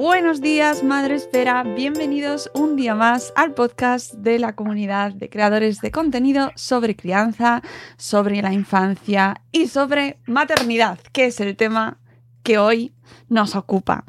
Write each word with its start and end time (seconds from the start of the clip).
Buenos 0.00 0.40
días, 0.40 0.82
Madre 0.82 1.16
Esfera. 1.16 1.62
Bienvenidos 1.62 2.50
un 2.54 2.74
día 2.74 2.94
más 2.94 3.34
al 3.36 3.52
podcast 3.52 4.14
de 4.14 4.38
la 4.38 4.54
comunidad 4.54 5.12
de 5.12 5.28
creadores 5.28 5.82
de 5.82 5.90
contenido 5.90 6.52
sobre 6.54 6.96
crianza, 6.96 7.60
sobre 7.98 8.40
la 8.40 8.54
infancia 8.54 9.42
y 9.52 9.68
sobre 9.68 10.16
maternidad, 10.24 10.98
que 11.12 11.26
es 11.26 11.38
el 11.40 11.54
tema 11.54 11.98
que 12.42 12.56
hoy 12.56 12.94
nos 13.28 13.54
ocupa. 13.54 14.06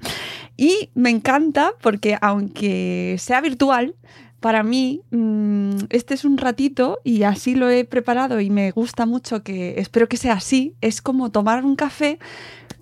Y 0.55 0.91
me 0.93 1.09
encanta 1.09 1.73
porque 1.81 2.17
aunque 2.21 3.17
sea 3.19 3.41
virtual, 3.41 3.93
para 4.39 4.63
mí 4.63 5.01
mmm, 5.11 5.75
este 5.89 6.13
es 6.13 6.23
un 6.23 6.37
ratito 6.37 6.99
y 7.03 7.23
así 7.23 7.53
lo 7.53 7.69
he 7.69 7.83
preparado 7.83 8.39
y 8.39 8.49
me 8.49 8.71
gusta 8.71 9.05
mucho 9.05 9.43
que 9.43 9.75
espero 9.77 10.07
que 10.07 10.15
sea 10.15 10.35
así. 10.35 10.73
Es 10.79 11.01
como 11.01 11.31
tomar 11.31 11.65
un 11.65 11.75
café 11.75 12.17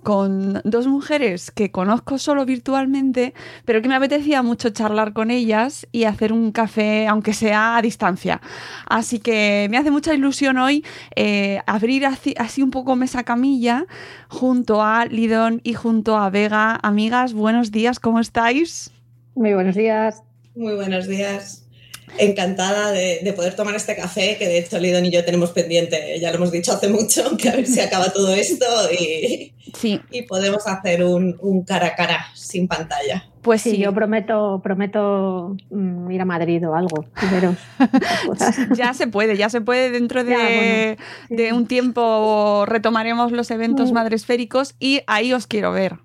con 0.02 0.60
dos 0.64 0.86
mujeres 0.86 1.50
que 1.50 1.70
conozco 1.70 2.18
solo 2.18 2.44
virtualmente, 2.44 3.34
pero 3.64 3.82
que 3.82 3.88
me 3.88 3.94
apetecía 3.94 4.42
mucho 4.42 4.70
charlar 4.70 5.12
con 5.12 5.30
ellas 5.30 5.86
y 5.92 6.04
hacer 6.04 6.32
un 6.32 6.52
café, 6.52 7.06
aunque 7.06 7.32
sea 7.32 7.76
a 7.76 7.82
distancia. 7.82 8.40
Así 8.86 9.18
que 9.18 9.68
me 9.70 9.78
hace 9.78 9.90
mucha 9.90 10.14
ilusión 10.14 10.58
hoy 10.58 10.84
eh, 11.16 11.60
abrir 11.66 12.06
así, 12.06 12.34
así, 12.38 12.62
un 12.62 12.70
poco 12.70 12.96
mesa 12.96 13.24
camilla 13.24 13.86
junto 14.28 14.82
a 14.82 15.06
Lidón 15.06 15.60
y 15.64 15.74
junto 15.74 16.16
a 16.16 16.30
Vega. 16.30 16.78
Amigas, 16.82 17.34
buenos 17.34 17.70
días, 17.70 18.00
¿cómo 18.00 18.20
estáis? 18.20 18.90
Muy 19.34 19.54
buenos 19.54 19.74
días. 19.74 20.22
Muy 20.54 20.74
buenos 20.74 21.06
días. 21.06 21.69
Encantada 22.18 22.92
de, 22.92 23.20
de, 23.22 23.32
poder 23.32 23.54
tomar 23.54 23.74
este 23.74 23.96
café, 23.96 24.36
que 24.36 24.46
de 24.46 24.58
hecho 24.58 24.78
Lidón 24.78 25.06
y 25.06 25.10
yo 25.10 25.24
tenemos 25.24 25.50
pendiente, 25.50 26.18
ya 26.20 26.30
lo 26.30 26.36
hemos 26.36 26.52
dicho 26.52 26.72
hace 26.72 26.88
mucho, 26.88 27.36
que 27.36 27.48
a 27.48 27.56
ver 27.56 27.66
si 27.66 27.80
acaba 27.80 28.12
todo 28.12 28.34
esto 28.34 28.66
y, 28.92 29.54
sí. 29.74 30.00
y 30.10 30.22
podemos 30.22 30.66
hacer 30.66 31.04
un, 31.04 31.36
un, 31.40 31.64
cara 31.64 31.88
a 31.88 31.94
cara 31.94 32.26
sin 32.34 32.68
pantalla. 32.68 33.26
Pues 33.42 33.62
sí, 33.62 33.70
sí, 33.70 33.78
yo 33.78 33.94
prometo, 33.94 34.60
prometo 34.62 35.56
mm, 35.70 36.10
ir 36.10 36.20
a 36.20 36.24
Madrid 36.26 36.68
o 36.68 36.74
algo. 36.74 37.06
Pero, 37.30 37.56
ya 38.76 38.92
se 38.92 39.06
puede, 39.06 39.36
ya 39.36 39.48
se 39.48 39.60
puede. 39.60 39.90
Dentro 39.90 40.24
de, 40.24 40.30
ya, 40.30 40.36
bueno, 40.36 41.04
sí. 41.28 41.36
de 41.36 41.52
un 41.52 41.66
tiempo 41.66 42.64
retomaremos 42.66 43.32
los 43.32 43.50
eventos 43.50 43.92
madresféricos 43.92 44.74
y 44.78 45.00
ahí 45.06 45.32
os 45.32 45.46
quiero 45.46 45.72
ver 45.72 45.98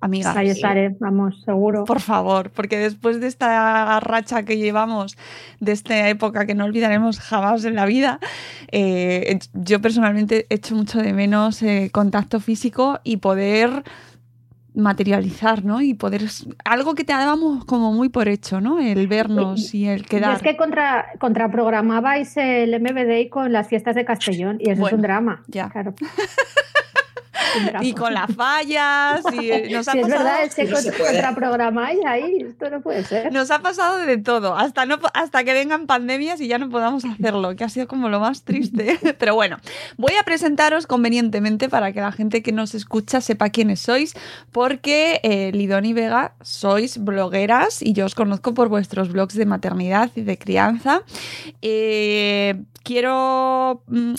amigas. 0.00 0.36
Ahí 0.36 0.48
estaré, 0.48 0.96
vamos, 1.00 1.42
seguro. 1.44 1.84
Por 1.84 2.00
favor, 2.00 2.50
porque 2.50 2.78
después 2.78 3.20
de 3.20 3.26
esta 3.26 3.98
racha 4.00 4.44
que 4.44 4.58
llevamos, 4.58 5.16
de 5.60 5.72
esta 5.72 6.08
época 6.08 6.46
que 6.46 6.54
no 6.54 6.64
olvidaremos 6.64 7.18
jamás 7.20 7.64
en 7.64 7.74
la 7.74 7.86
vida, 7.86 8.20
eh, 8.72 9.38
yo 9.54 9.80
personalmente 9.80 10.46
echo 10.50 10.74
mucho 10.74 11.00
de 11.00 11.12
menos 11.12 11.62
eh, 11.62 11.90
contacto 11.92 12.40
físico 12.40 13.00
y 13.04 13.18
poder 13.18 13.84
materializar, 14.76 15.64
¿no? 15.64 15.80
Y 15.80 15.94
poder 15.94 16.22
algo 16.64 16.94
que 16.94 17.02
te 17.02 17.12
dábamos 17.14 17.64
como 17.64 17.92
muy 17.92 18.10
por 18.10 18.28
hecho, 18.28 18.60
¿no? 18.60 18.78
El 18.78 19.08
vernos 19.08 19.74
y, 19.74 19.78
y 19.78 19.86
el 19.88 20.06
quedar. 20.06 20.32
Y 20.32 20.36
es 20.36 20.42
que 20.42 20.56
contra, 20.56 21.06
contraprogramabais 21.18 22.36
el 22.36 22.78
MBD 22.78 23.30
con 23.30 23.52
las 23.52 23.68
fiestas 23.68 23.94
de 23.94 24.04
Castellón 24.04 24.58
y 24.60 24.70
eso 24.70 24.82
bueno, 24.82 24.88
es 24.88 24.92
un 24.92 25.02
drama. 25.02 25.42
Ya. 25.48 25.70
Claro. 25.70 25.94
y 27.82 27.92
con 27.92 28.14
las 28.14 28.34
fallas. 28.34 29.22
Y 29.32 29.72
nos 29.72 29.88
ha 29.88 29.92
sí, 29.92 30.00
pasado... 30.00 30.06
es 30.06 30.08
verdad, 30.08 30.44
es 30.44 30.54
que 30.54 30.64
no 30.64 30.76
contraprogramáis 31.04 32.00
ahí, 32.06 32.38
esto 32.48 32.70
no 32.70 32.80
puede 32.80 33.04
ser. 33.04 33.32
Nos 33.32 33.50
ha 33.50 33.60
pasado 33.60 33.98
de 33.98 34.18
todo, 34.18 34.56
hasta, 34.56 34.86
no, 34.86 34.98
hasta 35.14 35.44
que 35.44 35.52
vengan 35.52 35.86
pandemias 35.86 36.40
y 36.40 36.48
ya 36.48 36.58
no 36.58 36.68
podamos 36.68 37.04
hacerlo, 37.04 37.54
que 37.56 37.64
ha 37.64 37.68
sido 37.68 37.86
como 37.88 38.08
lo 38.08 38.20
más 38.20 38.42
triste. 38.42 38.98
Pero 39.18 39.34
bueno, 39.34 39.58
voy 39.96 40.12
a 40.20 40.22
presentaros 40.24 40.86
convenientemente 40.86 41.68
para 41.68 41.92
que 41.92 42.00
la 42.00 42.12
gente 42.12 42.42
que 42.42 42.52
nos 42.52 42.74
escucha 42.74 43.20
sepa 43.20 43.50
quiénes 43.50 43.80
sois, 43.80 44.14
porque 44.52 45.20
eh, 45.22 45.50
Lidón 45.52 45.84
y 45.84 45.92
Vega 45.92 46.34
sois 46.42 46.98
blogueras 46.98 47.82
y 47.82 47.92
yo 47.92 48.06
os 48.06 48.14
conozco 48.14 48.54
por 48.54 48.68
vuestros 48.68 49.10
blogs 49.10 49.34
de 49.34 49.46
maternidad 49.46 50.10
y 50.14 50.22
de 50.22 50.38
crianza. 50.38 51.02
Eh, 51.62 52.62
quiero, 52.86 53.82
mm, 53.88 54.14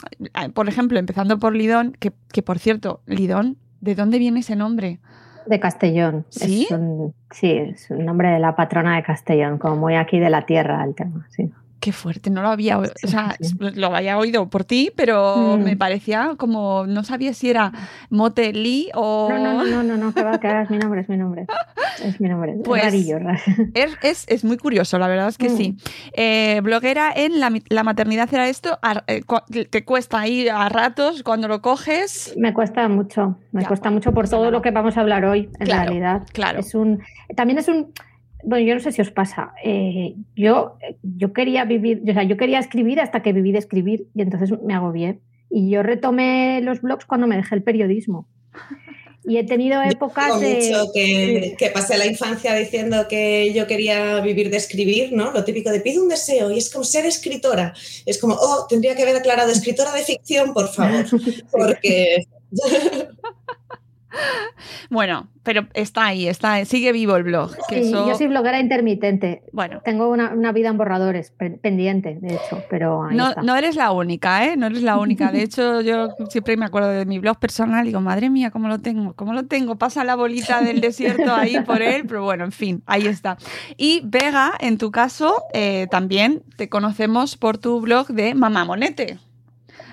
por 0.53 0.67
ejemplo, 0.67 0.99
empezando 0.99 1.39
por 1.39 1.55
Lidón, 1.55 1.95
que, 1.99 2.11
que 2.33 2.41
por 2.41 2.59
cierto, 2.59 3.01
Lidón, 3.07 3.57
¿de 3.81 3.95
dónde 3.95 4.19
viene 4.19 4.41
ese 4.41 4.55
nombre? 4.55 4.99
De 5.45 5.59
Castellón. 5.59 6.25
¿Sí? 6.29 6.65
Es 6.65 6.71
un, 6.71 7.13
sí, 7.31 7.51
es 7.51 7.89
un 7.89 8.05
nombre 8.05 8.29
de 8.29 8.39
la 8.39 8.55
patrona 8.55 8.97
de 8.97 9.03
Castellón, 9.03 9.57
como 9.57 9.77
muy 9.77 9.95
aquí 9.95 10.19
de 10.19 10.29
la 10.29 10.45
tierra 10.45 10.83
el 10.83 10.93
tema, 10.93 11.25
sí. 11.29 11.51
Qué 11.79 11.91
fuerte, 11.91 12.31
no 12.31 12.41
lo 12.41 12.49
había 12.49 12.79
oído, 12.79 12.93
o 13.03 13.07
sea, 13.07 13.35
lo 13.59 13.95
había 13.95 14.17
oído 14.17 14.49
por 14.49 14.65
ti, 14.65 14.91
pero 14.95 15.57
mm. 15.57 15.63
me 15.63 15.77
parecía 15.77 16.33
como, 16.35 16.87
no 16.87 17.03
sabía 17.03 17.33
si 17.33 17.51
era 17.51 17.71
Motelí 18.09 18.89
o... 18.95 19.29
No, 19.31 19.37
no, 19.37 19.63
no, 19.63 19.83
no, 19.83 19.97
no, 19.97 20.13
que 20.13 20.23
va, 20.23 20.39
que 20.39 20.47
va, 20.47 20.63
es 20.63 20.71
mi 20.71 20.79
nombre, 20.79 21.01
es 21.01 21.09
mi 21.09 21.17
nombre. 21.17 21.45
Es 22.03 22.19
mi 22.19 22.29
nombre, 22.29 22.55
pues, 22.63 22.81
es 22.83 22.85
rarillo. 22.85 23.17
Es, 23.73 23.97
es, 24.01 24.25
es, 24.27 24.43
muy 24.43 24.57
curioso, 24.57 24.97
la 24.97 25.07
verdad 25.07 25.27
es 25.27 25.37
que 25.37 25.49
mm. 25.49 25.57
sí. 25.57 25.77
Eh, 26.13 26.61
bloguera 26.63 27.11
en 27.15 27.39
la, 27.39 27.51
la, 27.69 27.83
maternidad 27.83 28.33
era 28.33 28.47
esto, 28.47 28.79
a, 28.81 29.03
eh, 29.07 29.21
te 29.69 29.85
cuesta 29.85 30.27
ir 30.27 30.49
a 30.49 30.67
ratos 30.69 31.21
cuando 31.21 31.47
lo 31.47 31.61
coges. 31.61 32.33
Me 32.37 32.53
cuesta 32.53 32.87
mucho, 32.87 33.37
me 33.51 33.61
ya, 33.61 33.67
cuesta 33.67 33.91
mucho 33.91 34.13
por 34.13 34.27
todo 34.27 34.49
lo 34.49 34.61
que 34.61 34.71
vamos 34.71 34.97
a 34.97 35.01
hablar 35.01 35.25
hoy, 35.25 35.49
en 35.59 35.65
claro, 35.65 35.83
realidad. 35.83 36.23
Claro. 36.33 36.59
Es 36.59 36.73
un, 36.73 37.03
también 37.35 37.59
es 37.59 37.67
un 37.67 37.93
bueno, 38.43 38.65
yo 38.65 38.73
no 38.75 38.79
sé 38.79 38.91
si 38.91 39.01
os 39.01 39.11
pasa. 39.11 39.53
Eh, 39.63 40.15
yo, 40.35 40.77
yo 41.01 41.33
quería 41.33 41.65
vivir, 41.65 42.01
o 42.07 42.13
sea, 42.13 42.23
yo 42.23 42.37
quería 42.37 42.59
escribir 42.59 42.99
hasta 42.99 43.21
que 43.21 43.33
viví 43.33 43.51
de 43.51 43.59
escribir 43.59 44.07
y 44.13 44.21
entonces 44.21 44.51
me 44.63 44.73
hagobié. 44.73 45.19
Y 45.49 45.69
yo 45.69 45.83
retomé 45.83 46.61
los 46.61 46.81
blogs 46.81 47.05
cuando 47.05 47.27
me 47.27 47.37
dejé 47.37 47.55
el 47.55 47.63
periodismo. 47.63 48.27
Y 49.25 49.37
he 49.37 49.43
tenido 49.43 49.81
épocas 49.83 50.27
yo 50.29 50.39
de. 50.39 50.55
mucho 50.55 50.91
que, 50.93 51.55
que, 51.57 51.69
pasé 51.69 51.97
la 51.97 52.05
infancia 52.05 52.53
diciendo 52.53 53.07
que 53.09 53.51
yo 53.53 53.67
quería 53.67 54.19
vivir 54.21 54.49
de 54.49 54.57
escribir, 54.57 55.13
¿no? 55.13 55.31
Lo 55.31 55.43
típico 55.43 55.69
de 55.71 55.81
pido 55.81 56.01
un 56.01 56.09
deseo 56.09 56.51
y 56.51 56.57
es 56.57 56.69
como 56.69 56.85
ser 56.85 57.05
escritora. 57.05 57.73
Es 58.05 58.19
como, 58.19 58.35
oh, 58.35 58.65
tendría 58.69 58.95
que 58.95 59.03
haber 59.03 59.17
aclarado 59.17 59.51
escritora 59.51 59.91
de 59.93 60.03
ficción, 60.03 60.53
por 60.53 60.69
favor. 60.69 61.05
Porque. 61.51 62.25
Bueno, 64.89 65.27
pero 65.43 65.67
está 65.73 66.05
ahí, 66.07 66.27
está, 66.27 66.63
sigue 66.65 66.91
vivo 66.91 67.15
el 67.15 67.23
blog. 67.23 67.51
que 67.69 67.83
Sí, 67.83 67.89
eso- 67.89 68.07
Yo 68.07 68.15
soy 68.15 68.27
bloguera 68.27 68.59
intermitente. 68.59 69.43
Bueno, 69.51 69.81
Tengo 69.83 70.09
una, 70.09 70.33
una 70.33 70.51
vida 70.51 70.69
en 70.69 70.77
borradores, 70.77 71.31
pe- 71.31 71.51
pendiente, 71.51 72.17
de 72.21 72.35
hecho, 72.35 72.63
pero 72.69 73.03
ahí 73.05 73.15
no, 73.15 73.29
está. 73.29 73.41
no 73.43 73.55
eres 73.55 73.75
la 73.75 73.91
única, 73.91 74.45
¿eh? 74.45 74.57
No 74.57 74.67
eres 74.67 74.83
la 74.83 74.97
única. 74.97 75.31
De 75.31 75.41
hecho, 75.43 75.81
yo 75.81 76.09
siempre 76.29 76.57
me 76.57 76.65
acuerdo 76.65 76.89
de 76.89 77.05
mi 77.05 77.19
blog 77.19 77.37
personal 77.39 77.85
y 77.85 77.89
digo, 77.89 78.01
madre 78.01 78.29
mía, 78.29 78.51
¿cómo 78.51 78.67
lo 78.67 78.79
tengo? 78.79 79.13
¿Cómo 79.13 79.33
lo 79.33 79.43
tengo? 79.45 79.75
Pasa 79.77 80.03
la 80.03 80.15
bolita 80.15 80.61
del 80.61 80.81
desierto 80.81 81.33
ahí 81.33 81.59
por 81.61 81.81
él, 81.81 82.05
pero 82.07 82.23
bueno, 82.23 82.43
en 82.45 82.51
fin, 82.51 82.83
ahí 82.85 83.05
está. 83.07 83.37
Y 83.77 84.01
Vega, 84.05 84.53
en 84.59 84.77
tu 84.77 84.91
caso, 84.91 85.43
eh, 85.53 85.87
también 85.91 86.43
te 86.57 86.69
conocemos 86.69 87.37
por 87.37 87.57
tu 87.57 87.79
blog 87.81 88.07
de 88.07 88.33
Mamá 88.35 88.65
Monete. 88.65 89.19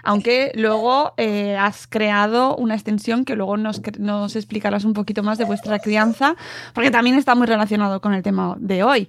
Aunque 0.04 0.52
luego 0.54 1.14
eh, 1.16 1.56
has 1.56 1.86
creado 1.86 2.54
una 2.56 2.74
extensión 2.74 3.24
que 3.24 3.36
luego 3.36 3.56
nos, 3.56 3.80
nos 3.98 4.36
explicarás 4.36 4.84
un 4.84 4.92
poquito 4.92 5.22
más 5.22 5.38
de 5.38 5.44
vuestra 5.44 5.78
crianza, 5.78 6.36
porque 6.74 6.90
también 6.90 7.16
está 7.16 7.34
muy 7.34 7.46
relacionado 7.46 8.00
con 8.00 8.14
el 8.14 8.22
tema 8.22 8.54
de 8.58 8.82
hoy. 8.82 9.08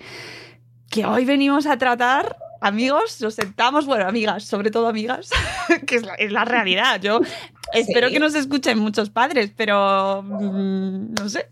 Que 0.89 1.05
hoy 1.05 1.25
venimos 1.25 1.65
a 1.65 1.77
tratar, 1.77 2.37
amigos, 2.61 3.19
nos 3.21 3.35
sentamos, 3.35 3.85
bueno, 3.85 4.07
amigas, 4.07 4.43
sobre 4.45 4.71
todo 4.71 4.87
amigas, 4.87 5.29
que 5.85 5.95
es 5.97 6.03
la, 6.05 6.13
es 6.15 6.31
la 6.31 6.45
realidad. 6.45 7.01
Yo 7.01 7.19
espero 7.73 8.07
Sí. 8.07 8.13
que 8.13 8.19
nos 8.19 8.35
escuchen 8.35 8.79
muchos 8.79 9.09
padres, 9.09 9.51
pero 9.55 10.23
mm, 10.23 11.13
no 11.19 11.29
sé, 11.29 11.49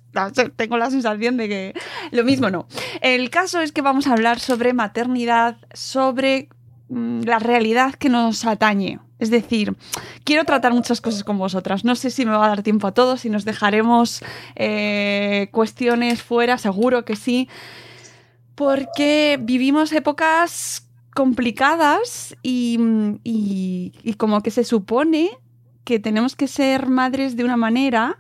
tengo 0.55 0.77
la 0.77 0.89
sensación 0.89 1.35
de 1.37 1.49
que 1.49 1.73
lo 2.11 2.23
mismo 2.23 2.49
no. 2.49 2.67
El 3.01 3.29
caso 3.29 3.59
es 3.59 3.71
que 3.71 3.81
vamos 3.81 4.07
a 4.07 4.13
hablar 4.13 4.39
sobre 4.39 4.71
maternidad, 4.73 5.57
sobre 5.73 6.47
la 6.89 7.39
realidad 7.39 7.93
que 7.95 8.09
nos 8.09 8.45
atañe. 8.45 8.99
Es 9.19 9.29
decir, 9.29 9.75
quiero 10.25 10.43
tratar 10.43 10.73
muchas 10.73 10.99
cosas 10.99 11.23
con 11.23 11.37
vosotras. 11.37 11.85
No 11.85 11.95
sé 11.95 12.09
si 12.09 12.25
me 12.25 12.31
va 12.31 12.45
a 12.45 12.49
dar 12.49 12.63
tiempo 12.63 12.87
a 12.87 12.93
todos, 12.93 13.21
si 13.21 13.29
nos 13.29 13.45
dejaremos 13.45 14.21
eh, 14.55 15.47
cuestiones 15.51 16.21
fuera, 16.21 16.57
seguro 16.57 17.05
que 17.05 17.15
sí, 17.15 17.47
porque 18.55 19.39
vivimos 19.41 19.91
épocas 19.93 20.87
complicadas 21.15 22.35
y, 22.43 22.77
y- 23.23 23.93
y 24.03 24.13
como 24.15 24.41
que 24.41 24.51
se 24.51 24.63
supone 24.63 25.29
que 25.83 25.99
tenemos 25.99 26.35
que 26.35 26.47
ser 26.47 26.87
madres 26.87 27.35
de 27.35 27.43
una 27.43 27.57
manera 27.57 28.19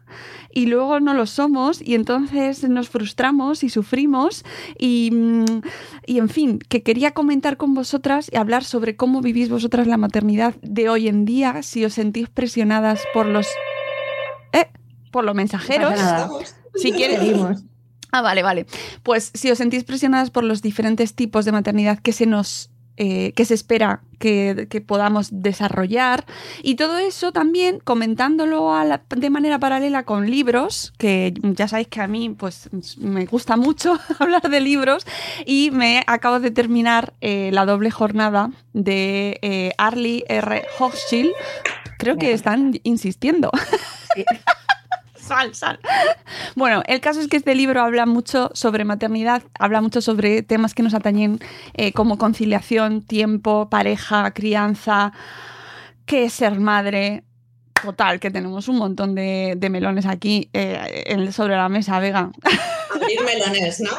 y 0.51 0.67
luego 0.67 0.99
no 0.99 1.13
lo 1.13 1.25
somos 1.25 1.81
y 1.81 1.95
entonces 1.95 2.67
nos 2.67 2.89
frustramos 2.89 3.63
y 3.63 3.69
sufrimos 3.69 4.43
y, 4.77 5.09
mm, 5.11 5.61
y 6.05 6.19
en 6.19 6.29
fin, 6.29 6.59
que 6.59 6.83
quería 6.83 7.11
comentar 7.11 7.57
con 7.57 7.73
vosotras 7.73 8.29
y 8.31 8.37
hablar 8.37 8.63
sobre 8.63 8.95
cómo 8.95 9.21
vivís 9.21 9.49
vosotras 9.49 9.87
la 9.87 9.97
maternidad 9.97 10.55
de 10.61 10.89
hoy 10.89 11.07
en 11.07 11.25
día, 11.25 11.63
si 11.63 11.85
os 11.85 11.93
sentís 11.93 12.29
presionadas 12.29 13.01
por 13.13 13.25
los... 13.25 13.47
Eh, 14.51 14.67
por 15.11 15.23
los 15.23 15.35
mensajeros. 15.35 15.99
No. 15.99 16.39
Si 16.75 16.91
quieres. 16.91 17.19
Ah, 18.11 18.21
vale, 18.21 18.43
vale. 18.43 18.65
Pues 19.01 19.31
si 19.33 19.49
os 19.49 19.57
sentís 19.57 19.83
presionadas 19.83 20.29
por 20.29 20.43
los 20.43 20.61
diferentes 20.61 21.15
tipos 21.15 21.45
de 21.45 21.51
maternidad 21.51 21.99
que 21.99 22.13
se 22.13 22.27
nos 22.27 22.69
eh, 22.97 23.31
que 23.35 23.45
se 23.45 23.53
espera 23.55 24.01
que, 24.19 24.67
que 24.69 24.79
podamos 24.81 25.29
desarrollar 25.31 26.25
y 26.61 26.75
todo 26.75 26.97
eso 26.99 27.31
también 27.31 27.79
comentándolo 27.83 28.73
a 28.73 28.85
la- 28.85 29.01
de 29.09 29.29
manera 29.29 29.57
paralela 29.59 30.03
con 30.03 30.29
libros 30.29 30.93
que 30.97 31.33
ya 31.41 31.67
sabéis 31.67 31.87
que 31.87 32.01
a 32.01 32.07
mí 32.07 32.29
pues 32.29 32.69
me 32.99 33.25
gusta 33.25 33.57
mucho 33.57 33.99
hablar 34.19 34.49
de 34.49 34.59
libros 34.61 35.05
y 35.45 35.71
me 35.71 36.03
acabo 36.07 36.39
de 36.39 36.51
terminar 36.51 37.13
eh, 37.21 37.49
la 37.51 37.65
doble 37.65 37.89
jornada 37.91 38.51
de 38.73 39.39
eh, 39.41 39.73
Arlie 39.77 40.23
R. 40.29 40.63
Hochschild 40.79 41.31
creo 41.97 42.17
que 42.17 42.31
están 42.33 42.79
insistiendo 42.83 43.49
Sí. 44.15 44.23
sal, 45.23 45.55
sal. 45.55 45.79
Bueno, 46.55 46.83
el 46.87 46.99
caso 46.99 47.19
es 47.21 47.27
que 47.27 47.37
este 47.37 47.55
libro 47.55 47.81
habla 47.81 48.05
mucho 48.05 48.49
sobre 48.53 48.85
maternidad, 48.85 49.43
habla 49.57 49.81
mucho 49.81 50.01
sobre 50.01 50.43
temas 50.43 50.73
que 50.73 50.83
nos 50.83 50.93
atañen 50.93 51.39
eh, 51.73 51.91
como 51.93 52.17
conciliación, 52.17 53.01
tiempo, 53.01 53.69
pareja, 53.69 54.31
crianza, 54.33 55.13
qué 56.05 56.25
es 56.25 56.33
ser 56.33 56.59
madre. 56.59 57.23
Total, 57.81 58.21
que 58.21 58.31
tenemos 58.31 58.69
un 58.69 58.77
montón 58.77 59.13
de, 59.13 59.55
de 59.57 59.69
melones 59.69 60.05
aquí 60.05 60.49
eh, 60.53 61.03
en- 61.07 61.33
sobre 61.33 61.55
la 61.57 61.67
mesa, 61.67 61.99
Vega. 61.99 62.31
Abrir 62.95 63.19
melones, 63.25 63.81
¿no? 63.81 63.89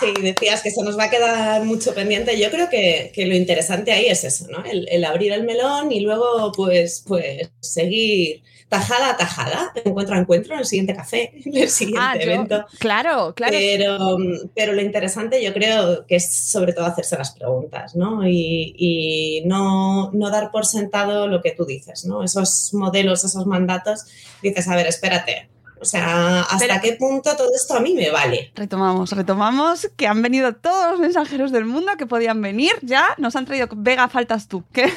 Sí, 0.00 0.06
decías 0.22 0.62
que 0.62 0.70
se 0.70 0.82
nos 0.82 0.98
va 0.98 1.04
a 1.04 1.10
quedar 1.10 1.62
mucho 1.64 1.92
pendiente. 1.94 2.40
Yo 2.40 2.50
creo 2.50 2.70
que, 2.70 3.12
que 3.14 3.26
lo 3.26 3.34
interesante 3.34 3.92
ahí 3.92 4.06
es 4.06 4.24
eso, 4.24 4.46
¿no? 4.50 4.64
El, 4.64 4.88
el 4.90 5.04
abrir 5.04 5.32
el 5.32 5.42
melón 5.44 5.92
y 5.92 6.00
luego, 6.00 6.50
pues, 6.52 7.04
pues, 7.06 7.50
seguir 7.60 8.42
tajada 8.68 9.10
a 9.10 9.16
tajada, 9.16 9.72
encuentro 9.84 10.16
a 10.16 10.18
encuentro, 10.18 10.54
en 10.54 10.60
el 10.60 10.66
siguiente 10.66 10.94
café, 10.94 11.32
en 11.44 11.56
el 11.56 11.68
siguiente 11.68 12.00
Ah, 12.02 12.14
yo- 12.16 12.22
evento. 12.22 12.66
claro, 12.78 13.32
claro. 13.34 13.52
Pero, 13.56 14.16
pero 14.54 14.72
lo 14.72 14.82
interesante 14.82 15.42
yo 15.42 15.52
creo 15.52 16.04
que 16.06 16.16
es 16.16 16.34
sobre 16.50 16.72
todo 16.72 16.86
hacerse 16.86 17.16
las 17.16 17.32
preguntas, 17.32 17.94
¿no? 17.94 18.26
Y, 18.26 18.74
y 18.76 19.42
no, 19.46 20.10
no 20.12 20.30
dar 20.30 20.50
por 20.50 20.66
sentado 20.66 21.28
lo 21.28 21.42
que 21.42 21.52
tú 21.52 21.64
dices, 21.64 22.04
¿no? 22.06 22.22
Esos 22.24 22.74
modelos, 22.74 23.22
esos 23.24 23.46
mandatos, 23.46 24.04
dices, 24.42 24.66
a 24.68 24.74
ver, 24.76 24.86
espérate. 24.86 25.48
O 25.78 25.84
sea, 25.84 26.40
¿hasta 26.40 26.80
qué 26.80 26.94
punto 26.94 27.36
todo 27.36 27.50
esto 27.54 27.74
a 27.74 27.80
mí 27.80 27.92
me 27.92 28.10
vale? 28.10 28.50
Retomamos, 28.54 29.12
retomamos 29.12 29.90
que 29.96 30.06
han 30.06 30.22
venido 30.22 30.54
todos 30.54 30.92
los 30.92 31.00
mensajeros 31.00 31.52
del 31.52 31.66
mundo 31.66 31.92
que 31.98 32.06
podían 32.06 32.40
venir. 32.40 32.72
Ya 32.80 33.08
nos 33.18 33.36
han 33.36 33.44
traído. 33.44 33.68
Vega, 33.76 34.08
faltas 34.08 34.48
tú. 34.48 34.64
¿Qué? 34.72 34.90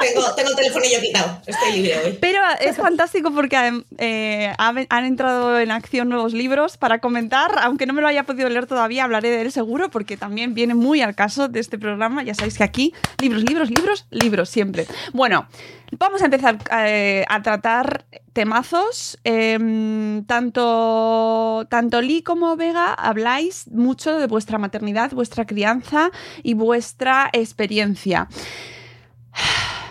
Tengo, 0.00 0.34
tengo 0.34 0.50
el 0.50 0.56
telefonillo 0.56 1.00
quitado, 1.00 1.42
estoy 1.46 1.72
libre 1.72 1.98
hoy. 2.04 2.18
Pero 2.20 2.40
es 2.60 2.76
fantástico 2.76 3.30
porque 3.32 3.82
eh, 3.98 4.52
ha- 4.56 4.74
han 4.88 5.04
entrado 5.04 5.58
en 5.60 5.70
acción 5.70 6.08
nuevos 6.08 6.32
libros 6.32 6.76
para 6.78 7.00
comentar, 7.00 7.50
aunque 7.62 7.84
no 7.86 7.92
me 7.92 8.00
lo 8.00 8.08
haya 8.08 8.24
podido 8.24 8.48
leer 8.48 8.66
todavía, 8.66 9.04
hablaré 9.04 9.30
de 9.30 9.42
él 9.42 9.52
seguro 9.52 9.90
porque 9.90 10.16
también 10.16 10.54
viene 10.54 10.74
muy 10.74 11.02
al 11.02 11.14
caso 11.14 11.48
de 11.48 11.60
este 11.60 11.78
programa. 11.78 12.22
Ya 12.22 12.34
sabéis 12.34 12.56
que 12.58 12.64
aquí, 12.64 12.94
libros, 13.20 13.42
libros, 13.42 13.68
libros, 13.70 14.06
libros, 14.10 14.48
siempre. 14.48 14.86
Bueno, 15.12 15.46
vamos 15.92 16.22
a 16.22 16.26
empezar 16.26 16.56
eh, 16.86 17.24
a 17.28 17.42
tratar 17.42 18.06
temazos. 18.32 19.18
Em, 19.24 20.24
tanto, 20.24 21.66
tanto 21.68 22.00
Lee 22.00 22.22
como 22.22 22.56
Vega 22.56 22.94
habláis 22.94 23.68
mucho 23.68 24.18
de 24.18 24.26
vuestra 24.26 24.56
maternidad, 24.58 25.10
vuestra 25.12 25.44
crianza 25.44 26.10
y 26.42 26.54
vuestra 26.54 27.28
experiencia. 27.32 28.28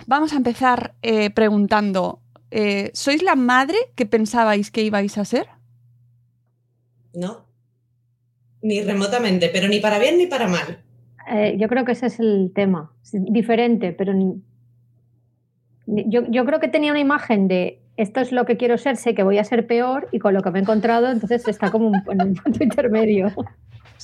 Vamos 0.06 0.32
a 0.32 0.36
empezar 0.36 0.94
eh, 1.02 1.30
preguntando, 1.30 2.20
eh, 2.50 2.90
¿sois 2.94 3.22
la 3.22 3.36
madre 3.36 3.76
que 3.94 4.06
pensabais 4.06 4.70
que 4.70 4.82
ibais 4.82 5.16
a 5.18 5.24
ser? 5.24 5.46
No, 7.14 7.44
ni 8.62 8.82
remotamente, 8.82 9.48
pero 9.52 9.68
ni 9.68 9.80
para 9.80 9.98
bien 9.98 10.18
ni 10.18 10.26
para 10.26 10.48
mal. 10.48 10.80
Eh, 11.30 11.56
yo 11.58 11.68
creo 11.68 11.84
que 11.84 11.92
ese 11.92 12.06
es 12.06 12.18
el 12.18 12.50
tema. 12.54 12.92
Diferente, 13.12 13.92
pero 13.92 14.12
ni- 14.14 14.42
ni- 15.86 16.04
yo, 16.10 16.22
yo 16.28 16.44
creo 16.44 16.58
que 16.60 16.68
tenía 16.68 16.90
una 16.90 17.00
imagen 17.00 17.46
de 17.48 17.80
esto 17.96 18.20
es 18.20 18.32
lo 18.32 18.46
que 18.46 18.56
quiero 18.56 18.78
ser, 18.78 18.96
sé 18.96 19.14
que 19.14 19.22
voy 19.22 19.38
a 19.38 19.44
ser 19.44 19.66
peor 19.66 20.08
y 20.10 20.18
con 20.18 20.32
lo 20.34 20.42
que 20.42 20.50
me 20.50 20.58
he 20.58 20.62
encontrado, 20.62 21.10
entonces 21.10 21.46
está 21.46 21.70
como 21.70 21.88
un- 21.88 22.02
en 22.10 22.22
un 22.22 22.34
punto 22.34 22.64
intermedio. 22.64 23.32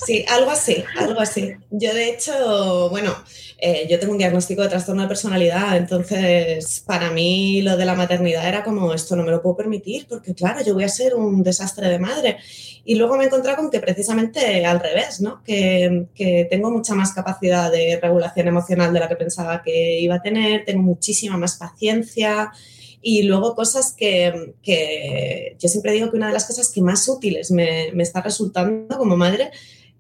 Sí, 0.05 0.27
algo 0.29 0.51
así, 0.51 0.85
algo 0.99 1.21
así. 1.21 1.55
Yo 1.71 1.95
de 1.95 2.11
hecho, 2.11 2.91
bueno, 2.91 3.15
eh, 3.57 3.87
yo 3.89 3.99
tengo 3.99 4.13
un 4.13 4.19
diagnóstico 4.19 4.61
de 4.61 4.69
trastorno 4.69 5.01
de 5.03 5.09
personalidad, 5.09 5.75
entonces 5.75 6.85
para 6.87 7.11
mí 7.11 7.63
lo 7.63 7.79
de 7.79 7.87
la 7.87 7.95
maternidad 7.95 8.47
era 8.47 8.63
como 8.63 8.93
esto 8.93 9.17
no 9.17 9.23
me 9.23 9.31
lo 9.31 9.41
puedo 9.41 9.57
permitir 9.57 10.07
porque 10.07 10.35
claro, 10.35 10.63
yo 10.63 10.75
voy 10.75 10.85
a 10.85 10.91
ser 10.91 11.15
un 11.15 11.43
desastre 11.43 11.89
de 11.89 11.99
madre. 11.99 12.37
Y 12.85 12.97
luego 12.97 13.17
me 13.17 13.25
he 13.25 13.27
encontrado 13.27 13.57
con 13.57 13.71
que 13.71 13.81
precisamente 13.81 14.67
al 14.67 14.81
revés, 14.81 15.23
¿no? 15.23 15.43
Que, 15.43 16.07
que 16.15 16.47
tengo 16.51 16.71
mucha 16.71 16.95
más 16.95 17.13
capacidad 17.13 17.73
de 17.73 17.99
regulación 18.01 18.49
emocional 18.49 18.93
de 18.93 19.01
la 19.01 19.09
que 19.09 19.17
pensaba 19.17 19.63
que 19.63 19.99
iba 19.99 20.17
a 20.17 20.23
tener, 20.23 20.67
tengo 20.67 20.83
muchísima 20.83 21.39
más 21.39 21.57
paciencia. 21.57 22.53
Y 23.01 23.23
luego 23.23 23.55
cosas 23.55 23.95
que, 23.97 24.55
que 24.63 25.57
yo 25.59 25.69
siempre 25.69 25.93
digo 25.93 26.11
que 26.11 26.17
una 26.17 26.27
de 26.27 26.33
las 26.35 26.45
cosas 26.45 26.71
que 26.71 26.83
más 26.83 27.09
útiles 27.09 27.51
me 27.51 27.91
está 28.03 28.21
resultando 28.21 28.99
como 28.99 29.17
madre 29.17 29.51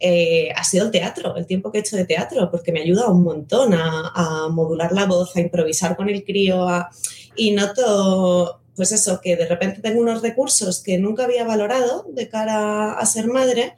eh, 0.01 0.51
ha 0.55 0.63
sido 0.65 0.87
el 0.87 0.91
teatro, 0.91 1.37
el 1.37 1.47
tiempo 1.47 1.71
que 1.73 1.79
he 1.79 1.81
hecho 1.81 1.97
de 1.97 2.05
teatro, 2.05 2.51
porque 2.51 2.73
me 2.73 2.81
ayuda 2.83 3.09
un 3.09 3.23
montón 3.23 3.73
a, 3.75 4.13
a 4.15 4.49
modular 4.49 4.93
la 4.93 5.07
voz, 5.07 5.35
a 5.37 5.41
improvisar 5.41 5.97
con 5.97 6.09
el 6.09 6.25
crío, 6.25 6.69
a- 6.69 6.91
y 7.35 7.53
noto, 7.53 8.61
pues 8.75 8.93
eso, 8.93 9.21
que 9.23 9.37
de 9.37 9.47
repente 9.47 9.81
tengo 9.81 10.01
unos 10.01 10.23
recursos 10.23 10.83
que 10.83 10.99
nunca 10.99 11.25
había 11.25 11.45
valorado 11.45 12.07
de 12.11 12.29
cara 12.29 12.93
a 12.93 13.07
ser 13.07 13.27
madre. 13.29 13.75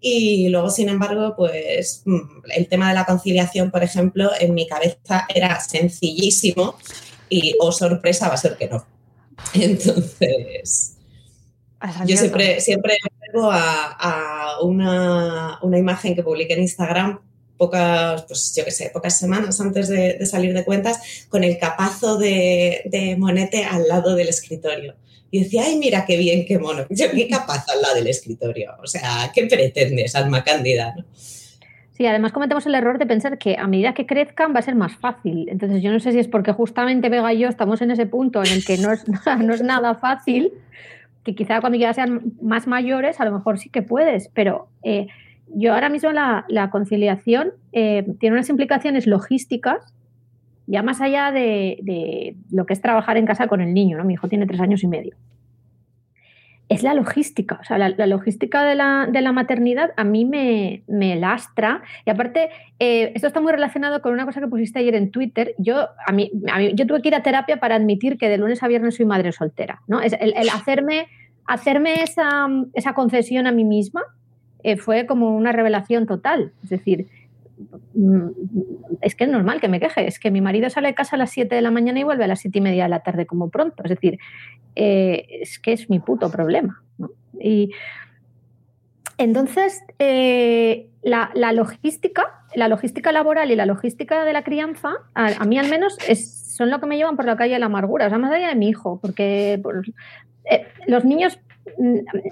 Y 0.00 0.48
luego, 0.50 0.68
sin 0.70 0.88
embargo, 0.90 1.34
pues 1.36 2.02
mm, 2.04 2.20
el 2.54 2.68
tema 2.68 2.88
de 2.90 2.94
la 2.94 3.06
conciliación, 3.06 3.70
por 3.70 3.82
ejemplo, 3.82 4.30
en 4.38 4.52
mi 4.54 4.66
cabeza 4.66 5.26
era 5.34 5.58
sencillísimo 5.60 6.76
y, 7.30 7.56
oh 7.60 7.72
sorpresa, 7.72 8.28
va 8.28 8.34
a 8.34 8.38
ser 8.38 8.56
que 8.56 8.68
no. 8.68 8.86
Entonces, 9.54 10.96
yo 12.06 12.16
siempre, 12.16 12.60
siempre 12.60 12.96
a, 13.34 13.96
a 13.98 14.60
una, 14.62 15.58
una 15.62 15.78
imagen 15.78 16.14
que 16.14 16.22
publiqué 16.22 16.54
en 16.54 16.62
Instagram 16.62 17.20
pocas, 17.56 18.22
pues 18.24 18.54
yo 18.54 18.64
qué 18.64 18.70
sé, 18.70 18.90
pocas 18.92 19.18
semanas 19.18 19.60
antes 19.60 19.88
de, 19.88 20.14
de 20.14 20.26
salir 20.26 20.52
de 20.54 20.64
cuentas, 20.64 21.26
con 21.28 21.44
el 21.44 21.58
capazo 21.58 22.18
de, 22.18 22.82
de 22.86 23.16
monete 23.16 23.64
al 23.64 23.88
lado 23.88 24.14
del 24.14 24.28
escritorio. 24.28 24.94
Y 25.30 25.42
decía, 25.42 25.64
ay, 25.66 25.76
mira 25.76 26.04
qué 26.06 26.16
bien, 26.16 26.46
qué 26.46 26.58
mono. 26.58 26.86
Yo, 26.88 27.06
qué 27.10 27.28
capaz 27.28 27.64
al 27.68 27.82
lado 27.82 27.96
del 27.96 28.06
escritorio. 28.06 28.72
O 28.82 28.86
sea, 28.86 29.30
¿qué 29.34 29.46
pretendes, 29.46 30.14
alma 30.14 30.44
cándida? 30.44 30.94
¿no? 30.96 31.04
Sí, 31.96 32.06
además 32.06 32.32
cometemos 32.32 32.66
el 32.66 32.74
error 32.74 32.98
de 32.98 33.06
pensar 33.06 33.38
que 33.38 33.56
a 33.58 33.66
medida 33.66 33.94
que 33.94 34.06
crezcan 34.06 34.54
va 34.54 34.60
a 34.60 34.62
ser 34.62 34.74
más 34.74 34.96
fácil. 34.96 35.48
Entonces 35.48 35.82
yo 35.82 35.90
no 35.90 35.98
sé 35.98 36.12
si 36.12 36.18
es 36.18 36.28
porque 36.28 36.52
justamente 36.52 37.08
Vega 37.08 37.32
y 37.32 37.38
yo 37.40 37.48
estamos 37.48 37.80
en 37.82 37.90
ese 37.90 38.06
punto 38.06 38.42
en 38.44 38.52
el 38.52 38.64
que 38.64 38.76
no 38.76 38.92
es, 38.92 39.04
no 39.38 39.54
es 39.54 39.62
nada 39.62 39.94
fácil, 39.94 40.52
que 41.26 41.34
quizá 41.34 41.60
cuando 41.60 41.76
ya 41.76 41.92
sean 41.92 42.34
más 42.40 42.68
mayores 42.68 43.20
a 43.20 43.24
lo 43.24 43.32
mejor 43.32 43.58
sí 43.58 43.68
que 43.68 43.82
puedes, 43.82 44.28
pero 44.28 44.68
eh, 44.84 45.08
yo 45.48 45.74
ahora 45.74 45.88
mismo 45.88 46.12
la, 46.12 46.70
conciliación 46.70 47.50
eh, 47.72 48.06
tiene 48.20 48.36
unas 48.36 48.48
implicaciones 48.48 49.08
logísticas 49.08 49.92
ya 50.68 50.84
más 50.84 51.00
allá 51.00 51.32
de, 51.32 51.78
de, 51.82 52.36
lo 52.52 52.64
que 52.64 52.74
es 52.74 52.80
trabajar 52.80 53.16
en 53.16 53.26
casa 53.26 53.48
con 53.48 53.60
el 53.60 53.74
niño, 53.74 53.98
¿no? 53.98 54.04
Mi 54.04 54.14
hijo 54.14 54.28
tiene 54.28 54.46
tres 54.46 54.60
años 54.60 54.84
y 54.84 54.86
medio 54.86 55.16
es 56.68 56.82
la 56.82 56.94
logística. 56.94 57.58
O 57.60 57.64
sea, 57.64 57.78
la, 57.78 57.90
la 57.90 58.06
logística 58.06 58.64
de 58.64 58.74
la, 58.74 59.06
de 59.10 59.20
la, 59.20 59.32
maternidad 59.32 59.92
a 59.96 60.04
mí 60.04 60.24
me, 60.24 60.82
me 60.88 61.16
lastra. 61.16 61.82
Y 62.04 62.10
aparte, 62.10 62.50
eh, 62.78 63.12
esto 63.14 63.28
está 63.28 63.40
muy 63.40 63.52
relacionado 63.52 64.02
con 64.02 64.12
una 64.12 64.24
cosa 64.24 64.40
que 64.40 64.48
pusiste 64.48 64.80
ayer 64.80 64.94
en 64.94 65.10
Twitter. 65.10 65.54
Yo, 65.58 65.88
a 66.06 66.12
mí, 66.12 66.30
a 66.52 66.58
mí, 66.58 66.72
yo 66.74 66.86
tuve 66.86 67.02
que 67.02 67.08
ir 67.08 67.14
a 67.14 67.22
terapia 67.22 67.58
para 67.58 67.76
admitir 67.76 68.18
que 68.18 68.28
de 68.28 68.38
lunes 68.38 68.62
a 68.62 68.68
viernes 68.68 68.96
soy 68.96 69.06
madre 69.06 69.32
soltera. 69.32 69.80
¿no? 69.86 70.00
Es 70.00 70.14
el, 70.18 70.34
hacerme, 70.48 71.06
hacerme 71.46 72.02
esa, 72.02 72.48
esa, 72.74 72.94
concesión 72.94 73.46
a 73.46 73.52
mí 73.52 73.64
misma 73.64 74.02
eh, 74.64 74.76
fue 74.76 75.06
como 75.06 75.36
una 75.36 75.52
revelación 75.52 76.06
total. 76.06 76.52
Es 76.64 76.70
decir, 76.70 77.06
es 79.00 79.14
que 79.14 79.24
es 79.24 79.30
normal 79.30 79.60
que 79.60 79.68
me 79.68 79.80
queje. 79.80 80.06
Es 80.06 80.18
que 80.18 80.30
mi 80.30 80.40
marido 80.40 80.68
sale 80.70 80.88
de 80.88 80.94
casa 80.94 81.16
a 81.16 81.18
las 81.18 81.30
7 81.30 81.54
de 81.54 81.62
la 81.62 81.70
mañana 81.70 82.00
y 82.00 82.04
vuelve 82.04 82.24
a 82.24 82.28
las 82.28 82.40
7 82.40 82.58
y 82.58 82.60
media 82.60 82.84
de 82.84 82.90
la 82.90 83.00
tarde 83.00 83.26
como 83.26 83.50
pronto. 83.50 83.82
Es 83.84 83.90
decir, 83.90 84.18
eh, 84.74 85.26
es 85.40 85.58
que 85.58 85.72
es 85.72 85.88
mi 85.88 86.00
puto 86.00 86.30
problema. 86.30 86.82
Y 87.40 87.70
entonces, 89.18 89.82
eh, 89.98 90.88
la, 91.02 91.30
la, 91.34 91.52
logística, 91.52 92.44
la 92.54 92.68
logística 92.68 93.12
laboral 93.12 93.50
y 93.50 93.56
la 93.56 93.66
logística 93.66 94.24
de 94.24 94.32
la 94.32 94.44
crianza, 94.44 94.90
a, 95.14 95.44
mí 95.44 95.58
al 95.58 95.68
menos, 95.68 95.96
es, 96.06 96.54
son 96.54 96.70
lo 96.70 96.80
que 96.80 96.86
me 96.86 96.96
llevan 96.96 97.16
por 97.16 97.24
la 97.24 97.36
calle 97.36 97.54
de 97.54 97.58
la 97.58 97.66
amargura, 97.66 98.06
o 98.06 98.08
sea, 98.08 98.18
más 98.18 98.32
allá 98.32 98.48
de 98.48 98.56
mi 98.56 98.68
hijo, 98.68 98.98
porque 99.00 99.60
eh, 100.50 100.66
los 100.86 101.04
niños, 101.04 101.40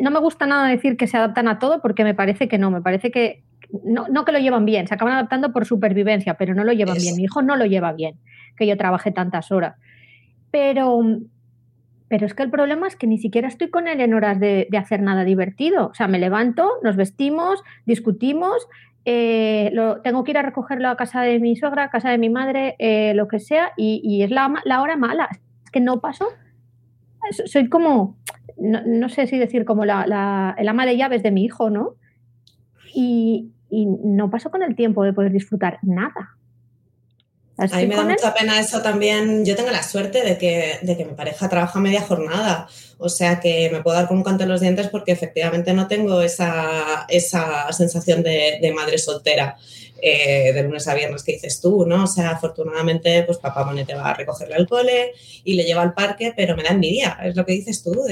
no 0.00 0.10
me 0.10 0.18
gusta 0.18 0.46
nada 0.46 0.68
decir 0.68 0.96
que 0.96 1.06
se 1.06 1.16
adaptan 1.16 1.48
a 1.48 1.58
todo, 1.58 1.80
porque 1.80 2.04
me 2.04 2.14
parece 2.14 2.48
que 2.48 2.58
no, 2.58 2.70
me 2.70 2.82
parece 2.82 3.10
que 3.10 3.43
no, 3.84 4.06
no 4.08 4.24
que 4.24 4.32
lo 4.32 4.38
llevan 4.38 4.64
bien, 4.64 4.86
se 4.86 4.94
acaban 4.94 5.14
adaptando 5.14 5.52
por 5.52 5.64
supervivencia, 5.66 6.34
pero 6.34 6.54
no 6.54 6.64
lo 6.64 6.72
llevan 6.72 6.96
Eso. 6.96 7.04
bien. 7.04 7.16
Mi 7.16 7.24
hijo 7.24 7.42
no 7.42 7.56
lo 7.56 7.66
lleva 7.66 7.92
bien, 7.92 8.18
que 8.56 8.66
yo 8.66 8.76
trabaje 8.76 9.10
tantas 9.10 9.50
horas. 9.52 9.76
Pero, 10.50 11.00
pero 12.08 12.26
es 12.26 12.34
que 12.34 12.42
el 12.42 12.50
problema 12.50 12.86
es 12.86 12.96
que 12.96 13.06
ni 13.06 13.18
siquiera 13.18 13.48
estoy 13.48 13.70
con 13.70 13.88
él 13.88 14.00
en 14.00 14.14
horas 14.14 14.38
de, 14.38 14.68
de 14.70 14.78
hacer 14.78 15.02
nada 15.02 15.24
divertido. 15.24 15.88
O 15.88 15.94
sea, 15.94 16.08
me 16.08 16.18
levanto, 16.18 16.70
nos 16.82 16.96
vestimos, 16.96 17.62
discutimos, 17.86 18.68
eh, 19.06 19.70
lo, 19.74 20.00
tengo 20.00 20.24
que 20.24 20.30
ir 20.30 20.38
a 20.38 20.42
recogerlo 20.42 20.88
a 20.88 20.96
casa 20.96 21.20
de 21.20 21.38
mi 21.38 21.56
suegra, 21.56 21.84
a 21.84 21.90
casa 21.90 22.10
de 22.10 22.18
mi 22.18 22.30
madre, 22.30 22.74
eh, 22.78 23.12
lo 23.14 23.28
que 23.28 23.38
sea, 23.38 23.72
y, 23.76 24.00
y 24.02 24.22
es 24.22 24.30
la, 24.30 24.52
la, 24.64 24.80
hora 24.80 24.96
mala. 24.96 25.28
Es 25.64 25.70
que 25.70 25.80
no 25.80 26.00
paso. 26.00 26.26
Soy 27.46 27.68
como, 27.68 28.16
no, 28.56 28.80
no 28.86 29.08
sé 29.08 29.26
si 29.26 29.38
decir, 29.38 29.64
como 29.64 29.84
la, 29.84 30.06
la, 30.06 30.54
el 30.58 30.68
ama 30.68 30.86
de 30.86 30.96
llaves 30.96 31.22
de 31.22 31.30
mi 31.30 31.44
hijo, 31.44 31.68
¿no? 31.70 31.96
Y, 32.94 33.50
y 33.74 33.86
no 33.86 34.30
paso 34.30 34.50
con 34.50 34.62
el 34.62 34.76
tiempo 34.76 35.02
de 35.02 35.12
poder 35.12 35.32
disfrutar 35.32 35.78
nada. 35.82 36.36
A 37.56 37.66
mí 37.78 37.86
me 37.86 37.94
da 37.94 38.02
mucha 38.04 38.34
pena 38.34 38.58
eso 38.58 38.82
también. 38.82 39.44
Yo 39.44 39.54
tengo 39.54 39.70
la 39.70 39.82
suerte 39.82 40.22
de 40.22 40.38
que, 40.38 40.78
de 40.82 40.96
que 40.96 41.04
mi 41.04 41.14
pareja 41.14 41.48
trabaja 41.48 41.78
media 41.78 42.00
jornada, 42.00 42.66
o 42.98 43.08
sea 43.08 43.38
que 43.38 43.70
me 43.70 43.80
puedo 43.80 43.96
dar 43.96 44.08
con 44.08 44.16
un 44.16 44.24
canto 44.24 44.42
en 44.42 44.48
los 44.48 44.60
dientes 44.60 44.88
porque 44.88 45.12
efectivamente 45.12 45.72
no 45.72 45.86
tengo 45.86 46.20
esa, 46.20 47.06
esa 47.08 47.72
sensación 47.72 48.24
de, 48.24 48.58
de 48.60 48.72
madre 48.72 48.98
soltera. 48.98 49.56
Eh, 50.02 50.52
de 50.52 50.62
lunes 50.64 50.86
a 50.88 50.94
viernes 50.94 51.22
que 51.22 51.32
dices 51.32 51.60
tú, 51.60 51.86
¿no? 51.86 52.04
O 52.04 52.06
sea, 52.06 52.32
afortunadamente, 52.32 53.22
pues 53.22 53.38
papá 53.38 53.64
Monete 53.64 53.94
va 53.94 54.10
a 54.10 54.14
recogerle 54.14 54.54
al 54.54 54.68
cole 54.68 55.12
y 55.44 55.54
le 55.54 55.64
lleva 55.64 55.82
al 55.82 55.94
parque, 55.94 56.34
pero 56.36 56.56
me 56.56 56.62
da 56.62 56.70
envidia, 56.70 57.18
es 57.22 57.36
lo 57.36 57.46
que 57.46 57.52
dices 57.52 57.82
tú, 57.82 58.04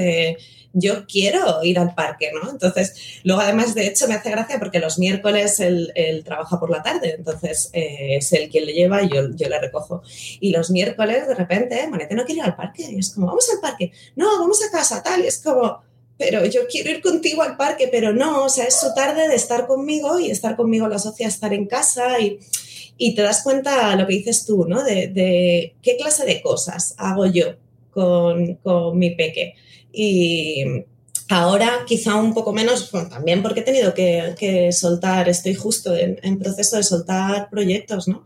yo 0.72 1.06
quiero 1.06 1.62
ir 1.62 1.78
al 1.78 1.94
parque, 1.94 2.30
¿no? 2.32 2.50
Entonces, 2.50 3.20
luego 3.24 3.42
además, 3.42 3.74
de 3.74 3.86
hecho, 3.86 4.08
me 4.08 4.14
hace 4.14 4.30
gracia 4.30 4.58
porque 4.58 4.78
los 4.78 4.98
miércoles 4.98 5.60
él, 5.60 5.92
trabaja 6.24 6.58
por 6.58 6.70
la 6.70 6.82
tarde, 6.82 7.16
entonces 7.18 7.70
eh, 7.72 8.16
es 8.16 8.32
él 8.32 8.48
quien 8.48 8.66
le 8.66 8.72
lleva 8.72 9.02
y 9.02 9.08
yo, 9.08 9.28
yo, 9.34 9.48
le 9.48 9.60
recojo. 9.60 10.02
Y 10.40 10.50
los 10.50 10.70
miércoles, 10.70 11.28
de 11.28 11.34
repente, 11.34 11.86
Monete 11.88 12.14
no 12.14 12.24
quiere 12.24 12.40
ir 12.40 12.46
al 12.46 12.56
parque, 12.56 12.84
es 12.96 13.10
como, 13.10 13.26
vamos 13.26 13.48
al 13.50 13.60
parque, 13.60 13.92
no, 14.16 14.38
vamos 14.38 14.60
a 14.66 14.70
casa, 14.70 15.02
tal, 15.02 15.22
y 15.22 15.26
es 15.26 15.38
como 15.38 15.82
pero 16.24 16.46
yo 16.46 16.68
quiero 16.70 16.90
ir 16.90 17.02
contigo 17.02 17.42
al 17.42 17.56
parque, 17.56 17.88
pero 17.90 18.12
no, 18.12 18.44
o 18.44 18.48
sea, 18.48 18.64
es 18.66 18.78
su 18.78 18.94
tarde 18.94 19.26
de 19.26 19.34
estar 19.34 19.66
conmigo 19.66 20.20
y 20.20 20.30
estar 20.30 20.54
conmigo 20.54 20.86
lo 20.86 20.94
asocia 20.94 21.26
a 21.26 21.28
estar 21.28 21.52
en 21.52 21.66
casa 21.66 22.20
y, 22.20 22.38
y 22.96 23.16
te 23.16 23.22
das 23.22 23.42
cuenta 23.42 23.96
lo 23.96 24.06
que 24.06 24.14
dices 24.14 24.46
tú, 24.46 24.64
¿no? 24.68 24.84
De, 24.84 25.08
de 25.08 25.74
qué 25.82 25.96
clase 25.96 26.24
de 26.24 26.40
cosas 26.40 26.94
hago 26.96 27.26
yo 27.26 27.56
con, 27.90 28.54
con, 28.62 28.96
mi 28.96 29.16
peque. 29.16 29.54
Y 29.92 30.62
ahora 31.28 31.82
quizá 31.88 32.14
un 32.14 32.34
poco 32.34 32.52
menos, 32.52 32.92
bueno, 32.92 33.08
también 33.08 33.42
porque 33.42 33.60
he 33.60 33.64
tenido 33.64 33.92
que, 33.92 34.36
que 34.38 34.70
soltar, 34.70 35.28
estoy 35.28 35.54
justo 35.54 35.96
en, 35.96 36.20
en, 36.22 36.38
proceso 36.38 36.76
de 36.76 36.84
soltar 36.84 37.50
proyectos, 37.50 38.06
¿no? 38.06 38.24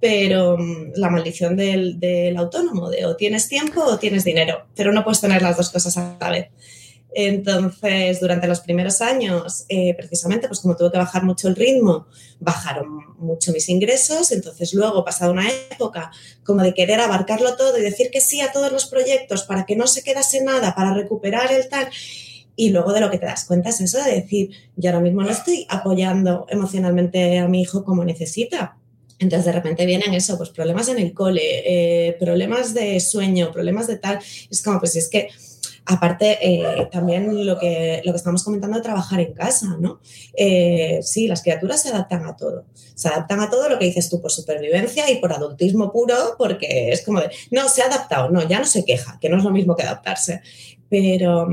Pero 0.00 0.56
um, 0.56 0.92
la 0.96 1.08
maldición 1.08 1.56
del, 1.56 1.98
del 1.98 2.36
autónomo, 2.36 2.90
de 2.90 3.06
o 3.06 3.16
tienes 3.16 3.48
tiempo 3.48 3.82
o 3.82 3.98
tienes 3.98 4.24
dinero, 4.24 4.66
pero 4.76 4.92
no 4.92 5.02
puedes 5.02 5.22
tener 5.22 5.40
las 5.40 5.56
dos 5.56 5.70
cosas 5.70 5.96
a 5.96 6.18
la 6.20 6.30
vez. 6.30 6.48
Entonces, 7.14 8.20
durante 8.20 8.46
los 8.46 8.60
primeros 8.60 9.00
años, 9.00 9.64
eh, 9.68 9.94
precisamente, 9.94 10.46
pues 10.46 10.60
como 10.60 10.76
tuve 10.76 10.92
que 10.92 10.98
bajar 10.98 11.24
mucho 11.24 11.48
el 11.48 11.56
ritmo, 11.56 12.06
bajaron 12.38 13.16
mucho 13.18 13.52
mis 13.52 13.68
ingresos. 13.68 14.30
Entonces, 14.32 14.74
luego, 14.74 15.04
pasada 15.04 15.32
una 15.32 15.48
época 15.70 16.10
como 16.44 16.62
de 16.62 16.74
querer 16.74 17.00
abarcarlo 17.00 17.56
todo 17.56 17.78
y 17.78 17.82
decir 17.82 18.10
que 18.10 18.20
sí 18.20 18.40
a 18.40 18.52
todos 18.52 18.70
los 18.70 18.86
proyectos 18.86 19.44
para 19.44 19.64
que 19.64 19.76
no 19.76 19.86
se 19.86 20.02
quedase 20.02 20.42
nada, 20.42 20.74
para 20.74 20.94
recuperar 20.94 21.50
el 21.52 21.68
tal. 21.68 21.88
Y 22.56 22.70
luego 22.70 22.92
de 22.92 23.00
lo 23.00 23.10
que 23.10 23.18
te 23.18 23.26
das 23.26 23.44
cuenta 23.44 23.70
es 23.70 23.80
eso 23.80 24.02
de 24.02 24.12
decir, 24.12 24.50
yo 24.76 24.90
ahora 24.90 25.00
mismo 25.00 25.22
no 25.22 25.30
estoy 25.30 25.64
apoyando 25.68 26.44
emocionalmente 26.48 27.38
a 27.38 27.48
mi 27.48 27.62
hijo 27.62 27.84
como 27.84 28.04
necesita. 28.04 28.76
Entonces 29.20 29.46
de 29.46 29.52
repente 29.52 29.86
vienen 29.86 30.14
eso, 30.14 30.36
pues 30.36 30.50
problemas 30.50 30.88
en 30.88 30.98
el 30.98 31.12
cole, 31.12 31.40
eh, 31.42 32.16
problemas 32.18 32.74
de 32.74 33.00
sueño, 33.00 33.50
problemas 33.52 33.86
de 33.86 33.96
tal. 33.96 34.18
Es 34.50 34.62
como, 34.62 34.78
pues 34.78 34.94
es 34.96 35.08
que 35.08 35.28
Aparte, 35.90 36.36
eh, 36.42 36.86
también 36.92 37.46
lo 37.46 37.58
que, 37.58 38.02
lo 38.04 38.12
que 38.12 38.18
estamos 38.18 38.44
comentando 38.44 38.76
de 38.76 38.82
trabajar 38.82 39.20
en 39.20 39.32
casa, 39.32 39.78
¿no? 39.80 40.00
Eh, 40.36 40.98
sí, 41.00 41.26
las 41.26 41.40
criaturas 41.40 41.80
se 41.80 41.88
adaptan 41.88 42.26
a 42.26 42.36
todo. 42.36 42.66
Se 42.74 43.08
adaptan 43.08 43.40
a 43.40 43.48
todo 43.48 43.70
lo 43.70 43.78
que 43.78 43.86
dices 43.86 44.10
tú 44.10 44.20
por 44.20 44.30
supervivencia 44.30 45.10
y 45.10 45.16
por 45.16 45.32
adultismo 45.32 45.90
puro, 45.90 46.14
porque 46.36 46.90
es 46.92 47.00
como 47.06 47.22
de, 47.22 47.30
no, 47.50 47.70
se 47.70 47.80
ha 47.80 47.86
adaptado, 47.86 48.28
no, 48.28 48.46
ya 48.46 48.58
no 48.58 48.66
se 48.66 48.84
queja, 48.84 49.18
que 49.18 49.30
no 49.30 49.38
es 49.38 49.44
lo 49.44 49.50
mismo 49.50 49.76
que 49.76 49.84
adaptarse. 49.84 50.42
Pero, 50.90 51.48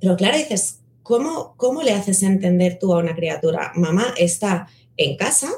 pero 0.00 0.16
claro, 0.16 0.38
dices, 0.38 0.78
¿cómo, 1.02 1.52
¿cómo 1.58 1.82
le 1.82 1.92
haces 1.92 2.22
entender 2.22 2.78
tú 2.78 2.94
a 2.94 2.98
una 3.00 3.14
criatura? 3.14 3.72
Mamá 3.74 4.06
está 4.16 4.68
en 4.96 5.18
casa, 5.18 5.50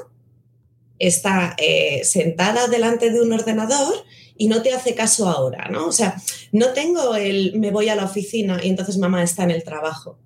está 0.97 1.55
eh, 1.57 2.01
sentada 2.03 2.67
delante 2.67 3.11
de 3.11 3.21
un 3.21 3.31
ordenador 3.31 3.93
y 4.39 4.47
no 4.47 4.63
te 4.63 4.73
hace 4.73 4.95
caso 4.95 5.29
ahora, 5.29 5.67
¿no? 5.69 5.85
O 5.85 5.91
sea, 5.91 6.15
no 6.53 6.69
tengo 6.69 7.15
el 7.15 7.59
me 7.59 7.71
voy 7.71 7.89
a 7.89 7.95
la 7.95 8.05
oficina 8.05 8.59
y 8.63 8.69
entonces 8.69 8.97
mamá 8.97 9.21
está 9.21 9.43
en 9.43 9.51
el 9.51 9.63
trabajo. 9.63 10.17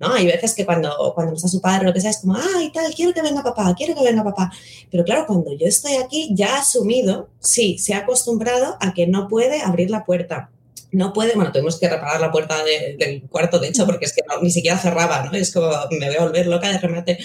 ¿no? 0.00 0.12
Hay 0.12 0.26
veces 0.26 0.54
que 0.54 0.64
cuando, 0.64 1.12
cuando 1.14 1.34
está 1.34 1.48
su 1.48 1.60
padre 1.60 1.84
o 1.84 1.88
lo 1.88 1.92
que 1.92 2.00
sea, 2.00 2.10
es 2.10 2.18
como, 2.18 2.36
ay, 2.36 2.70
tal, 2.72 2.94
quiero 2.94 3.12
que 3.12 3.20
venga 3.20 3.42
papá, 3.42 3.74
quiero 3.76 3.94
que 3.94 4.04
venga 4.04 4.24
papá. 4.24 4.50
Pero 4.90 5.04
claro, 5.04 5.26
cuando 5.26 5.52
yo 5.52 5.66
estoy 5.66 5.94
aquí, 5.96 6.30
ya 6.32 6.56
ha 6.56 6.60
asumido, 6.60 7.28
sí, 7.40 7.78
se 7.78 7.94
ha 7.94 7.98
acostumbrado 7.98 8.76
a 8.80 8.94
que 8.94 9.06
no 9.06 9.28
puede 9.28 9.60
abrir 9.60 9.90
la 9.90 10.04
puerta. 10.04 10.50
No 10.90 11.12
puede, 11.12 11.34
bueno, 11.34 11.52
tuvimos 11.52 11.78
que 11.78 11.88
reparar 11.88 12.20
la 12.20 12.32
puerta 12.32 12.64
de, 12.64 12.96
del 12.98 13.22
cuarto, 13.28 13.58
de 13.58 13.68
hecho, 13.68 13.84
porque 13.84 14.06
es 14.06 14.14
que 14.14 14.22
ni 14.40 14.50
siquiera 14.50 14.78
cerraba, 14.78 15.24
¿no? 15.24 15.32
Es 15.32 15.52
como, 15.52 15.68
me 15.90 16.06
voy 16.06 16.16
a 16.16 16.22
volver 16.22 16.46
loca 16.46 16.70
de 16.70 16.78
remate. 16.78 17.18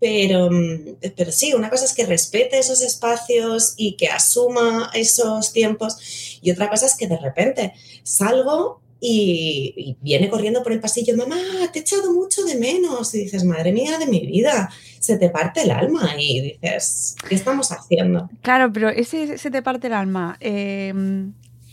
Pero, 0.00 0.48
pero 1.16 1.32
sí, 1.32 1.54
una 1.54 1.70
cosa 1.70 1.84
es 1.84 1.92
que 1.92 2.06
respete 2.06 2.58
esos 2.58 2.82
espacios 2.82 3.74
y 3.76 3.96
que 3.96 4.08
asuma 4.08 4.90
esos 4.94 5.52
tiempos 5.52 6.38
y 6.40 6.50
otra 6.50 6.68
cosa 6.68 6.86
es 6.86 6.96
que 6.96 7.08
de 7.08 7.18
repente 7.18 7.72
salgo 8.02 8.80
y, 9.00 9.74
y, 9.76 9.96
viene 10.00 10.28
corriendo 10.28 10.62
por 10.62 10.72
el 10.72 10.80
pasillo, 10.80 11.16
mamá, 11.16 11.36
te 11.72 11.78
he 11.78 11.82
echado 11.82 12.12
mucho 12.12 12.42
de 12.44 12.56
menos. 12.56 13.14
Y 13.14 13.20
dices, 13.20 13.44
madre 13.44 13.72
mía 13.72 13.96
de 13.96 14.06
mi 14.06 14.26
vida, 14.26 14.70
se 14.98 15.16
te 15.16 15.30
parte 15.30 15.62
el 15.62 15.70
alma. 15.70 16.14
Y 16.18 16.40
dices, 16.40 17.14
¿qué 17.28 17.36
estamos 17.36 17.70
haciendo? 17.70 18.28
Claro, 18.42 18.72
pero 18.72 18.88
ese 18.88 19.38
se 19.38 19.50
te 19.50 19.62
parte 19.62 19.86
el 19.86 19.92
alma. 19.92 20.36
Eh, 20.40 20.92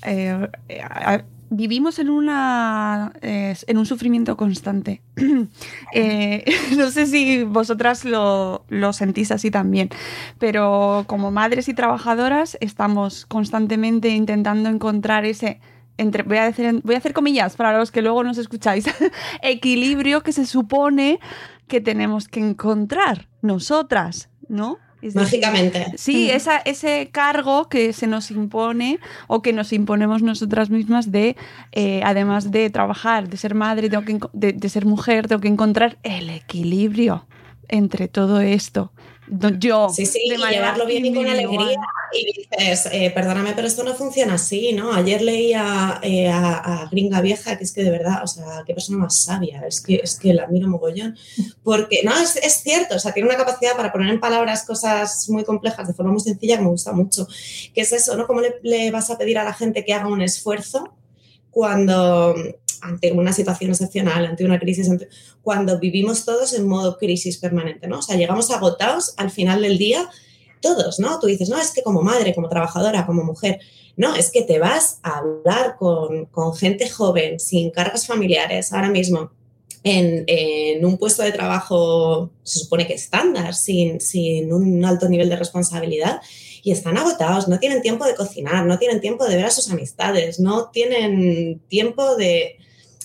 eh, 0.04 0.48
eh, 0.70 1.24
vivimos 1.50 2.00
en 2.00 2.10
una 2.10 3.14
en 3.22 3.78
un 3.78 3.86
sufrimiento 3.86 4.38
constante. 4.38 5.02
eh, 5.94 6.46
no 6.78 6.90
sé 6.92 7.06
si 7.06 7.44
vosotras 7.44 8.06
lo, 8.06 8.66
lo, 8.70 8.94
sentís 8.94 9.32
así 9.32 9.52
también, 9.52 9.90
pero 10.40 11.06
como 11.08 11.32
madres 11.32 11.68
y 11.70 11.74
trabajadoras 11.74 12.58
estamos 12.62 13.26
constantemente 13.26 14.10
intentando 14.10 14.70
encontrar 14.70 15.26
ese 15.26 15.60
entre, 15.98 16.24
voy 16.24 16.38
a, 16.38 16.46
decir, 16.46 16.82
voy 16.84 16.96
a 16.96 16.98
hacer 16.98 17.14
comillas 17.14 17.56
para 17.56 17.78
los 17.78 17.92
que 17.92 18.02
luego 18.02 18.24
nos 18.24 18.38
escucháis, 18.38 18.86
equilibrio 19.42 20.22
que 20.22 20.32
se 20.32 20.46
supone 20.46 21.20
que 21.68 21.82
tenemos 21.82 22.28
que 22.28 22.42
encontrar 22.42 23.28
nosotras, 23.42 24.30
¿no? 24.48 24.78
Mágicamente. 25.14 25.86
Sí, 25.98 26.32
esa, 26.32 26.58
ese 26.58 27.10
cargo 27.12 27.70
que 27.70 27.94
se 27.94 28.08
nos 28.08 28.32
impone 28.32 29.00
o 29.28 29.42
que 29.42 29.54
nos 29.54 29.74
imponemos 29.74 30.24
nosotras 30.24 30.70
mismas 30.70 31.12
de, 31.12 31.36
eh, 31.72 32.02
además 32.04 32.52
de 32.52 32.70
trabajar, 32.70 33.30
de 33.30 33.38
ser 33.38 33.54
madre, 33.54 33.90
tengo 33.90 34.06
que, 34.06 34.20
de, 34.34 34.54
de 34.54 34.70
ser 34.70 34.86
mujer, 34.86 35.28
tengo 35.28 35.42
que 35.42 35.48
encontrar 35.48 35.98
el 36.04 36.30
equilibrio 36.30 37.28
entre 37.68 38.08
todo 38.08 38.42
esto. 38.42 38.92
Yo, 39.28 39.90
sí, 39.90 40.06
sí, 40.06 40.20
y 40.24 40.38
llevarlo 40.38 40.86
bien 40.86 41.06
y 41.06 41.14
con 41.14 41.26
alegría. 41.26 41.80
Y 42.14 42.26
dices, 42.26 42.88
eh, 42.92 43.12
perdóname, 43.12 43.54
pero 43.56 43.68
esto 43.68 43.84
no 43.84 43.96
funciona 43.96 44.36
así, 44.36 44.72
¿no? 44.74 44.94
Ayer 44.94 45.22
leía 45.22 46.00
eh, 46.04 46.30
a, 46.30 46.88
Gringa 46.92 47.22
Vieja, 47.22 47.58
que 47.58 47.64
es 47.64 47.72
que 47.72 47.84
de 47.84 47.90
verdad, 47.90 48.24
o 48.24 48.28
sea, 48.28 48.64
qué 48.66 48.74
persona 48.74 49.00
más 49.00 49.16
sabia, 49.18 49.66
es 49.68 49.82
que, 49.82 49.96
es 49.96 50.20
que 50.20 50.34
la 50.34 50.48
miro 50.48 50.68
mogollón. 50.68 51.18
Porque, 51.64 52.02
no, 52.04 52.16
es, 52.18 52.36
es, 52.36 52.62
cierto, 52.62 52.96
o 52.96 53.00
sea, 53.00 53.14
tiene 53.14 53.28
una 53.28 53.38
capacidad 53.38 53.76
para 53.76 53.92
poner 53.92 54.10
en 54.12 54.20
palabras 54.20 54.64
cosas 54.66 55.28
muy 55.30 55.44
complejas 55.44 55.88
de 55.88 55.94
forma 55.94 56.12
muy 56.12 56.22
sencilla 56.22 56.58
que 56.58 56.64
me 56.64 56.70
gusta 56.70 56.94
mucho. 56.94 57.28
Que 57.74 57.82
es 57.82 57.92
eso, 57.92 58.16
¿no? 58.16 58.28
¿Cómo 58.28 58.42
le, 58.42 58.56
le 58.62 58.92
vas 58.92 59.10
a 59.10 59.18
pedir 59.18 59.40
a 59.40 59.44
la 59.44 59.54
gente 59.54 59.84
que 59.84 59.94
haga 59.94 60.08
un 60.08 60.22
esfuerzo 60.22 60.94
cuando 61.50 62.36
ante 62.82 63.12
una 63.12 63.34
situación 63.34 63.72
excepcional, 63.72 64.26
ante 64.26 64.46
una 64.46 64.60
crisis, 64.60 64.90
cuando 65.42 65.80
vivimos 65.80 66.26
todos 66.26 66.54
en 66.54 66.68
modo 66.68 66.98
crisis 66.98 67.38
permanente, 67.38 67.88
¿no? 67.88 68.00
O 68.00 68.02
sea, 68.02 68.16
llegamos 68.16 68.52
agotados 68.52 69.14
al 69.18 69.32
final 69.32 69.62
del 69.62 69.78
día, 69.78 70.10
todos, 70.62 71.00
¿no? 71.00 71.20
Tú 71.20 71.28
dices, 71.28 71.50
no, 71.50 71.60
es 71.60 71.72
que 71.72 71.84
como 71.84 72.02
madre, 72.02 72.34
como 72.34 72.50
trabajadora, 72.50 73.06
como 73.06 73.24
mujer, 73.24 73.60
no, 73.98 74.16
es 74.16 74.32
que 74.32 74.42
te 74.42 74.60
vas 74.60 75.00
a 75.04 75.20
hablar 75.20 75.78
con, 75.78 76.28
gente 76.56 76.90
joven, 76.90 77.40
sin 77.40 77.72
cargas 77.72 78.08
familiares, 78.08 78.74
ahora 78.74 78.90
mismo, 78.90 79.32
en, 79.84 80.84
un 80.84 80.98
puesto 80.98 81.24
de 81.24 81.32
trabajo, 81.32 82.32
se 82.44 82.60
supone 82.60 82.88
que 82.88 82.94
estándar, 82.94 83.54
sin, 83.54 84.02
sin 84.02 84.52
un 84.52 84.84
alto 84.84 85.08
nivel 85.08 85.30
de 85.30 85.38
responsabilidad, 85.38 86.22
y 86.66 86.72
están 86.72 86.98
agotados, 86.98 87.48
no 87.48 87.60
tienen 87.60 87.84
tiempo 87.84 88.06
de 88.06 88.16
cocinar, 88.16 88.66
no 88.66 88.80
tienen 88.80 89.00
tiempo 89.00 89.24
de 89.26 89.36
ver 89.36 89.46
a 89.46 89.52
sus 89.52 89.70
amistades, 89.70 90.40
no 90.40 90.72
tienen 90.72 91.62
tiempo 91.68 92.16
de, 92.16 92.58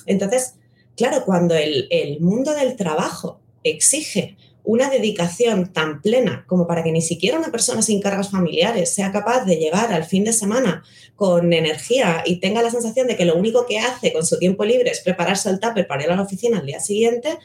entonces, 0.07 0.55
claro, 0.97 1.26
cuando 1.26 1.55
el, 1.55 2.17
mundo 2.21 2.55
del 2.55 2.75
trabajo 2.75 3.38
exige 3.62 4.38
una 4.64 4.88
dedicación 4.88 5.75
tan 5.75 6.00
plena 6.00 6.47
como 6.47 6.67
para 6.67 6.83
que 6.83 6.90
ni 6.90 7.02
siquiera 7.02 7.38
una 7.38 7.50
persona 7.50 7.83
sin 7.83 8.00
cargas 8.00 8.31
familiares 8.31 8.95
sea 8.95 9.12
capaz 9.12 9.45
de 9.45 9.57
llegar 9.57 9.93
al 9.93 10.05
fin 10.05 10.25
de 10.25 10.33
semana 10.33 10.83
con 11.14 11.52
energía 11.52 12.23
y 12.25 12.40
tenga 12.40 12.62
la 12.62 12.71
sensación 12.71 13.09
de 13.09 13.17
que 13.17 13.26
lo 13.26 13.37
único 13.37 13.67
que 13.67 13.79
hace 13.79 14.11
con 14.11 14.25
su 14.25 14.38
tiempo 14.38 14.64
libre 14.64 14.90
es 14.90 15.00
prepararse 15.00 15.50
el 15.50 15.61
tupper 15.61 15.87
para 15.87 16.05
ir 16.05 16.11
a 16.11 16.17
la 16.17 16.23
oficina 16.23 16.61
al 16.61 16.67
día 16.67 16.81
siguiente, 16.81 17.38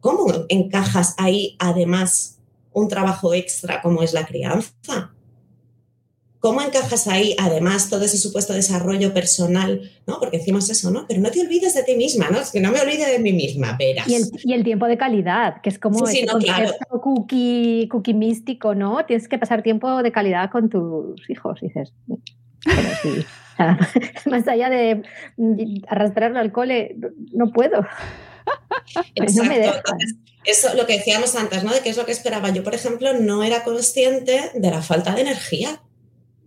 ¿cómo 0.00 0.26
encajas 0.50 1.14
ahí 1.16 1.56
además 1.58 2.38
un 2.74 2.88
trabajo 2.88 3.32
extra 3.32 3.80
como 3.80 4.02
es 4.02 4.12
la 4.12 4.26
crianza? 4.26 5.13
¿Cómo 6.44 6.60
encajas 6.60 7.08
ahí, 7.08 7.34
además, 7.38 7.88
todo 7.88 8.04
ese 8.04 8.18
supuesto 8.18 8.52
desarrollo 8.52 9.14
personal? 9.14 9.90
¿no? 10.06 10.18
Porque 10.20 10.36
decimos 10.36 10.68
eso, 10.68 10.90
¿no? 10.90 11.06
Pero 11.08 11.22
no 11.22 11.30
te 11.30 11.40
olvides 11.40 11.72
de 11.72 11.82
ti 11.84 11.96
misma, 11.96 12.28
¿no? 12.28 12.38
Es 12.38 12.50
que 12.50 12.60
no 12.60 12.70
me 12.70 12.82
olvide 12.82 13.10
de 13.10 13.18
mí 13.18 13.32
misma, 13.32 13.78
verás. 13.78 14.06
Y 14.06 14.52
el, 14.52 14.62
tiempo 14.62 14.84
de 14.84 14.98
calidad, 14.98 15.62
que 15.62 15.70
es 15.70 15.78
como 15.78 16.06
sí, 16.06 16.26
sí, 16.26 16.26
cookie, 16.90 17.88
cookie 17.90 18.12
místico, 18.12 18.74
¿no? 18.74 19.06
Tienes 19.06 19.26
que 19.26 19.38
pasar 19.38 19.62
tiempo 19.62 20.02
de 20.02 20.12
calidad 20.12 20.50
con 20.50 20.68
tus 20.68 21.18
hijos, 21.30 21.62
dices. 21.62 21.94
Pero 22.62 22.88
sí. 23.00 23.24
más 24.30 24.46
allá 24.46 24.68
de 24.68 25.00
arrastrarlo 25.88 26.40
al 26.40 26.52
cole, 26.52 26.98
no 27.32 27.52
puedo. 27.52 27.80
no 29.34 29.44
me 29.44 29.72
Eso, 30.44 30.74
lo 30.74 30.84
que 30.84 30.98
decíamos 30.98 31.36
antes, 31.36 31.64
¿no? 31.64 31.72
De 31.72 31.80
qué 31.80 31.88
es 31.88 31.96
lo 31.96 32.04
que 32.04 32.12
esperaba. 32.12 32.50
Yo, 32.50 32.62
por 32.62 32.74
ejemplo, 32.74 33.14
no 33.18 33.42
era 33.42 33.64
consciente 33.64 34.50
de 34.52 34.70
la 34.70 34.82
falta 34.82 35.14
de 35.14 35.22
energía 35.22 35.80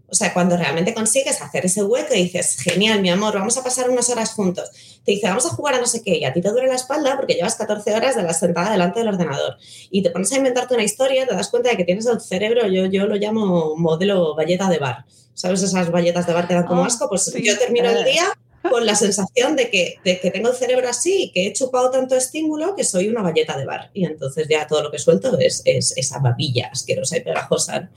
o 0.10 0.16
sea, 0.16 0.34
cuando 0.34 0.56
realmente 0.56 0.94
consigues 0.94 1.42
hacer 1.42 1.66
ese 1.66 1.84
hueco 1.84 2.14
y 2.14 2.24
dices, 2.24 2.58
genial, 2.60 3.02
mi 3.02 3.10
amor, 3.10 3.34
vamos 3.34 3.58
a 3.58 3.64
pasar 3.64 3.90
unas 3.90 4.10
horas 4.10 4.32
juntos. 4.32 4.70
Te 5.04 5.12
dice, 5.12 5.28
vamos 5.28 5.46
a 5.46 5.50
jugar 5.50 5.76
a 5.76 5.80
no 5.80 5.86
sé 5.86 6.02
qué, 6.02 6.18
y 6.18 6.24
a 6.24 6.34
ti 6.34 6.42
te 6.42 6.50
duele 6.50 6.68
la 6.68 6.76
espalda 6.76 7.18
porque 7.18 7.34
llevas 7.34 7.56
14 7.56 7.94
horas 7.94 8.16
de 8.16 8.24
la 8.24 8.34
sentada 8.34 8.72
delante 8.72 9.00
del 9.00 9.10
ordenador. 9.10 9.58
Y 9.92 10.04
te 10.04 10.10
pones 10.12 10.32
a 10.32 10.38
inventarte 10.38 10.74
una 10.76 10.84
historia, 10.84 11.28
te 11.28 11.36
das 11.36 11.50
cuenta 11.50 11.70
de 11.70 11.78
que 11.78 11.84
tienes 11.84 12.06
el 12.06 12.22
cerebro, 12.22 12.68
yo, 12.68 12.86
yo 12.86 13.06
lo 13.06 13.16
llamo 13.16 13.76
modelo 13.76 14.34
galleta 14.36 14.70
de 14.70 14.80
bar. 14.80 15.06
¿Sabes 15.34 15.62
esas 15.62 15.92
galletas 15.92 16.26
de 16.26 16.34
bar 16.34 16.48
que 16.48 16.54
dan 16.54 16.66
como 16.66 16.84
ah, 16.84 16.88
asco? 16.88 17.10
Pues 17.10 17.32
yo 17.44 17.58
termino 17.58 17.90
el 17.90 18.04
día 18.06 18.26
con 18.70 18.86
la 18.86 18.96
sensación 18.96 19.56
de 19.56 19.70
que, 19.70 19.96
de 20.04 20.20
que 20.20 20.32
tengo 20.32 20.50
el 20.50 20.56
cerebro 20.56 20.90
así 20.90 21.24
y 21.24 21.32
que 21.32 21.48
he 21.48 21.54
chupado 21.54 21.92
tanto 21.92 22.16
estímulo 22.16 22.76
que 22.76 22.84
soy 22.84 23.08
una 23.08 23.22
valleta 23.22 23.58
de 23.58 23.66
bar. 23.66 23.92
Y 23.94 24.06
entonces 24.06 24.48
ya 24.50 24.68
todo 24.68 24.84
lo 24.84 24.92
que 24.92 25.00
suelto 25.00 25.38
es, 25.40 25.62
es 25.66 25.94
esa 25.98 26.20
babilla 26.20 26.70
asquerosa 26.72 27.18
y 27.18 27.22
pegajosa. 27.22 27.90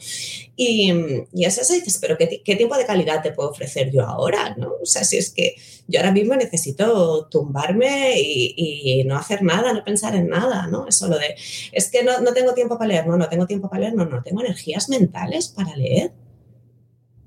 Y, 0.56 0.92
y 1.32 1.44
es 1.44 1.58
eso, 1.58 1.72
dices, 1.72 1.98
pero 2.00 2.16
¿qué, 2.18 2.42
¿qué, 2.44 2.56
tiempo 2.56 2.76
de 2.76 2.86
calidad 2.86 3.22
te 3.22 3.32
puedo 3.32 3.50
ofrecer 3.50 3.90
yo 3.90 4.06
ahora? 4.06 4.54
¿no? 4.56 4.74
O 4.82 4.86
sea, 4.86 5.04
si 5.04 5.16
es 5.16 5.30
que 5.30 5.56
yo 5.88 6.00
ahora 6.00 6.12
mismo 6.12 6.36
necesito 6.36 7.26
tumbarme 7.30 8.20
y, 8.20 8.54
y 8.56 9.04
no 9.04 9.16
hacer 9.16 9.42
nada, 9.42 9.72
no 9.72 9.84
pensar 9.84 10.14
en 10.14 10.28
nada, 10.28 10.66
¿no? 10.66 10.86
Eso 10.86 11.08
lo 11.08 11.18
de, 11.18 11.34
es 11.72 11.90
que 11.90 12.02
no, 12.02 12.20
no 12.20 12.32
tengo 12.32 12.54
tiempo 12.54 12.78
para 12.78 12.88
leer, 12.88 13.06
no, 13.06 13.16
no 13.16 13.28
tengo 13.28 13.46
tiempo 13.46 13.68
para 13.68 13.80
leer, 13.80 13.94
no, 13.94 14.04
no 14.04 14.22
tengo 14.22 14.40
energías 14.40 14.88
mentales 14.88 15.48
para 15.48 15.74
leer. 15.76 16.12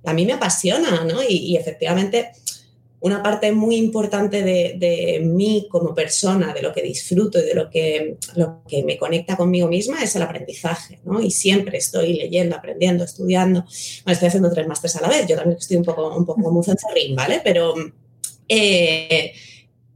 A 0.05 0.13
mí 0.13 0.25
me 0.25 0.33
apasiona, 0.33 1.03
¿no? 1.05 1.23
Y, 1.23 1.37
y 1.37 1.57
efectivamente 1.57 2.31
una 3.03 3.21
parte 3.21 3.51
muy 3.51 3.75
importante 3.75 4.43
de, 4.43 5.21
mí 5.25 5.67
como 5.69 5.93
persona, 5.93 6.53
de 6.53 6.61
lo 6.61 6.71
que 6.71 6.81
disfruto 6.81 7.37
y 7.37 7.43
de 7.43 7.53
lo 7.53 7.69
que, 7.69 8.15
lo 8.35 8.63
que 8.65 8.81
me 8.83 8.97
conecta 8.97 9.35
conmigo 9.35 9.67
misma 9.67 10.01
es 10.01 10.15
el 10.15 10.21
aprendizaje, 10.21 11.01
¿no? 11.03 11.21
Y 11.21 11.29
siempre 11.29 11.79
estoy 11.79 12.13
leyendo, 12.13 12.55
aprendiendo, 12.55 13.03
estudiando. 13.03 13.65
Bueno, 14.05 14.13
estoy 14.13 14.29
haciendo 14.29 14.53
tres 14.53 14.67
másteres 14.67 14.95
a 14.95 15.01
la 15.01 15.09
vez, 15.09 15.27
yo 15.27 15.35
también 15.35 15.57
estoy 15.57 15.75
un 15.75 15.83
poco, 15.83 16.15
un 16.15 16.25
poco 16.25 16.43
como 16.43 16.59
un 16.59 16.63
cencerrín, 16.63 17.13
¿vale? 17.13 17.41
Pero, 17.43 17.73
eh, 18.47 19.33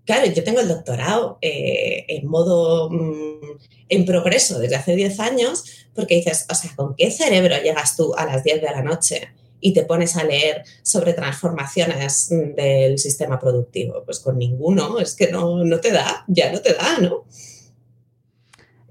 claro, 0.04 0.26
yo 0.30 0.44
tengo 0.44 0.60
el 0.60 0.68
doctorado 0.68 1.38
eh, 1.42 2.04
en 2.10 2.28
modo, 2.28 2.90
mm, 2.90 3.58
en 3.88 4.06
progreso 4.06 4.60
desde 4.60 4.76
hace 4.76 4.98
10 4.98 5.22
años, 5.22 5.64
porque 5.96 6.16
dices, 6.16 6.46
o 6.52 6.56
sea, 6.56 6.76
¿con 6.76 6.94
qué 6.94 7.10
cerebro 7.10 7.56
llegas 7.64 7.96
tú 7.96 8.14
a 8.16 8.26
las 8.26 8.44
10 8.44 8.62
de 8.62 8.70
la 8.70 8.82
noche? 8.82 9.30
Y 9.60 9.74
te 9.74 9.84
pones 9.84 10.16
a 10.18 10.24
leer 10.24 10.64
sobre 10.84 11.14
transformaciones 11.14 12.30
del 12.30 12.98
sistema 12.98 13.40
productivo. 13.40 14.04
Pues 14.06 14.20
con 14.20 14.38
ninguno, 14.38 15.00
es 15.00 15.16
que 15.16 15.32
no, 15.32 15.64
no 15.64 15.80
te 15.80 15.92
da, 15.92 16.24
ya 16.28 16.52
no 16.52 16.60
te 16.60 16.74
da, 16.74 17.00
¿no? 17.02 17.26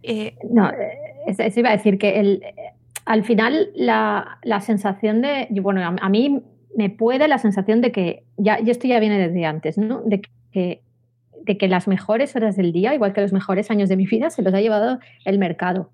Eh, 0.03 0.35
no, 0.51 0.71
eso 1.27 1.61
iba 1.61 1.71
a 1.71 1.77
decir 1.77 1.99
que 1.99 2.21
el, 2.21 2.43
al 3.05 3.25
final 3.25 3.71
la, 3.75 4.39
la 4.43 4.61
sensación 4.61 5.23
de, 5.23 5.49
bueno, 5.51 5.83
a, 5.83 6.09
mí 6.09 6.43
me 6.77 6.91
puede 6.91 7.29
la 7.29 7.39
sensación 7.39 7.81
de 7.81 7.93
que, 7.93 8.25
ya, 8.37 8.61
y 8.61 8.71
esto 8.71 8.87
ya 8.87 9.01
viene 9.01 9.19
desde 9.19 9.45
antes, 9.45 9.79
¿no? 9.79 10.03
De 10.05 10.23
que, 10.53 10.83
de 11.43 11.59
que 11.59 11.69
las 11.69 11.89
mejores 11.89 12.35
horas 12.37 12.57
del 12.57 12.73
día, 12.73 12.95
igual 12.95 13.13
que 13.13 13.21
los 13.21 13.33
mejores 13.33 13.71
años 13.71 13.89
de 13.89 13.97
mi 13.97 14.07
vida, 14.07 14.31
se 14.31 14.43
los 14.43 14.53
ha 14.55 14.61
llevado 14.61 14.99
el 15.25 15.39
mercado 15.39 15.91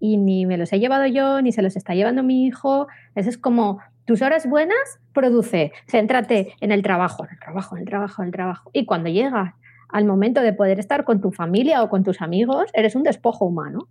y 0.00 0.16
ni 0.16 0.46
me 0.46 0.56
los 0.56 0.72
he 0.72 0.80
llevado 0.80 1.06
yo, 1.06 1.42
ni 1.42 1.52
se 1.52 1.62
los 1.62 1.76
está 1.76 1.94
llevando 1.94 2.22
mi 2.22 2.46
hijo. 2.46 2.88
Eso 3.14 3.28
es 3.28 3.38
como 3.38 3.78
tus 4.06 4.22
horas 4.22 4.48
buenas, 4.48 4.98
produce, 5.12 5.72
céntrate 5.86 6.54
en 6.60 6.72
el 6.72 6.82
trabajo, 6.82 7.24
en 7.24 7.30
el 7.32 7.38
trabajo, 7.38 7.76
en 7.76 7.82
el 7.82 7.88
trabajo, 7.88 8.22
en 8.22 8.26
el 8.26 8.32
trabajo. 8.32 8.70
Y 8.72 8.86
cuando 8.86 9.10
llegas 9.10 9.54
al 9.88 10.06
momento 10.06 10.40
de 10.40 10.52
poder 10.52 10.80
estar 10.80 11.04
con 11.04 11.20
tu 11.20 11.30
familia 11.30 11.82
o 11.82 11.90
con 11.90 12.02
tus 12.02 12.22
amigos, 12.22 12.70
eres 12.72 12.96
un 12.96 13.02
despojo 13.02 13.44
humano, 13.44 13.88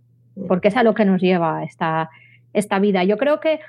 porque 0.48 0.68
es 0.68 0.76
a 0.76 0.82
lo 0.82 0.94
que 0.94 1.04
nos 1.04 1.22
lleva 1.22 1.62
esta, 1.62 2.10
esta 2.52 2.78
vida. 2.80 3.04
Yo 3.04 3.16
creo 3.16 3.38
que 3.38 3.60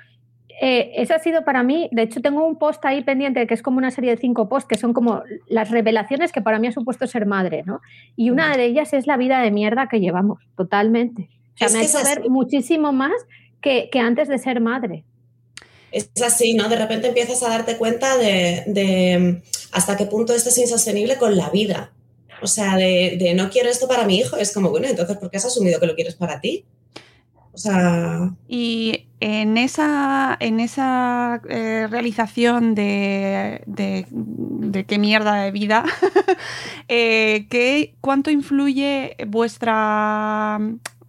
eh, 0.61 0.91
ese 0.95 1.13
ha 1.13 1.19
sido 1.19 1.43
para 1.43 1.63
mí, 1.63 1.89
de 1.91 2.03
hecho 2.03 2.21
tengo 2.21 2.45
un 2.45 2.57
post 2.57 2.83
ahí 2.85 3.03
pendiente 3.03 3.47
que 3.47 3.53
es 3.53 3.61
como 3.61 3.77
una 3.77 3.91
serie 3.91 4.11
de 4.11 4.17
cinco 4.17 4.49
posts 4.49 4.67
que 4.67 4.77
son 4.77 4.93
como 4.93 5.23
las 5.47 5.71
revelaciones 5.71 6.31
que 6.31 6.41
para 6.41 6.59
mí 6.59 6.67
ha 6.67 6.71
supuesto 6.71 7.07
ser 7.07 7.25
madre, 7.25 7.63
¿no? 7.65 7.81
Y 8.15 8.29
una 8.29 8.55
de 8.55 8.65
ellas 8.65 8.93
es 8.93 9.07
la 9.07 9.17
vida 9.17 9.39
de 9.41 9.51
mierda 9.51 9.87
que 9.87 9.99
llevamos, 9.99 10.39
totalmente 10.55 11.29
me 11.59 11.79
ha 11.79 11.83
hecho 11.83 12.03
ver 12.03 12.29
muchísimo 12.29 12.91
más 12.91 13.13
que, 13.61 13.89
antes 13.99 14.27
de 14.27 14.37
ser 14.37 14.59
madre. 14.59 15.05
Es 15.91 16.09
así, 16.25 16.53
¿no? 16.53 16.69
De 16.69 16.77
repente 16.77 17.07
empiezas 17.07 17.43
a 17.43 17.49
darte 17.49 17.77
cuenta 17.77 18.17
de, 18.17 19.41
hasta 19.71 19.97
qué 19.97 20.05
punto 20.05 20.33
esto 20.33 20.49
es 20.49 20.57
insostenible 20.57 21.17
con 21.17 21.35
la 21.35 21.49
vida. 21.49 21.91
O 22.41 22.47
sea, 22.47 22.75
de, 22.75 23.33
no 23.35 23.49
quiero 23.49 23.69
esto 23.69 23.87
para 23.87 24.05
mi 24.05 24.17
hijo. 24.17 24.37
Es 24.37 24.53
como, 24.53 24.69
bueno, 24.69 24.87
entonces, 24.87 25.17
¿por 25.17 25.29
qué 25.29 25.37
has 25.37 25.45
asumido 25.45 25.79
que 25.79 25.87
lo 25.87 25.95
quieres 25.95 26.15
para 26.15 26.39
ti? 26.39 26.65
O 27.53 27.57
sea... 27.57 28.31
Y 28.47 29.07
en 29.19 29.57
esa, 29.57 30.37
en 30.39 30.59
esa 30.59 31.41
eh, 31.49 31.87
realización 31.89 32.73
de, 32.73 33.61
de, 33.67 34.85
qué 34.85 34.97
mierda 34.97 35.35
de 35.35 35.51
vida, 35.51 35.83
eh, 36.87 37.47
¿qué, 37.49 37.93
¿cuánto 38.01 38.31
influye 38.31 39.15
vuestra 39.27 40.59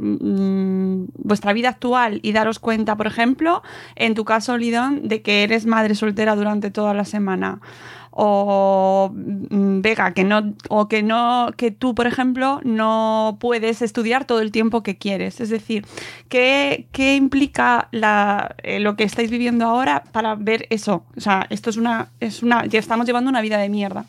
Mm, 0.04 1.04
vuestra 1.14 1.52
vida 1.52 1.68
actual 1.68 2.18
y 2.24 2.32
daros 2.32 2.58
cuenta, 2.58 2.96
por 2.96 3.06
ejemplo, 3.06 3.62
en 3.94 4.14
tu 4.14 4.24
caso, 4.24 4.58
Lidón, 4.58 5.06
de 5.06 5.22
que 5.22 5.44
eres 5.44 5.64
madre 5.64 5.94
soltera 5.94 6.34
durante 6.34 6.72
toda 6.72 6.92
la 6.92 7.04
semana. 7.04 7.60
o 8.10 9.10
mm, 9.14 9.80
Vega, 9.80 10.12
que 10.12 10.24
no, 10.24 10.54
o 10.68 10.88
que 10.88 11.02
no, 11.02 11.50
que 11.56 11.70
tú, 11.70 11.94
por 11.94 12.06
ejemplo, 12.06 12.60
no 12.64 13.38
puedes 13.40 13.80
estudiar 13.80 14.26
todo 14.26 14.40
el 14.40 14.50
tiempo 14.52 14.82
que 14.82 14.98
quieres. 14.98 15.40
Es 15.40 15.50
decir, 15.50 15.86
¿qué, 16.28 16.88
qué 16.92 17.16
implica 17.16 17.88
la, 17.92 18.54
eh, 18.62 18.80
lo 18.80 18.96
que 18.96 19.04
estáis 19.04 19.30
viviendo 19.30 19.66
ahora 19.66 20.04
para 20.12 20.34
ver 20.34 20.66
eso? 20.70 21.04
O 21.16 21.20
sea, 21.20 21.46
esto 21.50 21.70
es 21.70 21.76
una, 21.76 22.08
es 22.20 22.42
una, 22.42 22.66
ya 22.66 22.80
estamos 22.80 23.06
llevando 23.06 23.30
una 23.30 23.40
vida 23.40 23.58
de 23.58 23.68
mierda. 23.68 24.04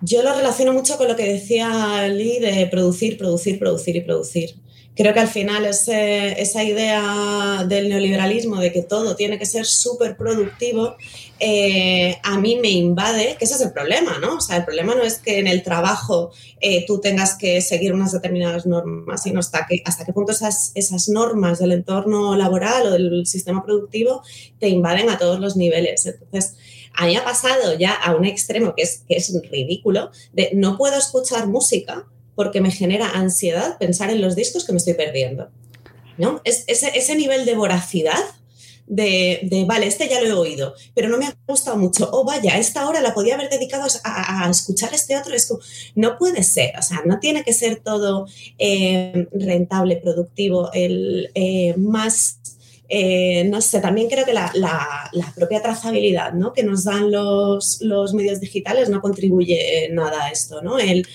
Yo 0.00 0.22
lo 0.22 0.34
relaciono 0.34 0.72
mucho 0.72 0.96
con 0.96 1.08
lo 1.08 1.16
que 1.16 1.24
decía 1.24 2.06
Lee 2.08 2.38
de 2.38 2.66
producir, 2.66 3.18
producir, 3.18 3.58
producir 3.58 3.96
y 3.96 4.00
producir. 4.00 4.54
Creo 4.98 5.14
que 5.14 5.20
al 5.20 5.28
final 5.28 5.64
esa 5.64 6.64
idea 6.64 7.64
del 7.68 7.88
neoliberalismo 7.88 8.56
de 8.56 8.72
que 8.72 8.82
todo 8.82 9.14
tiene 9.14 9.38
que 9.38 9.46
ser 9.46 9.64
súper 9.64 10.16
productivo, 10.16 10.96
eh, 11.38 12.18
a 12.24 12.36
mí 12.40 12.58
me 12.60 12.70
invade, 12.70 13.36
que 13.38 13.44
ese 13.44 13.54
es 13.54 13.60
el 13.60 13.72
problema, 13.72 14.18
¿no? 14.18 14.38
O 14.38 14.40
sea, 14.40 14.56
el 14.56 14.64
problema 14.64 14.96
no 14.96 15.04
es 15.04 15.18
que 15.18 15.38
en 15.38 15.46
el 15.46 15.62
trabajo 15.62 16.32
eh, 16.60 16.84
tú 16.84 17.00
tengas 17.00 17.36
que 17.36 17.60
seguir 17.60 17.92
unas 17.92 18.10
determinadas 18.10 18.66
normas, 18.66 19.22
sino 19.22 19.38
hasta, 19.38 19.68
que, 19.68 19.82
hasta 19.84 20.04
qué 20.04 20.12
punto 20.12 20.32
esas, 20.32 20.72
esas 20.74 21.08
normas 21.08 21.60
del 21.60 21.70
entorno 21.70 22.34
laboral 22.34 22.88
o 22.88 22.90
del 22.90 23.24
sistema 23.24 23.64
productivo 23.64 24.22
te 24.58 24.68
invaden 24.68 25.10
a 25.10 25.18
todos 25.18 25.38
los 25.38 25.56
niveles. 25.56 26.06
Entonces, 26.06 26.56
a 26.98 27.06
mí 27.06 27.16
ha 27.16 27.24
pasado 27.24 27.78
ya 27.78 27.92
a 27.94 28.16
un 28.16 28.24
extremo 28.24 28.74
que 28.74 28.82
es, 28.82 29.04
que 29.08 29.16
es 29.16 29.32
ridículo, 29.50 30.10
de 30.32 30.50
no 30.54 30.76
puedo 30.76 30.98
escuchar 30.98 31.46
música 31.46 32.06
porque 32.34 32.60
me 32.60 32.72
genera 32.72 33.10
ansiedad 33.10 33.78
pensar 33.78 34.10
en 34.10 34.20
los 34.20 34.34
discos 34.34 34.64
que 34.64 34.72
me 34.72 34.78
estoy 34.78 34.94
perdiendo. 34.94 35.48
¿no? 36.16 36.40
Es, 36.42 36.64
ese, 36.66 36.90
ese 36.98 37.14
nivel 37.14 37.46
de 37.46 37.54
voracidad 37.54 38.18
de, 38.88 39.40
de, 39.44 39.64
vale, 39.64 39.86
este 39.86 40.08
ya 40.08 40.20
lo 40.20 40.26
he 40.26 40.32
oído, 40.32 40.74
pero 40.94 41.08
no 41.08 41.18
me 41.18 41.26
ha 41.26 41.36
gustado 41.46 41.76
mucho. 41.76 42.08
Oh, 42.10 42.24
vaya, 42.24 42.58
esta 42.58 42.88
hora 42.88 43.00
la 43.00 43.14
podía 43.14 43.34
haber 43.34 43.48
dedicado 43.48 43.86
a, 44.02 44.46
a 44.46 44.50
escuchar 44.50 44.92
este 44.92 45.16
otro. 45.16 45.34
Es 45.34 45.52
no 45.94 46.18
puede 46.18 46.42
ser, 46.42 46.76
o 46.76 46.82
sea, 46.82 47.02
no 47.04 47.20
tiene 47.20 47.44
que 47.44 47.52
ser 47.52 47.80
todo 47.80 48.26
eh, 48.58 49.28
rentable, 49.30 49.96
productivo, 49.96 50.72
el 50.72 51.30
eh, 51.34 51.74
más 51.76 52.40
eh, 52.90 53.44
no 53.44 53.60
sé, 53.60 53.80
también 53.80 54.08
creo 54.08 54.24
que 54.24 54.32
la, 54.32 54.50
la, 54.54 55.10
la, 55.12 55.32
propia 55.34 55.60
trazabilidad 55.60 56.32
¿no? 56.32 56.54
que 56.54 56.62
nos 56.62 56.84
dan 56.84 57.10
los, 57.10 57.82
los, 57.82 58.14
medios 58.14 58.40
digitales 58.40 58.88
no 58.88 59.02
contribuye 59.02 59.90
nada 59.92 60.24
a 60.24 60.30
esto, 60.30 60.62
¿no? 60.62 60.78
El, 60.78 61.06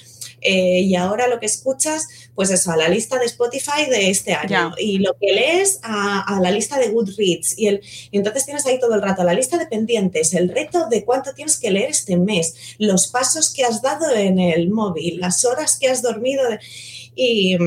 eh, 0.42 0.82
y 0.82 0.96
ahora 0.96 1.28
lo 1.28 1.40
que 1.40 1.48
escuchas, 1.48 2.06
pues 2.36 2.52
eso, 2.52 2.72
a 2.72 2.78
la 2.78 2.90
lista 2.90 3.18
de 3.18 3.26
Spotify 3.26 3.90
de 3.90 4.12
este 4.12 4.34
año 4.34 4.50
yeah. 4.50 4.74
y 4.78 5.00
lo 5.00 5.16
que 5.20 5.34
lees 5.34 5.80
a, 5.82 6.22
a, 6.22 6.40
la 6.42 6.52
lista 6.52 6.78
de 6.78 6.90
Goodreads 6.90 7.58
y, 7.58 7.68
el, 7.68 7.82
y 8.12 8.18
entonces 8.18 8.46
tienes 8.46 8.66
ahí 8.68 8.78
todo 8.80 8.94
el 8.94 9.02
rato 9.02 9.24
la 9.24 9.34
lista 9.34 9.58
de 9.58 9.66
pendientes, 9.66 10.34
el 10.34 10.50
reto 10.50 10.90
de 10.90 11.06
cuánto 11.06 11.34
tienes 11.34 11.58
que 11.58 11.72
leer 11.72 11.90
este 11.90 12.18
mes, 12.18 12.76
los 12.78 13.08
pasos 13.08 13.52
que 13.52 13.64
has 13.64 13.82
dado 13.82 14.14
en 14.14 14.38
el 14.38 14.70
móvil, 14.70 15.20
las 15.20 15.44
horas 15.46 15.80
que 15.80 15.88
has 15.88 16.02
dormido 16.02 16.48
de, 16.48 16.60
y 17.16 17.58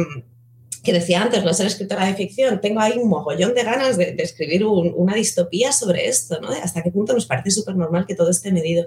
que 0.87 0.93
decía 0.93 1.21
antes, 1.21 1.43
no 1.43 1.53
ser 1.53 1.67
escritora 1.67 2.07
de 2.07 2.15
ficción, 2.15 2.61
tengo 2.61 2.81
ahí 2.81 2.97
un 2.97 3.09
mogollón 3.09 3.55
de 3.55 3.65
ganas 3.65 3.99
de, 3.99 4.13
de 4.13 4.23
escribir 4.23 4.65
un, 4.65 4.95
una 4.95 5.17
distopía 5.17 5.73
sobre 5.73 6.07
esto, 6.07 6.41
¿no? 6.41 6.49
De 6.49 6.61
hasta 6.61 6.81
qué 6.85 6.93
punto 6.93 7.13
nos 7.13 7.27
parece 7.27 7.51
súper 7.51 7.75
normal 7.75 8.07
que 8.07 8.15
todo 8.15 8.31
esté 8.31 8.53
medido. 8.53 8.87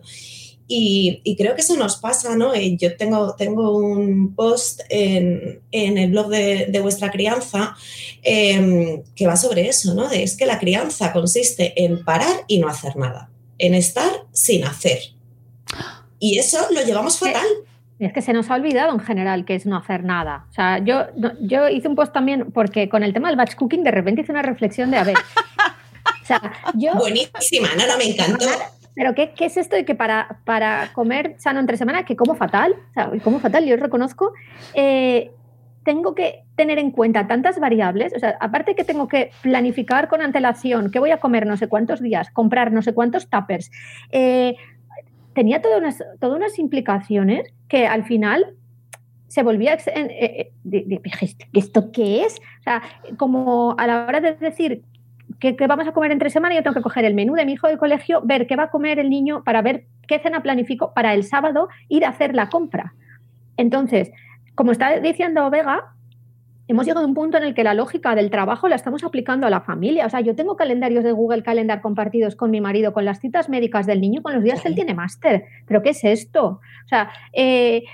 Y, 0.65 1.19
y, 1.25 1.35
creo 1.35 1.55
que 1.55 1.61
eso 1.61 1.75
nos 1.75 1.97
pasa, 1.97 2.37
¿no? 2.37 2.55
Y 2.55 2.77
yo 2.77 2.95
tengo, 2.95 3.35
tengo 3.35 3.75
un 3.75 4.33
post 4.33 4.81
en, 4.87 5.61
en 5.71 5.97
el 5.97 6.11
blog 6.11 6.29
de, 6.29 6.67
de 6.69 6.79
vuestra 6.79 7.11
crianza 7.11 7.75
eh, 8.23 9.03
que 9.15 9.27
va 9.27 9.35
sobre 9.35 9.67
eso, 9.67 9.93
¿no? 9.93 10.07
De, 10.07 10.23
es 10.23 10.37
que 10.37 10.45
la 10.45 10.59
crianza 10.59 11.11
consiste 11.11 11.83
en 11.83 12.05
parar 12.05 12.45
y 12.47 12.59
no 12.59 12.69
hacer 12.69 12.95
nada, 12.95 13.29
en 13.57 13.73
estar 13.73 14.27
sin 14.31 14.63
hacer. 14.63 14.99
Y 16.19 16.37
eso 16.37 16.59
lo 16.71 16.81
llevamos 16.83 17.17
fatal. 17.17 17.47
Es 17.99 18.13
que 18.13 18.21
se 18.21 18.31
nos 18.31 18.49
ha 18.49 18.55
olvidado 18.55 18.93
en 18.93 18.99
general 18.99 19.43
que 19.43 19.55
es 19.55 19.65
no 19.65 19.75
hacer 19.75 20.03
nada. 20.05 20.45
O 20.49 20.53
sea, 20.53 20.79
yo, 20.79 21.07
yo 21.41 21.67
hice 21.67 21.87
un 21.87 21.95
post 21.95 22.13
también 22.13 22.51
porque 22.51 22.87
con 22.87 23.03
el 23.03 23.13
tema 23.13 23.27
del 23.27 23.37
batch 23.37 23.55
cooking 23.55 23.83
de 23.83 23.91
repente 23.91 24.21
hice 24.21 24.31
una 24.31 24.41
reflexión 24.41 24.89
de, 24.89 24.97
a 24.97 25.03
ver, 25.03 25.17
o 25.17 26.25
sea, 26.25 26.41
yo... 26.75 26.95
Buenísima, 26.95 27.67
no, 27.77 27.85
no, 27.85 27.97
me 27.97 28.05
encantó. 28.05 28.45
Pero 28.95 29.13
¿qué, 29.15 29.31
¿qué, 29.31 29.45
es 29.45 29.57
esto 29.57 29.75
de 29.75 29.85
que 29.85 29.95
para, 29.95 30.39
para 30.45 30.91
comer 30.93 31.35
sano 31.39 31.59
entre 31.59 31.77
semana, 31.77 32.05
que 32.05 32.15
como 32.15 32.35
fatal, 32.35 32.75
o 32.91 32.93
sea, 32.93 33.11
como 33.23 33.39
fatal, 33.39 33.65
yo 33.65 33.75
reconozco, 33.75 34.33
eh, 34.73 35.31
tengo 35.83 36.15
que 36.15 36.43
tener 36.55 36.77
en 36.79 36.91
cuenta 36.91 37.27
tantas 37.27 37.59
variables, 37.59 38.13
o 38.15 38.19
sea, 38.19 38.37
aparte 38.39 38.75
que 38.75 38.83
tengo 38.83 39.07
que 39.07 39.31
planificar 39.41 40.07
con 40.07 40.21
antelación 40.21 40.91
qué 40.91 40.99
voy 40.99 41.11
a 41.11 41.17
comer 41.17 41.45
no 41.45 41.57
sé 41.57 41.67
cuántos 41.67 42.01
días, 42.01 42.29
comprar 42.31 42.71
no 42.71 42.81
sé 42.81 42.93
cuántos 42.93 43.29
tuppers, 43.29 43.71
eh, 44.11 44.55
tenía 45.33 45.61
todas 45.61 45.79
unas, 45.79 46.03
todas 46.19 46.37
unas 46.37 46.59
implicaciones 46.59 47.53
que 47.67 47.87
al 47.87 48.03
final 48.03 48.55
se 49.27 49.43
volvía 49.43 49.75
eh, 49.75 50.51
eh, 50.65 51.01
¿esto 51.53 51.91
qué 51.91 52.23
es? 52.23 52.39
O 52.59 52.63
sea, 52.63 52.81
como 53.17 53.75
a 53.77 53.87
la 53.87 54.05
hora 54.07 54.19
de 54.19 54.33
decir 54.33 54.83
que, 55.39 55.55
vamos 55.67 55.87
a 55.87 55.91
comer 55.91 56.11
entre 56.11 56.29
semana, 56.29 56.55
yo 56.55 56.63
tengo 56.63 56.73
que 56.73 56.81
coger 56.81 57.05
el 57.05 57.13
menú 57.13 57.35
de 57.35 57.45
mi 57.45 57.53
hijo 57.53 57.67
del 57.67 57.77
colegio, 57.77 58.21
ver 58.23 58.47
qué 58.47 58.55
va 58.55 58.63
a 58.63 58.69
comer 58.71 58.99
el 58.99 59.09
niño 59.09 59.43
para 59.43 59.61
ver 59.61 59.85
qué 60.07 60.19
cena 60.19 60.41
planifico 60.41 60.93
para 60.93 61.13
el 61.13 61.23
sábado 61.23 61.69
ir 61.87 62.05
a 62.05 62.09
hacer 62.09 62.33
la 62.33 62.49
compra. 62.49 62.93
Entonces, 63.55 64.11
como 64.55 64.71
está 64.71 64.99
diciendo 64.99 65.49
Vega, 65.49 65.93
hemos 66.69 66.85
llegado 66.85 67.03
a 67.03 67.07
un 67.07 67.15
punto 67.15 67.37
en 67.37 67.43
el 67.43 67.55
que 67.55 67.63
la 67.63 67.73
lógica 67.73 68.13
del 68.13 68.29
trabajo 68.29 68.67
la 68.67 68.75
estamos 68.75 69.03
aplicando 69.03 69.47
a 69.47 69.49
la 69.49 69.61
familia. 69.61 70.05
O 70.05 70.09
sea, 70.09 70.21
yo 70.21 70.35
tengo 70.35 70.55
calendarios 70.55 71.03
de 71.03 71.11
Google 71.11 71.41
Calendar 71.41 71.81
compartidos 71.81 72.35
con 72.35 72.51
mi 72.51 72.61
marido, 72.61 72.93
con 72.93 73.05
las 73.05 73.19
citas 73.19 73.49
médicas 73.49 73.87
del 73.87 73.99
niño, 73.99 74.21
con 74.21 74.35
los 74.35 74.43
días 74.43 74.61
que 74.61 74.67
él 74.67 74.75
tiene 74.75 74.93
máster. 74.93 75.45
¿Pero 75.65 75.81
qué 75.81 75.89
es 75.89 76.03
esto? 76.03 76.61
O 76.85 76.87
sea, 76.87 77.09
eh, 77.33 77.85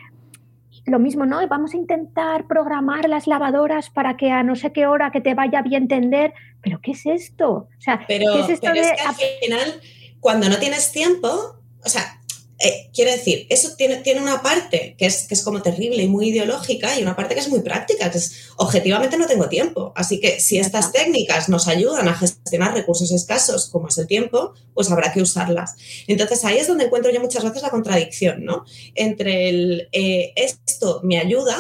lo 0.85 0.99
mismo, 0.99 1.25
¿no? 1.25 1.47
Vamos 1.47 1.73
a 1.73 1.77
intentar 1.77 2.47
programar 2.47 3.07
las 3.07 3.27
lavadoras 3.27 3.89
para 3.89 4.17
que 4.17 4.31
a 4.31 4.43
no 4.43 4.57
sé 4.57 4.73
qué 4.73 4.87
hora 4.87 5.09
que 5.09 5.21
te 5.21 5.35
vaya 5.35 5.61
bien 5.61 5.87
tender. 5.87 6.33
¿Pero 6.61 6.81
qué 6.81 6.91
es 6.91 7.05
esto? 7.05 7.49
O 7.49 7.81
sea, 7.81 8.03
pero, 8.09 8.33
¿qué 8.33 8.39
es 8.41 8.49
esto 8.49 8.67
pero 8.73 8.81
de... 8.85 8.89
es 8.89 9.01
que 9.01 9.07
al 9.07 9.15
final, 9.15 9.81
cuando 10.19 10.49
no 10.49 10.57
tienes 10.57 10.91
tiempo, 10.91 11.29
o 11.29 11.89
sea, 11.89 12.01
eh, 12.59 12.89
quiero 12.93 13.11
decir, 13.11 13.47
eso 13.49 13.75
tiene, 13.77 13.97
tiene 13.97 14.21
una 14.21 14.41
parte 14.41 14.95
que 14.97 15.05
es, 15.05 15.27
que 15.27 15.33
es 15.33 15.43
como 15.43 15.61
terrible 15.61 16.01
y 16.03 16.07
muy 16.07 16.29
ideológica 16.29 16.97
y 16.97 17.01
una 17.01 17.15
parte 17.15 17.33
que 17.35 17.41
es 17.41 17.49
muy 17.49 17.59
práctica, 17.59 18.09
que 18.09 18.17
es 18.17 18.49
objetivamente 18.57 19.17
no 19.17 19.27
tengo 19.27 19.49
tiempo. 19.49 19.91
Así 19.95 20.19
que 20.21 20.39
si 20.39 20.57
estas 20.57 20.91
técnicas 20.93 21.49
nos 21.49 21.67
ayudan 21.67 22.07
a 22.07 22.13
gestionar 22.13 22.73
recursos 22.73 23.11
escasos, 23.11 23.69
como 23.69 23.89
es 23.89 23.97
el 23.97 24.07
tiempo, 24.07 24.53
pues 24.73 24.89
habrá 24.89 25.11
que 25.11 25.21
usarlas. 25.21 25.75
Entonces 26.07 26.45
ahí 26.45 26.57
es 26.57 26.67
donde 26.67 26.85
encuentro 26.85 27.11
yo 27.11 27.19
muchas 27.19 27.43
veces 27.43 27.61
la 27.61 27.69
contradicción, 27.71 28.45
¿no? 28.45 28.63
Entre 28.95 29.49
el 29.49 29.89
eh, 29.91 30.31
esto 30.37 31.01
me 31.03 31.19
ayuda, 31.19 31.57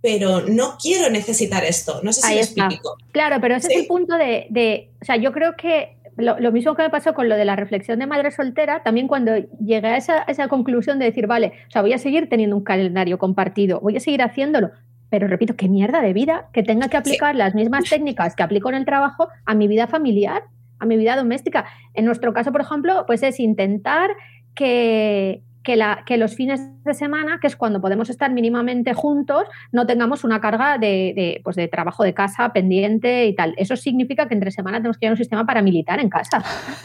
pero 0.00 0.40
no 0.42 0.78
quiero 0.80 1.10
necesitar 1.10 1.64
esto. 1.64 2.00
No 2.02 2.12
sé 2.12 2.20
si 2.22 2.26
Ahí 2.28 2.38
está. 2.38 2.66
explico. 2.66 2.96
Claro, 3.12 3.36
pero 3.40 3.56
ese 3.56 3.68
Sí. 3.68 3.74
es 3.74 3.80
el 3.80 3.86
punto 3.86 4.16
de, 4.16 4.46
de- 4.50 4.90
O 5.02 5.04
sea, 5.04 5.16
yo 5.16 5.32
creo 5.32 5.56
que 5.56 5.96
lo, 6.16 6.38
lo 6.40 6.52
mismo 6.52 6.74
que 6.74 6.82
me 6.82 6.90
pasó 6.90 7.14
con 7.14 7.28
lo 7.28 7.36
de 7.36 7.44
la 7.44 7.56
reflexión 7.56 7.98
de 7.98 8.06
madre 8.06 8.30
soltera, 8.30 8.82
también 8.82 9.08
cuando 9.08 9.36
llegué 9.36 9.86
a 9.86 9.96
esa, 9.96 10.22
a 10.22 10.24
esa 10.30 10.48
conclusión 10.48 10.98
de 10.98 11.06
decir, 11.06 11.26
vale, 11.26 11.52
o 11.68 11.70
sea, 11.70 11.82
voy 11.82 11.92
a 11.92 11.98
seguir 11.98 12.28
teniendo 12.28 12.56
un 12.56 12.64
calendario 12.64 13.18
compartido, 13.18 13.80
voy 13.80 13.96
a 13.96 14.00
seguir 14.00 14.22
haciéndolo, 14.22 14.70
pero 15.10 15.28
repito, 15.28 15.56
qué 15.56 15.68
mierda 15.68 16.00
de 16.00 16.12
vida 16.12 16.48
que 16.52 16.62
tenga 16.62 16.88
que 16.88 16.96
aplicar 16.96 17.34
las 17.34 17.54
mismas 17.54 17.84
técnicas 17.90 18.34
que 18.34 18.42
aplico 18.42 18.68
en 18.68 18.76
el 18.76 18.84
trabajo 18.84 19.28
a 19.44 19.54
mi 19.54 19.68
vida 19.68 19.86
familiar, 19.86 20.44
a 20.78 20.86
mi 20.86 20.96
vida 20.96 21.16
doméstica. 21.16 21.66
En 21.94 22.04
nuestro 22.04 22.32
caso, 22.32 22.52
por 22.52 22.60
ejemplo, 22.60 23.04
pues 23.06 23.22
es 23.22 23.38
intentar 23.40 24.10
que, 24.54 25.42
que, 25.66 25.74
la, 25.76 26.04
que 26.06 26.16
los 26.16 26.36
fines 26.36 26.60
de 26.84 26.94
semana, 26.94 27.38
que 27.40 27.48
es 27.48 27.56
cuando 27.56 27.80
podemos 27.80 28.08
estar 28.08 28.30
mínimamente 28.30 28.94
juntos, 28.94 29.42
no 29.72 29.84
tengamos 29.84 30.22
una 30.22 30.40
carga 30.40 30.78
de, 30.78 31.12
de, 31.16 31.40
pues 31.42 31.56
de 31.56 31.66
trabajo 31.66 32.04
de 32.04 32.14
casa 32.14 32.52
pendiente 32.52 33.26
y 33.26 33.34
tal. 33.34 33.52
Eso 33.58 33.74
significa 33.76 34.28
que 34.28 34.34
entre 34.34 34.52
semana 34.52 34.78
tenemos 34.78 34.96
que 34.96 35.06
llevar 35.06 35.14
un 35.14 35.18
sistema 35.18 35.44
paramilitar 35.44 35.98
en 35.98 36.08
casa. 36.08 36.44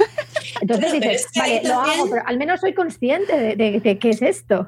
Entonces 0.62 0.92
Claro, 0.92 1.10
dices, 1.12 1.28
vale, 1.38 1.62
lo 1.64 1.80
hago, 1.80 2.10
pero 2.10 2.24
al 2.26 2.38
menos 2.40 2.60
soy 2.60 2.74
consciente 2.74 3.38
de, 3.38 3.56
de- 3.56 3.80
de 3.80 4.00
qué 4.00 4.10
es 4.10 4.22
esto. 4.24 4.68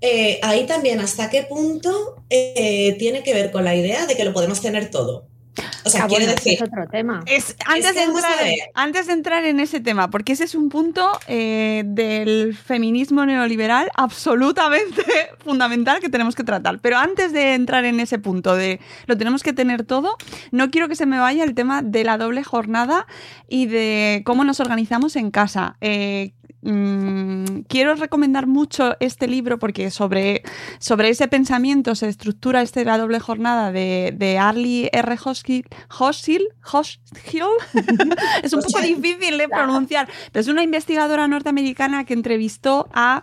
Eh, 0.00 0.40
ahí 0.42 0.66
también, 0.66 0.98
¿hasta 0.98 1.30
qué 1.30 1.44
punto 1.44 2.16
eh, 2.30 2.96
tiene 2.98 3.22
que 3.22 3.34
ver 3.34 3.52
con 3.52 3.64
la 3.64 3.76
idea 3.76 4.06
de 4.06 4.16
que 4.16 4.24
lo 4.24 4.32
podemos 4.32 4.60
tener 4.60 4.90
todo? 4.90 5.27
O 5.88 5.90
sea, 5.90 6.04
Ah, 6.04 6.06
quiere 6.08 6.26
bueno, 6.26 6.38
ese 6.38 6.50
decir, 6.50 6.62
es 6.62 6.68
otro 6.68 6.86
tema. 6.90 7.22
Es, 7.26 7.56
antes, 7.66 7.92
que 7.92 8.00
de 8.00 8.06
vamos 8.06 8.22
a 8.24 8.28
entrar, 8.30 8.44
ver. 8.44 8.58
antes 8.74 9.06
de 9.06 9.12
entrar 9.14 9.44
en 9.44 9.60
ese 9.60 9.80
tema, 9.80 10.10
porque 10.10 10.32
ese 10.32 10.44
es 10.44 10.54
un 10.54 10.68
punto 10.68 11.10
eh, 11.26 11.82
del 11.86 12.54
feminismo 12.54 13.24
neoliberal 13.26 13.90
absolutamente 13.94 15.02
fundamental 15.44 16.00
que 16.00 16.08
tenemos 16.08 16.34
que 16.34 16.44
tratar. 16.44 16.78
Pero 16.80 16.98
antes 16.98 17.32
de 17.32 17.54
entrar 17.54 17.84
en 17.84 18.00
ese 18.00 18.18
punto 18.18 18.54
de 18.54 18.80
lo 19.06 19.16
tenemos 19.16 19.42
que 19.42 19.52
tener 19.52 19.84
todo, 19.84 20.16
no 20.50 20.70
quiero 20.70 20.88
que 20.88 20.94
se 20.96 21.06
me 21.06 21.18
vaya 21.18 21.44
el 21.44 21.54
tema 21.54 21.82
de 21.82 22.04
la 22.04 22.18
doble 22.18 22.44
jornada 22.44 23.06
y 23.48 23.66
de 23.66 24.22
cómo 24.24 24.44
nos 24.44 24.60
organizamos 24.60 25.16
en 25.16 25.30
casa. 25.30 25.76
Eh, 25.80 26.32
mm, 26.62 27.60
quiero 27.68 27.94
recomendar 27.94 28.46
mucho 28.46 28.96
este 29.00 29.26
libro 29.28 29.58
porque 29.58 29.90
sobre, 29.90 30.42
sobre 30.78 31.08
ese 31.10 31.28
pensamiento 31.28 31.94
se 31.94 32.08
estructura 32.08 32.62
este 32.62 32.84
La 32.84 32.98
doble 32.98 33.20
jornada 33.20 33.70
de, 33.72 34.12
de 34.16 34.38
Arlie 34.38 34.90
R. 34.92 35.16
Hoskill. 35.24 35.64
Hoskill, 35.98 36.48
Hoskill. 36.70 37.44
es 38.42 38.52
un 38.52 38.62
poco 38.62 38.80
difícil 38.80 39.38
de 39.38 39.48
pronunciar, 39.48 40.08
pero 40.32 40.40
es 40.40 40.48
una 40.48 40.62
investigadora 40.62 41.28
norteamericana 41.28 42.04
que 42.04 42.14
entrevistó 42.14 42.88
a 42.92 43.22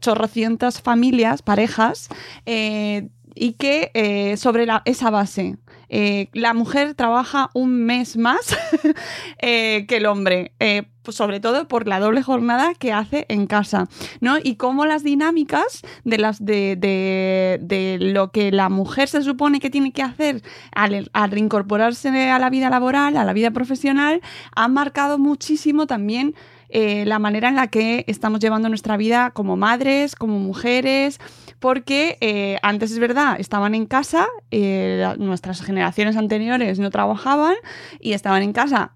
chorrocientas 0.00 0.80
familias, 0.82 1.42
parejas, 1.42 2.08
eh, 2.44 3.08
y 3.34 3.52
que 3.54 3.90
eh, 3.94 4.36
sobre 4.36 4.66
la- 4.66 4.82
esa 4.84 5.10
base. 5.10 5.56
Eh, 5.88 6.28
la 6.32 6.54
mujer 6.54 6.94
trabaja 6.94 7.50
un 7.54 7.84
mes 7.84 8.16
más 8.16 8.56
eh, 9.40 9.84
que 9.88 9.96
el 9.98 10.06
hombre, 10.06 10.52
eh, 10.58 10.84
pues 11.02 11.16
sobre 11.16 11.38
todo 11.38 11.68
por 11.68 11.86
la 11.86 12.00
doble 12.00 12.22
jornada 12.22 12.74
que 12.74 12.92
hace 12.92 13.26
en 13.28 13.46
casa, 13.46 13.88
¿no? 14.20 14.38
Y 14.42 14.56
cómo 14.56 14.86
las 14.86 15.04
dinámicas 15.04 15.82
de 16.04 16.18
las 16.18 16.44
de, 16.44 16.76
de- 16.76 17.98
lo 18.00 18.32
que 18.32 18.50
la 18.50 18.68
mujer 18.68 19.08
se 19.08 19.22
supone 19.22 19.60
que 19.60 19.70
tiene 19.70 19.92
que 19.92 20.02
hacer 20.02 20.42
al, 20.74 21.08
reincorporarse 21.30 22.30
a 22.30 22.38
la 22.40 22.50
vida 22.50 22.70
laboral, 22.70 23.16
a 23.16 23.24
la 23.24 23.32
vida 23.32 23.52
profesional, 23.52 24.20
han 24.54 24.72
marcado 24.72 25.18
muchísimo 25.18 25.86
también 25.86 26.34
la 26.68 27.18
manera 27.20 27.48
en 27.48 27.54
la 27.54 27.68
que 27.68 28.04
estamos 28.08 28.40
llevando 28.40 28.68
nuestra 28.68 28.96
vida 28.96 29.30
como 29.30 29.56
madres, 29.56 30.16
como 30.16 30.38
mujeres, 30.40 31.20
porque 31.58 32.18
eh, 32.20 32.58
antes 32.62 32.92
es 32.92 32.98
verdad, 32.98 33.36
estaban 33.38 33.74
en 33.74 33.86
casa, 33.86 34.26
eh, 34.50 35.14
nuestras 35.18 35.62
generaciones 35.62 36.16
anteriores 36.16 36.78
no 36.78 36.90
trabajaban 36.90 37.54
y 38.00 38.12
estaban 38.12 38.42
en 38.42 38.52
casa. 38.52 38.92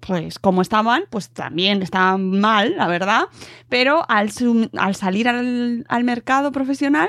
Pues 0.00 0.38
como 0.38 0.62
estaban, 0.62 1.04
pues 1.10 1.30
también 1.30 1.82
estaban 1.82 2.38
mal, 2.38 2.76
la 2.76 2.86
verdad, 2.86 3.24
pero 3.68 4.04
al, 4.08 4.30
al 4.76 4.94
salir 4.94 5.26
al, 5.28 5.84
al 5.88 6.04
mercado 6.04 6.52
profesional 6.52 7.08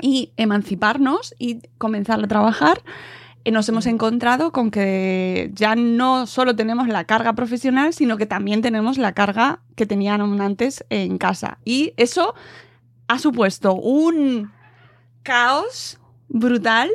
y 0.00 0.32
emanciparnos 0.36 1.34
y 1.38 1.60
comenzar 1.78 2.22
a 2.22 2.28
trabajar, 2.28 2.82
eh, 3.46 3.52
nos 3.52 3.68
hemos 3.68 3.86
encontrado 3.86 4.50
con 4.50 4.72
que 4.72 5.52
ya 5.54 5.76
no 5.76 6.26
solo 6.26 6.56
tenemos 6.56 6.88
la 6.88 7.04
carga 7.04 7.32
profesional, 7.34 7.92
sino 7.92 8.16
que 8.16 8.26
también 8.26 8.60
tenemos 8.60 8.98
la 8.98 9.12
carga 9.12 9.60
que 9.76 9.86
tenían 9.86 10.20
antes 10.40 10.84
en 10.90 11.16
casa. 11.16 11.58
Y 11.64 11.92
eso 11.96 12.34
ha 13.08 13.18
supuesto 13.18 13.74
un 13.74 14.52
caos 15.22 15.98
brutal 16.28 16.90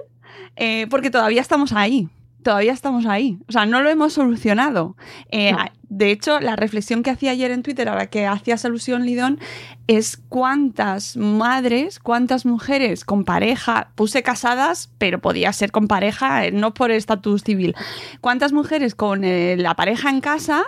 eh, 0.56 0.88
porque 0.90 1.10
todavía 1.10 1.42
estamos 1.42 1.74
ahí. 1.74 2.10
Todavía 2.44 2.74
estamos 2.74 3.06
ahí. 3.06 3.38
O 3.48 3.52
sea, 3.52 3.68
no 3.68 3.82
lo 3.82 3.90
hemos 3.90 4.14
solucionado. 4.14 4.96
Eh, 5.30 5.52
No. 5.52 5.66
De 5.90 6.10
hecho, 6.10 6.40
la 6.40 6.56
reflexión 6.56 7.04
que 7.04 7.12
hacía 7.12 7.32
ayer 7.32 7.52
en 7.52 7.62
Twitter, 7.64 7.88
a 7.90 7.96
la 7.96 8.08
que 8.08 8.26
hacías 8.26 8.64
alusión, 8.66 9.06
Lidón, 9.06 9.40
es 9.88 10.18
cuántas 10.30 11.18
madres, 11.18 12.00
cuántas 12.00 12.46
mujeres 12.46 13.04
con 13.04 13.26
pareja, 13.26 13.92
puse 13.96 14.24
casadas, 14.24 14.90
pero 14.98 15.20
podía 15.20 15.52
ser 15.54 15.72
con 15.72 15.88
pareja, 15.88 16.46
eh, 16.46 16.52
no 16.52 16.74
por 16.74 16.92
estatus 16.92 17.44
civil, 17.44 17.76
cuántas 18.22 18.54
mujeres 18.54 18.96
con 18.96 19.22
la 19.22 19.76
pareja 19.76 20.10
en 20.10 20.22
casa 20.22 20.64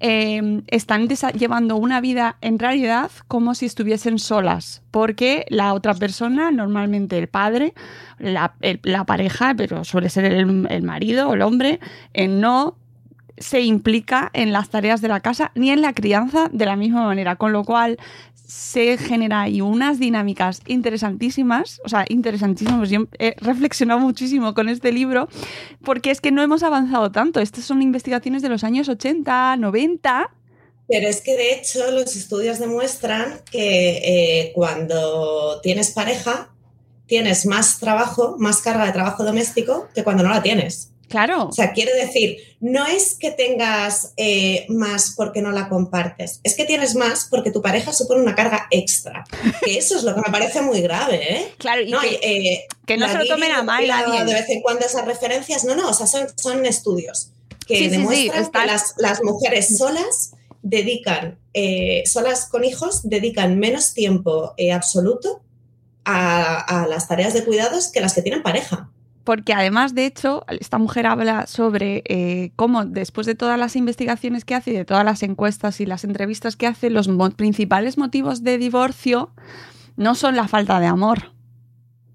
eh, 0.00 0.62
están 0.66 1.08
llevando 1.08 1.76
una 1.76 2.00
vida 2.00 2.36
en 2.40 2.58
realidad 2.58 3.10
como 3.28 3.54
si 3.54 3.66
estuviesen 3.66 4.18
solas, 4.18 4.82
porque 4.90 5.46
la 5.48 5.72
otra 5.74 5.94
persona, 5.94 6.50
normalmente 6.50 7.18
el 7.18 7.28
padre, 7.28 7.74
la, 8.18 8.54
la 8.82 9.04
pareja, 9.04 9.54
pero 9.56 9.84
suele 9.84 10.08
ser 10.08 10.26
el, 10.26 10.66
el 10.68 10.82
marido 10.82 11.28
o 11.28 11.34
el 11.34 11.42
hombre, 11.42 11.80
eh, 12.12 12.28
no 12.28 12.76
se 13.38 13.60
implica 13.60 14.30
en 14.32 14.52
las 14.52 14.70
tareas 14.70 15.00
de 15.00 15.08
la 15.08 15.20
casa 15.20 15.52
ni 15.54 15.70
en 15.70 15.82
la 15.82 15.92
crianza 15.92 16.48
de 16.52 16.66
la 16.66 16.76
misma 16.76 17.04
manera, 17.04 17.36
con 17.36 17.52
lo 17.52 17.64
cual 17.64 17.98
se 18.46 18.96
genera 18.96 19.42
ahí 19.42 19.60
unas 19.60 19.98
dinámicas 19.98 20.60
interesantísimas, 20.66 21.80
o 21.84 21.88
sea, 21.88 22.04
interesantísimas. 22.08 22.88
Yo 22.88 23.06
he 23.18 23.34
reflexionado 23.38 24.00
muchísimo 24.00 24.54
con 24.54 24.68
este 24.68 24.92
libro 24.92 25.28
porque 25.84 26.10
es 26.10 26.20
que 26.20 26.30
no 26.30 26.42
hemos 26.42 26.62
avanzado 26.62 27.10
tanto. 27.10 27.40
Estas 27.40 27.64
son 27.64 27.82
investigaciones 27.82 28.42
de 28.42 28.48
los 28.48 28.62
años 28.62 28.88
80, 28.88 29.56
90. 29.56 30.30
Pero 30.88 31.08
es 31.08 31.20
que 31.20 31.36
de 31.36 31.54
hecho 31.54 31.90
los 31.90 32.14
estudios 32.14 32.60
demuestran 32.60 33.40
que 33.50 33.98
eh, 33.98 34.52
cuando 34.54 35.60
tienes 35.60 35.90
pareja 35.90 36.52
tienes 37.06 37.46
más 37.46 37.78
trabajo, 37.78 38.36
más 38.38 38.62
carga 38.62 38.86
de 38.86 38.92
trabajo 38.92 39.24
doméstico 39.24 39.88
que 39.94 40.04
cuando 40.04 40.22
no 40.22 40.30
la 40.30 40.42
tienes. 40.42 40.92
Claro, 41.08 41.46
O 41.46 41.52
sea, 41.52 41.72
quiere 41.72 41.94
decir, 41.94 42.36
no 42.58 42.84
es 42.84 43.14
que 43.14 43.30
tengas 43.30 44.12
eh, 44.16 44.66
más 44.68 45.14
porque 45.16 45.40
no 45.40 45.52
la 45.52 45.68
compartes, 45.68 46.40
es 46.42 46.56
que 46.56 46.64
tienes 46.64 46.96
más 46.96 47.28
porque 47.30 47.52
tu 47.52 47.62
pareja 47.62 47.92
supone 47.92 48.22
una 48.22 48.34
carga 48.34 48.66
extra. 48.72 49.24
Que 49.64 49.78
eso 49.78 49.96
es 49.96 50.02
lo 50.02 50.14
que 50.14 50.22
me 50.22 50.32
parece 50.32 50.62
muy 50.62 50.80
grave, 50.80 51.36
¿eh? 51.36 51.52
claro, 51.58 51.82
y 51.82 51.90
No, 51.90 52.00
que, 52.00 52.18
eh, 52.22 52.66
que 52.84 52.96
no 52.96 53.08
se 53.08 53.18
lo 53.18 53.26
tomen 53.26 53.52
a 53.52 53.62
mal 53.62 53.86
nadie. 53.86 54.24
De 54.24 54.34
vez 54.34 54.48
en 54.48 54.62
cuando 54.62 54.84
esas 54.84 55.04
referencias, 55.04 55.64
no, 55.64 55.76
no, 55.76 55.90
o 55.90 55.94
sea, 55.94 56.08
son, 56.08 56.26
son 56.36 56.66
estudios 56.66 57.30
que 57.66 57.76
Sí, 57.76 57.84
sí, 57.84 57.90
sí, 57.90 57.96
demuestran 57.96 58.50
que 58.50 58.66
las, 58.66 58.94
las 58.98 59.22
mujeres 59.22 59.78
solas 59.78 60.32
dedican, 60.62 61.38
eh, 61.54 62.02
solas 62.06 62.48
con 62.48 62.64
hijos, 62.64 63.08
dedican 63.08 63.60
menos 63.60 63.94
tiempo 63.94 64.54
eh, 64.56 64.72
absoluto 64.72 65.40
a, 66.04 66.82
a 66.82 66.86
las 66.88 67.06
tareas 67.06 67.32
de 67.32 67.44
cuidados 67.44 67.88
que 67.88 68.00
las 68.00 68.12
que 68.12 68.22
tienen 68.22 68.42
pareja. 68.42 68.90
Porque 69.26 69.52
además, 69.54 69.96
de 69.96 70.06
hecho, 70.06 70.44
esta 70.46 70.78
mujer 70.78 71.04
habla 71.08 71.48
sobre 71.48 72.04
eh, 72.06 72.52
cómo 72.54 72.84
después 72.84 73.26
de 73.26 73.34
todas 73.34 73.58
las 73.58 73.74
investigaciones 73.74 74.44
que 74.44 74.54
hace 74.54 74.70
y 74.70 74.74
de 74.74 74.84
todas 74.84 75.04
las 75.04 75.24
encuestas 75.24 75.80
y 75.80 75.84
las 75.84 76.04
entrevistas 76.04 76.54
que 76.54 76.68
hace, 76.68 76.90
los 76.90 77.08
principales 77.34 77.98
motivos 77.98 78.44
de 78.44 78.56
divorcio 78.56 79.32
no 79.96 80.14
son 80.14 80.36
la 80.36 80.46
falta 80.46 80.78
de 80.78 80.86
amor, 80.86 81.32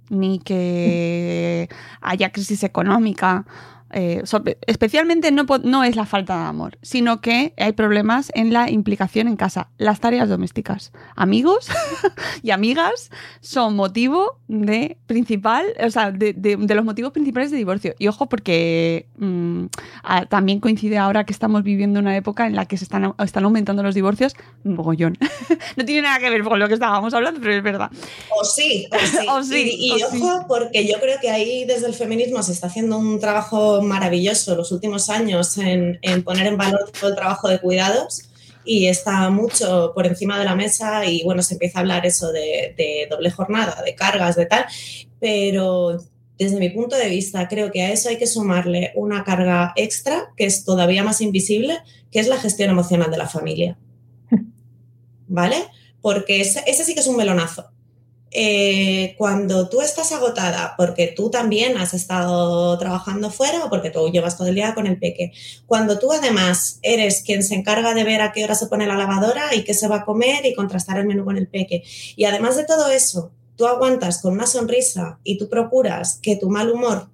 ni 0.08 0.40
que 0.40 1.68
haya 2.00 2.32
crisis 2.32 2.64
económica. 2.64 3.46
Eh, 3.94 4.24
especialmente 4.68 5.32
no, 5.32 5.84
es 5.84 5.96
la 5.96 6.06
falta 6.06 6.38
de 6.38 6.46
amor, 6.46 6.78
sino 6.82 7.22
que 7.22 7.54
hay 7.58 7.74
problemas 7.74 8.32
en 8.36 8.54
la 8.54 8.70
implicación 8.70 9.28
en 9.28 9.36
casa, 9.36 9.70
las 9.78 10.00
tareas 10.00 10.30
domésticas. 10.30 10.92
Amigos 11.16 11.68
y 12.44 12.52
amigas 12.52 13.10
son 13.42 13.76
motivo 13.76 14.40
de 14.48 14.98
principal, 15.08 15.66
o 15.86 15.90
sea, 15.90 16.12
de, 16.12 16.34
de- 16.34 16.58
de 16.58 16.76
los 16.76 16.86
motivos 16.86 17.12
principales 17.12 17.52
de 17.52 17.58
divorcio. 17.58 17.96
Y 18.00 18.08
ojo, 18.08 18.28
porque 18.28 19.08
mm, 19.18 19.66
también 20.30 20.60
coincide 20.60 20.98
ahora 20.98 21.26
que 21.26 21.34
estamos 21.34 21.64
viviendo 21.64 22.00
una 22.00 22.16
época 22.16 22.48
en 22.48 22.56
la 22.56 22.66
que 22.66 22.78
se 22.78 22.84
están, 22.86 23.04
au- 23.04 23.24
están 23.24 23.44
aumentando 23.46 23.84
los 23.84 23.96
divorcios, 23.96 24.36
mogollón. 24.64 25.18
no 25.76 25.86
tiene 25.86 26.04
nada 26.04 26.20
que 26.20 26.30
ver 26.30 26.44
con 26.44 26.60
lo 26.60 26.68
que 26.68 26.74
estábamos 26.76 27.14
hablando, 27.14 27.40
pero 27.40 27.54
es 27.54 27.64
verdad. 27.64 27.92
O 28.40 28.44
sí, 28.44 28.88
o 28.92 28.98
sí. 29.06 29.18
O 29.32 29.44
sí, 29.44 29.76
y 29.80 29.94
y 29.98 30.04
o 30.04 30.10
sí. 30.12 30.20
ojo, 30.22 30.46
porque 30.48 30.86
yo 30.88 31.00
creo 31.00 31.18
que 31.22 31.30
ahí 31.30 31.66
desde 31.66 31.88
el 31.88 31.94
feminismo 31.94 32.42
se 32.44 32.52
está 32.52 32.68
haciendo 32.68 32.98
un 32.98 33.20
trabajo 33.20 33.81
maravilloso 33.88 34.56
los 34.56 34.72
últimos 34.72 35.10
años 35.10 35.58
en, 35.58 36.00
en 36.02 36.24
poner 36.24 36.48
en 36.48 36.58
valor 36.58 36.92
todo 36.98 37.10
el 37.10 37.16
trabajo 37.16 37.48
de 37.48 37.60
cuidados 37.60 38.30
y 38.64 38.88
está 38.88 39.30
mucho 39.30 39.92
por 39.96 40.06
encima 40.06 40.38
de 40.38 40.46
la 40.46 40.56
mesa 40.56 41.06
y 41.06 41.24
bueno, 41.24 41.42
se 41.42 41.56
empieza 41.56 41.80
a 41.80 41.82
hablar 41.82 42.06
eso 42.06 42.32
de, 42.32 42.76
de 42.78 43.08
doble 43.10 43.32
jornada, 43.32 43.82
de 43.84 43.96
cargas, 43.96 44.36
de 44.36 44.46
tal, 44.46 44.66
pero 45.20 46.00
desde 46.38 46.60
mi 46.60 46.70
punto 46.70 46.96
de 46.96 47.10
vista 47.10 47.48
creo 47.48 47.72
que 47.72 47.84
a 47.84 47.92
eso 47.92 48.10
hay 48.10 48.18
que 48.18 48.28
sumarle 48.28 48.92
una 48.96 49.24
carga 49.24 49.74
extra 49.76 50.34
que 50.36 50.46
es 50.46 50.66
todavía 50.66 51.04
más 51.04 51.22
invisible, 51.22 51.80
que 52.12 52.20
es 52.20 52.28
la 52.28 52.40
gestión 52.40 52.70
emocional 52.70 53.12
de 53.12 53.18
la 53.18 53.28
familia. 53.28 53.78
¿Vale? 55.28 55.58
Porque 56.02 56.42
ese, 56.42 56.64
ese 56.66 56.84
sí 56.84 56.94
que 56.94 57.02
es 57.02 57.08
un 57.08 57.18
melonazo. 57.18 57.71
Eh, 58.34 59.14
cuando 59.18 59.68
tú 59.68 59.82
estás 59.82 60.14
agotada 60.14 60.76
porque 60.78 61.08
tú 61.08 61.30
también 61.30 61.78
has 61.78 61.94
estado 61.94 62.78
trabajando 62.78 63.30
fuera 63.30 63.66
o 63.66 63.70
porque 63.70 63.90
tú 63.90 64.10
llevas 64.10 64.38
todo 64.38 64.48
el 64.48 64.56
día 64.56 64.74
con 64.74 64.88
el 64.88 64.98
peque, 64.98 65.34
cuando 65.66 66.00
tú 66.00 66.14
además 66.14 66.80
eres 66.82 67.24
quien 67.24 67.44
se 67.44 67.56
encarga 67.56 67.94
de 67.94 68.06
ver 68.06 68.22
a 68.22 68.32
qué 68.32 68.46
hora 68.46 68.56
se 68.56 68.68
pone 68.68 68.88
la 68.88 68.96
lavadora 68.96 69.54
y 69.54 69.66
qué 69.66 69.74
se 69.74 69.90
va 69.90 69.98
a 69.98 70.06
comer 70.06 70.46
y 70.46 70.56
contrastar 70.56 70.98
el 70.98 71.08
menú 71.08 71.26
con 71.26 71.38
el 71.38 71.50
peque, 71.50 71.84
y 72.16 72.24
además 72.24 72.56
de 72.56 72.64
todo 72.64 72.90
eso, 72.90 73.32
tú 73.58 73.68
aguantas 73.68 74.22
con 74.22 74.32
una 74.32 74.48
sonrisa 74.48 75.20
y 75.26 75.38
tú 75.38 75.50
procuras 75.50 76.18
que 76.22 76.38
tu 76.38 76.50
mal 76.50 76.72
humor 76.72 77.10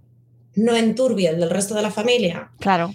no 0.53 0.75
enturbie 0.75 1.29
el 1.29 1.39
del 1.39 1.49
resto 1.49 1.73
de 1.73 1.81
la 1.81 1.91
familia, 1.91 2.51
Claro. 2.59 2.93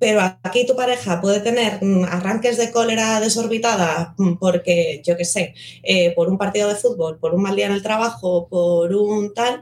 Pero 0.00 0.20
aquí 0.42 0.66
tu 0.66 0.74
pareja 0.74 1.20
puede 1.20 1.40
tener 1.40 1.78
mm, 1.80 2.04
arranques 2.04 2.56
de 2.56 2.72
cólera 2.72 3.20
desorbitada 3.20 4.14
mm, 4.16 4.34
porque, 4.34 5.02
yo 5.04 5.16
qué 5.16 5.24
sé, 5.24 5.54
eh, 5.82 6.12
por 6.16 6.28
un 6.28 6.38
partido 6.38 6.68
de 6.68 6.74
fútbol, 6.74 7.18
por 7.18 7.34
un 7.34 7.42
mal 7.42 7.54
día 7.54 7.66
en 7.66 7.72
el 7.72 7.82
trabajo, 7.82 8.48
por 8.48 8.92
un 8.92 9.32
tal. 9.34 9.60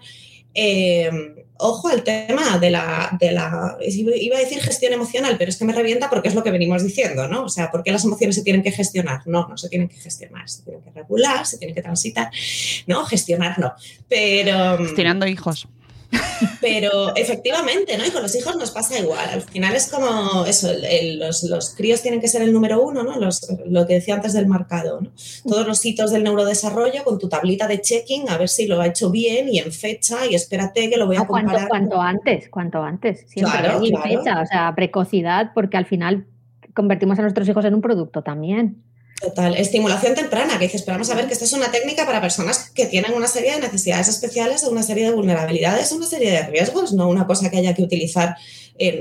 eh, 0.54 1.10
ojo 1.58 1.88
al 1.88 2.02
tema 2.02 2.58
de 2.58 2.70
la, 2.70 3.16
de 3.20 3.32
la, 3.32 3.76
iba 3.80 4.36
a 4.36 4.40
decir 4.40 4.60
gestión 4.60 4.92
emocional, 4.92 5.36
pero 5.38 5.50
es 5.50 5.56
que 5.56 5.64
me 5.64 5.72
revienta 5.72 6.08
porque 6.08 6.28
es 6.28 6.34
lo 6.34 6.42
que 6.42 6.50
venimos 6.50 6.82
diciendo, 6.82 7.28
¿no? 7.28 7.44
O 7.44 7.48
sea, 7.48 7.70
¿por 7.70 7.82
qué 7.82 7.90
las 7.90 8.04
emociones 8.04 8.36
se 8.36 8.42
tienen 8.42 8.62
que 8.62 8.70
gestionar? 8.70 9.22
No, 9.26 9.48
no 9.48 9.58
se 9.58 9.68
tienen 9.68 9.88
que 9.88 9.96
gestionar, 9.96 10.48
se 10.48 10.62
tienen 10.62 10.82
que 10.82 10.90
regular, 10.90 11.46
se 11.46 11.58
tienen 11.58 11.74
que 11.74 11.82
transitar, 11.82 12.30
no, 12.86 13.04
gestionar 13.04 13.58
no, 13.58 13.72
pero... 14.08 14.78
Gestionando 14.78 15.26
hijos. 15.26 15.68
Pero 16.60 17.14
efectivamente, 17.16 17.96
¿no? 17.98 18.06
Y 18.06 18.10
con 18.10 18.22
los 18.22 18.34
hijos 18.34 18.56
nos 18.56 18.70
pasa 18.70 18.98
igual. 18.98 19.28
Al 19.28 19.42
final 19.42 19.74
es 19.74 19.88
como 19.88 20.44
eso, 20.46 20.68
los, 21.18 21.42
los, 21.44 21.74
críos 21.74 22.02
tienen 22.02 22.20
que 22.20 22.28
ser 22.28 22.42
el 22.42 22.52
número 22.52 22.82
uno, 22.82 23.02
¿no? 23.02 23.18
Los, 23.18 23.46
lo 23.66 23.86
que 23.86 23.94
decía 23.94 24.14
antes 24.14 24.32
del 24.32 24.46
marcado, 24.46 25.00
¿no? 25.00 25.10
Todos 25.46 25.66
los 25.66 25.84
hitos 25.84 26.10
del 26.10 26.24
neurodesarrollo 26.24 27.04
con 27.04 27.18
tu 27.18 27.28
tablita 27.28 27.66
de 27.66 27.80
checking, 27.80 28.28
a 28.30 28.38
ver 28.38 28.48
si 28.48 28.66
lo 28.66 28.80
ha 28.80 28.86
hecho 28.86 29.10
bien 29.10 29.48
y 29.48 29.58
en 29.58 29.72
fecha 29.72 30.26
y 30.26 30.34
espérate 30.34 30.88
que 30.88 30.96
lo 30.96 31.06
voy 31.06 31.16
a 31.16 31.26
comparar. 31.26 31.68
Cuanto, 31.68 32.00
antes, 32.00 32.48
cuanto 32.48 32.82
antes. 32.82 33.24
Siempre 33.28 33.58
claro, 33.58 33.84
en 33.84 34.02
fecha, 34.02 34.40
o 34.40 34.46
sea, 34.46 34.72
precocidad, 34.74 35.52
porque 35.54 35.76
al 35.76 35.86
final 35.86 36.26
convertimos 36.74 37.18
a 37.18 37.22
nuestros 37.22 37.48
hijos 37.48 37.64
en 37.64 37.74
un 37.74 37.82
producto 37.82 38.22
también. 38.22 38.82
Total, 39.20 39.56
estimulación 39.56 40.14
temprana, 40.14 40.58
que 40.58 40.66
dices, 40.66 40.82
pero 40.82 40.94
vamos 40.94 41.10
a 41.10 41.16
ver 41.16 41.26
que 41.26 41.32
esta 41.32 41.44
es 41.44 41.52
una 41.52 41.72
técnica 41.72 42.06
para 42.06 42.20
personas 42.20 42.70
que 42.70 42.86
tienen 42.86 43.14
una 43.14 43.26
serie 43.26 43.54
de 43.54 43.60
necesidades 43.60 44.06
especiales 44.06 44.62
una 44.62 44.84
serie 44.84 45.06
de 45.06 45.10
vulnerabilidades, 45.10 45.90
una 45.90 46.06
serie 46.06 46.30
de 46.30 46.42
riesgos, 46.44 46.92
no 46.92 47.08
una 47.08 47.26
cosa 47.26 47.50
que 47.50 47.56
haya 47.56 47.74
que 47.74 47.82
utilizar, 47.82 48.36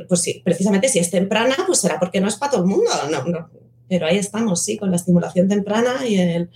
pues 0.08 0.22
sí, 0.22 0.42
precisamente 0.44 0.90
si 0.90 0.98
es 0.98 1.12
temprana, 1.12 1.56
pues 1.68 1.82
será 1.82 2.00
porque 2.00 2.20
no 2.20 2.28
es 2.28 2.36
para 2.36 2.54
todo 2.54 2.64
el 2.64 2.68
mundo, 2.68 2.90
no, 3.12 3.26
no. 3.26 3.50
Pero 3.88 4.08
ahí 4.08 4.18
estamos, 4.18 4.64
sí, 4.64 4.78
con 4.78 4.90
la 4.90 4.98
estimulación 4.98 5.48
temprana 5.48 6.06
y 6.08 6.18
el 6.18 6.50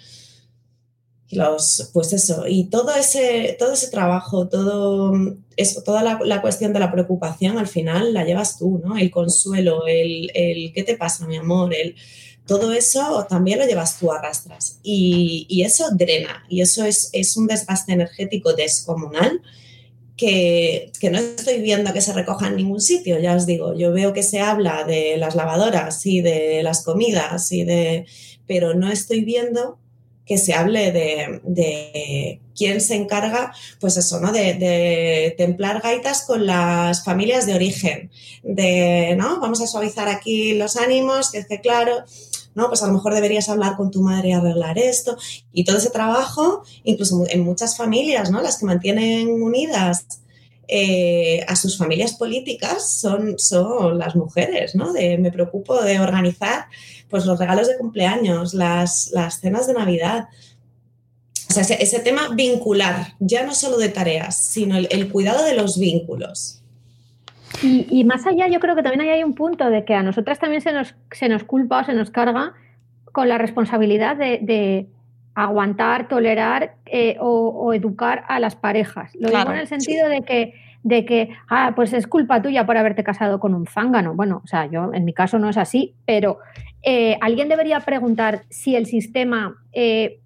los, 1.31 1.89
pues 1.93 2.11
eso, 2.13 2.45
y 2.47 2.65
todo 2.65 2.93
ese, 2.93 3.55
todo 3.57 3.73
ese 3.73 3.89
trabajo, 3.89 4.49
todo 4.49 5.13
eso, 5.55 5.81
toda 5.81 6.03
la, 6.03 6.19
la, 6.25 6.41
cuestión 6.41 6.73
de 6.73 6.79
la 6.79 6.91
preocupación 6.91 7.57
al 7.57 7.67
final 7.67 8.13
la 8.13 8.25
llevas 8.25 8.57
tú, 8.57 8.81
¿no? 8.83 8.97
El 8.97 9.11
consuelo, 9.11 9.87
el, 9.87 10.29
el 10.33 10.73
¿qué 10.73 10.83
te 10.83 10.97
pasa, 10.97 11.25
mi 11.27 11.37
amor? 11.37 11.73
El, 11.73 11.95
todo 12.45 12.73
eso 12.73 13.25
también 13.29 13.59
lo 13.59 13.65
llevas 13.65 13.99
tú 13.99 14.11
arrastras 14.11 14.79
y, 14.83 15.45
y 15.49 15.63
eso 15.63 15.89
drena 15.91 16.43
y 16.49 16.61
eso 16.61 16.85
es, 16.85 17.09
es, 17.13 17.37
un 17.37 17.47
desgaste 17.47 17.93
energético 17.93 18.53
descomunal 18.53 19.41
que, 20.17 20.91
que, 20.99 21.09
no 21.09 21.19
estoy 21.19 21.61
viendo 21.61 21.93
que 21.93 22.01
se 22.01 22.13
recoja 22.13 22.47
en 22.47 22.57
ningún 22.57 22.81
sitio, 22.81 23.19
ya 23.19 23.35
os 23.35 23.45
digo, 23.45 23.73
yo 23.73 23.91
veo 23.91 24.13
que 24.13 24.23
se 24.23 24.39
habla 24.39 24.83
de 24.83 25.17
las 25.17 25.35
lavadoras 25.35 26.05
y 26.05 26.21
de 26.21 26.61
las 26.61 26.83
comidas 26.83 27.51
y 27.51 27.63
de, 27.63 28.05
pero 28.45 28.73
no 28.73 28.91
estoy 28.91 29.21
viendo 29.21 29.79
que 30.25 30.37
se 30.37 30.53
hable 30.53 30.91
de, 30.91 31.41
de 31.43 32.39
quién 32.55 32.79
se 32.79 32.95
encarga, 32.95 33.53
pues 33.79 33.97
eso, 33.97 34.19
¿no? 34.19 34.31
De, 34.31 34.53
de, 34.53 35.33
templar 35.37 35.81
gaitas 35.81 36.23
con 36.25 36.45
las 36.45 37.03
familias 37.03 37.45
de 37.45 37.55
origen, 37.55 38.11
de, 38.43 39.15
¿no? 39.17 39.39
Vamos 39.39 39.61
a 39.61 39.67
suavizar 39.67 40.07
aquí 40.07 40.53
los 40.53 40.77
ánimos, 40.77 41.31
que 41.31 41.39
es 41.39 41.47
que 41.47 41.59
claro, 41.59 42.05
¿no? 42.55 42.67
Pues 42.67 42.83
a 42.83 42.87
lo 42.87 42.93
mejor 42.93 43.13
deberías 43.13 43.49
hablar 43.49 43.77
con 43.77 43.91
tu 43.91 44.01
madre 44.01 44.29
y 44.29 44.33
arreglar 44.33 44.77
esto. 44.77 45.17
Y 45.51 45.63
todo 45.63 45.77
ese 45.77 45.89
trabajo, 45.89 46.63
incluso 46.83 47.23
en 47.29 47.41
muchas 47.41 47.77
familias, 47.77 48.31
¿no? 48.31 48.41
Las 48.41 48.57
que 48.57 48.65
mantienen 48.65 49.29
unidas 49.29 50.05
eh, 50.67 51.43
a 51.47 51.55
sus 51.57 51.77
familias 51.77 52.13
políticas 52.13 52.89
son, 52.89 53.37
son 53.37 53.97
las 53.97 54.15
mujeres, 54.15 54.73
¿no? 54.75 54.93
De, 54.93 55.17
me 55.17 55.31
preocupo 55.31 55.81
de 55.81 55.99
organizar 55.99 56.65
pues, 57.09 57.25
los 57.25 57.37
regalos 57.37 57.67
de 57.67 57.77
cumpleaños, 57.77 58.53
las, 58.53 59.11
las 59.11 59.41
cenas 59.41 59.67
de 59.67 59.73
Navidad. 59.73 60.29
O 61.49 61.53
sea, 61.53 61.63
ese, 61.63 61.99
tema 61.99 62.29
vincular, 62.33 63.15
ya 63.19 63.45
no 63.45 63.53
solo 63.53 63.77
de 63.77 63.89
tareas, 63.89 64.37
sino 64.37 64.77
el 64.77 65.11
cuidado 65.11 65.43
de 65.43 65.55
los 65.55 65.77
vínculos. 65.77 66.60
Y, 67.61 67.87
y, 67.89 68.03
más 68.03 68.25
allá, 68.25 68.47
yo 68.47 68.59
creo 68.59 68.75
que 68.75 68.83
también 68.83 69.09
hay 69.09 69.23
un 69.23 69.35
punto 69.35 69.69
de 69.69 69.85
que 69.85 69.93
a 69.93 70.03
nosotras 70.03 70.39
también 70.39 70.61
se 70.61 70.71
nos, 70.71 70.95
se 71.11 71.29
nos 71.29 71.43
culpa 71.43 71.81
o 71.81 71.83
se 71.83 71.93
nos 71.93 72.11
carga 72.11 72.53
con 73.11 73.29
la 73.29 73.37
responsabilidad 73.37 74.15
de, 74.15 74.39
de 74.41 74.87
aguantar, 75.35 76.07
tolerar 76.07 76.75
eh, 76.85 77.17
o, 77.19 77.49
o, 77.49 77.73
educar 77.73 78.23
a 78.27 78.39
las 78.39 78.55
parejas. 78.55 79.11
Lo 79.15 79.29
claro, 79.29 79.45
digo 79.45 79.53
en 79.53 79.59
el 79.61 79.67
sentido 79.67 80.07
sí. 80.07 80.13
de 80.13 80.21
que 80.21 80.53
de 80.83 81.05
que, 81.05 81.29
ah, 81.49 81.73
pues 81.75 81.93
es 81.93 82.07
culpa 82.07 82.41
tuya 82.41 82.65
por 82.65 82.77
haberte 82.77 83.03
casado 83.03 83.39
con 83.39 83.53
un 83.53 83.67
zángano. 83.67 84.15
Bueno, 84.15 84.41
o 84.43 84.47
sea, 84.47 84.65
yo 84.65 84.91
en 84.93 85.05
mi 85.05 85.13
caso 85.13 85.37
no 85.37 85.49
es 85.49 85.57
así, 85.57 85.93
pero 86.05 86.39
eh, 86.83 87.17
alguien 87.21 87.49
debería 87.49 87.79
preguntar 87.81 88.43
si 88.49 88.75
el 88.75 88.85
sistema 88.85 89.61
eh, 89.73 90.20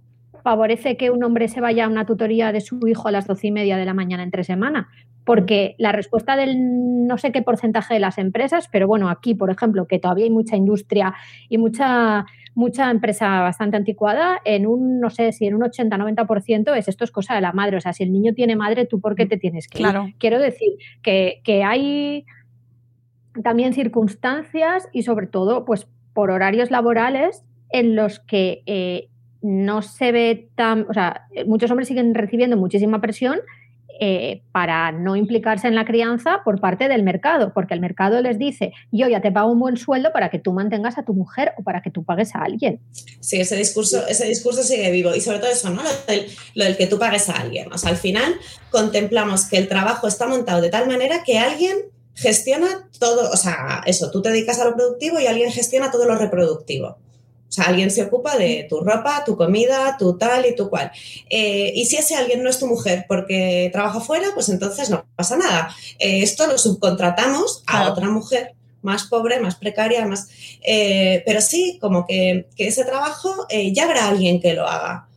favorece 0.46 0.96
que 0.96 1.10
un 1.10 1.24
hombre 1.24 1.48
se 1.48 1.60
vaya 1.60 1.86
a 1.86 1.88
una 1.88 2.06
tutoría 2.06 2.52
de 2.52 2.62
su 2.62 2.88
hijo 2.88 3.08
a 3.08 3.12
las 3.12 3.26
doce 3.26 3.48
y 3.48 3.52
media 3.52 3.78
de 3.78 3.86
la 3.86 3.96
mañana 3.96 4.22
entre 4.22 4.44
semana, 4.44 4.90
porque 5.24 5.74
la 5.80 5.92
respuesta 5.92 6.36
del 6.36 7.08
no 7.08 7.18
sé 7.18 7.32
qué 7.32 7.42
porcentaje 7.42 7.96
de 7.96 8.00
las 8.00 8.20
empresas, 8.20 8.70
pero 8.72 8.88
bueno, 8.88 9.10
aquí, 9.10 9.34
por 9.34 9.50
ejemplo, 9.50 9.88
que 9.88 9.98
todavía 9.98 10.26
hay 10.26 10.30
mucha 10.30 10.56
industria 10.56 11.16
y 11.50 11.58
mucha, 11.58 12.28
mucha 12.54 12.92
empresa 12.92 13.40
bastante 13.40 13.76
anticuada, 13.76 14.38
en 14.46 14.68
un, 14.68 15.00
no 15.00 15.10
sé, 15.10 15.32
si 15.32 15.48
en 15.48 15.56
un 15.56 15.64
80-90% 15.64 16.78
es 16.78 16.90
esto 16.90 17.06
es 17.06 17.10
cosa 17.10 17.34
de 17.34 17.42
la 17.42 17.52
madre. 17.52 17.78
O 17.78 17.82
sea, 17.82 17.94
si 17.94 18.04
el 18.04 18.12
niño 18.12 18.36
tiene 18.36 18.56
madre, 18.56 18.86
¿tú 18.86 19.02
por 19.02 19.16
qué 19.16 19.26
te 19.26 19.38
tienes 19.38 19.68
que 19.68 19.80
claro. 19.80 20.10
ir? 20.10 20.16
Quiero 20.20 20.38
decir 20.38 20.74
que, 21.02 21.42
que 21.44 21.64
hay 21.64 22.24
también 23.44 23.74
circunstancias 23.74 24.90
y 24.94 25.02
sobre 25.02 25.26
todo, 25.26 25.66
pues, 25.66 25.88
por 26.14 26.30
horarios 26.30 26.70
laborales 26.70 27.44
en 27.72 27.96
los 27.96 28.20
que 28.20 28.62
eh, 28.68 29.10
no 29.46 29.84
se 29.84 30.12
ve 30.12 30.50
tan, 30.56 30.88
o 30.90 30.94
sea, 30.94 31.28
muchos 31.46 31.70
hombres 31.70 31.88
siguen 31.88 32.16
recibiendo 32.16 32.58
muchísima 32.58 33.00
presión 33.00 33.40
eh, 34.00 34.42
para 34.52 34.92
no 34.92 35.16
implicarse 35.16 35.68
en 35.68 35.76
la 35.76 35.86
crianza 35.86 36.42
por 36.44 36.60
parte 36.60 36.90
del 36.90 37.04
mercado, 37.04 37.54
porque 37.54 37.76
el 37.76 37.80
mercado 37.80 38.22
les 38.22 38.40
dice, 38.40 38.74
yo 38.92 39.08
ya 39.08 39.22
te 39.22 39.32
pago 39.32 39.52
un 39.52 39.60
buen 39.60 39.78
sueldo 39.78 40.12
para 40.12 40.30
que 40.30 40.40
tú 40.40 40.52
mantengas 40.52 40.98
a 40.98 41.06
tu 41.06 41.14
mujer 41.14 41.54
o 41.58 41.64
para 41.64 41.82
que 41.82 41.92
tú 41.92 42.04
pagues 42.04 42.36
a 42.36 42.40
alguien. 42.40 42.82
Sí, 43.20 43.40
ese 43.40 43.56
discurso, 43.56 44.06
ese 44.08 44.26
discurso 44.26 44.64
sigue 44.64 44.90
vivo 44.92 45.16
y 45.16 45.22
sobre 45.22 45.40
todo 45.40 45.52
eso, 45.52 45.70
¿no? 45.70 45.82
Lo 45.84 45.90
del, 46.08 46.26
lo 46.56 46.66
del 46.66 46.76
que 46.76 46.88
tú 46.88 46.98
pagues 46.98 47.30
a 47.30 47.34
alguien. 47.34 47.72
O 47.72 47.78
sea, 47.78 47.92
al 47.92 47.98
final 47.98 48.34
contemplamos 48.72 49.46
que 49.46 49.58
el 49.58 49.68
trabajo 49.68 50.08
está 50.08 50.28
montado 50.28 50.62
de 50.62 50.70
tal 50.70 50.88
manera 50.88 51.24
que 51.24 51.38
alguien 51.38 51.78
gestiona 52.16 52.90
todo, 53.00 53.30
o 53.32 53.38
sea, 53.38 53.84
eso, 53.86 54.10
tú 54.10 54.22
te 54.22 54.30
dedicas 54.30 54.60
a 54.60 54.66
lo 54.66 54.76
productivo 54.76 55.20
y 55.20 55.28
alguien 55.28 55.52
gestiona 55.52 55.92
todo 55.92 56.06
lo 56.06 56.16
reproductivo. 56.16 56.98
O 57.48 57.52
sea, 57.56 57.66
alguien 57.66 57.92
se 57.92 58.04
ocupa 58.04 58.38
de 58.38 58.66
tu 58.70 58.82
ropa, 58.82 59.24
tu 59.26 59.38
comida, 59.38 59.96
tu 59.98 60.18
tal 60.18 60.46
y 60.46 60.56
tu 60.56 60.70
cual. 60.70 60.92
Eh, 61.30 61.72
y 61.76 61.86
si 61.86 61.96
ese 61.96 62.16
alguien 62.16 62.44
no 62.44 62.50
es 62.50 62.60
tu 62.60 62.68
mujer 62.68 63.06
porque 63.08 63.70
trabaja 63.72 64.02
fuera, 64.02 64.30
pues 64.34 64.50
entonces 64.50 64.90
no 64.90 65.06
pasa 65.16 65.38
nada. 65.38 65.74
Eh, 66.00 66.22
esto 66.22 66.48
lo 66.48 66.58
subcontratamos 66.58 67.64
a 67.68 67.72
claro. 67.72 67.92
otra 67.92 68.10
mujer 68.10 68.56
más 68.82 69.04
pobre, 69.04 69.40
más 69.40 69.56
precaria, 69.56 70.06
más... 70.06 70.28
Eh, 70.62 71.24
pero 71.26 71.42
sí, 71.42 71.78
como 71.80 72.06
que, 72.06 72.48
que 72.56 72.68
ese 72.68 72.84
trabajo 72.84 73.48
ya 73.72 73.86
habrá 73.86 74.08
alguien 74.10 74.42
que 74.42 74.54
lo 74.54 74.68
haga. 74.68 75.08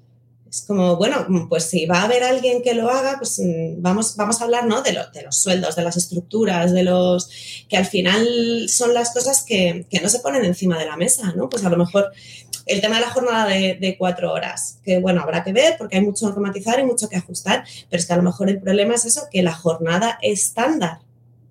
Es 0.50 0.64
como, 0.66 0.96
bueno, 0.96 1.26
pues 1.48 1.64
si 1.64 1.84
va 1.84 2.00
a 2.00 2.04
haber 2.04 2.22
alguien 2.22 2.62
que 2.62 2.74
lo 2.74 2.88
haga, 2.88 3.16
pues 3.18 3.40
vamos, 3.76 4.16
vamos 4.16 4.40
a 4.40 4.44
hablar 4.44 4.66
¿no? 4.66 4.80
de, 4.80 4.92
de 5.12 5.22
los 5.22 5.36
sueldos, 5.36 5.76
de 5.76 5.82
las 5.82 5.96
estructuras, 5.96 6.72
de 6.72 6.84
los 6.84 7.28
que 7.68 7.76
al 7.76 7.84
final 7.84 8.66
son 8.68 8.94
las 8.94 9.12
cosas 9.12 9.44
que, 9.44 9.86
que, 9.90 10.00
no 10.00 10.08
se 10.08 10.20
ponen 10.20 10.44
encima 10.44 10.78
de 10.78 10.86
la 10.86 10.96
mesa, 10.96 11.34
¿no? 11.36 11.50
Pues 11.50 11.64
a 11.64 11.68
lo 11.68 11.76
mejor 11.76 12.10
el 12.68 12.80
tema 12.80 12.96
de 12.96 13.00
la 13.00 13.10
jornada 13.10 13.46
de, 13.46 13.96
cuatro 13.98 14.32
horas, 14.32 14.78
que 14.84 14.98
bueno, 14.98 15.22
habrá 15.22 15.42
que 15.42 15.52
ver 15.52 15.76
porque 15.78 15.96
hay 15.96 16.02
mucho 16.04 16.32
que 16.32 16.40
matizar 16.40 16.78
y 16.78 16.84
mucho 16.84 17.08
que 17.08 17.16
ajustar, 17.16 17.64
pero 17.90 18.00
es 18.00 18.06
que 18.06 18.12
a 18.12 18.16
lo 18.16 18.22
mejor 18.22 18.48
el 18.48 18.60
problema 18.60 18.94
es 18.94 19.06
eso, 19.06 19.22
que 19.30 19.42
la 19.42 19.54
jornada 19.54 20.18
estándar 20.22 21.00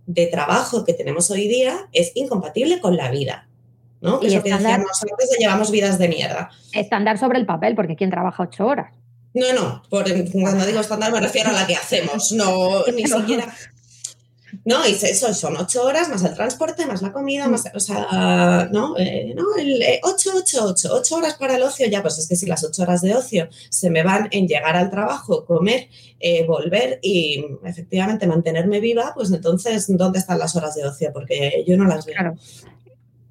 de 0.06 0.28
trabajo 0.28 0.86
que 0.86 0.94
tenemos 0.94 1.30
hoy 1.32 1.48
día 1.48 1.90
es 1.92 2.12
incompatible 2.16 2.80
con 2.80 2.96
la 2.96 3.12
vida. 3.12 3.47
¿No? 4.02 4.20
Y 4.22 4.28
es 4.28 4.36
lo 4.36 4.44
que 4.44 4.54
decíamos 4.54 5.04
antes 5.10 5.30
de 5.30 5.38
llevamos 5.40 5.72
vidas 5.72 5.98
de 5.98 6.08
mierda. 6.08 6.50
Estándar 6.74 7.18
sobre 7.18 7.40
el 7.40 7.46
papel, 7.46 7.76
porque 7.76 7.96
¿quién 7.96 8.10
trabaja 8.10 8.44
ocho 8.44 8.66
horas? 8.66 8.94
No, 9.34 9.54
no, 9.54 9.84
por, 9.90 10.06
cuando 10.32 10.66
digo 10.66 10.80
estándar 10.80 11.12
me 11.12 11.20
refiero 11.20 11.50
a 11.50 11.54
la 11.54 11.68
que 11.68 11.76
hacemos, 11.76 12.32
no 12.32 12.86
ni 12.96 13.06
siquiera. 13.06 13.54
No, 14.64 14.88
y 14.88 14.92
eso 14.92 15.34
son 15.34 15.58
ocho 15.58 15.84
horas 15.84 16.10
más 16.10 16.24
el 16.24 16.34
transporte, 16.34 16.86
más 16.86 17.02
la 17.02 17.12
comida, 17.12 17.48
más, 17.48 17.66
o 17.74 17.80
sea, 17.80 18.70
no, 18.72 18.98
eh, 18.98 19.34
no, 19.36 19.56
el 19.58 19.82
eh, 19.82 20.00
ocho, 20.04 20.32
ocho, 20.36 20.66
ocho, 20.66 20.90
ocho 20.94 21.16
horas 21.18 21.36
para 21.36 21.56
el 21.56 21.64
ocio, 21.64 21.86
ya, 21.88 22.02
pues 22.02 22.18
es 22.18 22.28
que 22.28 22.36
si 22.36 22.46
las 22.46 22.64
ocho 22.64 22.84
horas 22.84 23.02
de 23.02 23.14
ocio 23.14 23.50
se 23.70 23.90
me 23.90 24.04
van 24.04 24.30
en 24.32 24.48
llegar 24.48 24.76
al 24.76 24.90
trabajo, 24.90 25.46
comer, 25.46 25.90
eh, 26.20 26.46
volver 26.46 27.00
y 27.02 27.46
efectivamente 27.66 28.26
mantenerme 28.26 28.80
viva, 28.80 29.12
pues 29.16 29.32
entonces, 29.32 29.86
¿dónde 29.90 30.20
están 30.20 30.40
las 30.40 30.56
horas 30.56 30.76
de 30.76 30.86
ocio? 30.86 31.12
Porque 31.14 31.64
yo 31.68 31.78
no 31.78 31.86
las 31.86 32.06
veo. 32.06 32.16
Claro. 32.16 32.36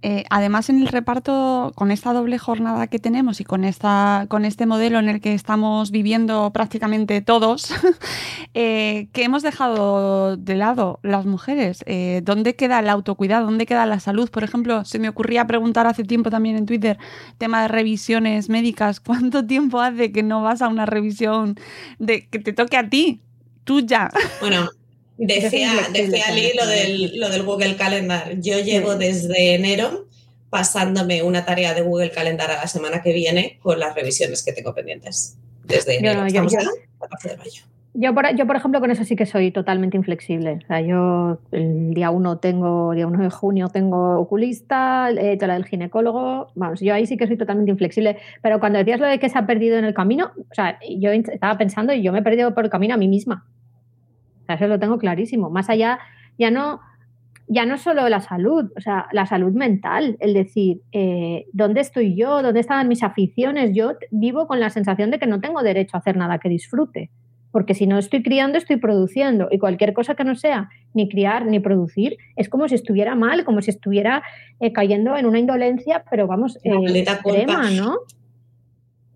Eh, 0.09 0.23
además, 0.31 0.71
en 0.71 0.81
el 0.81 0.87
reparto, 0.87 1.73
con 1.75 1.91
esta 1.91 2.13
doble 2.13 2.39
jornada 2.39 2.87
que 2.87 3.01
tenemos 3.01 3.41
y 3.41 3.45
con, 3.45 3.65
esta, 3.65 4.27
con 4.29 4.45
este 4.45 4.65
modelo 4.65 5.01
en 5.01 5.09
el 5.09 5.21
que 5.21 5.35
estamos 5.35 5.91
viviendo 5.91 6.53
prácticamente 6.53 7.21
todos, 7.23 7.75
eh, 8.55 9.09
que 9.13 9.25
hemos 9.25 9.43
dejado 9.43 10.37
de 10.37 10.55
lado 10.55 11.01
las 11.03 11.27
mujeres. 11.27 11.83
Eh, 11.87 12.21
¿Dónde 12.23 12.55
queda 12.55 12.79
el 12.79 12.89
autocuidado? 12.89 13.47
¿Dónde 13.47 13.67
queda 13.67 13.85
la 13.85 13.99
salud? 13.99 14.31
Por 14.31 14.45
ejemplo, 14.45 14.85
se 14.85 15.01
me 15.01 15.09
ocurría 15.09 15.49
preguntar 15.49 15.89
hace 15.89 16.05
tiempo 16.05 16.31
también 16.31 16.55
en 16.55 16.67
Twitter, 16.67 16.99
tema 17.37 17.63
de 17.63 17.67
revisiones 17.67 18.49
médicas. 18.49 19.01
¿Cuánto 19.05 19.45
tiempo 19.45 19.81
hace 19.81 20.13
que 20.13 20.23
no 20.23 20.41
vas 20.41 20.63
a 20.63 20.69
una 20.69 20.87
revisión 20.87 21.57
de 21.99 22.29
que 22.29 22.39
te 22.39 22.53
toque 22.53 22.77
a 22.77 22.89
ti? 22.89 23.23
Tú 23.65 23.81
ya. 23.81 24.13
Bueno, 24.41 24.69
Decía, 25.19 25.73
decía 25.93 26.31
Lee 26.33 26.53
lo 26.55 26.67
del, 26.67 27.19
lo 27.19 27.29
del 27.31 27.43
Google 27.43 27.77
Calendar. 27.77 28.39
Yo 28.39 28.59
llevo 28.61 28.97
desde 28.97 29.55
enero 29.55 30.07
pasándome 30.51 31.23
una 31.23 31.45
tarea 31.45 31.75
de 31.75 31.83
Google 31.83 32.11
Calendar 32.11 32.51
a 32.51 32.57
la 32.57 32.67
semana 32.67 33.03
que 33.03 33.13
viene 33.13 33.59
con 33.63 33.79
las 33.79 33.95
revisiones 33.95 34.45
que 34.45 34.53
tengo 34.53 34.75
pendientes. 34.75 35.37
Desde 35.65 35.99
enero. 35.99 36.23
No, 36.23 36.29
yo, 36.29 36.45
yo, 36.45 36.59
de 36.59 37.37
mayo. 37.37 37.63
Yo 37.99 38.15
por, 38.15 38.37
yo, 38.37 38.47
por 38.47 38.57
ejemplo, 38.57 38.79
con 38.79 38.91
eso 38.91 39.05
sí 39.05 39.17
que 39.17 39.25
soy 39.25 39.51
totalmente 39.51 39.97
inflexible. 39.97 40.59
O 40.63 40.67
sea, 40.67 40.83
yo 40.83 41.39
el 41.51 41.95
día 41.95 42.11
1 42.11 42.39
tengo, 42.39 42.93
día 42.93 43.07
1 43.07 43.23
de 43.23 43.31
junio 43.31 43.69
tengo 43.69 44.21
oculista, 44.21 45.11
he 45.11 45.33
hecho 45.33 45.47
la 45.47 45.55
del 45.55 45.65
ginecólogo. 45.65 46.53
Vamos, 46.55 46.81
yo 46.81 46.93
ahí 46.93 47.07
sí 47.07 47.17
que 47.17 47.27
soy 47.27 47.39
totalmente 47.39 47.71
inflexible. 47.71 48.19
Pero 48.43 48.61
cuando 48.61 48.79
decías 48.79 49.01
lo 49.01 49.07
de 49.07 49.19
que 49.19 49.31
se 49.31 49.39
ha 49.39 49.47
perdido 49.47 49.79
en 49.79 49.87
el 49.87 49.95
camino, 49.95 50.33
o 50.37 50.55
sea, 50.55 50.79
yo 50.87 51.11
estaba 51.11 51.57
pensando 51.57 51.95
y 51.95 52.03
yo 52.03 52.13
me 52.13 52.19
he 52.19 52.23
perdido 52.23 52.55
por 52.55 52.65
el 52.65 52.71
camino 52.71 52.95
a 52.95 52.99
mí 52.99 53.09
misma. 53.09 53.47
O 54.47 54.49
sea, 54.49 54.55
eso 54.55 54.69
lo 54.69 54.79
tengo 54.79 54.99
clarísimo. 54.99 55.51
Más 55.51 55.69
allá, 55.69 55.99
ya 56.39 56.53
no, 56.53 56.81
ya 57.49 57.67
no 57.67 57.79
solo 57.79 58.09
la 58.09 58.21
salud, 58.21 58.71
o 58.77 58.81
sea, 58.81 59.07
la 59.11 59.27
salud 59.27 59.53
mental, 59.53 60.17
el 60.21 60.35
decir, 60.35 60.83
eh, 60.93 61.47
¿dónde 61.53 61.81
estoy 61.81 62.15
yo? 62.15 62.43
¿Dónde 62.43 62.61
están 62.61 62.87
mis 62.87 63.03
aficiones? 63.03 63.73
Yo 63.75 63.95
vivo 64.13 64.47
con 64.47 64.61
la 64.61 64.71
sensación 64.71 65.11
de 65.11 65.19
que 65.19 65.27
no 65.27 65.41
tengo 65.41 65.63
derecho 65.63 65.97
a 65.97 66.01
hacer 66.01 66.17
nada 66.17 66.39
que 66.39 66.49
disfrute 66.49 67.11
porque 67.57 67.73
si 67.73 67.87
no 67.87 67.97
estoy 67.97 68.23
criando, 68.23 68.59
estoy 68.59 68.77
produciendo. 68.77 69.49
Y 69.51 69.59
cualquier 69.59 69.95
cosa 69.95 70.15
que 70.15 70.25
no 70.25 70.35
sea 70.35 70.69
ni 70.93 71.09
criar 71.09 71.47
ni 71.47 71.59
producir 71.59 72.19
es 72.37 72.51
como 72.51 72.69
si 72.69 72.75
estuviera 72.75 73.15
mal, 73.15 73.47
como 73.47 73.63
si 73.63 73.71
estuviera 73.71 74.23
eh, 74.61 74.75
cayendo 74.75 75.17
en 75.17 75.25
una 75.25 75.39
indolencia, 75.39 76.05
pero 76.11 76.27
vamos, 76.27 76.59
eh, 76.65 76.71
extrema, 76.95 77.71
¿no? 77.71 77.97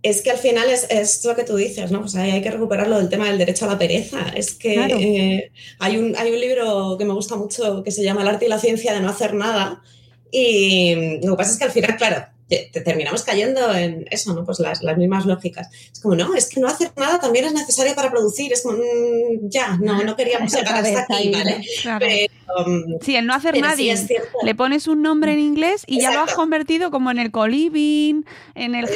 Es 0.03 0.23
que 0.23 0.31
al 0.31 0.39
final 0.39 0.67
es, 0.71 1.25
lo 1.25 1.37
que 1.37 1.45
tú 1.45 1.57
dices, 1.57 1.91
¿no? 1.91 2.01
Pues 2.01 2.15
hay 2.17 2.41
que 2.41 2.51
recuperarlo 2.51 2.97
del 2.97 3.11
tema 3.11 3.27
del 3.27 3.37
derecho 3.37 3.67
a 3.67 3.69
la 3.69 3.79
pereza. 3.79 4.31
Es 4.35 4.55
que 4.55 4.75
eh, 4.75 5.53
hay, 5.79 5.97
un, 5.99 6.17
hay 6.17 6.33
un 6.33 6.41
libro 6.41 6.97
que 6.99 7.05
me 7.05 7.13
gusta 7.13 7.37
mucho 7.37 7.83
que 7.83 7.91
se 7.91 8.03
llama 8.03 8.23
El 8.23 8.29
arte 8.29 8.47
y 8.47 8.49
la 8.49 8.59
ciencia 8.59 8.95
de 8.95 9.01
no 9.01 9.11
hacer 9.11 9.35
nada. 9.35 9.83
Y 10.31 11.19
lo 11.23 11.33
que 11.33 11.37
pasa 11.37 11.53
es 11.53 11.59
que 11.59 11.65
al 11.65 11.71
final, 11.71 11.97
claro, 11.97 12.25
te 12.51 12.81
terminamos 12.81 13.23
cayendo 13.23 13.73
en 13.75 14.07
eso, 14.11 14.35
¿no? 14.35 14.45
Pues 14.45 14.59
las, 14.59 14.83
las, 14.83 14.99
mismas 14.99 15.25
lógicas. 15.25 15.69
Es 15.93 16.01
como, 16.01 16.17
no, 16.17 16.35
es 16.35 16.49
que 16.49 16.61
no 16.61 16.67
hacer 16.67 16.91
nada 16.97 17.21
también 17.21 17.45
es 17.45 17.53
necesario 17.53 17.95
para 17.95 18.11
producir. 18.11 18.53
Es 18.53 18.63
como, 18.63 18.79
mm, 18.79 19.49
ya, 19.49 19.77
no, 19.81 20.03
no 20.03 20.17
queríamos 20.17 20.53
llegar 20.53 20.75
hasta 20.75 21.03
aquí, 21.03 21.31
¿vale? 21.31 21.63
Pero, 22.01 22.67
um, 22.67 22.99
sí, 23.01 23.15
el 23.15 23.27
no 23.27 23.35
hacer 23.35 23.57
nadie. 23.61 23.95
le 24.43 24.55
pones 24.57 24.89
un 24.89 25.01
nombre 25.01 25.33
en 25.33 25.39
inglés 25.39 25.85
y 25.87 26.01
ya 26.01 26.13
lo 26.13 26.23
has 26.23 26.35
convertido 26.35 26.91
como 26.91 27.13
en 27.13 27.21
el 27.21 27.31
coliving, 27.31 28.27
en 28.57 28.75
el... 28.75 28.89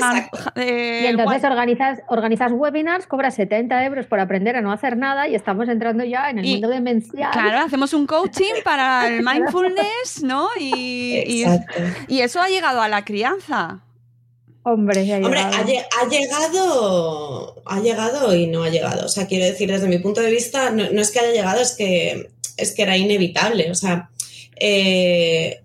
Eh, 0.57 1.03
y 1.05 1.07
entonces 1.07 1.45
organizas, 1.45 2.01
organizas 2.09 2.51
webinars, 2.53 3.07
cobras 3.07 3.37
70 3.37 3.85
euros 3.85 4.07
por 4.07 4.19
aprender 4.19 4.57
a 4.57 4.63
no 4.63 4.73
hacer 4.73 4.97
nada 4.97 5.29
y 5.29 5.37
estamos 5.37 5.69
entrando 5.69 6.03
ya 6.05 6.29
en 6.31 6.41
el 6.41 6.47
mundo 6.47 6.69
demencial. 6.69 7.31
Claro, 7.31 7.59
hacemos 7.59 7.93
un 7.95 8.07
coaching 8.07 8.63
para 8.65 9.07
el 9.09 9.23
mindfulness, 9.25 10.23
¿no? 10.23 10.49
Y, 10.59 11.23
y, 11.27 11.45
y 12.09 12.21
eso 12.21 12.41
ha 12.41 12.49
llegado 12.49 12.83
a 12.83 12.89
la 12.89 13.05
crianza 13.05 13.44
Hombre, 14.67 15.13
ha 15.13 15.17
Hombre 15.19 15.41
ha, 15.41 16.09
llegado, 16.09 17.63
ha 17.67 17.81
llegado 17.81 18.35
y 18.35 18.47
no 18.47 18.65
ha 18.65 18.71
llegado. 18.71 19.05
O 19.05 19.09
sea, 19.09 19.27
quiero 19.27 19.45
decir, 19.45 19.71
desde 19.71 19.89
mi 19.89 19.99
punto 19.99 20.23
de 20.23 20.31
vista, 20.31 20.71
no, 20.71 20.85
es 20.85 21.11
que 21.11 21.21
haya 21.21 21.33
llegado, 21.33 21.61
es 21.61 21.73
que, 21.73 22.31
es 22.57 22.73
que 22.73 22.83
era 22.83 22.97
inevitable. 22.97 23.71
O 23.71 23.75
sea, 23.75 24.09
eh, 24.57 25.61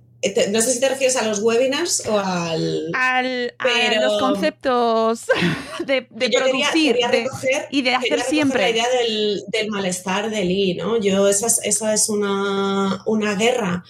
no 0.51 0.59
sé 0.59 0.73
si 0.73 0.81
te 0.81 0.89
refieres 0.89 1.15
a 1.15 1.25
los 1.25 1.39
webinars 1.41 2.03
o 2.07 2.19
al. 2.19 2.91
al 2.93 3.53
a 3.57 4.01
los 4.01 4.19
conceptos 4.19 5.27
de, 5.85 6.01
producir 6.01 6.97
y 7.71 7.81
de 7.81 7.95
hacer 7.95 8.19
siempre. 8.19 8.63
La 8.63 8.69
idea 8.69 8.89
del, 8.89 9.43
del, 9.47 9.69
malestar 9.69 10.29
del 10.29 10.51
I, 10.51 10.73
¿no? 10.73 10.99
Yo, 10.99 11.25
esa 11.29 11.47
es, 11.47 11.61
esa 11.63 11.93
es 11.93 12.09
una, 12.09 13.01
una 13.05 13.35
guerra 13.35 13.85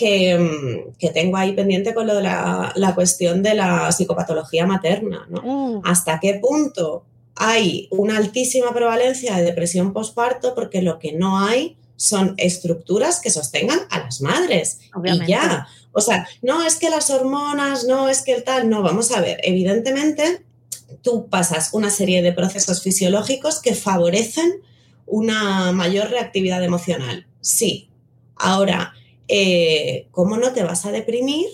Mm, 0.00 0.92
que, 0.98 1.10
tengo 1.12 1.36
ahí 1.36 1.52
pendiente 1.52 1.92
con 1.92 2.06
lo 2.06 2.14
de 2.14 2.22
la, 2.22 2.92
cuestión 2.94 3.42
de 3.42 3.54
la 3.54 3.92
psicopatología 3.92 4.66
materna. 4.66 5.26
¿no? 5.28 5.40
Uh. 5.42 5.82
¿Hasta 5.84 6.20
qué 6.20 6.34
punto 6.34 7.04
hay 7.36 7.88
una 7.90 8.16
altísima 8.16 8.72
prevalencia 8.72 9.36
de 9.36 9.44
depresión 9.44 9.92
postparto? 9.92 10.54
Porque 10.54 10.82
lo 10.82 10.98
que 10.98 11.12
no 11.12 11.38
hay 11.38 11.76
son 11.96 12.34
estructuras 12.38 13.20
que 13.20 13.30
sostengan 13.30 13.80
a 13.90 14.00
las 14.00 14.22
madres. 14.22 14.80
Y 15.04 15.26
ya. 15.26 15.66
O 15.92 16.00
sea, 16.00 16.26
no 16.40 16.64
es 16.64 16.76
que 16.76 16.88
las 16.88 17.10
hormonas, 17.10 17.84
no 17.84 18.08
es 18.08 18.22
que 18.22 18.32
el 18.32 18.44
tal, 18.44 18.70
no, 18.70 18.82
vamos 18.82 19.10
a 19.10 19.20
ver, 19.20 19.38
evidentemente 19.42 20.44
tú 21.02 21.28
pasas 21.28 21.70
una 21.72 21.90
serie 21.90 22.22
de 22.22 22.32
procesos 22.32 22.82
fisiológicos 22.82 23.60
que 23.60 23.74
favorecen 23.74 24.60
una 25.06 25.72
mayor 25.72 26.08
reactividad 26.10 26.62
emocional. 26.62 27.26
Sí. 27.40 27.90
Ahora, 28.36 28.94
eh, 29.30 30.08
¿cómo 30.10 30.36
no 30.36 30.52
te 30.52 30.62
vas 30.62 30.84
a 30.84 30.92
deprimir 30.92 31.48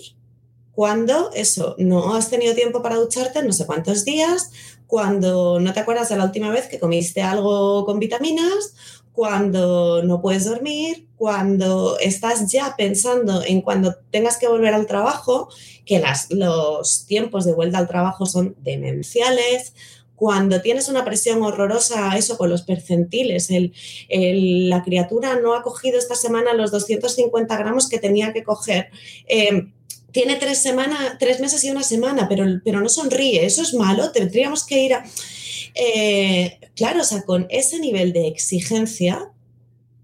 cuando 0.77 1.31
eso, 1.33 1.75
no 1.79 2.13
has 2.13 2.29
tenido 2.29 2.53
tiempo 2.53 2.83
para 2.83 2.97
ducharte 2.97 3.41
no 3.41 3.51
sé 3.51 3.65
cuántos 3.65 4.05
días, 4.05 4.51
cuando 4.85 5.59
no 5.59 5.73
te 5.73 5.79
acuerdas 5.79 6.09
de 6.09 6.17
la 6.17 6.25
última 6.25 6.51
vez 6.51 6.67
que 6.67 6.79
comiste 6.79 7.21
algo 7.21 7.83
con 7.85 7.99
vitaminas, 7.99 8.75
cuando 9.11 10.03
no 10.03 10.21
puedes 10.21 10.45
dormir, 10.45 11.07
cuando 11.15 11.97
estás 11.97 12.51
ya 12.51 12.75
pensando 12.77 13.41
en 13.43 13.61
cuando 13.61 13.95
tengas 14.11 14.37
que 14.37 14.47
volver 14.47 14.75
al 14.75 14.85
trabajo, 14.85 15.49
que 15.83 16.03
los 16.29 17.07
tiempos 17.07 17.43
de 17.45 17.55
vuelta 17.55 17.79
al 17.79 17.87
trabajo 17.87 18.27
son 18.27 18.55
demenciales, 18.59 19.73
cuando 20.17 20.61
tienes 20.61 20.89
una 20.89 21.05
presión 21.05 21.43
horrorosa, 21.43 22.17
eso 22.17 22.39
con 22.39 22.49
los 22.49 22.63
percentiles, 22.63 23.49
la 24.09 24.83
criatura 24.83 25.39
no 25.39 25.53
ha 25.53 25.61
cogido 25.61 25.99
esta 25.99 26.15
semana 26.15 26.55
los 26.55 26.71
250 26.71 27.55
gramos 27.55 27.87
que 27.87 27.99
tenía 27.99 28.33
que 28.33 28.43
coger. 28.43 28.89
Eh, 29.27 29.67
tiene 30.11 30.37
tres, 30.37 30.57
semanas, 30.57 31.17
tres 31.19 31.39
meses 31.39 31.63
y 31.63 31.69
una 31.69 31.83
semana, 31.83 32.27
pero, 32.27 32.45
pero 32.65 32.81
no 32.81 32.89
sonríe, 32.89 33.45
eso 33.45 33.61
es 33.61 33.75
malo, 33.75 34.11
tendríamos 34.11 34.65
que 34.65 34.81
ir 34.81 34.95
a... 34.95 35.05
Eh, 35.75 36.59
claro, 36.75 37.01
o 37.01 37.03
sea, 37.03 37.21
con 37.21 37.45
ese 37.51 37.77
nivel 37.77 38.11
de 38.11 38.27
exigencia 38.27 39.31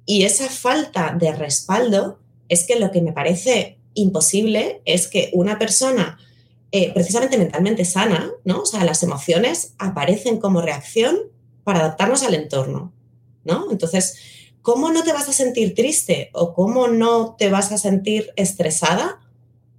y 0.06 0.26
esa 0.26 0.48
falta 0.48 1.18
de 1.20 1.34
respaldo, 1.34 2.20
es 2.50 2.66
que 2.66 2.76
lo 2.76 2.92
que 2.92 3.02
me 3.02 3.14
parece 3.14 3.80
imposible 3.96 4.82
es 4.86 5.08
que 5.08 5.32
una 5.34 5.58
persona 5.58 6.20
eh, 6.76 6.92
precisamente 6.92 7.38
mentalmente 7.38 7.86
sana, 7.86 8.32
¿no? 8.46 8.62
O 8.62 8.66
sea, 8.66 8.84
las 8.84 9.04
emociones 9.04 9.76
aparecen 9.78 10.40
como 10.40 10.60
reacción 10.60 11.16
para 11.64 11.82
adaptarnos 11.82 12.24
al 12.24 12.34
entorno, 12.34 12.92
¿no? 13.44 13.68
Entonces, 13.70 14.18
¿cómo 14.64 14.92
no 14.92 15.04
te 15.04 15.14
vas 15.14 15.30
a 15.30 15.34
sentir 15.34 15.76
triste 15.76 16.32
o 16.34 16.56
cómo 16.56 16.88
no 16.88 17.36
te 17.38 17.52
vas 17.52 17.72
a 17.72 17.78
sentir 17.78 18.32
estresada 18.38 19.20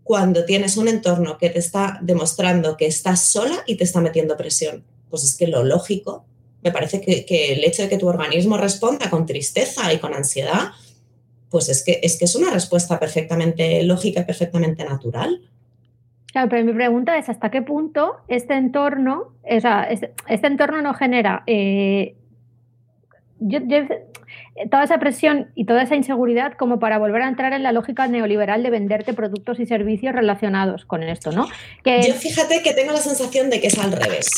cuando 0.05 0.45
tienes 0.45 0.77
un 0.77 0.87
entorno 0.87 1.37
que 1.37 1.51
te 1.51 1.59
está 1.59 1.99
demostrando 2.01 2.77
que 2.77 2.87
estás 2.87 3.25
sola 3.25 3.65
y 3.67 3.75
te 3.75 3.83
está 3.83 4.01
metiendo 4.01 4.37
presión? 4.37 4.85
Pues 5.11 5.25
es 5.25 5.37
que 5.37 5.49
lo 5.49 5.65
lógico, 5.65 6.25
me 6.63 6.71
parece 6.71 7.01
que, 7.01 7.27
que 7.27 7.55
el 7.55 7.65
hecho 7.65 7.83
de 7.83 7.89
que 7.89 7.99
tu 7.99 8.07
organismo 8.07 8.57
responda 8.57 9.11
con 9.11 9.27
tristeza 9.27 9.93
y 9.93 9.99
con 9.99 10.15
ansiedad, 10.15 10.71
pues 11.51 11.69
es 11.69 11.83
que, 11.83 11.99
es 12.05 12.17
que 12.21 12.27
es 12.27 12.37
una 12.37 12.53
respuesta 12.53 13.01
perfectamente 13.01 13.83
lógica 13.83 14.21
y 14.21 14.25
perfectamente 14.25 14.85
natural. 14.85 15.41
Claro, 16.35 16.49
pero 16.49 16.65
mi 16.65 16.73
pregunta 16.73 17.17
es 17.17 17.29
hasta 17.29 17.49
qué 17.53 17.63
punto 17.63 18.17
este 18.27 18.55
entorno, 18.55 19.35
o 19.45 19.61
sea, 19.61 19.85
este, 19.85 20.13
entorno 20.27 20.83
no 20.83 20.93
genera 20.93 21.45
eh, 21.47 22.17
toda 24.69 24.83
esa 24.83 24.99
presión 24.99 25.53
y 25.55 25.65
toda 25.65 25.85
esa 25.85 25.95
inseguridad 25.95 26.55
como 26.55 26.81
para 26.81 26.99
volver 26.99 27.23
a 27.23 27.29
entrar 27.29 27.53
en 27.53 27.63
la 27.63 27.71
lógica 27.71 28.09
neoliberal 28.09 28.65
de 28.65 28.71
venderte 28.71 29.15
productos 29.15 29.61
y 29.61 29.67
servicios 29.67 30.13
relacionados 30.13 30.85
con 30.85 31.05
esto, 31.05 31.31
¿no? 31.31 31.47
Yo 31.85 32.15
fíjate 32.15 32.63
que 32.65 32.75
tengo 32.75 32.91
la 32.91 32.99
sensación 32.99 33.49
de 33.49 33.61
que 33.61 33.69
es 33.69 33.79
al 33.79 33.93
revés. 33.93 34.29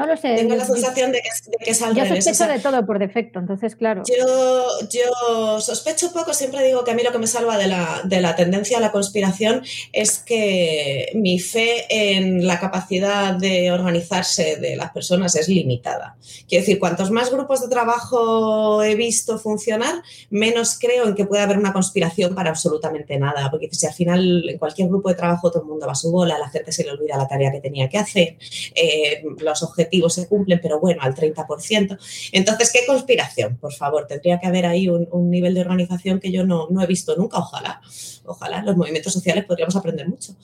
No 0.00 0.06
lo 0.06 0.16
sé. 0.16 0.34
Tengo 0.34 0.56
la 0.56 0.64
sensación 0.64 1.12
de 1.12 1.20
que, 1.20 1.28
es, 1.70 1.80
de 1.80 1.94
Yo 1.94 2.06
sospecho 2.06 2.46
de 2.46 2.58
todo 2.58 2.86
por 2.86 2.98
defecto, 2.98 3.38
entonces, 3.38 3.76
claro. 3.76 4.02
Yo, 4.06 4.66
yo 4.88 5.60
sospecho 5.60 6.10
poco, 6.10 6.32
siempre 6.32 6.64
digo 6.64 6.84
que 6.84 6.92
a 6.92 6.94
mí 6.94 7.02
lo 7.02 7.12
que 7.12 7.18
me 7.18 7.26
salva 7.26 7.58
de 7.58 7.66
la, 7.66 8.00
de 8.04 8.22
la 8.22 8.34
tendencia 8.34 8.78
a 8.78 8.80
la 8.80 8.92
conspiración 8.92 9.62
es 9.92 10.18
que 10.18 11.10
mi 11.14 11.38
fe 11.38 11.84
en 11.90 12.46
la 12.46 12.58
capacidad 12.58 13.34
de 13.34 13.70
organizarse 13.72 14.56
de 14.56 14.74
las 14.74 14.90
personas 14.92 15.36
es 15.36 15.48
limitada. 15.48 16.16
Quiero 16.48 16.62
decir, 16.62 16.78
cuantos 16.78 17.10
más 17.10 17.30
grupos 17.30 17.60
de 17.60 17.68
trabajo 17.68 18.82
he 18.82 18.94
visto 18.94 19.38
funcionar, 19.38 20.02
menos 20.30 20.78
creo 20.80 21.06
en 21.06 21.14
que 21.14 21.26
pueda 21.26 21.42
haber 21.42 21.58
una 21.58 21.74
conspiración 21.74 22.34
para 22.34 22.48
absolutamente 22.48 23.18
nada. 23.18 23.50
Porque 23.50 23.68
si 23.70 23.86
al 23.86 23.92
final 23.92 24.48
en 24.48 24.56
cualquier 24.56 24.88
grupo 24.88 25.10
de 25.10 25.14
trabajo 25.14 25.50
todo 25.50 25.62
el 25.62 25.68
mundo 25.68 25.84
va 25.84 25.92
a 25.92 25.94
su 25.94 26.10
bola, 26.10 26.38
la 26.38 26.48
gente 26.48 26.72
se 26.72 26.84
le 26.84 26.92
olvida 26.92 27.18
la 27.18 27.28
tarea 27.28 27.52
que 27.52 27.60
tenía 27.60 27.86
que 27.90 27.98
hacer, 27.98 28.38
eh, 28.74 29.22
los 29.40 29.62
objetivos 29.62 29.89
se 30.08 30.28
cumplen, 30.28 30.60
pero 30.62 30.80
bueno, 30.80 31.02
al 31.02 31.14
30%. 31.14 31.98
Entonces, 32.32 32.72
¿qué 32.72 32.80
conspiración? 32.86 33.56
Por 33.56 33.72
favor, 33.72 34.06
tendría 34.06 34.38
que 34.38 34.46
haber 34.46 34.66
ahí 34.66 34.88
un, 34.88 35.30
nivel 35.30 35.54
de 35.54 35.60
organización 35.60 36.20
que 36.20 36.32
yo 36.32 36.44
no, 36.44 36.68
he 36.82 36.86
visto 36.86 37.16
nunca, 37.16 37.38
ojalá. 37.38 37.80
Ojalá, 38.24 38.62
los 38.62 38.76
movimientos 38.76 39.12
sociales 39.12 39.44
podríamos 39.44 39.76
aprender 39.76 40.08
mucho. 40.08 40.34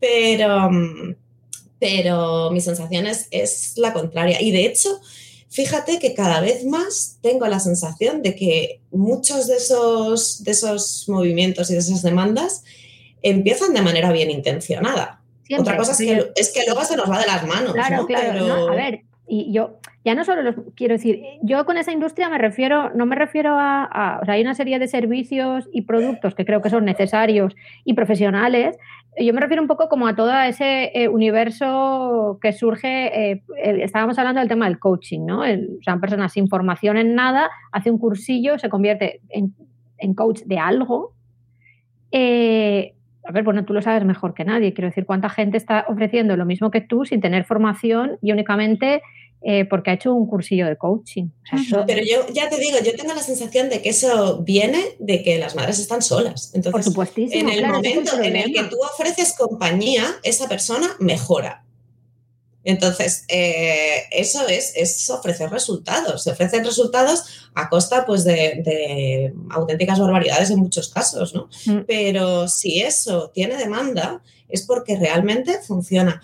Pero, 0.00 0.70
pero 1.78 2.50
mi 2.50 2.60
sensación 2.60 3.06
es, 3.06 3.28
es 3.30 3.74
la 3.76 3.92
contraria. 3.92 4.40
Y 4.40 4.50
de 4.50 4.66
hecho, 4.66 5.00
fíjate 5.48 5.98
que 5.98 6.14
cada 6.14 6.40
vez 6.40 6.64
más 6.64 7.18
tengo 7.22 7.46
la 7.46 7.60
sensación 7.60 8.22
de 8.22 8.34
que 8.34 8.80
muchos 8.90 9.46
de 9.46 9.56
esos, 9.56 10.44
de 10.44 10.50
esos 10.50 11.08
movimientos 11.08 11.70
y 11.70 11.74
de 11.74 11.80
esas 11.80 12.02
demandas 12.02 12.62
empiezan 13.22 13.74
de 13.74 13.82
manera 13.82 14.12
bien 14.12 14.30
intencionada. 14.30 15.22
Otra 15.58 15.76
cosa 15.76 15.92
es 15.92 15.98
que, 15.98 16.32
es 16.36 16.52
que, 16.52 16.64
luego 16.66 16.84
se 16.84 16.96
nos 16.96 17.10
va 17.10 17.20
de 17.20 17.26
las 17.26 17.46
manos. 17.46 17.72
Claro, 17.72 18.06
claro. 18.06 18.68
A 18.70 18.74
ver, 18.74 19.02
Y 19.26 19.52
yo, 19.52 19.78
ya 20.04 20.14
no 20.14 20.24
solo 20.24 20.42
los, 20.42 20.54
quiero 20.76 20.94
decir, 20.94 21.22
yo 21.42 21.64
con 21.64 21.78
esa 21.78 21.92
industria 21.92 22.28
me 22.28 22.38
refiero, 22.38 22.90
no 22.94 23.06
me 23.06 23.16
refiero 23.16 23.56
a, 23.58 24.20
o 24.22 24.24
sea, 24.24 24.34
hay 24.34 24.42
una 24.42 24.54
serie 24.54 24.78
de 24.78 24.86
servicios 24.86 25.68
y 25.72 25.82
productos 25.82 26.34
que 26.34 26.44
creo 26.44 26.62
que 26.62 26.70
son 26.70 26.84
necesarios 26.84 27.54
y 27.84 27.94
profesionales. 27.94 28.76
Yo 29.18 29.32
me 29.32 29.40
refiero 29.40 29.62
un 29.62 29.68
poco 29.68 29.88
como 29.88 30.06
a 30.06 30.14
todo 30.14 30.32
ese 30.42 30.92
eh, 30.94 31.08
universo 31.08 32.38
que 32.40 32.52
surge, 32.52 33.32
eh, 33.32 33.42
estábamos 33.82 34.18
hablando 34.18 34.40
del 34.40 34.48
tema 34.48 34.66
del 34.66 34.78
coaching, 34.78 35.24
¿no? 35.24 35.40
o 35.40 35.82
sea, 35.82 35.96
persona 35.98 36.28
sin 36.28 36.48
formación 36.48 36.96
en 36.96 37.14
nada, 37.14 37.50
hace 37.72 37.90
un 37.90 37.98
cursillo, 37.98 38.58
se 38.58 38.68
convierte 38.68 39.20
en, 39.30 39.54
en 39.98 40.14
coach 40.14 40.42
de 40.44 40.58
algo. 40.58 41.14
Eh, 42.12 42.94
a 43.26 43.32
ver, 43.32 43.42
bueno, 43.42 43.64
tú 43.64 43.72
lo 43.72 43.82
sabes 43.82 44.04
mejor 44.04 44.34
que 44.34 44.44
nadie. 44.44 44.72
Quiero 44.72 44.88
decir, 44.88 45.04
¿cuánta 45.04 45.28
gente 45.28 45.56
está 45.56 45.84
ofreciendo 45.88 46.36
lo 46.36 46.44
mismo 46.44 46.70
que 46.70 46.80
tú 46.80 47.04
sin 47.04 47.20
tener 47.20 47.44
formación 47.44 48.18
y 48.22 48.32
únicamente 48.32 49.02
eh, 49.42 49.64
porque 49.64 49.90
ha 49.90 49.94
hecho 49.94 50.14
un 50.14 50.26
cursillo 50.26 50.66
de 50.66 50.76
coaching? 50.76 51.28
Pero 51.86 52.02
yo 52.02 52.32
ya 52.32 52.48
te 52.48 52.58
digo, 52.58 52.78
yo 52.84 52.94
tengo 52.94 53.14
la 53.14 53.22
sensación 53.22 53.68
de 53.68 53.82
que 53.82 53.90
eso 53.90 54.42
viene 54.42 54.80
de 54.98 55.22
que 55.22 55.38
las 55.38 55.56
madres 55.56 55.78
están 55.78 56.02
solas. 56.02 56.52
Entonces, 56.54 56.72
Por 56.72 56.82
supuestísimo, 56.82 57.50
en 57.50 57.64
el 57.64 57.66
momento 57.66 58.20
en 58.20 58.36
el 58.36 58.52
que 58.52 58.64
tú 58.64 58.76
ofreces 58.82 59.34
compañía, 59.36 60.04
esa 60.22 60.48
persona 60.48 60.88
mejora. 61.00 61.64
Entonces, 62.66 63.24
eh, 63.28 64.06
eso 64.10 64.44
es, 64.48 64.72
es, 64.74 65.08
ofrecer 65.08 65.48
resultados. 65.50 66.24
Se 66.24 66.32
ofrecen 66.32 66.64
resultados 66.64 67.48
a 67.54 67.68
costa 67.68 68.04
pues, 68.04 68.24
de, 68.24 69.32
auténticas 69.50 70.00
barbaridades 70.00 70.50
en 70.50 70.58
muchos 70.58 70.88
casos, 70.88 71.32
¿no? 71.32 71.48
Mm. 71.66 71.84
Pero 71.86 72.48
si 72.48 72.80
eso 72.82 73.30
tiene 73.32 73.56
demanda, 73.56 74.20
es 74.48 74.62
porque 74.62 74.96
realmente 74.96 75.60
funciona. 75.62 76.20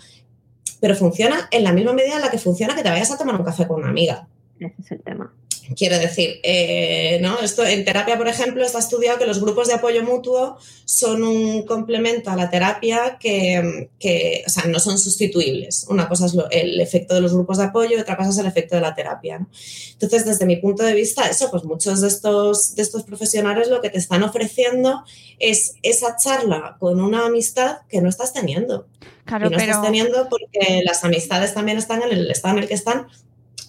Pero 0.81 0.95
funciona 0.95 1.47
en 1.49 1.63
la 1.63 1.71
misma 1.71 1.93
medida 1.93 2.15
en 2.15 2.21
la 2.21 2.29
que 2.29 2.37
funciona 2.37 2.75
que 2.75 2.83
te 2.83 2.89
vayas 2.89 3.11
a 3.11 3.17
tomar 3.17 3.35
un 3.35 3.45
café 3.45 3.65
con 3.65 3.79
una 3.79 3.89
amiga. 3.89 4.27
Ese 4.65 4.81
es 4.81 4.91
el 4.91 5.01
tema. 5.01 5.33
Quiero 5.77 5.97
decir, 5.97 6.39
eh, 6.43 7.19
¿no? 7.21 7.39
Esto, 7.39 7.65
en 7.65 7.85
terapia, 7.85 8.17
por 8.17 8.27
ejemplo, 8.27 8.65
está 8.65 8.79
estudiado 8.79 9.17
que 9.17 9.25
los 9.25 9.39
grupos 9.39 9.67
de 9.69 9.75
apoyo 9.75 10.03
mutuo 10.03 10.57
son 10.83 11.23
un 11.23 11.65
complemento 11.65 12.29
a 12.31 12.35
la 12.35 12.49
terapia 12.49 13.17
que, 13.17 13.89
que 13.97 14.43
o 14.45 14.49
sea, 14.49 14.65
no 14.65 14.79
son 14.79 14.99
sustituibles. 14.99 15.85
Una 15.89 16.09
cosa 16.09 16.25
es 16.25 16.35
el 16.51 16.81
efecto 16.81 17.15
de 17.15 17.21
los 17.21 17.33
grupos 17.33 17.59
de 17.59 17.65
apoyo 17.65 17.97
y 17.97 17.99
otra 18.01 18.17
cosa 18.17 18.31
es 18.31 18.37
el 18.39 18.45
efecto 18.45 18.75
de 18.75 18.81
la 18.81 18.93
terapia. 18.93 19.47
Entonces, 19.93 20.25
desde 20.25 20.45
mi 20.45 20.57
punto 20.57 20.83
de 20.83 20.93
vista, 20.93 21.29
eso, 21.29 21.49
pues 21.49 21.63
muchos 21.63 22.01
de 22.01 22.09
estos, 22.09 22.75
de 22.75 22.81
estos 22.81 23.03
profesionales 23.03 23.69
lo 23.69 23.81
que 23.81 23.89
te 23.89 23.99
están 23.99 24.23
ofreciendo 24.23 25.03
es 25.39 25.75
esa 25.81 26.17
charla 26.17 26.75
con 26.79 26.99
una 26.99 27.25
amistad 27.25 27.77
que 27.87 28.01
no 28.01 28.09
estás 28.09 28.33
teniendo. 28.33 28.87
Claro, 29.23 29.47
y 29.47 29.49
no 29.49 29.57
estás 29.57 29.81
teniendo 29.81 30.27
porque 30.27 30.81
las 30.83 31.05
amistades 31.05 31.53
también 31.53 31.77
están 31.77 32.03
en 32.03 32.11
el 32.11 32.29
estado 32.29 32.57
en 32.57 32.63
el 32.63 32.67
que 32.67 32.73
están 32.73 33.07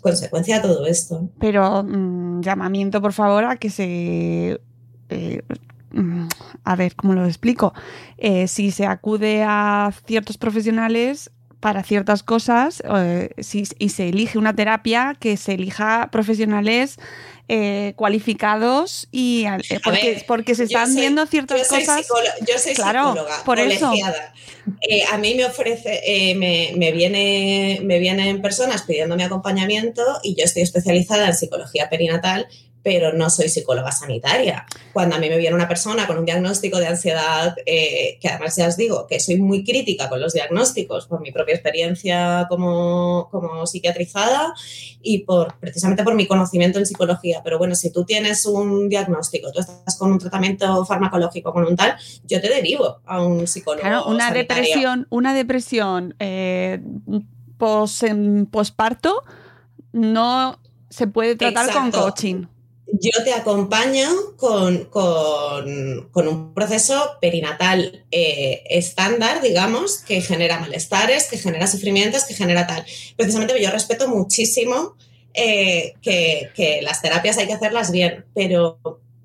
consecuencia 0.04 0.56
de 0.56 0.68
todo 0.68 0.86
esto. 0.86 1.30
Pero 1.40 1.82
mm, 1.82 2.42
llamamiento, 2.42 3.00
por 3.00 3.14
favor, 3.14 3.44
a 3.44 3.56
que 3.56 3.70
se... 3.70 4.60
Eh, 5.08 5.42
mm, 5.92 6.28
a 6.62 6.76
ver, 6.76 6.94
¿cómo 6.94 7.14
lo 7.14 7.24
explico? 7.24 7.72
Eh, 8.18 8.46
si 8.46 8.70
se 8.70 8.84
acude 8.84 9.42
a 9.42 9.90
ciertos 10.06 10.36
profesionales 10.36 11.30
para 11.58 11.82
ciertas 11.82 12.22
cosas 12.22 12.82
eh, 12.94 13.30
si, 13.38 13.64
y 13.78 13.88
se 13.88 14.10
elige 14.10 14.36
una 14.36 14.54
terapia, 14.54 15.16
que 15.18 15.38
se 15.38 15.54
elija 15.54 16.10
profesionales 16.12 16.98
cualificados 17.96 19.08
y 19.10 19.44
porque, 19.82 20.24
porque 20.26 20.54
se 20.54 20.64
están 20.64 20.94
viendo 20.94 21.26
ciertas 21.26 21.68
cosas. 21.68 22.06
Yo 22.46 22.58
soy 22.58 22.74
claro, 22.74 23.12
psicóloga, 23.12 23.44
por 23.44 23.58
colegiada. 23.58 24.34
Eh, 24.80 25.04
a 25.12 25.18
mí 25.18 25.34
me 25.34 25.44
ofrece, 25.44 26.00
eh, 26.06 26.34
me, 26.34 26.72
me, 26.76 26.90
viene, 26.92 27.80
me 27.82 27.98
vienen 27.98 28.40
personas 28.40 28.82
pidiéndome 28.82 29.24
acompañamiento 29.24 30.02
y 30.22 30.36
yo 30.36 30.44
estoy 30.44 30.62
especializada 30.62 31.26
en 31.26 31.34
psicología 31.34 31.90
perinatal 31.90 32.48
pero 32.84 33.14
no 33.14 33.30
soy 33.30 33.48
psicóloga 33.48 33.90
sanitaria. 33.90 34.66
Cuando 34.92 35.16
a 35.16 35.18
mí 35.18 35.30
me 35.30 35.38
viene 35.38 35.56
una 35.56 35.66
persona 35.66 36.06
con 36.06 36.18
un 36.18 36.26
diagnóstico 36.26 36.78
de 36.78 36.86
ansiedad, 36.86 37.56
eh, 37.64 38.18
que 38.20 38.28
además 38.28 38.54
ya 38.54 38.68
os 38.68 38.76
digo 38.76 39.06
que 39.06 39.18
soy 39.18 39.40
muy 39.40 39.64
crítica 39.64 40.10
con 40.10 40.20
los 40.20 40.34
diagnósticos 40.34 41.06
por 41.06 41.22
mi 41.22 41.32
propia 41.32 41.54
experiencia 41.54 42.46
como, 42.48 43.28
como 43.30 43.66
psiquiatrizada 43.66 44.52
y 45.00 45.20
por, 45.20 45.54
precisamente 45.58 46.04
por 46.04 46.14
mi 46.14 46.26
conocimiento 46.26 46.78
en 46.78 46.84
psicología. 46.84 47.40
Pero 47.42 47.56
bueno, 47.56 47.74
si 47.74 47.90
tú 47.90 48.04
tienes 48.04 48.44
un 48.44 48.90
diagnóstico, 48.90 49.50
tú 49.50 49.60
estás 49.60 49.96
con 49.98 50.12
un 50.12 50.18
tratamiento 50.18 50.84
farmacológico, 50.84 51.54
con 51.54 51.66
un 51.66 51.76
tal, 51.76 51.96
yo 52.24 52.38
te 52.42 52.50
derivo 52.50 53.00
a 53.06 53.22
un 53.22 53.46
psicólogo. 53.46 53.80
Claro, 53.80 54.04
una 54.06 54.30
depresión, 54.30 55.06
una 55.08 55.32
depresión 55.32 56.14
eh, 56.18 56.82
posparto 57.56 59.24
no 59.92 60.58
se 60.90 61.06
puede 61.06 61.36
tratar 61.36 61.72
con 61.72 61.90
coaching 61.90 62.44
yo 63.00 63.24
te 63.24 63.32
acompaño 63.32 64.08
con, 64.36 64.88
un 66.14 66.54
proceso 66.54 67.16
perinatal 67.20 68.04
eh, 68.10 68.62
estándar, 68.70 69.42
digamos, 69.42 69.98
que 69.98 70.20
genera 70.20 70.60
malestares, 70.60 71.28
que 71.28 71.38
genera 71.38 71.66
sufrimientos, 71.66 72.24
que 72.24 72.34
genera 72.34 72.66
tal. 72.66 72.84
Precisamente 73.16 73.60
yo 73.60 73.70
respeto 73.70 74.08
muchísimo 74.08 74.96
eh, 75.32 75.94
que, 76.02 76.80
las 76.82 77.02
terapias 77.02 77.38
hay 77.38 77.46
que 77.46 77.54
hacerlas 77.54 77.90
bien, 77.90 78.24
pero 78.34 78.78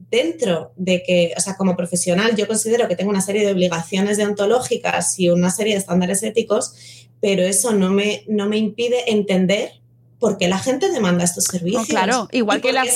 dentro 0.10 0.72
de 0.76 1.04
que, 1.04 1.34
o 1.38 1.40
sea, 1.40 1.56
como 1.56 1.76
profesional 1.76 2.36
yo 2.36 2.48
considero 2.48 2.88
que 2.88 2.96
tengo 2.96 3.12
una 3.12 3.22
serie 3.22 3.46
de 3.46 3.52
obligaciones 3.52 4.18
deontológicas 4.18 5.20
y 5.20 5.30
una 5.30 5.52
serie 5.52 5.74
de 5.74 5.80
estándares 5.80 6.24
éticos, 6.24 6.74
pero 7.22 7.44
eso 7.44 7.74
no 7.74 7.92
me, 7.92 8.24
no 8.28 8.48
me 8.48 8.58
impide 8.58 9.12
entender 9.12 9.74
por 10.18 10.38
qué 10.38 10.48
la 10.48 10.58
gente 10.58 10.90
demanda 10.90 11.24
estos 11.24 11.44
servicios. 11.44 11.88
claro, 11.88 12.28
igual 12.32 12.62
que 12.62 12.74
las... 12.74 12.90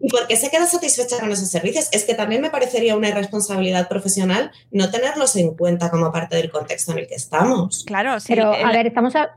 ¿Y 0.00 0.08
por 0.08 0.26
qué 0.26 0.36
se 0.36 0.50
queda 0.50 0.66
satisfecha 0.66 1.18
con 1.18 1.30
esos 1.30 1.48
servicios? 1.48 1.88
Es 1.92 2.04
que 2.04 2.14
también 2.14 2.42
me 2.42 2.50
parecería 2.50 2.96
una 2.96 3.08
irresponsabilidad 3.08 3.88
profesional 3.88 4.50
no 4.70 4.90
tenerlos 4.90 5.36
en 5.36 5.54
cuenta 5.54 5.90
como 5.90 6.12
parte 6.12 6.36
del 6.36 6.50
contexto 6.50 6.92
en 6.92 6.98
el 6.98 7.06
que 7.06 7.14
estamos. 7.14 7.84
Claro, 7.86 8.20
sí. 8.20 8.34
Pero, 8.34 8.52
a 8.52 8.72
ver, 8.72 8.86
estamos 8.86 9.14
a, 9.16 9.30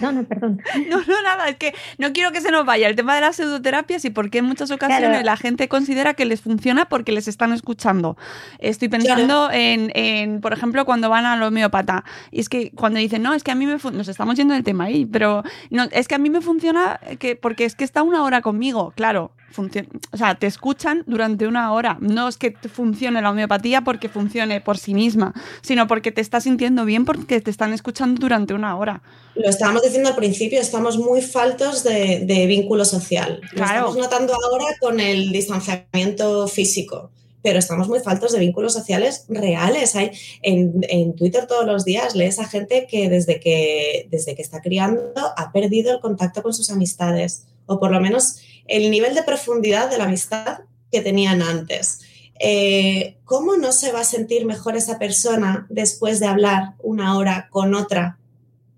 no, 0.00 0.12
no, 0.12 0.24
perdón. 0.24 0.62
No, 0.88 0.98
no, 0.98 1.22
nada, 1.22 1.48
es 1.48 1.56
que 1.56 1.74
no 1.98 2.12
quiero 2.12 2.32
que 2.32 2.40
se 2.40 2.50
nos 2.50 2.64
vaya 2.64 2.88
el 2.88 2.96
tema 2.96 3.14
de 3.14 3.20
las 3.20 3.36
pseudoterapias 3.36 4.04
y 4.04 4.10
porque 4.10 4.38
en 4.38 4.44
muchas 4.44 4.70
ocasiones 4.70 5.24
la 5.24 5.36
gente 5.36 5.68
considera 5.68 6.14
que 6.14 6.24
les 6.24 6.40
funciona 6.40 6.88
porque 6.88 7.12
les 7.12 7.28
están 7.28 7.52
escuchando. 7.52 8.16
Estoy 8.58 8.88
pensando 8.88 9.50
en, 9.52 10.40
por 10.40 10.52
ejemplo, 10.52 10.84
cuando 10.84 11.10
van 11.10 11.26
al 11.26 11.42
homeópata. 11.42 12.04
Y 12.30 12.40
es 12.40 12.48
que 12.48 12.70
cuando 12.70 12.98
dicen, 12.98 13.22
no, 13.22 13.34
es 13.34 13.42
que 13.42 13.50
a 13.50 13.54
mí 13.54 13.66
me 13.66 13.76
nos 13.76 14.08
estamos 14.08 14.36
yendo 14.36 14.54
del 14.54 14.64
tema 14.64 14.84
ahí, 14.84 15.04
pero 15.04 15.42
no, 15.70 15.84
es 15.90 16.08
que 16.08 16.14
a 16.14 16.18
mí 16.18 16.30
me 16.30 16.40
funciona 16.40 17.00
que, 17.18 17.36
porque 17.36 17.64
es 17.64 17.74
que 17.74 17.84
está 17.84 18.02
una 18.02 18.22
hora 18.22 18.40
conmigo, 18.40 18.92
claro. 18.96 19.32
O 19.56 20.16
sea, 20.16 20.34
te 20.34 20.46
escuchan 20.46 21.02
durante 21.06 21.46
una 21.46 21.72
hora. 21.72 21.98
No 22.00 22.28
es 22.28 22.36
que 22.36 22.52
funcione 22.52 23.22
la 23.22 23.30
homeopatía 23.30 23.82
porque 23.82 24.08
funcione 24.08 24.60
por 24.60 24.78
sí 24.78 24.94
misma, 24.94 25.34
sino 25.62 25.86
porque 25.86 26.12
te 26.12 26.20
estás 26.20 26.44
sintiendo 26.44 26.84
bien 26.84 27.04
porque 27.04 27.40
te 27.40 27.50
están 27.50 27.72
escuchando 27.72 28.20
durante 28.20 28.54
una 28.54 28.76
hora. 28.76 29.02
Lo 29.34 29.48
estábamos 29.48 29.82
diciendo 29.82 30.08
al 30.08 30.16
principio, 30.16 30.60
estamos 30.60 30.98
muy 30.98 31.22
faltos 31.22 31.84
de, 31.84 32.44
vínculo 32.48 32.84
social. 32.84 33.40
Lo 33.52 33.64
estamos 33.64 33.96
notando 33.96 34.34
ahora 34.34 34.66
con 34.80 35.00
el 35.00 35.30
distanciamiento 35.30 36.48
físico, 36.48 37.10
pero 37.42 37.58
estamos 37.58 37.88
muy 37.88 38.00
faltos 38.00 38.32
de 38.32 38.40
vínculos 38.40 38.72
sociales 38.72 39.26
reales. 39.28 39.94
Hay, 39.94 40.10
en, 40.42 41.14
Twitter 41.14 41.46
todos 41.46 41.66
los 41.66 41.84
días 41.84 42.14
lees 42.14 42.38
a 42.38 42.48
gente 42.48 42.86
que 42.90 43.08
desde, 43.08 43.38
que 43.38 44.08
desde 44.10 44.34
que 44.34 44.42
está 44.42 44.60
criando 44.60 45.12
ha 45.36 45.52
perdido 45.52 45.92
el 45.92 46.00
contacto 46.00 46.42
con 46.42 46.52
sus 46.52 46.70
amistades, 46.70 47.44
o 47.66 47.78
por 47.78 47.92
lo 47.92 48.00
menos 48.00 48.38
el 48.68 48.90
nivel 48.90 49.14
de 49.14 49.22
profundidad 49.22 49.90
de 49.90 49.98
la 49.98 50.04
amistad 50.04 50.60
que 50.92 51.00
tenían 51.00 51.42
antes. 51.42 52.00
Eh, 52.40 53.16
¿Cómo 53.24 53.56
no 53.56 53.72
se 53.72 53.90
va 53.90 54.00
a 54.00 54.04
sentir 54.04 54.46
mejor 54.46 54.76
esa 54.76 54.98
persona 54.98 55.66
después 55.68 56.20
de 56.20 56.26
hablar 56.26 56.74
una 56.78 57.16
hora 57.18 57.48
con 57.50 57.74
otra 57.74 58.18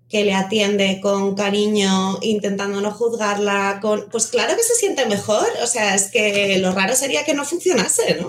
que 0.09 0.25
le 0.25 0.33
atiende 0.33 0.99
con 1.01 1.35
cariño, 1.35 2.17
intentando 2.21 2.81
no 2.81 2.91
juzgarla, 2.91 3.79
con, 3.81 4.09
pues 4.11 4.27
claro 4.27 4.55
que 4.57 4.63
se 4.63 4.75
siente 4.75 5.05
mejor. 5.05 5.45
O 5.63 5.67
sea, 5.67 5.95
es 5.95 6.11
que 6.11 6.57
lo 6.59 6.73
raro 6.73 6.95
sería 6.95 7.23
que 7.23 7.33
no 7.33 7.45
funcionase, 7.45 8.17
¿no? 8.19 8.27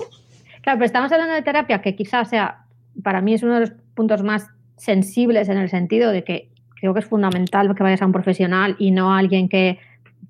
Claro, 0.61 0.79
pero 0.79 0.85
estamos 0.85 1.11
hablando 1.11 1.33
de 1.33 1.41
terapia 1.41 1.81
que 1.81 1.93
quizás 1.93 2.29
sea, 2.29 2.65
para 3.03 3.21
mí 3.21 3.33
es 3.33 3.43
uno 3.43 3.55
de 3.55 3.59
los 3.59 3.71
puntos 3.95 4.23
más 4.23 4.47
sensibles 4.77 5.49
en 5.49 5.57
el 5.57 5.69
sentido 5.69 6.11
de 6.11 6.23
que 6.23 6.49
creo 6.79 6.93
que 6.93 7.01
es 7.01 7.05
fundamental 7.05 7.73
que 7.75 7.83
vayas 7.83 8.01
a 8.01 8.05
un 8.05 8.13
profesional 8.13 8.77
y 8.79 8.91
no 8.91 9.13
a 9.13 9.19
alguien 9.19 9.49
que 9.49 9.77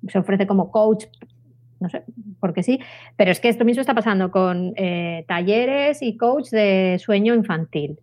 se 0.08 0.18
ofrece 0.18 0.46
como 0.46 0.70
coach, 0.70 1.06
no 1.80 1.88
sé, 1.88 2.04
porque 2.40 2.62
sí, 2.62 2.80
pero 3.16 3.30
es 3.30 3.40
que 3.40 3.48
esto 3.48 3.64
mismo 3.64 3.80
está 3.80 3.94
pasando 3.94 4.30
con 4.30 4.72
eh, 4.76 5.24
talleres 5.28 6.02
y 6.02 6.16
coach 6.16 6.50
de 6.50 6.98
sueño 6.98 7.34
infantil 7.34 7.98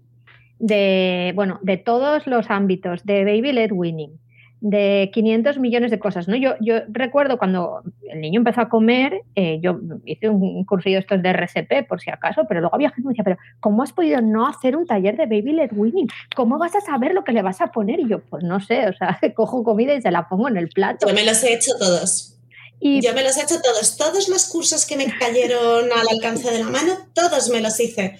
de, 0.61 1.33
bueno, 1.35 1.59
de 1.63 1.77
todos 1.77 2.27
los 2.27 2.49
ámbitos, 2.49 3.03
de 3.03 3.25
Baby 3.25 3.51
Led 3.51 3.71
Winning, 3.71 4.19
de 4.61 5.09
500 5.11 5.57
millones 5.57 5.89
de 5.89 5.97
cosas, 5.97 6.27
¿no? 6.27 6.35
Yo, 6.35 6.53
yo 6.61 6.75
recuerdo 6.87 7.39
cuando 7.39 7.81
el 8.07 8.21
niño 8.21 8.39
empezó 8.39 8.61
a 8.61 8.69
comer, 8.69 9.23
eh, 9.35 9.59
yo 9.59 9.79
hice 10.05 10.29
un 10.29 10.63
cursillo 10.65 10.99
estos 10.99 11.21
de 11.23 11.29
RCP, 11.29 11.87
por 11.87 11.99
si 11.99 12.11
acaso, 12.11 12.43
pero 12.47 12.61
luego 12.61 12.75
había 12.75 12.89
gente 12.89 13.01
que 13.01 13.07
me 13.07 13.11
decía, 13.13 13.23
pero 13.23 13.37
¿cómo 13.59 13.81
has 13.81 13.91
podido 13.91 14.21
no 14.21 14.47
hacer 14.47 14.77
un 14.77 14.85
taller 14.85 15.17
de 15.17 15.25
Baby 15.25 15.53
Led 15.53 15.71
Winning? 15.73 16.07
¿Cómo 16.35 16.59
vas 16.59 16.75
a 16.75 16.81
saber 16.81 17.13
lo 17.13 17.23
que 17.23 17.31
le 17.31 17.41
vas 17.41 17.59
a 17.59 17.71
poner? 17.71 17.99
Y 17.99 18.07
yo, 18.07 18.21
pues 18.21 18.43
no 18.43 18.59
sé, 18.59 18.87
o 18.87 18.93
sea, 18.93 19.19
cojo 19.35 19.63
comida 19.63 19.95
y 19.95 20.01
se 20.01 20.11
la 20.11 20.29
pongo 20.29 20.47
en 20.47 20.57
el 20.57 20.69
plato. 20.69 21.07
Yo 21.07 21.15
me 21.15 21.25
los 21.25 21.43
he 21.43 21.53
hecho 21.53 21.71
todos. 21.79 22.37
Y... 22.79 23.01
Yo 23.01 23.13
me 23.13 23.23
los 23.23 23.37
he 23.37 23.43
hecho 23.43 23.59
todos. 23.61 23.97
Todos 23.97 24.29
los 24.29 24.47
cursos 24.47 24.85
que 24.85 24.95
me 24.95 25.05
cayeron 25.05 25.91
al 25.91 26.07
alcance 26.07 26.51
de 26.51 26.59
la 26.59 26.69
mano, 26.69 26.93
todos 27.13 27.49
me 27.49 27.61
los 27.61 27.79
hice. 27.79 28.19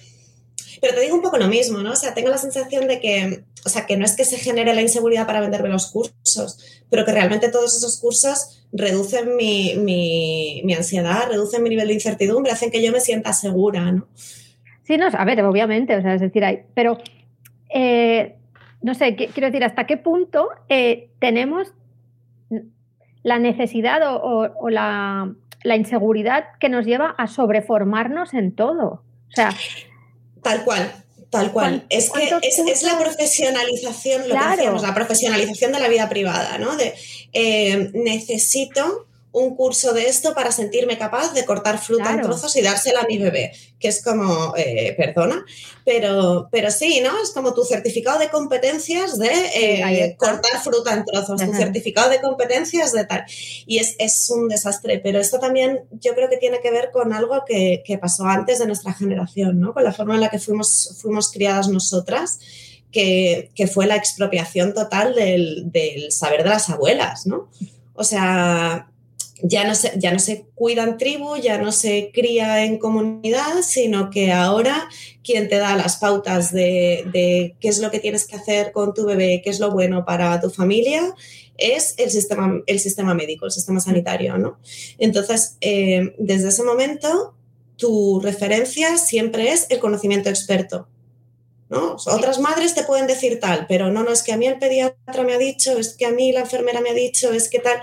Pero 0.80 0.94
te 0.94 1.00
digo 1.02 1.14
un 1.14 1.22
poco 1.22 1.38
lo 1.38 1.46
mismo, 1.46 1.78
¿no? 1.78 1.92
O 1.92 1.96
sea, 1.96 2.14
tengo 2.14 2.30
la 2.30 2.38
sensación 2.38 2.88
de 2.88 2.98
que, 2.98 3.44
o 3.64 3.68
sea, 3.68 3.86
que 3.86 3.96
no 3.96 4.04
es 4.04 4.16
que 4.16 4.24
se 4.24 4.38
genere 4.38 4.74
la 4.74 4.82
inseguridad 4.82 5.26
para 5.26 5.40
venderme 5.40 5.68
los 5.68 5.90
cursos, 5.90 6.82
pero 6.90 7.04
que 7.04 7.12
realmente 7.12 7.48
todos 7.48 7.76
esos 7.76 8.00
cursos 8.00 8.66
reducen 8.72 9.36
mi, 9.36 9.74
mi, 9.76 10.74
ansiedad, 10.74 11.28
reducen 11.28 11.62
mi 11.62 11.68
nivel 11.70 11.88
de 11.88 11.94
incertidumbre, 11.94 12.52
hacen 12.52 12.70
que 12.70 12.82
yo 12.82 12.92
me 12.92 13.00
sienta 13.00 13.32
segura, 13.32 13.92
¿no? 13.92 14.08
Sí, 14.82 14.96
no, 14.96 15.06
a 15.06 15.24
ver, 15.24 15.42
obviamente, 15.44 15.96
o 15.96 16.02
sea, 16.02 16.14
es 16.14 16.20
decir, 16.20 16.44
hay, 16.44 16.64
pero 16.74 16.98
eh, 17.72 18.36
no 18.82 18.94
sé, 18.94 19.14
quiero 19.14 19.46
decir, 19.46 19.62
¿hasta 19.64 19.86
qué 19.86 19.96
punto 19.96 20.48
eh, 20.68 21.10
tenemos 21.20 21.72
la 23.22 23.38
necesidad 23.38 24.00
o, 24.04 24.68
la, 24.70 25.32
la, 25.62 25.76
inseguridad 25.76 26.46
que 26.58 26.68
nos 26.68 26.84
lleva 26.84 27.14
a 27.16 27.28
sobreformarnos 27.28 28.34
en 28.34 28.52
todo? 28.52 29.04
O 29.28 29.34
sea, 29.34 29.50
Tal 30.42 30.64
cual, 30.64 31.01
tal 31.32 31.50
cual. 31.50 31.86
Es 31.88 32.10
que 32.10 32.30
es, 32.42 32.82
la 32.82 32.98
profesionalización, 32.98 34.28
lo 34.28 34.34
que 34.34 34.48
decíamos, 34.50 34.82
la 34.82 34.94
profesionalización 34.94 35.72
de 35.72 35.80
la 35.80 35.88
vida 35.88 36.06
privada, 36.10 36.58
¿no? 36.58 36.76
De 36.76 36.94
eh, 37.32 37.90
necesito 37.94 39.06
un 39.32 39.56
curso 39.56 39.94
de 39.94 40.06
esto 40.06 40.34
para 40.34 40.52
sentirme 40.52 40.98
capaz 40.98 41.32
de 41.32 41.46
cortar 41.46 41.78
fruta 41.78 42.12
en 42.12 42.20
trozos 42.20 42.54
y 42.56 42.62
dársela 42.62 43.00
a 43.00 43.06
mi 43.06 43.16
bebé, 43.16 43.52
que 43.78 43.88
es 43.88 44.04
como, 44.04 44.54
eh, 44.56 44.94
perdona, 44.96 45.44
pero, 45.86 46.48
pero 46.52 46.70
sí, 46.70 47.00
¿no? 47.00 47.10
Es 47.22 47.30
como 47.30 47.54
tu 47.54 47.64
certificado 47.64 48.18
de 48.18 48.28
competencias 48.28 49.18
de 49.18 49.30
eh, 49.54 50.16
cortar 50.18 50.62
fruta 50.62 50.92
en 50.92 51.04
trozos, 51.06 51.42
tu 51.42 51.52
certificado 51.54 52.10
de 52.10 52.20
competencias 52.20 52.92
de 52.92 53.06
tal. 53.06 53.24
Y 53.66 53.78
es, 53.78 53.96
es, 53.98 54.30
un 54.30 54.48
desastre, 54.48 55.00
pero 55.02 55.18
esto 55.18 55.38
también 55.38 55.80
yo 55.92 56.14
creo 56.14 56.28
que 56.28 56.36
tiene 56.36 56.60
que 56.60 56.70
ver 56.70 56.90
con 56.92 57.12
algo 57.12 57.42
que, 57.46 57.82
que, 57.86 57.98
pasó 57.98 58.26
antes 58.26 58.58
de 58.58 58.66
nuestra 58.66 58.92
generación, 58.92 59.60
¿no? 59.60 59.72
Con 59.72 59.84
la 59.84 59.92
forma 59.92 60.14
en 60.14 60.20
la 60.20 60.28
que 60.28 60.38
fuimos, 60.38 60.96
fuimos 61.00 61.30
criadas 61.32 61.68
nosotras. 61.68 62.38
Que, 62.92 63.50
que 63.54 63.68
fue 63.68 63.86
la 63.86 63.96
expropiación 63.96 64.74
total 64.74 65.14
del, 65.14 65.72
del 65.72 66.12
saber 66.12 66.42
de 66.42 66.50
las 66.50 66.68
abuelas, 66.68 67.26
¿no? 67.26 67.48
O 67.94 68.04
sea, 68.04 68.91
ya 69.42 69.66
no, 69.66 69.74
se, 69.74 69.92
ya 69.96 70.12
no 70.12 70.18
se 70.18 70.46
cuida 70.54 70.84
en 70.84 70.96
tribu, 70.96 71.36
ya 71.36 71.58
no 71.58 71.72
se 71.72 72.10
cría 72.12 72.64
en 72.64 72.78
comunidad, 72.78 73.62
sino 73.62 74.10
que 74.10 74.32
ahora 74.32 74.88
quien 75.24 75.48
te 75.48 75.56
da 75.56 75.76
las 75.76 75.96
pautas 75.96 76.52
de, 76.52 77.56
qué 77.60 77.68
es 77.68 77.78
lo 77.78 77.90
que 77.90 78.00
tienes 78.00 78.26
que 78.26 78.36
hacer 78.36 78.72
con 78.72 78.94
tu 78.94 79.04
bebé, 79.04 79.42
qué 79.42 79.50
es 79.50 79.60
lo 79.60 79.70
bueno 79.70 80.04
para 80.04 80.40
tu 80.40 80.50
familia, 80.50 81.14
es 81.58 81.94
el 81.98 82.10
sistema, 82.10 82.62
el 82.66 82.80
sistema 82.80 83.14
médico, 83.14 83.46
el 83.46 83.52
sistema 83.52 83.80
sanitario, 83.80 84.38
¿no? 84.38 84.58
Entonces, 84.98 85.56
eh, 85.60 86.14
desde 86.18 86.48
ese 86.48 86.62
momento, 86.62 87.34
tu 87.76 88.20
referencia 88.20 88.96
siempre 88.96 89.52
es 89.52 89.66
el 89.70 89.80
conocimiento 89.80 90.28
experto. 90.28 90.88
¿no? 91.68 91.96
Otras 92.06 92.38
madres 92.38 92.74
te 92.74 92.84
pueden 92.84 93.06
decir 93.06 93.40
tal, 93.40 93.66
pero 93.66 93.90
no, 93.90 94.02
no, 94.02 94.12
es 94.12 94.22
que 94.22 94.32
a 94.32 94.36
mí 94.36 94.46
el 94.46 94.58
pediatra 94.58 95.22
me 95.24 95.32
ha 95.32 95.38
dicho, 95.38 95.78
es 95.78 95.94
que 95.94 96.04
a 96.04 96.10
mí 96.10 96.30
la 96.30 96.40
enfermera 96.40 96.82
me 96.82 96.90
ha 96.90 96.94
dicho, 96.94 97.32
es 97.32 97.48
que 97.48 97.60
tal. 97.60 97.80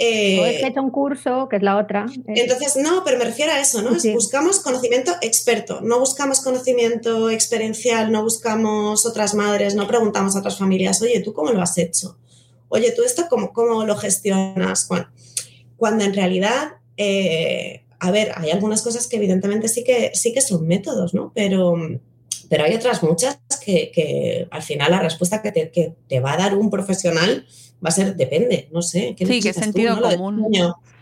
Eh, 0.00 0.38
o 0.40 0.46
es 0.46 0.58
que 0.58 0.66
he 0.66 0.68
hecho 0.68 0.80
un 0.80 0.90
curso, 0.90 1.48
que 1.48 1.56
es 1.56 1.62
la 1.62 1.76
otra. 1.76 2.06
Entonces, 2.28 2.76
no, 2.76 3.02
pero 3.04 3.18
me 3.18 3.24
refiero 3.24 3.52
a 3.52 3.60
eso, 3.60 3.82
¿no? 3.82 3.90
Buscamos 4.14 4.60
conocimiimiento 4.60 5.12
experto, 5.22 5.80
no 5.80 5.98
buscamos 5.98 6.40
conocimiento 6.40 7.30
experiencial, 7.30 8.12
no 8.12 8.22
buscamos 8.22 9.04
otras 9.04 9.34
madres, 9.34 9.74
no 9.74 9.88
preguntamos 9.88 10.36
a 10.36 10.38
otras 10.38 10.56
familias, 10.56 11.02
oye, 11.02 11.20
¿tú 11.20 11.32
cómo 11.32 11.50
lo 11.50 11.60
has 11.60 11.76
hecho? 11.78 12.16
Oye, 12.68 12.92
¿tú 12.92 13.02
esto 13.02 13.26
cómo, 13.28 13.52
cómo 13.52 13.84
lo 13.84 13.96
gestionas? 13.96 14.84
Cuando, 14.84 15.08
cuando 15.76 16.04
en 16.04 16.14
realidad, 16.14 16.76
eh, 16.96 17.84
a 17.98 18.12
ver, 18.12 18.32
hay 18.36 18.52
algunas 18.52 18.82
cosas 18.82 19.08
que 19.08 19.16
evidentemente 19.16 19.66
sí 19.66 19.82
que, 19.82 20.12
sí 20.14 20.32
que 20.32 20.42
son 20.42 20.68
métodos, 20.68 21.12
¿no? 21.12 21.32
Pero, 21.34 21.74
pero 22.48 22.64
hay 22.64 22.74
otras 22.74 23.02
muchas 23.02 23.40
que, 23.64 23.90
que 23.92 24.48
al 24.50 24.62
final 24.62 24.90
la 24.90 25.00
respuesta 25.00 25.42
que 25.42 25.52
te, 25.52 25.70
que 25.70 25.94
te 26.08 26.20
va 26.20 26.32
a 26.32 26.36
dar 26.36 26.56
un 26.56 26.70
profesional 26.70 27.44
va 27.84 27.88
a 27.88 27.92
ser, 27.92 28.16
depende, 28.16 28.68
no 28.72 28.82
sé. 28.82 29.14
¿qué 29.16 29.26
sí, 29.26 29.40
qué 29.40 29.52
sentido 29.52 30.00
común. 30.00 30.46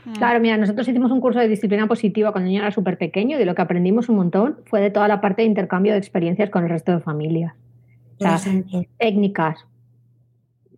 Mm. 0.05 0.13
Claro, 0.15 0.41
mira, 0.41 0.57
nosotros 0.57 0.87
hicimos 0.87 1.11
un 1.11 1.21
curso 1.21 1.41
de 1.41 1.49
disciplina 1.49 1.89
positiva 1.89 2.31
cuando 2.31 2.47
el 2.47 2.53
niño 2.53 2.63
era 2.63 2.71
súper 2.71 2.97
pequeño 2.97 3.37
y 3.37 3.39
de 3.41 3.45
lo 3.45 3.55
que 3.55 3.63
aprendimos 3.63 4.09
un 4.09 4.17
montón 4.17 4.59
fue 4.67 4.81
de 4.81 4.91
toda 4.91 5.09
la 5.09 5.21
parte 5.21 5.43
de 5.43 5.49
intercambio 5.49 5.93
de 5.93 5.99
experiencias 5.99 6.51
con 6.51 6.63
el 6.63 6.71
resto 6.71 6.93
de 6.93 7.01
familias. 7.01 7.55
O 8.19 8.39
sea, 8.39 8.41
técnicas. 8.99 9.59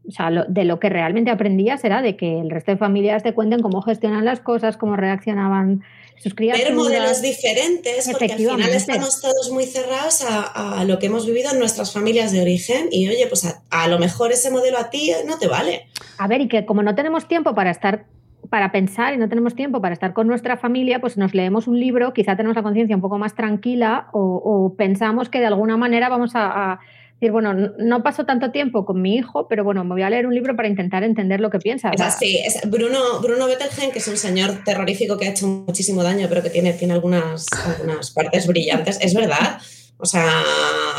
O 0.06 0.10
sea, 0.10 0.30
de 0.30 0.64
lo 0.64 0.80
que 0.80 0.88
realmente 0.88 1.30
aprendías 1.30 1.84
era 1.84 2.00
de 2.00 2.16
que 2.16 2.40
el 2.40 2.48
resto 2.48 2.72
de 2.72 2.78
familias 2.78 3.22
te 3.22 3.34
cuenten 3.34 3.60
cómo 3.60 3.82
gestionan 3.82 4.24
las 4.24 4.40
cosas, 4.40 4.78
cómo 4.78 4.96
reaccionaban 4.96 5.82
sus 6.22 6.34
criaturas. 6.34 6.68
Ver 6.68 6.74
modelos 6.74 7.22
diferentes, 7.22 8.08
porque 8.10 8.32
al 8.32 8.38
final 8.38 8.68
estamos 8.70 9.20
todos 9.20 9.50
muy 9.50 9.64
cerrados 9.64 10.22
a, 10.22 10.84
lo 10.84 10.98
que 10.98 11.06
hemos 11.06 11.26
vivido 11.26 11.50
en 11.52 11.58
nuestras 11.58 11.92
familias 11.92 12.32
de 12.32 12.40
origen 12.40 12.88
y 12.90 13.08
oye, 13.08 13.26
pues 13.26 13.46
a, 13.70 13.88
lo 13.88 13.98
mejor 13.98 14.32
ese 14.32 14.50
modelo 14.50 14.78
a 14.78 14.90
ti 14.90 15.12
no 15.26 15.38
te 15.38 15.48
vale. 15.48 15.86
A 16.18 16.28
ver, 16.28 16.40
y 16.40 16.48
que 16.48 16.64
como 16.66 16.82
no 16.82 16.94
tenemos 16.94 17.28
tiempo 17.28 17.54
para 17.54 17.70
estar 17.70 18.06
para 18.50 18.72
pensar 18.72 19.12
y 19.12 19.18
no 19.18 19.28
tenemos 19.28 19.54
tiempo 19.54 19.82
para 19.82 19.92
estar 19.92 20.14
con 20.14 20.26
nuestra 20.26 20.56
familia, 20.56 21.00
pues 21.00 21.18
nos 21.18 21.34
leemos 21.34 21.66
un 21.66 21.78
libro, 21.78 22.14
quizá 22.14 22.34
tenemos 22.34 22.56
la 22.56 22.62
conciencia 22.62 22.96
un 22.96 23.02
poco 23.02 23.18
más 23.18 23.34
tranquila 23.34 24.08
o, 24.12 24.74
pensamos 24.78 25.28
que 25.28 25.40
de 25.40 25.46
alguna 25.46 25.76
manera 25.76 26.08
vamos 26.08 26.30
a 26.34 26.78
decir, 27.20 27.32
bueno, 27.32 27.52
no 27.78 28.02
paso 28.02 28.24
tanto 28.24 28.50
tiempo 28.50 28.84
con 28.84 29.02
mi 29.02 29.16
hijo, 29.16 29.46
pero 29.48 29.64
bueno, 29.64 29.82
me 29.84 29.90
voy 29.90 30.02
a 30.02 30.10
leer 30.10 30.26
un 30.26 30.34
libro 30.34 30.54
para 30.54 30.68
intentar 30.68 31.02
entender 31.02 31.40
lo 31.40 31.50
que 31.50 31.58
piensa. 31.58 31.90
Es 31.90 32.00
así, 32.00 32.40
Bruno, 32.66 33.20
Bruno 33.20 33.46
Bettelheim, 33.46 33.90
que 33.90 33.98
es 33.98 34.08
un 34.08 34.16
señor 34.16 34.62
terrorífico 34.64 35.16
que 35.16 35.26
ha 35.26 35.30
hecho 35.30 35.46
muchísimo 35.46 36.02
daño, 36.02 36.26
pero 36.28 36.42
que 36.42 36.50
tiene, 36.50 36.72
tiene 36.74 36.94
algunas, 36.94 37.46
algunas 37.66 38.10
partes 38.10 38.46
brillantes, 38.46 38.98
es 39.00 39.14
verdad. 39.14 39.58
O 40.00 40.06
sea, 40.06 40.44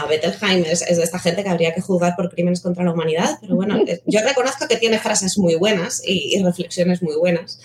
Bettelheim 0.10 0.66
es, 0.66 0.82
de 0.82 1.04
esta 1.04 1.20
gente 1.20 1.42
que 1.42 1.50
habría 1.50 1.74
que 1.74 1.80
juzgar 1.80 2.16
por 2.18 2.30
crímenes 2.30 2.62
contra 2.62 2.84
la 2.84 2.92
humanidad, 2.92 3.38
pero 3.40 3.56
bueno, 3.56 3.80
yo 4.06 4.20
reconozco 4.22 4.68
que 4.68 4.76
tiene 4.76 5.00
frases 5.00 5.38
muy 5.38 5.56
buenas 5.56 6.02
y, 6.06 6.42
reflexiones 6.44 7.02
muy 7.02 7.16
buenas. 7.16 7.62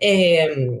Eh, 0.00 0.80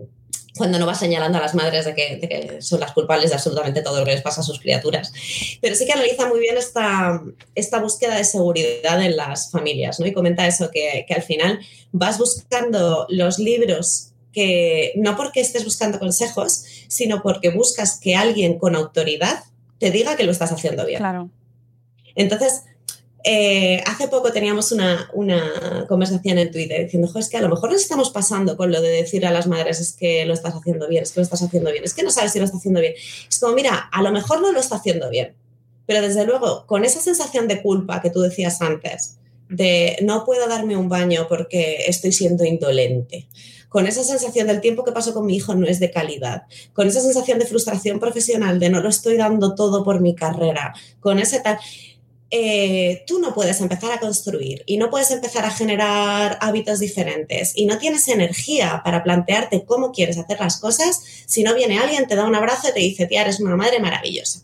cuando 0.56 0.78
no 0.78 0.86
va 0.86 0.94
señalando 0.94 1.38
a 1.38 1.40
las 1.40 1.54
madres 1.54 1.84
de 1.84 1.94
que, 1.94 2.58
son 2.60 2.80
las 2.80 2.92
culpables 2.92 3.30
de 3.30 3.36
absolutamente 3.36 3.82
todo 3.82 4.00
lo 4.00 4.04
que 4.04 4.12
les 4.12 4.22
pasa 4.22 4.40
a 4.40 4.44
sus 4.44 4.60
criaturas. 4.60 5.12
Pero 5.60 5.74
sí 5.74 5.86
que 5.86 5.92
analiza 5.92 6.28
muy 6.28 6.40
bien 6.40 6.56
esta, 6.56 7.22
esta 7.54 7.78
búsqueda 7.80 8.16
de 8.16 8.24
seguridad 8.24 9.02
en 9.02 9.16
las 9.16 9.50
familias, 9.50 10.00
¿no? 10.00 10.06
Y 10.06 10.12
comenta 10.12 10.46
eso, 10.46 10.70
que, 10.70 11.06
al 11.14 11.22
final 11.22 11.60
vas 11.92 12.18
buscando 12.18 13.06
los 13.08 13.38
libros 13.38 14.12
que, 14.32 14.92
no 14.96 15.16
porque 15.16 15.40
estés 15.40 15.64
buscando 15.64 15.98
consejos, 15.98 16.64
sino 16.88 17.22
porque 17.22 17.50
buscas 17.50 17.98
que 17.98 18.14
alguien 18.14 18.58
con 18.58 18.76
autoridad 18.76 19.44
te 19.78 19.90
diga 19.90 20.16
que 20.16 20.24
lo 20.24 20.32
estás 20.32 20.52
haciendo 20.52 20.86
bien. 20.86 20.98
Claro. 20.98 21.30
Entonces, 22.14 22.64
eh, 23.24 23.82
hace 23.86 24.08
poco 24.08 24.32
teníamos 24.32 24.72
una, 24.72 25.08
conversación 25.88 26.38
en 26.38 26.50
Twitter 26.50 26.84
diciendo, 26.84 27.10
es 27.18 27.28
que 27.28 27.36
a 27.36 27.42
lo 27.42 27.48
mejor 27.48 27.70
nos 27.70 27.82
estamos 27.82 28.10
pasando 28.10 28.56
con 28.56 28.72
lo 28.72 28.80
de 28.80 28.88
decir 28.88 29.26
a 29.26 29.30
las 29.30 29.46
madres 29.46 29.80
es 29.80 29.92
que 29.92 30.24
lo 30.24 30.34
estás 30.34 30.54
haciendo 30.54 30.88
bien, 30.88 31.02
es 31.02 31.12
que 31.12 31.20
lo 31.20 31.24
estás 31.24 31.42
haciendo 31.42 31.70
bien, 31.70 31.84
es 31.84 31.94
que 31.94 32.02
no 32.02 32.10
sabes 32.10 32.32
si 32.32 32.38
lo 32.38 32.44
está 32.44 32.56
haciendo 32.56 32.80
bien. 32.80 32.94
Es 33.28 33.38
como, 33.38 33.54
mira, 33.54 33.88
a 33.92 34.02
lo 34.02 34.10
mejor 34.12 34.40
no 34.40 34.52
lo 34.52 34.60
está 34.60 34.76
haciendo 34.76 35.10
bien, 35.10 35.34
pero 35.86 36.00
desde 36.00 36.24
luego, 36.24 36.66
con 36.66 36.84
esa 36.84 37.00
sensación 37.00 37.48
de 37.48 37.62
culpa 37.62 38.00
que 38.00 38.10
tú 38.10 38.20
decías 38.20 38.62
antes, 38.62 39.18
de 39.48 39.98
no 40.02 40.24
puedo 40.24 40.48
darme 40.48 40.76
un 40.76 40.88
baño 40.88 41.26
porque 41.28 41.84
estoy 41.88 42.12
siendo 42.12 42.44
indolente, 42.44 43.28
con 43.68 43.86
esa 43.86 44.02
sensación 44.02 44.48
del 44.48 44.60
tiempo 44.60 44.84
que 44.84 44.92
paso 44.92 45.14
con 45.14 45.26
mi 45.26 45.36
hijo 45.36 45.54
no 45.54 45.66
es 45.66 45.78
de 45.78 45.90
calidad, 45.90 46.42
con 46.72 46.88
esa 46.88 47.00
sensación 47.00 47.38
de 47.38 47.46
frustración 47.46 48.00
profesional, 48.00 48.58
de 48.58 48.70
no 48.70 48.80
lo 48.80 48.88
estoy 48.88 49.16
dando 49.16 49.54
todo 49.54 49.84
por 49.84 50.00
mi 50.00 50.14
carrera, 50.14 50.74
con 51.00 51.18
ese 51.18 51.40
tal 51.40 51.58
eh, 52.32 53.02
tú 53.08 53.18
no 53.18 53.34
puedes 53.34 53.60
empezar 53.60 53.90
a 53.90 53.98
construir 53.98 54.62
y 54.64 54.76
no 54.76 54.88
puedes 54.88 55.10
empezar 55.10 55.44
a 55.44 55.50
generar 55.50 56.38
hábitos 56.40 56.78
diferentes 56.78 57.52
y 57.56 57.66
no 57.66 57.78
tienes 57.78 58.06
energía 58.06 58.82
para 58.84 59.02
plantearte 59.02 59.64
cómo 59.64 59.90
quieres 59.90 60.16
hacer 60.16 60.38
las 60.38 60.58
cosas 60.58 61.02
si 61.26 61.42
no 61.42 61.56
viene 61.56 61.80
alguien, 61.80 62.06
te 62.06 62.14
da 62.14 62.24
un 62.24 62.36
abrazo 62.36 62.68
y 62.68 62.72
te 62.72 62.80
dice, 62.80 63.06
tía, 63.06 63.22
eres 63.22 63.40
una 63.40 63.56
madre 63.56 63.80
maravillosa. 63.80 64.42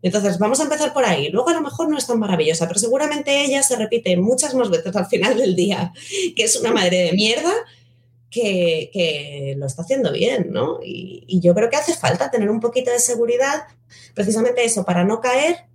Entonces, 0.00 0.38
vamos 0.38 0.60
a 0.60 0.62
empezar 0.62 0.94
por 0.94 1.04
ahí. 1.04 1.28
Luego 1.28 1.50
a 1.50 1.54
lo 1.54 1.60
mejor 1.60 1.90
no 1.90 1.98
es 1.98 2.06
tan 2.06 2.18
maravillosa, 2.18 2.66
pero 2.66 2.78
seguramente 2.80 3.44
ella 3.44 3.62
se 3.62 3.76
repite 3.76 4.16
muchas 4.16 4.54
más 4.54 4.70
veces 4.70 4.94
al 4.96 5.06
final 5.06 5.36
del 5.36 5.54
día, 5.54 5.92
que 6.36 6.44
es 6.44 6.56
una 6.56 6.72
madre 6.72 6.98
de 6.98 7.12
mierda 7.12 7.52
que, 8.30 9.54
lo 9.58 9.66
está 9.66 9.82
haciendo 9.82 10.12
bien, 10.12 10.48
¿no? 10.50 10.78
y 10.82 11.40
yo 11.40 11.54
creo 11.54 11.68
que 11.68 11.76
hace 11.76 11.94
falta 11.94 12.30
tener 12.30 12.48
un 12.48 12.60
poquito 12.60 12.90
de 12.90 13.00
seguridad, 13.00 13.64
precisamente 14.14 14.64
eso, 14.64 14.84
para 14.84 15.04
no 15.04 15.20
caer 15.20 15.68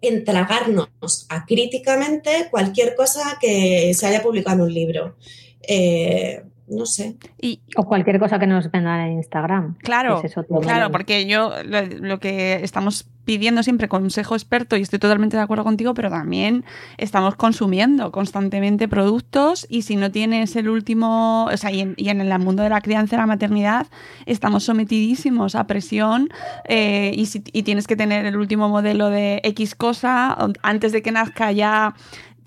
entragarnos 0.00 1.26
acríticamente 1.28 2.48
cualquier 2.50 2.94
cosa 2.94 3.38
que 3.40 3.92
se 3.94 4.06
haya 4.06 4.22
publicado 4.22 4.58
en 4.58 4.62
un 4.62 4.74
libro. 4.74 5.16
Eh, 5.62 6.42
no 6.70 6.86
sé. 6.86 7.16
Y, 7.40 7.60
O 7.76 7.84
cualquier 7.84 8.18
cosa 8.18 8.38
que 8.38 8.46
nos 8.46 8.70
vendan 8.70 9.00
en 9.00 9.12
Instagram. 9.14 9.76
Claro, 9.78 10.20
es 10.22 10.34
claro, 10.62 10.90
porque 10.90 11.26
yo 11.26 11.52
lo, 11.64 11.82
lo 12.00 12.18
que 12.20 12.54
estamos 12.62 13.06
pidiendo 13.24 13.62
siempre 13.62 13.88
consejo 13.88 14.34
experto 14.34 14.76
y 14.78 14.80
estoy 14.80 14.98
totalmente 14.98 15.36
de 15.36 15.42
acuerdo 15.42 15.62
contigo, 15.62 15.92
pero 15.92 16.08
también 16.08 16.64
estamos 16.96 17.36
consumiendo 17.36 18.10
constantemente 18.10 18.88
productos 18.88 19.66
y 19.68 19.82
si 19.82 19.96
no 19.96 20.10
tienes 20.10 20.56
el 20.56 20.70
último, 20.70 21.44
o 21.44 21.56
sea, 21.58 21.70
y 21.70 21.80
en, 21.80 21.92
y 21.98 22.08
en 22.08 22.22
el 22.22 22.38
mundo 22.38 22.62
de 22.62 22.70
la 22.70 22.80
crianza 22.80 23.16
y 23.16 23.18
la 23.18 23.26
maternidad 23.26 23.86
estamos 24.24 24.64
sometidísimos 24.64 25.56
a 25.56 25.66
presión 25.66 26.30
eh, 26.68 27.12
y, 27.14 27.26
si- 27.26 27.44
y 27.52 27.64
tienes 27.64 27.86
que 27.86 27.96
tener 27.96 28.24
el 28.24 28.36
último 28.38 28.70
modelo 28.70 29.10
de 29.10 29.40
X 29.44 29.74
cosa 29.74 30.34
antes 30.62 30.92
de 30.92 31.02
que 31.02 31.12
nazca 31.12 31.52
ya 31.52 31.94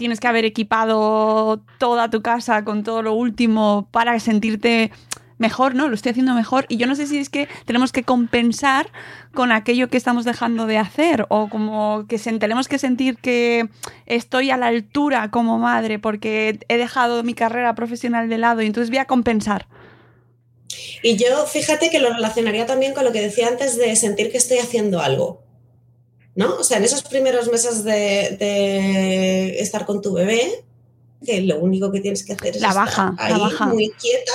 tienes 0.02 0.20
que 0.20 0.28
haber 0.28 0.44
equipado 0.44 1.62
toda 1.78 2.10
tu 2.10 2.22
casa 2.22 2.66
con 2.66 2.84
todo 2.84 3.02
lo 3.02 3.14
último 3.14 3.88
para 3.92 4.20
sentirte 4.20 4.92
mejor, 5.38 5.74
¿no? 5.74 5.88
Lo 5.88 5.96
estoy 5.96 6.10
haciendo 6.12 6.34
mejor. 6.34 6.66
Y 6.70 6.78
yo 6.78 6.86
no 6.88 6.96
sé 6.96 7.08
si 7.08 7.18
es 7.18 7.30
que 7.30 7.48
tenemos 7.66 7.92
que 7.92 8.04
compensar 8.04 8.92
con 9.34 9.52
aquello 9.52 9.90
que 9.90 9.98
estamos 9.98 10.26
dejando 10.26 10.66
de 10.66 10.78
hacer 10.78 11.26
o 11.30 11.50
como 11.50 12.06
que 12.08 12.18
sen- 12.18 12.40
tenemos 12.40 12.68
que 12.68 12.78
sentir 12.78 13.18
que 13.18 13.70
estoy 14.06 14.52
a 14.52 14.58
la 14.58 14.68
altura 14.68 15.32
como 15.32 15.58
madre 15.58 15.98
porque 16.00 16.60
he 16.68 16.78
dejado 16.78 17.24
mi 17.24 17.34
carrera 17.34 17.74
profesional 17.76 18.28
de 18.28 18.38
lado 18.38 18.62
y 18.62 18.66
entonces 18.68 18.90
voy 18.90 19.00
a 19.00 19.06
compensar. 19.06 19.68
Y 21.04 21.18
yo, 21.18 21.46
fíjate 21.48 21.90
que 21.90 22.00
lo 22.00 22.14
relacionaría 22.14 22.66
también 22.66 22.94
con 22.94 23.04
lo 23.04 23.12
que 23.12 23.22
decía 23.22 23.48
antes 23.48 23.78
de 23.78 23.96
sentir 23.96 24.32
que 24.32 24.38
estoy 24.38 24.60
haciendo 24.60 25.00
algo. 25.02 25.42
¿No? 26.42 26.56
O 26.58 26.64
sea, 26.64 26.78
en 26.78 26.84
esos 26.84 27.04
primeros 27.04 27.52
meses 27.52 27.84
de, 27.84 28.36
de 28.40 29.60
estar 29.60 29.86
con 29.86 30.02
tu 30.02 30.14
bebé, 30.14 30.64
que 31.26 31.42
lo 31.42 31.60
único 31.60 31.92
que 31.92 32.00
tienes 32.02 32.24
que 32.26 32.34
hacer 32.34 32.56
es 32.56 32.62
La 32.62 32.70
estar 32.70 32.86
la 33.18 33.26
ahí 33.36 33.40
baja. 33.40 33.66
muy 33.68 33.90
quieta. 33.92 34.32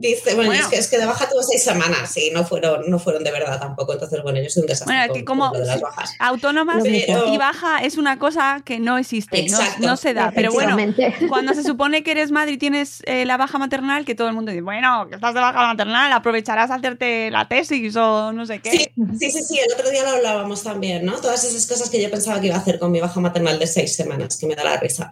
Dice, 0.00 0.34
bueno, 0.36 0.50
Bueno. 0.50 0.62
es, 0.62 0.68
que, 0.68 0.76
es 0.76 0.86
que 0.86 0.96
de 0.96 1.06
baja 1.06 1.28
tuvo 1.28 1.42
seis 1.42 1.60
semanas 1.60 2.16
y 2.16 2.30
no 2.30 2.44
fueron, 2.44 2.88
no 2.88 3.00
fueron 3.00 3.24
de 3.24 3.32
verdad 3.32 3.58
tampoco. 3.58 3.94
Entonces, 3.94 4.22
bueno, 4.22 4.40
yo 4.40 4.48
soy 4.48 4.60
un 4.60 4.68
desastre 4.68 4.96
Bueno, 4.96 5.12
que 5.12 5.24
como 5.24 5.50
de 5.50 5.66
las 5.66 5.80
bajas. 5.80 6.12
autónomas 6.20 6.84
Pero- 6.84 7.26
y 7.34 7.36
baja 7.36 7.78
es 7.82 7.96
una 7.96 8.16
cosa 8.16 8.62
que 8.64 8.78
no 8.78 8.96
existe, 8.96 9.38
no, 9.50 9.58
Exacto. 9.58 9.86
no 9.86 9.96
se 9.96 10.14
da. 10.14 10.30
Pero 10.32 10.52
bueno, 10.52 10.76
cuando 11.28 11.52
se 11.52 11.64
supone 11.64 12.04
que 12.04 12.12
eres 12.12 12.30
madre 12.30 12.52
y 12.52 12.58
tienes 12.58 13.02
eh, 13.06 13.24
la 13.24 13.36
baja 13.36 13.58
maternal, 13.58 14.04
que 14.04 14.14
todo 14.14 14.28
el 14.28 14.34
mundo 14.34 14.52
dice, 14.52 14.62
bueno, 14.62 15.08
que 15.08 15.16
estás 15.16 15.34
de 15.34 15.40
baja 15.40 15.66
maternal, 15.66 16.12
aprovecharás 16.12 16.70
a 16.70 16.76
hacerte 16.76 17.32
la 17.32 17.48
tesis 17.48 17.96
o 17.96 18.32
no 18.32 18.46
sé 18.46 18.60
qué. 18.60 18.70
Sí, 18.70 18.90
sí, 19.18 19.30
sí, 19.32 19.42
sí, 19.42 19.58
el 19.58 19.72
otro 19.72 19.90
día 19.90 20.04
lo 20.04 20.10
hablábamos 20.10 20.62
también, 20.62 21.04
¿no? 21.04 21.14
Todas 21.14 21.42
esas 21.42 21.66
cosas 21.66 21.90
que 21.90 22.00
yo 22.00 22.08
pensaba 22.08 22.40
que 22.40 22.46
iba 22.46 22.54
a 22.56 22.60
hacer 22.60 22.78
con 22.78 22.92
mi 22.92 23.00
baja 23.00 23.18
maternal 23.18 23.58
de 23.58 23.66
seis 23.66 23.96
semanas, 23.96 24.36
que 24.36 24.46
me 24.46 24.54
da 24.54 24.62
la 24.62 24.76
risa. 24.76 25.10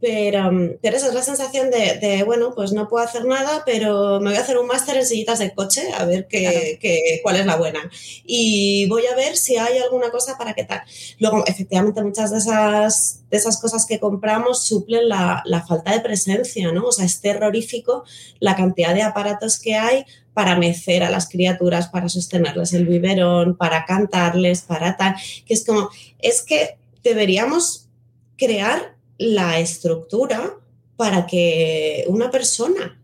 Pero, 0.00 0.52
mm, 0.52 0.70
pero 0.82 0.96
esa 0.96 1.08
es 1.08 1.14
la 1.14 1.22
sensación 1.22 1.70
de, 1.70 1.94
de, 1.98 2.22
bueno, 2.22 2.52
pues 2.54 2.72
no 2.72 2.86
puedo 2.86 3.02
hacer 3.04 3.24
nada, 3.24 3.62
pero 3.64 4.20
me 4.20 4.28
voy 4.30 4.38
a 4.38 4.42
hacer 4.42 4.58
un 4.58 4.66
máster 4.66 4.96
en 4.96 5.06
sillitas 5.06 5.38
de 5.38 5.54
coche 5.54 5.82
a 5.96 6.04
ver 6.04 6.26
qué, 6.28 6.40
Claro. 6.42 6.58
qué- 6.80 7.20
cuál 7.22 7.36
es 7.36 7.46
la 7.46 7.56
buena. 7.56 7.80
Y 8.24 8.86
voy 8.88 9.06
a 9.06 9.14
ver 9.16 9.36
si 9.36 9.56
hay 9.56 9.78
alguna 9.78 10.10
cosa 10.10 10.36
para 10.36 10.52
qué 10.54 10.64
tal. 10.64 10.82
Luego, 11.18 11.44
efectivamente, 11.46 12.02
muchas 12.02 12.30
de 12.30 12.38
esas, 12.38 13.22
de 13.30 13.36
esas 13.38 13.58
cosas 13.60 13.86
que 13.86 13.98
compramos 13.98 14.64
suplen 14.66 15.08
la, 15.08 15.42
la 15.46 15.66
falta 15.66 15.92
de 15.92 16.00
presencia, 16.00 16.72
¿no? 16.72 16.84
O 16.88 16.92
sea, 16.92 17.06
es 17.06 17.20
terrorífico 17.22 18.04
la 18.38 18.54
cantidad 18.54 18.94
de 18.94 19.02
aparatos 19.02 19.58
que 19.58 19.76
hay 19.76 20.04
para 20.34 20.56
mecer 20.58 21.02
a 21.04 21.10
las 21.10 21.26
criaturas, 21.30 21.88
para 21.88 22.10
sostenerles 22.10 22.74
el 22.74 22.86
biberón, 22.86 23.56
para 23.56 23.86
cantarles, 23.86 24.60
para 24.60 24.94
tal, 24.98 25.14
que 25.46 25.54
es 25.54 25.64
como, 25.64 25.88
es 26.18 26.42
que 26.42 26.76
deberíamos 27.02 27.88
crear 28.36 28.95
la 29.18 29.58
estructura 29.58 30.54
para 30.96 31.26
que 31.26 32.04
una 32.08 32.30
persona 32.30 33.00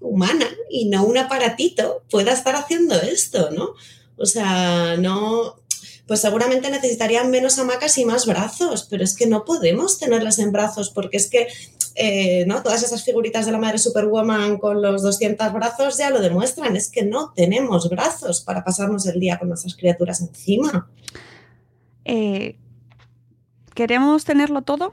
humana 0.00 0.46
y 0.70 0.86
no 0.86 1.04
un 1.04 1.18
aparatito 1.18 2.02
pueda 2.10 2.32
estar 2.32 2.56
haciendo 2.56 2.94
esto, 3.00 3.50
¿no? 3.50 3.74
O 4.16 4.26
sea, 4.26 4.96
no, 4.96 5.56
pues 6.06 6.20
seguramente 6.20 6.70
necesitarían 6.70 7.30
menos 7.30 7.58
hamacas 7.58 7.96
y 7.98 8.04
más 8.04 8.26
brazos, 8.26 8.86
pero 8.90 9.04
es 9.04 9.14
que 9.14 9.26
no 9.26 9.44
podemos 9.44 9.98
tenerlas 9.98 10.38
en 10.38 10.52
brazos 10.52 10.90
porque 10.90 11.16
es 11.16 11.28
que 11.30 11.48
eh, 11.94 12.44
¿no? 12.46 12.62
todas 12.62 12.82
esas 12.82 13.04
figuritas 13.04 13.46
de 13.46 13.52
la 13.52 13.58
madre 13.58 13.78
Superwoman 13.78 14.58
con 14.58 14.80
los 14.80 15.02
200 15.02 15.52
brazos 15.52 15.98
ya 15.98 16.10
lo 16.10 16.20
demuestran, 16.20 16.76
es 16.76 16.90
que 16.90 17.04
no 17.04 17.32
tenemos 17.34 17.88
brazos 17.88 18.40
para 18.40 18.64
pasarnos 18.64 19.06
el 19.06 19.20
día 19.20 19.38
con 19.38 19.48
nuestras 19.48 19.74
criaturas 19.74 20.20
encima. 20.20 20.90
Eh, 22.04 22.56
¿Queremos 23.74 24.24
tenerlo 24.24 24.62
todo? 24.62 24.92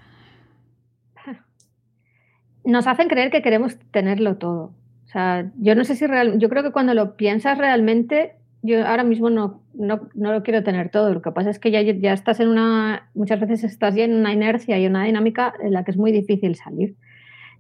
Nos 2.68 2.86
hacen 2.86 3.08
creer 3.08 3.32
que 3.32 3.42
queremos 3.42 3.78
tenerlo 3.92 4.36
todo. 4.36 4.74
O 5.06 5.10
sea, 5.10 5.50
yo 5.58 5.74
no 5.74 5.86
sé 5.86 5.96
si 5.96 6.06
real, 6.06 6.38
yo 6.38 6.50
creo 6.50 6.64
que 6.64 6.72
cuando 6.72 6.94
lo 6.94 7.16
piensas 7.16 7.58
realmente, 7.58 8.34
yo 8.62 8.86
ahora 8.86 9.06
mismo 9.06 9.30
no, 9.30 9.62
no, 9.74 10.10
no 10.16 10.34
lo 10.34 10.44
quiero 10.44 10.64
tener 10.64 10.90
todo. 10.90 11.14
Lo 11.14 11.22
que 11.22 11.32
pasa 11.32 11.50
es 11.50 11.60
que 11.60 11.72
ya, 11.72 11.82
ya 11.82 12.12
estás 12.12 12.42
en 12.42 12.50
una, 12.50 13.10
muchas 13.14 13.40
veces 13.40 13.64
estás 13.64 13.96
ya 13.96 14.04
en 14.04 14.14
una 14.16 14.34
inercia 14.34 14.78
y 14.78 14.86
una 14.86 15.06
dinámica 15.06 15.54
en 15.64 15.72
la 15.72 15.86
que 15.86 15.92
es 15.92 15.98
muy 15.98 16.12
difícil 16.12 16.56
salir. 16.56 16.96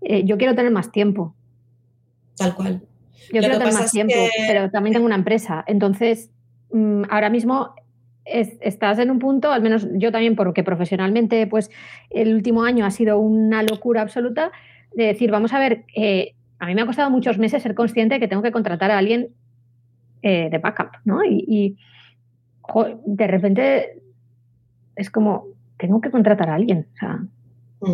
Eh, 0.01 0.25
yo 0.25 0.37
quiero 0.37 0.55
tener 0.55 0.71
más 0.73 0.91
tiempo. 0.91 1.35
Tal 2.37 2.53
cual. 2.55 2.81
Yo 3.31 3.35
Lo 3.35 3.47
quiero 3.47 3.57
tener 3.59 3.73
más 3.73 3.91
tiempo, 3.91 4.13
que- 4.13 4.43
pero 4.47 4.69
también 4.69 4.93
tengo 4.93 5.05
una 5.05 5.15
empresa. 5.23 5.63
Entonces, 5.67 6.29
mm, 6.71 7.03
ahora 7.09 7.29
mismo 7.29 7.73
es- 8.25 8.57
estás 8.59 8.99
en 8.99 9.09
un 9.09 9.19
punto, 9.19 9.51
al 9.53 9.61
menos 9.61 9.87
yo 9.93 10.11
también, 10.11 10.35
porque 10.35 10.63
profesionalmente, 10.63 11.47
pues 11.47 11.71
el 12.09 12.33
último 12.35 12.63
año 12.63 12.85
ha 12.85 12.91
sido 12.91 13.19
una 13.19 13.63
locura 13.63 14.01
absoluta, 14.01 14.51
de 14.97 15.05
decir, 15.05 15.31
vamos 15.31 15.53
a 15.53 15.59
ver, 15.59 15.85
eh, 15.95 16.33
a 16.59 16.65
mí 16.65 16.75
me 16.75 16.81
ha 16.81 16.85
costado 16.85 17.09
muchos 17.09 17.37
meses 17.37 17.63
ser 17.63 17.75
consciente 17.75 18.15
de 18.15 18.19
que 18.19 18.27
tengo 18.27 18.41
que 18.41 18.51
contratar 18.51 18.91
a 18.91 18.97
alguien 18.97 19.29
eh, 20.21 20.49
de 20.49 20.57
backup, 20.57 20.89
¿no? 21.05 21.23
Y, 21.23 21.45
y, 21.47 21.77
jo, 22.61 23.01
de 23.05 23.27
repente 23.27 24.01
es 24.95 25.09
como, 25.09 25.45
tengo 25.77 26.01
que 26.01 26.11
contratar 26.11 26.49
a 26.49 26.55
alguien, 26.55 26.87
o 26.93 26.97
sea, 26.97 27.21
Mm. 27.79 27.93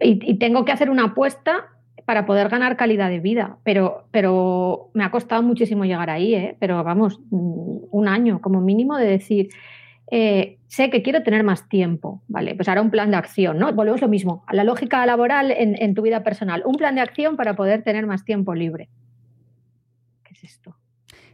y, 0.00 0.30
y 0.32 0.34
tengo 0.38 0.64
que 0.64 0.72
hacer 0.72 0.90
una 0.90 1.06
apuesta 1.06 1.68
para 2.04 2.26
poder 2.26 2.48
ganar 2.48 2.76
calidad 2.76 3.08
de 3.08 3.20
vida, 3.20 3.58
pero, 3.62 4.04
pero 4.10 4.90
me 4.94 5.04
ha 5.04 5.10
costado 5.10 5.42
muchísimo 5.42 5.84
llegar 5.84 6.10
ahí, 6.10 6.34
¿eh? 6.34 6.56
pero 6.58 6.82
vamos, 6.82 7.20
un 7.30 8.08
año 8.08 8.40
como 8.40 8.60
mínimo 8.60 8.96
de 8.96 9.06
decir, 9.06 9.50
eh, 10.10 10.58
sé 10.68 10.90
que 10.90 11.02
quiero 11.02 11.22
tener 11.22 11.44
más 11.44 11.68
tiempo, 11.68 12.22
¿vale? 12.28 12.54
Pues 12.54 12.68
ahora 12.68 12.82
un 12.82 12.90
plan 12.90 13.10
de 13.10 13.16
acción, 13.16 13.58
¿no? 13.58 13.72
Volvemos 13.72 14.00
lo 14.00 14.08
mismo, 14.08 14.44
a 14.46 14.54
la 14.54 14.64
lógica 14.64 15.04
laboral 15.06 15.50
en, 15.50 15.80
en 15.80 15.94
tu 15.94 16.02
vida 16.02 16.22
personal, 16.24 16.62
un 16.64 16.76
plan 16.76 16.94
de 16.94 17.00
acción 17.00 17.36
para 17.36 17.54
poder 17.54 17.82
tener 17.82 18.06
más 18.06 18.24
tiempo 18.24 18.54
libre. 18.54 18.88
¿Qué 20.24 20.34
es 20.34 20.44
esto? 20.44 20.76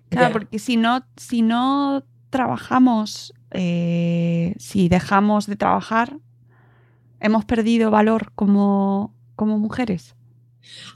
Claro, 0.08 0.32
porque 0.32 0.58
si 0.58 0.76
no, 0.76 1.04
si 1.16 1.42
no 1.42 2.04
trabajamos, 2.30 3.34
eh, 3.50 4.54
si 4.58 4.88
dejamos 4.88 5.46
de 5.46 5.56
trabajar, 5.56 6.18
hemos 7.20 7.44
perdido 7.44 7.90
valor 7.90 8.32
como, 8.34 9.14
como 9.34 9.58
mujeres. 9.58 10.14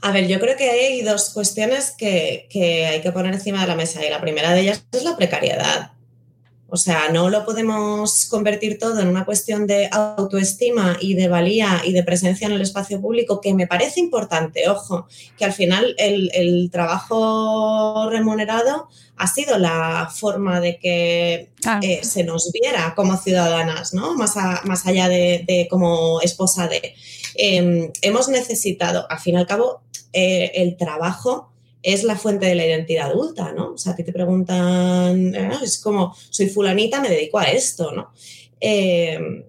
A 0.01 0.11
ver, 0.11 0.27
yo 0.27 0.39
creo 0.39 0.57
que 0.57 0.69
hay 0.69 1.01
dos 1.01 1.33
cuestiones 1.33 1.95
que, 1.97 2.47
que 2.49 2.85
hay 2.85 3.01
que 3.01 3.11
poner 3.11 3.33
encima 3.33 3.61
de 3.61 3.67
la 3.67 3.75
mesa 3.75 4.05
y 4.05 4.09
la 4.09 4.21
primera 4.21 4.51
de 4.51 4.61
ellas 4.61 4.85
es 4.91 5.03
la 5.03 5.17
precariedad. 5.17 5.93
O 6.73 6.77
sea, 6.77 7.09
no 7.11 7.29
lo 7.29 7.43
podemos 7.43 8.27
convertir 8.27 8.79
todo 8.79 9.01
en 9.01 9.09
una 9.09 9.25
cuestión 9.25 9.67
de 9.67 9.89
autoestima 9.91 10.97
y 11.01 11.15
de 11.15 11.27
valía 11.27 11.81
y 11.83 11.91
de 11.91 12.01
presencia 12.03 12.47
en 12.47 12.53
el 12.53 12.61
espacio 12.61 13.01
público, 13.01 13.41
que 13.41 13.53
me 13.53 13.67
parece 13.67 13.99
importante, 13.99 14.69
ojo, 14.69 15.05
que 15.37 15.43
al 15.43 15.51
final 15.51 15.93
el, 15.97 16.31
el 16.33 16.69
trabajo 16.71 18.09
remunerado 18.09 18.87
ha 19.17 19.27
sido 19.27 19.57
la 19.57 20.09
forma 20.13 20.59
de 20.61 20.79
que 20.79 21.49
eh, 21.83 21.99
se 22.03 22.23
nos 22.23 22.49
viera 22.53 22.93
como 22.95 23.17
ciudadanas, 23.17 23.93
¿no? 23.93 24.15
Más, 24.15 24.37
a- 24.37 24.61
más 24.63 24.87
allá 24.87 25.09
de, 25.09 25.43
de 25.47 25.67
como 25.69 26.21
esposa 26.21 26.67
de... 26.67 26.95
eh, 27.35 27.91
hemos 28.01 28.29
necesitado, 28.29 29.05
al 29.09 29.19
fin 29.19 29.35
y 29.35 29.37
al 29.39 29.45
cabo, 29.47 29.81
eh, 30.13 30.51
el 30.55 30.77
trabajo 30.77 31.51
es 31.83 32.03
la 32.03 32.15
fuente 32.15 32.45
de 32.45 32.55
la 32.55 32.65
identidad 32.65 33.11
adulta, 33.11 33.51
¿no? 33.53 33.73
O 33.73 33.77
sea, 33.77 33.95
que 33.95 34.03
te 34.03 34.13
preguntan, 34.13 35.33
eh, 35.33 35.51
es 35.63 35.79
como, 35.79 36.15
soy 36.29 36.47
fulanita, 36.47 37.01
me 37.01 37.09
dedico 37.09 37.39
a 37.39 37.45
esto, 37.45 37.91
¿no? 37.91 38.11
Eh, 38.59 39.45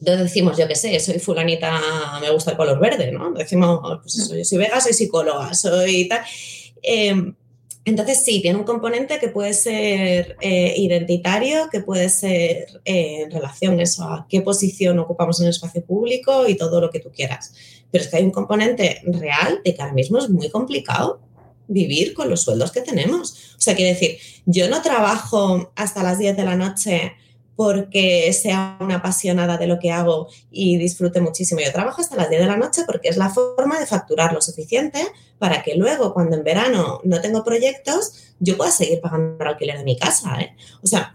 decimos, 0.00 0.56
yo 0.56 0.68
qué 0.68 0.74
sé, 0.74 0.98
soy 1.00 1.18
fulanita, 1.18 1.80
me 2.20 2.30
gusta 2.30 2.52
el 2.52 2.56
color 2.56 2.78
verde, 2.80 3.12
¿no? 3.12 3.32
Decimos, 3.32 3.80
pues 4.02 4.28
yo 4.28 4.44
soy 4.44 4.58
vega, 4.58 4.80
soy 4.80 4.92
psicóloga, 4.92 5.54
soy 5.54 6.08
tal. 6.08 6.20
Eh, 6.82 7.32
entonces 7.84 8.22
sí, 8.22 8.42
tiene 8.42 8.58
un 8.58 8.64
componente 8.64 9.18
que 9.18 9.28
puede 9.28 9.54
ser 9.54 10.36
eh, 10.42 10.74
identitario, 10.76 11.68
que 11.72 11.80
puede 11.80 12.10
ser 12.10 12.82
eh, 12.84 13.22
en 13.22 13.30
relación 13.30 13.80
eso, 13.80 14.04
a 14.04 14.26
qué 14.28 14.42
posición 14.42 14.98
ocupamos 14.98 15.40
en 15.40 15.46
el 15.46 15.50
espacio 15.50 15.82
público 15.82 16.46
y 16.46 16.56
todo 16.56 16.82
lo 16.82 16.90
que 16.90 17.00
tú 17.00 17.10
quieras. 17.10 17.54
Pero 17.90 18.04
es 18.04 18.10
que 18.10 18.18
hay 18.18 18.24
un 18.24 18.30
componente 18.30 19.00
real 19.06 19.62
de 19.64 19.74
que 19.74 19.80
ahora 19.80 19.94
mismo 19.94 20.18
es 20.18 20.28
muy 20.28 20.50
complicado 20.50 21.20
vivir 21.68 22.14
con 22.14 22.28
los 22.28 22.42
sueldos 22.42 22.72
que 22.72 22.80
tenemos. 22.80 23.54
O 23.56 23.60
sea, 23.60 23.76
quiere 23.76 23.92
decir, 23.92 24.18
yo 24.46 24.68
no 24.68 24.82
trabajo 24.82 25.70
hasta 25.76 26.02
las 26.02 26.18
10 26.18 26.36
de 26.36 26.44
la 26.44 26.56
noche 26.56 27.12
porque 27.54 28.32
sea 28.32 28.76
una 28.80 28.96
apasionada 28.96 29.58
de 29.58 29.66
lo 29.66 29.80
que 29.80 29.90
hago 29.90 30.28
y 30.50 30.76
disfrute 30.76 31.20
muchísimo. 31.20 31.60
Yo 31.60 31.72
trabajo 31.72 32.00
hasta 32.00 32.14
las 32.14 32.30
10 32.30 32.42
de 32.42 32.46
la 32.46 32.56
noche 32.56 32.82
porque 32.86 33.08
es 33.08 33.16
la 33.16 33.30
forma 33.30 33.80
de 33.80 33.86
facturar 33.86 34.32
lo 34.32 34.40
suficiente 34.40 35.00
para 35.38 35.62
que 35.62 35.74
luego, 35.74 36.14
cuando 36.14 36.36
en 36.36 36.44
verano 36.44 37.00
no 37.02 37.20
tengo 37.20 37.42
proyectos, 37.42 38.12
yo 38.38 38.56
pueda 38.56 38.70
seguir 38.70 39.00
pagando 39.00 39.42
el 39.42 39.48
alquiler 39.48 39.78
de 39.78 39.84
mi 39.84 39.98
casa. 39.98 40.40
¿eh? 40.40 40.54
O 40.82 40.86
sea, 40.86 41.12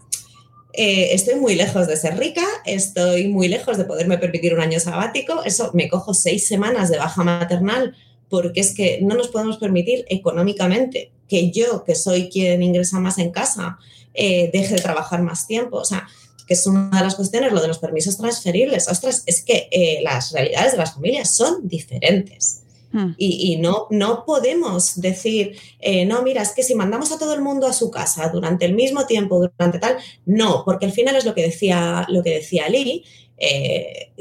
eh, 0.74 1.14
estoy 1.14 1.36
muy 1.36 1.54
lejos 1.54 1.86
de 1.86 1.96
ser 1.96 2.18
rica, 2.18 2.44
estoy 2.66 3.28
muy 3.28 3.48
lejos 3.48 3.78
de 3.78 3.84
poderme 3.84 4.18
permitir 4.18 4.52
un 4.52 4.60
año 4.60 4.80
sabático. 4.80 5.44
Eso 5.44 5.70
me 5.72 5.88
cojo 5.88 6.12
seis 6.12 6.46
semanas 6.46 6.90
de 6.90 6.98
baja 6.98 7.22
maternal 7.24 7.96
porque 8.28 8.60
es 8.60 8.74
que 8.74 9.00
no 9.02 9.14
nos 9.14 9.28
podemos 9.28 9.58
permitir 9.58 10.04
económicamente 10.08 11.12
que 11.28 11.50
yo, 11.50 11.84
que 11.84 11.94
soy 11.94 12.28
quien 12.28 12.62
ingresa 12.62 13.00
más 13.00 13.18
en 13.18 13.30
casa, 13.30 13.78
eh, 14.12 14.50
deje 14.52 14.76
de 14.76 14.82
trabajar 14.82 15.22
más 15.22 15.46
tiempo. 15.46 15.78
O 15.78 15.84
sea, 15.84 16.06
que 16.46 16.54
es 16.54 16.66
una 16.66 16.90
de 16.90 17.04
las 17.04 17.14
cuestiones, 17.14 17.52
lo 17.52 17.60
de 17.60 17.68
los 17.68 17.78
permisos 17.78 18.16
transferibles. 18.16 18.88
Ostras, 18.88 19.22
es 19.26 19.42
que 19.42 19.68
eh, 19.70 20.00
las 20.02 20.32
realidades 20.32 20.72
de 20.72 20.78
las 20.78 20.94
familias 20.94 21.34
son 21.34 21.66
diferentes. 21.66 22.60
Hmm. 22.92 23.14
Y, 23.16 23.56
no, 23.56 23.88
no 23.90 24.24
podemos 24.24 25.00
decir, 25.00 25.58
eh, 25.80 26.06
no, 26.06 26.22
mira, 26.22 26.42
es 26.42 26.52
que 26.52 26.62
si 26.62 26.76
mandamos 26.76 27.10
a 27.10 27.18
todo 27.18 27.34
el 27.34 27.40
mundo 27.40 27.66
a 27.66 27.72
su 27.72 27.90
casa 27.90 28.28
durante 28.28 28.66
el 28.66 28.74
mismo 28.74 29.04
tiempo, 29.06 29.40
durante 29.40 29.80
tal, 29.80 29.96
no, 30.26 30.62
porque 30.64 30.86
al 30.86 30.92
final 30.92 31.16
es 31.16 31.24
lo 31.24 31.34
que 31.34 31.42
decía, 31.42 32.06
lo 32.08 32.22
que 32.22 32.30
decía 32.30 32.68
Lili, 32.68 33.04
eh, 33.36 34.12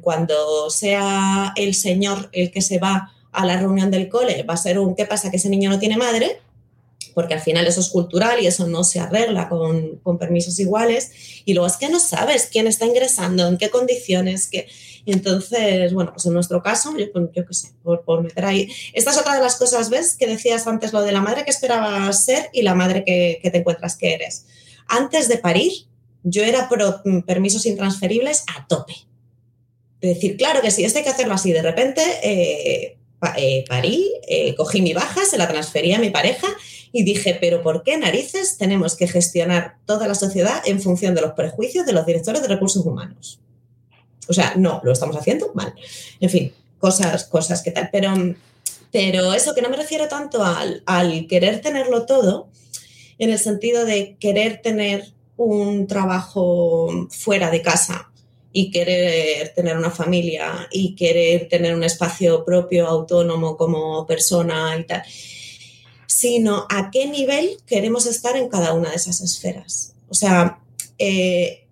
cuando 0.00 0.70
sea 0.70 1.52
el 1.56 1.74
señor 1.74 2.28
el 2.32 2.52
que 2.52 2.62
se 2.62 2.78
va 2.78 3.12
a 3.32 3.46
la 3.46 3.58
reunión 3.58 3.90
del 3.90 4.08
cole, 4.08 4.42
va 4.42 4.54
a 4.54 4.56
ser 4.56 4.78
un, 4.78 4.94
¿qué 4.94 5.06
pasa? 5.06 5.30
Que 5.30 5.36
ese 5.36 5.48
niño 5.48 5.70
no 5.70 5.78
tiene 5.78 5.96
madre, 5.96 6.40
porque 7.14 7.34
al 7.34 7.40
final 7.40 7.66
eso 7.66 7.80
es 7.80 7.88
cultural 7.88 8.40
y 8.40 8.46
eso 8.46 8.66
no 8.66 8.84
se 8.84 9.00
arregla 9.00 9.48
con, 9.48 9.96
con, 9.98 10.18
permisos 10.18 10.58
iguales. 10.58 11.10
Y 11.44 11.54
luego 11.54 11.66
es 11.66 11.76
que 11.76 11.88
no 11.88 12.00
sabes 12.00 12.48
quién 12.50 12.66
está 12.66 12.86
ingresando, 12.86 13.48
en 13.48 13.58
qué 13.58 13.70
condiciones. 13.70 14.48
Que... 14.48 14.68
Entonces, 15.06 15.92
bueno, 15.92 16.12
pues 16.12 16.26
en 16.26 16.34
nuestro 16.34 16.62
caso, 16.62 16.96
yo, 16.96 17.10
pues, 17.12 17.26
yo 17.34 17.46
qué 17.46 17.54
sé, 17.54 17.72
por, 17.82 18.04
por, 18.04 18.22
meter 18.22 18.44
ahí. 18.44 18.72
Esta 18.92 19.10
es 19.10 19.18
otra 19.18 19.34
de 19.34 19.42
las 19.42 19.56
cosas, 19.56 19.90
¿ves? 19.90 20.16
Que 20.16 20.26
decías 20.26 20.66
antes 20.66 20.92
lo 20.92 21.02
de 21.02 21.12
la 21.12 21.20
madre 21.20 21.44
que 21.44 21.50
esperabas 21.50 22.24
ser 22.24 22.48
y 22.52 22.62
la 22.62 22.74
madre 22.74 23.04
que, 23.04 23.40
que 23.42 23.50
te 23.50 23.58
encuentras 23.58 23.96
que 23.96 24.14
eres. 24.14 24.46
Antes 24.88 25.28
de 25.28 25.38
parir, 25.38 25.72
yo 26.22 26.42
era 26.42 26.68
pro 26.68 27.00
mm, 27.04 27.20
permisos 27.20 27.66
intransferibles 27.66 28.44
a 28.56 28.66
tope. 28.66 28.94
De 30.00 30.08
decir, 30.08 30.36
claro 30.36 30.62
que 30.62 30.70
sí, 30.70 30.84
esto 30.84 30.98
hay 30.98 31.04
que 31.04 31.10
hacerlo 31.10 31.34
así. 31.34 31.52
De 31.52 31.62
repente, 31.62 32.02
eh, 32.22 32.96
eh, 33.36 33.64
parí, 33.68 34.12
eh, 34.26 34.54
cogí 34.54 34.80
mi 34.80 34.94
baja, 34.94 35.24
se 35.24 35.38
la 35.38 35.48
transferí 35.48 35.92
a 35.92 35.98
mi 35.98 36.10
pareja 36.10 36.48
y 36.92 37.04
dije, 37.04 37.36
pero 37.40 37.62
¿por 37.62 37.82
qué 37.82 37.98
narices 37.98 38.56
tenemos 38.56 38.96
que 38.96 39.06
gestionar 39.06 39.76
toda 39.86 40.08
la 40.08 40.14
sociedad 40.14 40.62
en 40.64 40.80
función 40.80 41.14
de 41.14 41.20
los 41.20 41.32
prejuicios 41.32 41.86
de 41.86 41.92
los 41.92 42.06
directores 42.06 42.42
de 42.42 42.48
recursos 42.48 42.84
humanos? 42.84 43.40
O 44.28 44.32
sea, 44.32 44.54
no, 44.56 44.80
lo 44.84 44.92
estamos 44.92 45.16
haciendo 45.16 45.52
mal. 45.54 45.74
En 46.20 46.30
fin, 46.30 46.52
cosas, 46.78 47.24
cosas 47.24 47.62
que 47.62 47.70
tal. 47.70 47.90
Pero, 47.92 48.12
pero 48.90 49.34
eso 49.34 49.54
que 49.54 49.62
no 49.62 49.68
me 49.68 49.76
refiero 49.76 50.08
tanto 50.08 50.44
al, 50.44 50.82
al 50.86 51.26
querer 51.26 51.60
tenerlo 51.60 52.06
todo, 52.06 52.48
en 53.18 53.30
el 53.30 53.38
sentido 53.38 53.84
de 53.84 54.16
querer 54.18 54.62
tener 54.62 55.12
un 55.36 55.86
trabajo 55.86 57.08
fuera 57.10 57.50
de 57.50 57.62
casa 57.62 58.09
y 58.52 58.70
querer 58.70 59.52
tener 59.54 59.76
una 59.76 59.90
familia 59.90 60.68
y 60.70 60.94
querer 60.94 61.48
tener 61.48 61.74
un 61.74 61.84
espacio 61.84 62.44
propio, 62.44 62.86
autónomo 62.86 63.56
como 63.56 64.06
persona 64.06 64.76
y 64.78 64.84
tal, 64.84 65.02
sino 66.06 66.66
a 66.68 66.90
qué 66.90 67.06
nivel 67.06 67.58
queremos 67.66 68.06
estar 68.06 68.36
en 68.36 68.48
cada 68.48 68.72
una 68.72 68.90
de 68.90 68.96
esas 68.96 69.20
esferas. 69.20 69.94
O 70.08 70.14
sea, 70.14 70.58
eh, 70.98 71.66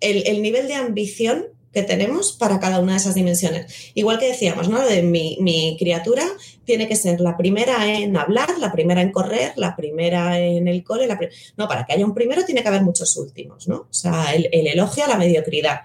el, 0.00 0.40
nivel 0.40 0.68
de 0.68 0.74
ambición 0.74 1.46
que 1.72 1.82
tenemos 1.82 2.32
para 2.32 2.58
cada 2.60 2.80
una 2.80 2.92
de 2.92 2.98
esas 2.98 3.14
dimensiones. 3.14 3.90
Igual 3.94 4.18
que 4.18 4.28
decíamos, 4.28 4.68
¿no? 4.68 4.80
De 4.80 5.02
mi, 5.02 5.76
criatura 5.78 6.24
tiene 6.64 6.88
que 6.88 6.96
ser 6.96 7.20
la 7.20 7.36
primera 7.36 7.92
en 7.92 8.16
hablar, 8.16 8.58
la 8.58 8.72
primera 8.72 9.02
en 9.02 9.12
correr, 9.12 9.52
la 9.56 9.76
primera 9.76 10.38
en 10.38 10.68
el 10.68 10.82
cole. 10.84 11.08
no, 11.56 11.68
para 11.68 11.84
que 11.84 11.92
haya 11.92 12.06
un 12.06 12.14
primero 12.14 12.44
tiene 12.44 12.62
que 12.62 12.68
haber 12.68 12.82
muchos 12.82 13.16
últimos, 13.16 13.68
¿no? 13.68 13.76
O 13.76 13.94
sea, 13.94 14.32
el, 14.34 14.48
el 14.52 14.68
elogio 14.68 15.04
a 15.04 15.08
la 15.08 15.18
mediocridad 15.18 15.80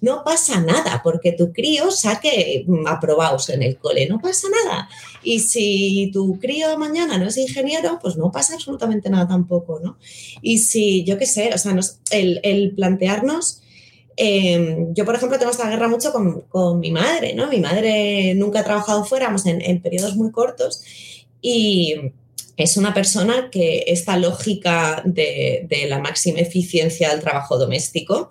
no 0.00 0.24
pasa 0.24 0.60
nada 0.60 1.00
porque 1.04 1.32
tu 1.32 1.52
crío 1.52 1.90
saque 1.90 2.64
mm, 2.66 2.86
aprobados 2.86 3.50
en 3.50 3.62
el 3.62 3.76
cole, 3.76 4.08
no 4.08 4.18
pasa 4.18 4.48
nada. 4.64 4.88
Y 5.22 5.40
si 5.40 6.10
tu 6.12 6.38
crío 6.38 6.76
mañana 6.78 7.18
no 7.18 7.26
es 7.26 7.36
ingeniero, 7.36 7.98
pues 8.00 8.16
no 8.16 8.30
pasa 8.30 8.54
absolutamente 8.54 9.10
nada 9.10 9.28
tampoco, 9.28 9.80
¿no? 9.82 9.98
Y 10.40 10.58
si, 10.58 11.04
yo 11.04 11.18
qué 11.18 11.26
sé, 11.26 11.50
o 11.54 11.58
sea, 11.58 11.76
el, 12.12 12.72
plantearnos... 12.74 13.62
Em, 14.16 14.92
yo, 14.92 15.06
por 15.06 15.14
ejemplo, 15.14 15.38
tengo 15.38 15.50
esta 15.50 15.70
guerra 15.70 15.88
mucho 15.88 16.12
con, 16.12 16.80
mi 16.80 16.90
madre, 16.90 17.32
¿no? 17.34 17.48
Mi 17.48 17.58
madre 17.58 18.34
nunca 18.34 18.60
ha 18.60 18.64
trabajado 18.64 19.04
fuera, 19.04 19.26
vamos, 19.26 19.46
en, 19.46 19.80
periodos 19.80 20.16
muy 20.16 20.30
cortos 20.30 20.82
y 21.40 22.12
es 22.58 22.76
una 22.76 22.92
persona 22.92 23.48
que 23.50 23.84
esta 23.86 24.18
lógica 24.18 25.02
de, 25.06 25.66
de 25.70 25.86
la 25.88 26.00
máxima 26.00 26.40
eficiencia 26.40 27.08
del 27.10 27.20
trabajo 27.20 27.56
doméstico, 27.56 28.30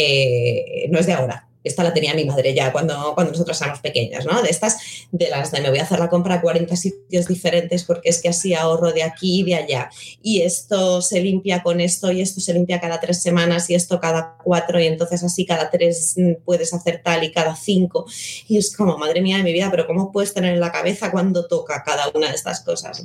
eh, 0.00 0.88
no 0.90 0.98
es 0.98 1.06
de 1.06 1.12
ahora. 1.12 1.44
Esta 1.64 1.82
la 1.82 1.92
tenía 1.92 2.14
mi 2.14 2.24
madre 2.24 2.54
ya 2.54 2.72
cuando, 2.72 3.12
cuando 3.14 3.32
nosotros 3.32 3.60
éramos 3.60 3.80
pequeñas, 3.80 4.24
¿no? 4.24 4.40
De 4.42 4.48
estas, 4.48 4.78
de 5.10 5.28
las 5.28 5.50
de 5.50 5.60
me 5.60 5.70
voy 5.70 5.80
a 5.80 5.82
hacer 5.82 5.98
la 5.98 6.08
compra 6.08 6.36
a 6.36 6.40
40 6.40 6.74
sitios 6.76 7.26
diferentes 7.26 7.82
porque 7.84 8.08
es 8.08 8.22
que 8.22 8.28
así 8.28 8.54
ahorro 8.54 8.92
de 8.92 9.02
aquí 9.02 9.40
y 9.40 9.42
de 9.42 9.56
allá. 9.56 9.90
Y 10.22 10.42
esto 10.42 11.02
se 11.02 11.20
limpia 11.20 11.62
con 11.62 11.80
esto 11.80 12.12
y 12.12 12.20
esto 12.20 12.40
se 12.40 12.54
limpia 12.54 12.80
cada 12.80 13.00
tres 13.00 13.20
semanas 13.20 13.68
y 13.70 13.74
esto 13.74 14.00
cada 14.00 14.36
cuatro 14.42 14.80
y 14.80 14.86
entonces 14.86 15.22
así 15.24 15.44
cada 15.44 15.68
tres 15.68 16.14
puedes 16.44 16.72
hacer 16.72 17.02
tal 17.04 17.24
y 17.24 17.32
cada 17.32 17.56
cinco. 17.56 18.06
Y 18.46 18.56
es 18.56 18.74
como, 18.74 18.96
madre 18.96 19.20
mía 19.20 19.38
de 19.38 19.42
mi 19.42 19.52
vida, 19.52 19.68
pero 19.70 19.86
¿cómo 19.86 20.12
puedes 20.12 20.32
tener 20.32 20.54
en 20.54 20.60
la 20.60 20.70
cabeza 20.70 21.10
cuando 21.10 21.48
toca 21.48 21.82
cada 21.84 22.08
una 22.14 22.28
de 22.28 22.36
estas 22.36 22.60
cosas? 22.60 23.04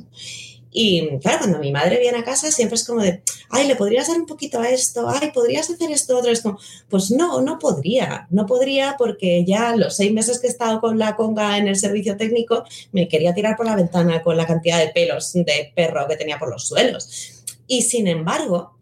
Y 0.76 1.20
claro, 1.20 1.38
cuando 1.40 1.60
mi 1.60 1.72
madre 1.72 2.00
viene 2.00 2.18
a 2.18 2.24
casa 2.24 2.52
siempre 2.52 2.76
es 2.76 2.84
como 2.84 3.02
de, 3.02 3.22
ay, 3.50 3.68
le 3.68 3.76
podrías 3.76 4.08
dar 4.08 4.18
un 4.18 4.26
poquito 4.26 4.60
a 4.60 4.70
esto, 4.70 5.08
ay, 5.08 5.32
podrías 5.32 5.70
hacer 5.70 5.92
esto 5.92 6.18
otro. 6.18 6.32
Es 6.32 6.42
como, 6.42 6.58
pues 6.90 7.12
no, 7.12 7.42
no 7.42 7.60
podría, 7.60 8.28
no 8.32 8.48
podría 8.48 8.96
porque 8.98 9.46
ya 9.46 9.76
los 9.76 9.96
seis 9.96 10.12
meses 10.12 10.40
que 10.40 10.48
he 10.48 10.50
estado 10.50 10.82
con 10.82 10.98
la 10.98 11.16
conga 11.16 11.58
en 11.60 11.68
el 11.68 11.76
servicio 11.76 12.18
técnico 12.18 12.64
me 12.92 13.08
quería 13.08 13.36
tirar 13.36 13.56
por 13.56 13.68
la 13.68 13.76
ventana 13.76 14.24
con 14.24 14.36
la 14.36 14.48
cantidad 14.48 14.80
de 14.80 14.90
pelos 14.90 15.34
de 15.34 15.72
perro 15.76 16.08
que 16.08 16.18
tenía 16.18 16.40
por 16.40 16.50
los 16.50 16.68
suelos. 16.68 17.44
Y 17.68 17.84
sin 17.84 18.08
embargo, 18.08 18.78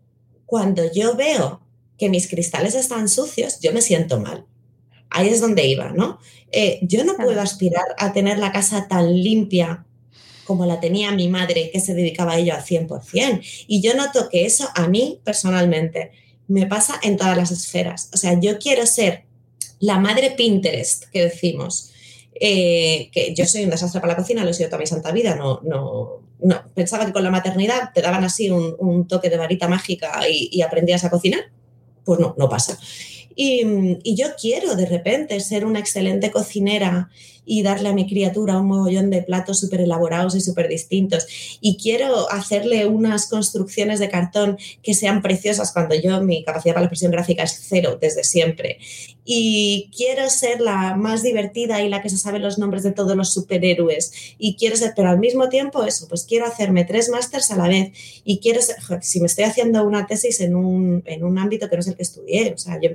cuando 0.46 0.90
yo 0.92 1.16
veo 1.16 1.62
que 1.98 2.10
mis 2.10 2.30
cristales 2.30 2.74
están 2.74 3.10
sucios, 3.10 3.60
yo 3.60 3.74
me 3.74 3.82
siento 3.82 4.18
mal. 4.18 4.46
Ahí 5.10 5.28
es 5.28 5.42
donde 5.42 5.68
iba, 5.68 5.92
¿no? 5.92 6.20
Eh, 6.54 6.80
yo 6.84 7.04
no 7.04 7.16
puedo 7.16 7.42
aspirar 7.42 7.86
a 7.98 8.14
tener 8.14 8.40
la 8.40 8.54
casa 8.54 8.88
tan 8.88 9.14
limpia 9.14 9.86
como 10.46 10.66
la 10.66 10.80
tenía 10.80 11.12
mi 11.12 11.28
madre, 11.28 11.70
que 11.72 11.80
se 11.80 11.94
dedicaba 11.94 12.34
a 12.34 12.38
ello 12.38 12.54
al 12.54 12.64
100%. 12.64 13.42
Y 13.68 13.82
yo 13.82 13.94
noto 13.96 14.30
que 14.30 14.46
eso 14.46 14.70
a 14.76 14.88
mí 14.88 15.20
personalmente 15.24 16.12
me 16.48 16.68
pasa 16.68 17.00
en 17.02 17.18
todas 17.18 17.38
las 17.38 17.52
esferas. 17.52 18.10
O 18.14 18.18
sea, 18.18 18.40
yo 18.40 18.60
quiero 18.60 18.86
ser 18.86 19.26
la 19.80 20.00
madre 20.00 20.32
Pinterest 20.32 21.06
que 21.06 21.24
decimos. 21.24 21.90
Eh, 22.44 23.10
que 23.12 23.36
yo 23.36 23.46
soy 23.46 23.66
un 23.66 23.70
desastre 23.70 24.02
para 24.02 24.14
la 24.14 24.18
cocina, 24.18 24.44
lo 24.44 24.50
he 24.50 24.54
sido 24.54 24.70
toda 24.70 24.80
mi 24.80 24.88
santa 24.88 25.12
vida, 25.12 25.36
no, 25.36 25.60
no, 25.64 26.22
no. 26.40 26.64
Pensaba 26.74 27.06
que 27.06 27.14
con 27.14 27.24
la 27.24 27.30
maternidad 27.30 27.92
te 27.94 28.02
daban 28.02 28.24
así 28.24 28.50
un, 28.50 29.08
toque 29.08 29.30
de 29.30 29.38
varita 29.38 29.68
mágica 29.68 30.28
y, 30.28 30.50
y, 30.52 30.62
aprendías 30.62 31.04
a 31.04 31.10
cocinar. 31.10 31.52
Pues 32.04 32.20
no, 32.20 32.34
no 32.38 32.50
pasa. 32.50 32.80
Y, 33.36 33.64
y, 34.04 34.16
yo 34.16 34.28
quiero 34.40 34.76
de 34.76 34.88
repente 34.88 35.40
ser 35.40 35.66
una 35.66 35.80
excelente 35.80 36.32
cocinera 36.32 37.10
y 37.46 37.64
darle 37.64 37.90
a 37.90 37.94
mi 37.94 38.08
criatura 38.08 38.60
un 38.60 38.68
mogollón 38.68 39.10
de 39.10 39.22
platos 39.24 39.60
súper 39.60 39.82
elaborados 39.82 40.36
y 40.36 40.42
súper 40.42 40.68
distintos. 40.68 41.58
Y 41.60 41.78
quiero 41.78 42.32
hacerle 42.32 42.86
unas 42.86 43.28
construcciones 43.28 44.00
de 44.00 44.10
cartón 44.10 44.58
que 44.84 44.94
sean 44.94 45.22
preciosas 45.22 45.72
cuando 45.72 45.96
yo 45.96 46.22
mi 46.22 46.44
capacidad 46.44 46.74
para 46.74 46.84
la 46.84 46.88
expresión 46.88 47.12
gráfica 47.12 47.44
es 47.44 47.60
cero 47.68 47.98
desde 48.00 48.24
siempre. 48.24 48.78
Y 49.26 49.90
quiero 49.96 50.30
ser 50.30 50.62
la 50.62 50.96
más 50.96 51.24
divertida 51.24 51.82
y 51.82 51.90
la 51.90 52.02
que 52.02 52.10
se 52.10 52.18
sabe 52.18 52.40
los 52.40 52.58
nombres 52.58 52.84
de 52.84 52.92
todos 52.92 53.16
los 53.16 53.34
superhéroes. 53.34 54.12
Y 54.38 54.56
quiero 54.56 54.76
ser, 54.76 54.94
pero 54.96 55.10
al 55.10 55.20
mismo 55.20 55.50
tiempo 55.50 55.84
eso, 55.84 56.08
pues 56.08 56.24
quiero 56.24 56.46
hacerme 56.46 56.86
tres 56.86 57.10
másters 57.10 57.52
a 57.52 57.58
la 57.58 57.68
vez. 57.68 57.92
Y 58.24 58.40
quiero 58.40 58.62
ser, 58.62 58.78
si 59.02 59.20
me 59.20 59.28
estoy 59.28 59.46
haciendo 59.46 59.84
una 59.84 60.08
tesis 60.08 60.42
en 60.42 60.56
un, 60.56 61.04
en 61.06 61.24
un 61.24 61.38
ámbito 61.38 61.70
que 61.70 61.76
no 61.76 61.82
es 61.82 61.88
el 61.88 61.96
que 61.96 62.04
estudié, 62.04 62.54
o 62.54 62.58
sea, 62.58 62.80
yo 62.82 62.92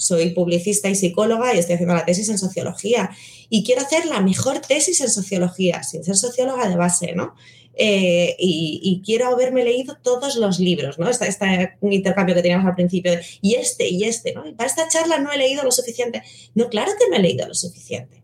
soy 0.00 0.30
publicista 0.30 0.88
y 0.88 0.94
psicóloga 0.94 1.54
y 1.54 1.58
estoy 1.58 1.74
haciendo 1.74 1.94
la 1.94 2.06
tesis 2.06 2.30
en 2.30 2.38
sociología 2.38 3.10
y 3.50 3.64
quiero 3.64 3.82
hacer 3.82 4.06
la 4.06 4.20
mejor 4.20 4.60
tesis 4.60 5.00
en 5.02 5.10
sociología, 5.10 5.82
sin 5.82 6.02
ser 6.02 6.16
socióloga 6.16 6.68
de 6.68 6.76
base, 6.76 7.12
¿no? 7.14 7.34
Eh, 7.74 8.34
y, 8.38 9.02
quiero 9.04 9.28
haberme 9.28 9.62
leído 9.64 9.96
todos 10.02 10.36
los 10.36 10.58
libros, 10.58 10.98
¿no? 10.98 11.08
Este, 11.08 11.28
este, 11.28 11.76
intercambio 11.82 12.34
que 12.34 12.42
teníamos 12.42 12.66
al 12.66 12.74
principio, 12.74 13.12
y 13.40 13.54
este 13.54 13.88
y 13.88 14.04
este, 14.04 14.34
¿no? 14.34 14.46
Y 14.46 14.52
para 14.52 14.68
esta 14.68 14.88
charla 14.88 15.18
no 15.18 15.32
he 15.32 15.38
leído 15.38 15.62
lo 15.62 15.70
suficiente. 15.70 16.22
No, 16.54 16.68
claro 16.68 16.92
que 16.98 17.08
no 17.08 17.16
he 17.16 17.20
leído 17.20 17.46
lo 17.46 17.54
suficiente. 17.54 18.22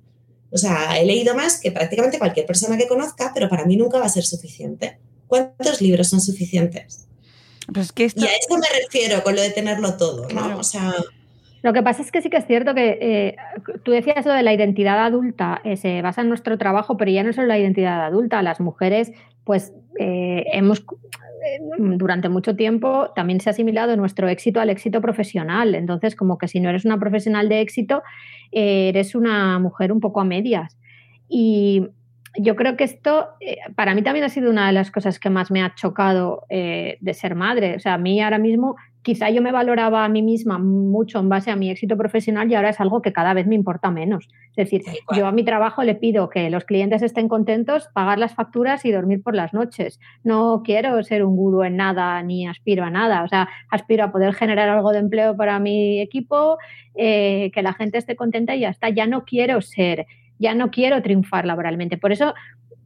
O 0.50 0.58
sea, 0.58 0.98
he 0.98 1.04
leído 1.04 1.34
más 1.34 1.60
que 1.60 1.72
prácticamente 1.72 2.18
cualquier 2.18 2.46
persona 2.46 2.76
que 2.76 2.88
conozca, 2.88 3.32
pero 3.34 3.48
para 3.48 3.64
mí 3.64 3.76
nunca 3.76 3.98
va 3.98 4.06
a 4.06 4.10
ser 4.10 4.24
suficiente. 4.24 4.98
¿Cuántos 5.26 5.80
libros 5.80 6.08
son 6.08 6.20
suficientes? 6.20 7.06
Pues 7.72 7.92
que 7.92 8.04
esto... 8.04 8.20
Y 8.20 8.24
a 8.24 8.30
eso 8.30 8.58
me 8.58 8.82
refiero 8.82 9.22
con 9.22 9.36
lo 9.36 9.42
de 9.42 9.50
tenerlo 9.50 9.96
todo, 9.96 10.28
¿no? 10.28 10.58
O 10.58 10.64
sea... 10.64 10.94
Lo 11.62 11.72
que 11.72 11.82
pasa 11.82 12.02
es 12.02 12.12
que 12.12 12.22
sí 12.22 12.30
que 12.30 12.36
es 12.36 12.46
cierto 12.46 12.74
que 12.74 12.98
eh, 13.00 13.36
tú 13.82 13.92
decías 13.92 14.24
lo 14.26 14.32
de 14.32 14.42
la 14.42 14.52
identidad 14.52 15.04
adulta, 15.04 15.60
eh, 15.64 15.76
se 15.76 16.02
basa 16.02 16.20
en 16.22 16.28
nuestro 16.28 16.58
trabajo, 16.58 16.96
pero 16.96 17.10
ya 17.10 17.22
no 17.22 17.32
solo 17.32 17.48
la 17.48 17.58
identidad 17.58 18.04
adulta, 18.04 18.42
las 18.42 18.60
mujeres, 18.60 19.12
pues 19.44 19.72
eh, 19.98 20.44
hemos 20.52 20.84
durante 21.78 22.28
mucho 22.28 22.56
tiempo 22.56 23.12
también 23.14 23.40
se 23.40 23.48
ha 23.48 23.52
asimilado 23.52 23.96
nuestro 23.96 24.28
éxito 24.28 24.60
al 24.60 24.68
éxito 24.68 25.00
profesional. 25.00 25.76
Entonces, 25.76 26.16
como 26.16 26.38
que 26.38 26.48
si 26.48 26.58
no 26.58 26.68
eres 26.68 26.84
una 26.84 26.98
profesional 26.98 27.48
de 27.48 27.60
éxito, 27.60 28.02
eres 28.50 29.14
una 29.14 29.58
mujer 29.60 29.92
un 29.92 30.00
poco 30.00 30.20
a 30.20 30.24
medias. 30.24 30.76
Y 31.28 31.86
yo 32.36 32.56
creo 32.56 32.76
que 32.76 32.82
esto, 32.82 33.28
para 33.76 33.94
mí 33.94 34.02
también 34.02 34.24
ha 34.24 34.28
sido 34.28 34.50
una 34.50 34.66
de 34.66 34.72
las 34.72 34.90
cosas 34.90 35.20
que 35.20 35.30
más 35.30 35.52
me 35.52 35.62
ha 35.62 35.74
chocado 35.76 36.46
de 36.48 37.14
ser 37.14 37.36
madre. 37.36 37.76
O 37.76 37.80
sea, 37.80 37.94
a 37.94 37.98
mí 37.98 38.20
ahora 38.20 38.38
mismo 38.38 38.74
quizá 39.06 39.30
yo 39.30 39.40
me 39.40 39.52
valoraba 39.52 40.04
a 40.04 40.08
mí 40.08 40.20
misma 40.20 40.58
mucho 40.58 41.20
en 41.20 41.28
base 41.28 41.52
a 41.52 41.54
mi 41.54 41.70
éxito 41.70 41.96
profesional 41.96 42.50
y 42.50 42.56
ahora 42.56 42.70
es 42.70 42.80
algo 42.80 43.02
que 43.02 43.12
cada 43.12 43.34
vez 43.34 43.46
me 43.46 43.54
importa 43.54 43.88
menos. 43.92 44.26
Es 44.56 44.68
decir, 44.68 44.82
yo 45.16 45.28
a 45.28 45.30
mi 45.30 45.44
trabajo 45.44 45.84
le 45.84 45.94
pido 45.94 46.28
que 46.28 46.50
los 46.50 46.64
clientes 46.64 47.02
estén 47.02 47.28
contentos, 47.28 47.88
pagar 47.94 48.18
las 48.18 48.34
facturas 48.34 48.84
y 48.84 48.90
dormir 48.90 49.22
por 49.22 49.36
las 49.36 49.54
noches. 49.54 50.00
No 50.24 50.62
quiero 50.64 51.00
ser 51.04 51.24
un 51.24 51.36
gurú 51.36 51.62
en 51.62 51.76
nada 51.76 52.20
ni 52.24 52.48
aspiro 52.48 52.82
a 52.82 52.90
nada. 52.90 53.22
O 53.22 53.28
sea, 53.28 53.48
aspiro 53.70 54.02
a 54.02 54.10
poder 54.10 54.34
generar 54.34 54.68
algo 54.68 54.90
de 54.90 54.98
empleo 54.98 55.36
para 55.36 55.60
mi 55.60 56.00
equipo, 56.00 56.58
eh, 56.96 57.52
que 57.54 57.62
la 57.62 57.74
gente 57.74 57.98
esté 57.98 58.16
contenta 58.16 58.56
y 58.56 58.60
ya 58.62 58.70
está. 58.70 58.88
Ya 58.88 59.06
no 59.06 59.24
quiero 59.24 59.62
ser, 59.62 60.06
ya 60.40 60.56
no 60.56 60.72
quiero 60.72 61.00
triunfar 61.00 61.46
laboralmente. 61.46 61.96
Por 61.96 62.10
eso, 62.10 62.34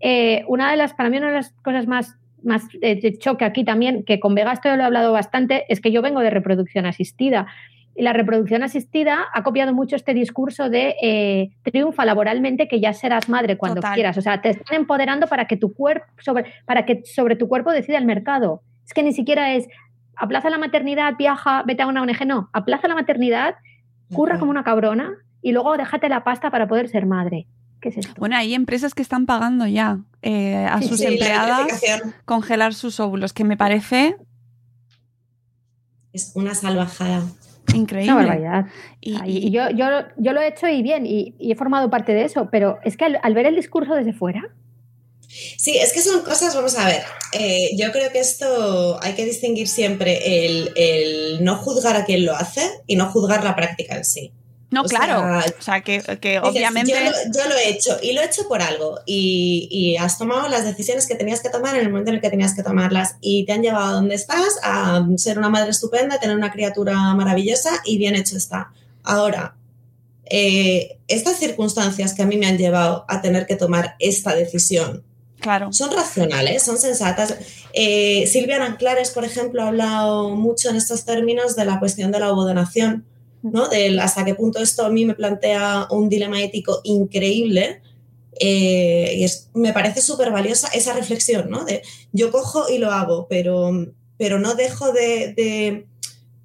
eh, 0.01 0.45
una 0.49 0.71
de 0.71 0.77
las, 0.77 0.93
para 0.93 1.09
mí, 1.09 1.17
una 1.17 1.29
de 1.29 1.37
las 1.37 1.53
cosas 1.63 1.87
más 1.87 2.20
más 2.43 2.69
de 2.81 3.17
choque 3.19 3.45
aquí 3.45 3.65
también, 3.65 4.05
que 4.05 4.21
con 4.21 4.35
Vega 4.35 4.53
esto 4.53 4.75
lo 4.75 4.83
he 4.83 4.87
hablado 4.87 5.13
bastante, 5.13 5.65
es 5.69 5.81
que 5.81 5.93
yo 5.93 6.03
vengo 6.03 6.21
de 6.21 6.31
reproducción 6.31 6.87
asistida. 6.87 7.47
Y 7.95 8.03
la 8.03 8.13
reproducción 8.13 8.63
asistida 8.63 9.27
ha 9.35 9.43
copiado 9.43 9.75
mucho 9.75 9.97
este 9.97 10.15
discurso 10.15 10.71
de 10.71 10.95
eh, 11.03 11.51
triunfa 11.63 12.05
laboralmente 12.05 12.69
que 12.69 12.81
ya 12.81 12.93
serás 12.93 13.29
madre 13.29 13.59
cuando 13.59 13.83
quieras. 13.95 14.17
O 14.17 14.23
sea, 14.23 14.41
te 14.41 14.51
están 14.51 14.77
empoderando 14.77 15.27
para 15.27 15.47
que 15.47 15.57
tu 15.57 15.75
cuerpo, 15.75 16.07
sobre, 16.19 16.47
para 16.65 16.87
que 16.87 17.03
sobre 17.05 17.37
tu 17.37 17.49
cuerpo 17.49 17.73
decida 17.73 17.99
el 17.99 18.07
mercado. 18.07 18.63
Es 18.87 18.95
que 18.95 19.03
ni 19.03 19.13
siquiera 19.13 19.55
es 19.55 19.69
aplaza 20.17 20.51
la 20.51 20.59
maternidad, 20.59 21.15
viaja, 21.19 21.63
vete 21.67 21.83
a 21.83 21.87
una 21.87 22.03
ONG. 22.03 22.27
No, 22.27 22.49
aplaza 22.53 22.89
la 22.89 22.95
maternidad, 22.95 23.57
curra 24.13 24.39
como 24.39 24.51
una 24.51 24.65
cabrona 24.65 25.15
y 25.43 25.53
luego 25.53 25.77
déjate 25.77 26.09
la 26.09 26.25
pasta 26.25 26.51
para 26.51 26.69
poder 26.69 26.89
ser 26.89 27.07
madre. 27.07 27.47
Bueno, 28.19 28.37
hay 28.37 28.55
empresas 28.55 28.95
que 28.95 29.03
están 29.03 29.27
pagando 29.27 29.67
ya 29.67 30.01
eh, 30.23 30.67
a 30.69 30.83
sus 30.83 31.01
empleadas 31.01 31.83
congelar 32.25 32.75
sus 32.75 33.01
óvulos, 33.01 33.33
que 33.33 33.45
me 33.45 33.57
parece... 33.57 34.17
Es 36.13 36.33
una 36.35 36.55
salvajada. 36.55 37.23
Increíble. 37.75 38.13
Una 38.13 38.23
barbaridad. 38.23 38.67
Y, 39.01 39.51
yo, 39.51 39.71
yo, 39.71 39.87
yo, 40.17 40.33
lo 40.33 40.41
he 40.41 40.49
hecho 40.49 40.69
y 40.69 40.83
bien, 40.83 41.07
y, 41.07 41.35
he 41.39 41.55
formado 41.55 41.89
parte 41.89 42.13
de 42.13 42.25
eso, 42.25 42.49
pero 42.51 42.79
es 42.85 42.97
que 42.97 43.05
al, 43.05 43.35
ver 43.35 43.47
el 43.47 43.57
discurso 43.57 43.95
desde 43.95 44.13
fuera, 44.13 44.43
Sí, 45.33 45.77
es 45.79 45.93
que 45.93 46.01
son 46.01 46.23
cosas, 46.23 46.57
vamos 46.57 46.77
a 46.77 46.87
ver, 46.87 47.03
eh, 47.33 47.71
yo 47.77 47.93
creo 47.93 48.11
que 48.11 48.19
esto 48.19 48.99
hay 49.01 49.15
que 49.15 49.25
distinguir 49.25 49.69
siempre 49.69 50.45
el, 50.45 50.73
el, 50.75 51.45
no 51.45 51.57
juzgar 51.57 51.95
a 51.95 52.05
quien 52.05 52.27
lo 52.27 52.35
hace 52.35 52.69
y 52.89 52.97
no 52.97 53.09
juzgar 53.13 53.45
la 53.45 53.55
práctica 53.55 53.97
en 53.97 54.05
sí. 54.05 54.33
No, 54.71 54.85
claro. 54.85 55.41
o 55.59 55.63
sea, 55.63 55.81
que, 55.83 56.01
obviamente. 56.43 56.93
Yo 56.93 57.49
lo, 57.49 57.57
he 57.57 57.71
hecho 57.71 57.99
y 58.03 58.13
lo 58.13 58.21
he 58.21 58.27
hecho 58.27 58.47
por 58.47 58.63
algo. 58.63 59.01
Y, 59.05 59.97
has 59.99 60.17
tomado 60.17 60.49
las 60.49 60.65
decisiones 60.65 61.07
que 61.07 61.17
tenías 61.17 61.41
que 61.41 61.51
tomar 61.51 61.75
en 61.75 61.83
el 61.83 61.91
momento 61.91 62.11
en 62.11 62.17
el 62.17 62.23
que 62.23 62.31
tenías 62.31 62.55
que 62.55 62.63
tomarlas. 62.63 63.17
Y 63.21 63.45
te 63.45 63.53
han 63.53 63.63
llevado 63.63 63.89
a 63.89 63.93
donde 63.93 64.15
estás, 64.15 64.59
a 64.63 65.05
ser 65.17 65.39
una 65.39 65.49
madre 65.49 65.71
estupenda, 65.71 66.17
a 66.17 66.21
tener 66.21 66.37
una 66.37 66.53
criatura 66.53 67.15
maravillosa 67.15 67.71
y 67.85 67.99
bien 67.99 68.15
hecho 68.15 68.37
está. 68.37 68.73
Ahora, 69.03 69.57
eh, 70.27 70.99
estas 71.09 71.39
circunstancias 71.39 72.15
que 72.15 72.23
a 72.23 72.27
mí 72.27 72.37
me 72.37 72.47
han 72.47 72.57
llevado 72.57 73.05
a 73.09 73.21
tener 73.21 73.47
que 73.47 73.57
tomar 73.57 73.97
esta 73.99 74.37
decisión. 74.37 75.03
Claro. 75.41 75.73
Son 75.73 75.91
racionales, 75.91 76.63
son 76.63 76.79
sensatas. 76.79 77.35
Eh, 77.73 78.27
Silvia 78.31 78.63
Anclares, 78.63 79.11
por 79.11 79.25
ejemplo, 79.25 79.63
ha 79.63 79.69
hablado 79.69 80.31
mucho 80.37 80.69
en 80.71 80.77
estos 80.77 81.05
términos 81.05 81.57
de 81.57 81.65
la 81.65 81.81
cuestión 81.81 82.13
de 82.13 82.21
la 82.21 82.31
ovodonación 82.31 83.07
hasta 84.01 84.25
qué 84.25 84.35
punto 84.35 84.61
esto 84.61 84.85
a 84.85 84.91
mí 84.91 85.05
me 85.05 85.15
plantea 85.15 85.87
un 85.91 86.09
dilema 86.09 86.43
ético 86.43 86.81
increíble. 86.85 87.83
Eh, 88.39 89.15
y 89.17 89.25
es, 89.25 89.51
me 89.55 89.73
parece 89.73 90.01
súper 90.01 90.31
valiosa 90.31 90.69
esa 90.69 90.95
reflexión, 90.95 91.51
¿no? 91.51 91.65
De 91.65 91.83
yo 92.13 92.31
cojo 92.31 92.71
y 92.71 92.79
lo 92.79 92.91
hago, 92.91 93.27
pero, 93.29 93.71
pero 94.17 94.39
no 94.39 94.55
dejo 94.55 94.93
de, 94.93 95.87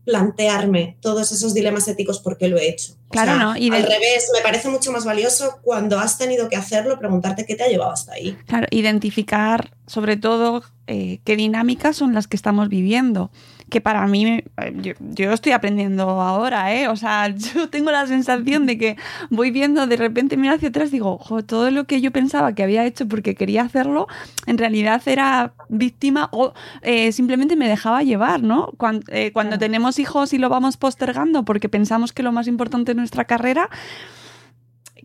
plantearme 0.04 0.98
todos 1.02 1.32
esos 1.32 1.56
dilemas 1.56 1.88
éticos 1.88 2.20
porque 2.20 2.48
lo 2.48 2.60
he 2.60 2.70
hecho. 2.70 2.96
Claro, 3.10 3.39
¿no? 3.39 3.58
Y 3.58 3.72
Al 3.72 3.82
revés, 3.82 4.30
me 4.36 4.41
parece 4.41 4.70
mucho 4.70 4.91
más 4.91 5.04
valioso 5.04 5.58
cuando 5.64 5.98
has 5.98 6.20
tenido 6.20 6.48
que 6.48 6.56
hacerlo, 6.56 7.00
preguntarte 7.00 7.43
qué 7.48 7.56
te 7.56 7.64
ha 7.64 7.68
llevado 7.70 7.91
hasta 7.91 8.14
ahí. 8.14 8.38
Claro, 8.46 8.68
identificar 8.70 9.72
sobre 9.88 10.16
todo 10.16 10.64
eh, 10.86 11.22
qué 11.24 11.36
dinámicas 11.36 11.96
son 11.98 12.14
las 12.14 12.28
que 12.28 12.36
estamos 12.36 12.70
viviendo 12.70 13.32
que 13.70 13.82
para 13.82 14.05
mí, 14.07 14.43
eh, 14.61 14.95
yo, 14.99 15.32
estoy 15.32 15.51
aprendiendo 15.51 16.03
ahora, 16.22 16.74
¿eh? 16.74 16.88
O 16.88 16.95
sea, 16.95 17.28
yo 17.53 17.70
tengo 17.70 17.91
la 17.91 18.05
sensación 18.07 18.66
de 18.66 18.78
que 18.78 18.97
voy 19.30 19.51
viendo 19.51 19.88
de 19.88 19.97
repente, 19.97 20.38
mira 20.38 20.53
hacia 20.53 20.70
atrás, 20.70 20.91
digo, 20.91 21.20
todo 21.45 21.72
lo 21.72 21.86
que 21.86 22.01
yo 22.01 22.11
pensaba 22.11 22.53
que 22.53 22.63
había 22.63 22.86
hecho 22.86 23.07
porque 23.07 23.36
quería 23.36 23.63
hacerlo, 23.63 24.07
en 24.45 24.57
realidad 24.57 25.01
era 25.05 25.53
víctima 25.70 26.30
o 26.32 26.53
eh, 26.82 27.11
simplemente 27.11 27.55
me 27.55 27.68
dejaba 27.68 28.03
llevar, 28.03 28.43
¿no? 28.43 28.72
Eh, 29.07 29.32
cuando, 29.32 29.57
tenemos 29.57 29.99
hijos 29.99 30.34
y 30.34 30.38
lo 30.38 30.49
vamos 30.49 30.78
postergando 30.78 31.45
porque 31.45 31.70
pensamos 31.70 32.13
que 32.13 32.24
lo 32.24 32.32
más 32.32 32.47
importante 32.47 32.91
es 32.91 32.97
nuestra 32.97 33.26
carrera, 33.26 33.70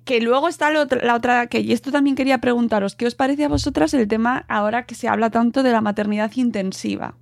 que 0.04 0.20
luego 0.20 0.48
está 0.48 0.70
la 0.70 0.80
otra, 0.80 1.04
la 1.04 1.14
otra, 1.14 1.46
que 1.46 1.60
y 1.60 1.72
esto 1.72 1.92
también 1.92 2.16
quería 2.16 2.38
preguntaros, 2.38 2.94
¿qué 2.94 3.06
os 3.06 3.14
parece 3.14 3.44
a 3.44 3.48
vosotras 3.48 3.94
el 3.94 4.08
tema 4.08 4.44
ahora 4.48 4.84
que 4.84 4.94
se 4.94 5.08
habla 5.08 5.30
tanto 5.30 5.62
de 5.62 5.72
la 5.72 5.80
maternidad 5.80 6.32
intensiva? 6.34 7.14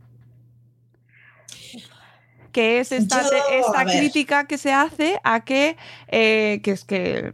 Que 2.59 2.81
es 2.81 2.91
esta, 2.91 3.23
esta 3.53 3.85
crítica 3.85 4.49
que 4.49 4.59
se 4.59 4.73
hace 4.73 5.21
a 5.23 5.45
que, 5.45 5.77
eh, 6.09 6.59
que 6.65 6.73
es 6.73 6.85
que, 6.85 7.33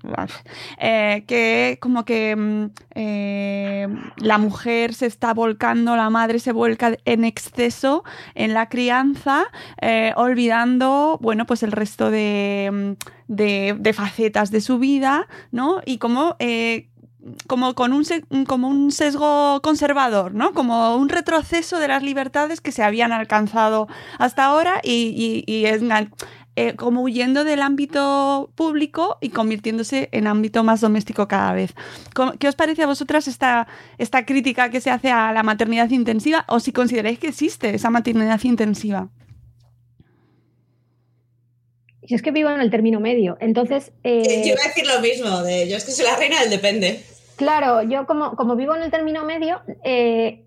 eh, 0.79 1.25
que 1.27 1.79
como 1.81 2.05
que 2.05 2.37
mm, 2.37 2.67
eh, 2.95 3.89
la 4.19 4.37
mujer 4.37 4.93
se 4.93 5.07
está 5.07 5.33
volcando, 5.33 5.97
la 5.97 6.11
madre 6.11 6.41
se 6.41 6.53
vuelca 6.53 6.99
en 7.07 7.25
exceso 7.25 8.05
en 8.35 8.53
la 8.53 8.69
crianza, 8.69 9.47
olvidando, 10.17 11.19
bueno, 11.23 11.47
pues 11.47 11.63
el 11.63 11.73
resto 11.73 12.11
de, 12.11 12.69
mm, 12.71 12.93
de, 13.29 13.77
de, 13.79 13.93
facetas 13.95 14.51
de 14.51 14.61
su 14.61 14.79
vida, 14.79 15.27
¿no? 15.53 15.81
Y 15.87 15.97
como 15.97 16.37
como 17.47 17.75
con 17.75 17.93
un, 17.93 18.05
como 18.47 18.69
un 18.69 18.93
sesgo 18.93 19.61
conservador, 19.63 20.35
¿no? 20.35 20.53
Como 20.53 20.97
un 20.97 21.09
retroceso 21.09 21.79
de 21.79 21.89
las 21.89 22.03
libertades 22.03 22.61
que 22.61 22.73
se 22.73 22.83
habían 22.83 23.13
alcanzado 23.13 23.89
hasta 24.19 24.45
ahora 24.45 24.81
y, 24.83 25.45
es 25.47 25.83
eh, 26.57 26.75
como 26.77 27.03
huyendo 27.03 27.43
del 27.45 27.63
ámbito 27.63 28.51
público 28.55 29.19
y 29.21 29.31
convirtiéndose 29.31 30.09
en 30.13 30.27
ámbito 30.27 30.63
más 30.65 30.81
doméstico 30.81 31.27
cada 31.27 31.53
vez. 31.53 31.75
¿Qué 32.39 32.49
os 32.49 32.55
parece 32.55 32.83
a 32.83 32.87
vosotras 32.87 33.27
esta, 33.27 33.67
esta 33.99 34.25
crítica 34.25 34.71
que 34.71 34.81
se 34.81 34.91
hace 34.91 35.11
a 35.11 35.33
la 35.33 35.43
maternidad 35.43 35.91
intensiva 35.91 36.45
o 36.49 36.61
si 36.61 36.73
consideráis 36.73 37.19
que 37.19 37.29
existe 37.29 37.75
esa 37.75 37.91
maternidad 37.91 38.41
intensiva? 38.45 39.09
Si 42.07 42.15
es 42.15 42.21
que 42.21 42.33
vivo 42.33 42.51
en 42.51 42.61
el 42.61 42.71
término 42.71 43.01
medio, 43.01 43.39
entonces... 43.41 43.93
Eh, 44.05 44.43
yo 44.45 44.53
iba 44.53 44.63
a 44.63 44.69
decir 44.69 44.87
lo 44.87 45.01
mismo, 45.01 45.43
de, 45.43 45.67
yo 45.71 45.79
es 45.79 45.85
que 45.85 45.93
soy 45.93 46.05
la 46.05 46.17
reina 46.17 46.39
del 46.41 46.51
depende. 46.51 47.03
Claro, 47.37 47.83
yo 47.83 48.07
como, 48.07 48.37
como 48.37 48.57
vivo 48.57 48.77
en 48.77 48.83
el 48.83 48.91
término 48.91 49.25
medio 49.25 49.63
eh, 49.83 50.45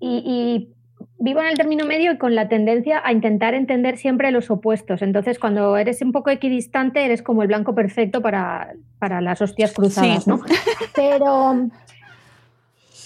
y, 0.00 0.74
vivo 1.18 1.40
en 1.40 1.46
el 1.46 1.56
término 1.56 1.84
medio 1.84 2.12
y 2.12 2.18
con 2.18 2.34
la 2.34 2.48
tendencia 2.48 3.00
a 3.04 3.12
intentar 3.12 3.54
entender 3.54 3.96
siempre 3.96 4.30
los 4.30 4.50
opuestos. 4.50 5.02
Entonces, 5.02 5.38
cuando 5.38 5.76
eres 5.76 6.00
un 6.02 6.12
poco 6.12 6.30
equidistante, 6.30 7.04
eres 7.04 7.22
como 7.22 7.42
el 7.42 7.48
blanco 7.48 7.74
perfecto 7.74 8.20
para, 8.20 8.74
las 9.00 9.40
hostias 9.40 9.72
cruzadas, 9.72 10.26
¿no? 10.26 10.40
Pero 10.94 11.68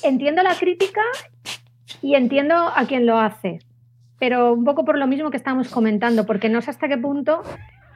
entiendo 0.02 0.42
la 0.42 0.54
crítica 0.56 1.00
y 2.02 2.14
entiendo 2.16 2.54
a 2.54 2.84
quien 2.86 3.06
lo 3.06 3.18
hace. 3.18 3.60
Pero 4.18 4.52
un 4.52 4.64
poco 4.64 4.84
por 4.84 4.98
lo 4.98 5.06
mismo 5.06 5.30
que 5.30 5.36
estábamos 5.36 5.68
comentando, 5.68 6.26
porque 6.26 6.48
no 6.48 6.60
sé 6.60 6.70
hasta 6.70 6.88
qué 6.88 6.98
punto 6.98 7.42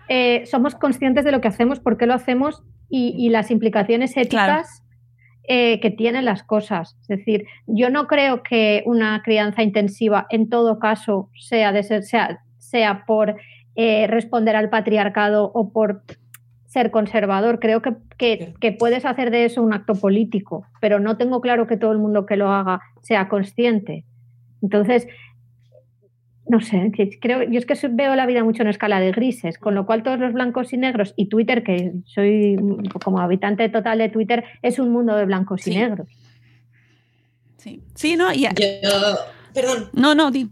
eh, 0.09 0.45
somos 0.47 0.75
conscientes 0.75 1.25
de 1.25 1.33
lo 1.33 1.41
que 1.41 1.49
hacemos, 1.49 1.81
por 1.81 1.97
qué 1.97 2.07
lo 2.07 2.15
hacemos 2.15 2.63
y, 2.89 3.29
las 3.31 3.51
implicaciones 3.51 4.17
éticas 4.17 4.83
eh, 5.49 5.81
que 5.81 5.91
tienen 5.91 6.25
las 6.25 6.43
cosas. 6.43 6.97
Es 7.03 7.19
decir, 7.19 7.47
yo 7.67 7.91
no 7.91 8.07
creo 8.07 8.43
que 8.43 8.83
una 8.87 9.23
crianza 9.23 9.63
intensiva 9.63 10.27
en 10.31 10.49
todo 10.49 10.79
caso 10.79 11.31
sea, 11.39 11.73
de 11.73 11.83
ser, 11.83 12.03
sea, 12.03 12.41
sea 12.59 13.05
por 13.07 13.37
eh, 13.77 14.07
responder 14.07 14.57
al 14.57 14.71
patriarcado 14.71 15.51
o 15.55 15.71
por 15.73 16.03
ser 16.67 16.91
conservador. 16.91 17.61
Creo 17.61 17.81
que, 17.81 17.95
que, 18.61 18.73
puedes 18.73 19.05
hacer 19.05 19.31
de 19.31 19.45
eso 19.45 19.63
un 19.63 19.73
acto 19.73 19.95
político, 19.95 20.67
pero 20.81 20.99
no 20.99 21.17
tengo 21.17 21.41
claro 21.41 21.67
que 21.67 21.77
todo 21.77 21.93
el 21.93 21.99
mundo 21.99 22.27
que 22.27 22.37
lo 22.37 22.51
haga 22.51 22.81
sea 23.03 23.29
consciente. 23.29 24.05
Entonces, 24.63 25.07
no 26.49 26.61
sé, 26.61 26.93
creo, 27.21 27.43
yo 27.43 27.59
es 27.59 27.67
que 27.67 27.89
veo 27.89 28.15
la 28.15 28.27
vida 28.27 28.45
mucho 28.45 28.63
en 28.63 28.69
escala 28.69 29.01
de 29.01 29.11
grises, 29.11 29.59
con 29.59 29.75
lo 29.75 29.85
cual 29.85 30.03
todos 30.03 30.19
los 30.19 30.33
blancos 30.33 30.73
y 30.73 30.77
negros 30.77 31.13
y 31.17 31.27
Twitter, 31.27 31.65
que 31.65 31.93
soy 32.07 32.57
como 33.03 33.21
habitante 33.21 33.69
total 33.69 33.99
de 33.99 34.09
Twitter, 34.09 34.45
es 34.63 34.79
un 34.79 34.91
mundo 34.91 35.17
de 35.17 35.25
blancos 35.25 35.67
y 35.67 35.77
negros. 35.77 36.09
Sí, 37.57 37.83
sí, 37.95 38.17
no, 38.17 38.33
y... 38.33 38.43
Yo, 38.43 39.19
perdón. 39.53 39.91
No, 39.93 40.15
no, 40.15 40.31
di. 40.31 40.49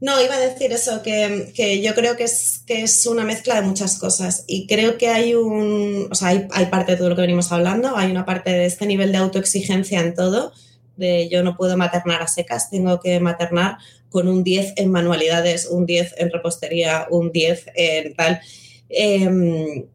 No, 0.00 0.18
iba 0.22 0.34
a 0.34 0.40
decir 0.40 0.72
eso, 0.72 1.02
que, 1.02 1.82
yo 1.82 1.94
creo 1.94 2.16
que 2.16 2.24
es, 2.24 2.62
que 2.66 2.82
es 2.82 3.04
una 3.06 3.24
mezcla 3.24 3.56
de 3.56 3.66
muchas 3.66 3.98
cosas 3.98 4.44
y 4.46 4.66
creo 4.66 4.96
que 4.96 5.08
hay 5.08 5.34
un, 5.34 6.08
o 6.10 6.14
sea, 6.14 6.28
hay, 6.28 6.46
hay 6.52 6.66
parte 6.66 6.92
de 6.92 6.98
todo 6.98 7.10
lo 7.10 7.16
que 7.16 7.22
venimos 7.22 7.52
hablando, 7.52 7.96
hay 7.96 8.10
una 8.10 8.24
parte 8.24 8.50
de 8.50 8.64
este 8.64 8.86
nivel 8.86 9.12
de 9.12 9.18
autoexigencia 9.18 10.00
en 10.00 10.14
todo, 10.14 10.52
de 10.96 11.28
yo 11.28 11.42
no 11.42 11.56
puedo 11.56 11.76
maternar 11.76 12.22
a 12.22 12.28
secas, 12.28 12.70
tengo 12.70 13.00
que 13.00 13.20
maternar 13.20 13.76
con 14.10 14.28
un 14.28 14.44
10 14.44 14.74
en 14.76 14.90
manualidades, 14.90 15.66
un 15.66 15.86
10 15.86 16.16
en 16.18 16.30
repostería, 16.30 17.06
un 17.10 17.32
10 17.32 17.66
en 17.74 18.14
tal. 18.14 18.40
Em, 18.88 19.86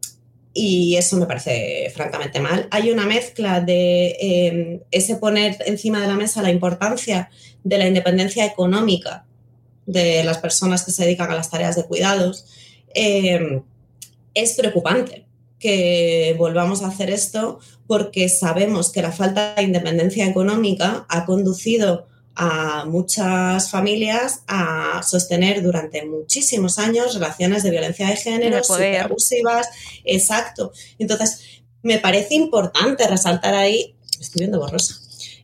y 0.54 0.96
eso 0.96 1.16
me 1.16 1.26
parece 1.26 1.92
francamente 1.94 2.40
mal. 2.40 2.66
Hay 2.70 2.90
una 2.90 3.04
mezcla 3.06 3.60
de 3.60 4.16
em, 4.18 4.80
ese 4.90 5.16
poner 5.16 5.58
encima 5.66 6.00
de 6.00 6.08
la 6.08 6.14
mesa 6.14 6.42
la 6.42 6.50
importancia 6.50 7.30
de 7.62 7.78
la 7.78 7.86
independencia 7.86 8.46
económica 8.46 9.26
de 9.84 10.24
las 10.24 10.38
personas 10.38 10.82
que 10.84 10.92
se 10.92 11.04
dedican 11.04 11.30
a 11.30 11.34
las 11.34 11.50
tareas 11.50 11.76
de 11.76 11.84
cuidados. 11.84 12.46
Em, 12.94 13.62
es 14.34 14.54
preocupante 14.54 15.26
que 15.58 16.34
volvamos 16.38 16.82
a 16.82 16.88
hacer 16.88 17.10
esto 17.10 17.58
porque 17.86 18.28
sabemos 18.28 18.90
que 18.90 19.02
la 19.02 19.12
falta 19.12 19.54
de 19.54 19.62
independencia 19.62 20.26
económica 20.26 21.06
ha 21.08 21.26
conducido 21.26 22.06
a 22.36 22.84
muchas 22.84 23.70
familias 23.70 24.42
a 24.46 25.02
sostener 25.02 25.62
durante 25.62 26.04
muchísimos 26.04 26.78
años 26.78 27.14
relaciones 27.14 27.62
de 27.62 27.70
violencia 27.70 28.08
de 28.08 28.16
género, 28.16 28.62
super 28.62 29.00
abusivas. 29.00 29.66
Exacto. 30.04 30.70
Entonces, 30.98 31.62
me 31.82 31.98
parece 31.98 32.34
importante 32.34 33.06
resaltar 33.06 33.54
ahí, 33.54 33.96
estoy 34.20 34.40
viendo 34.40 34.58
borrosa, 34.58 34.96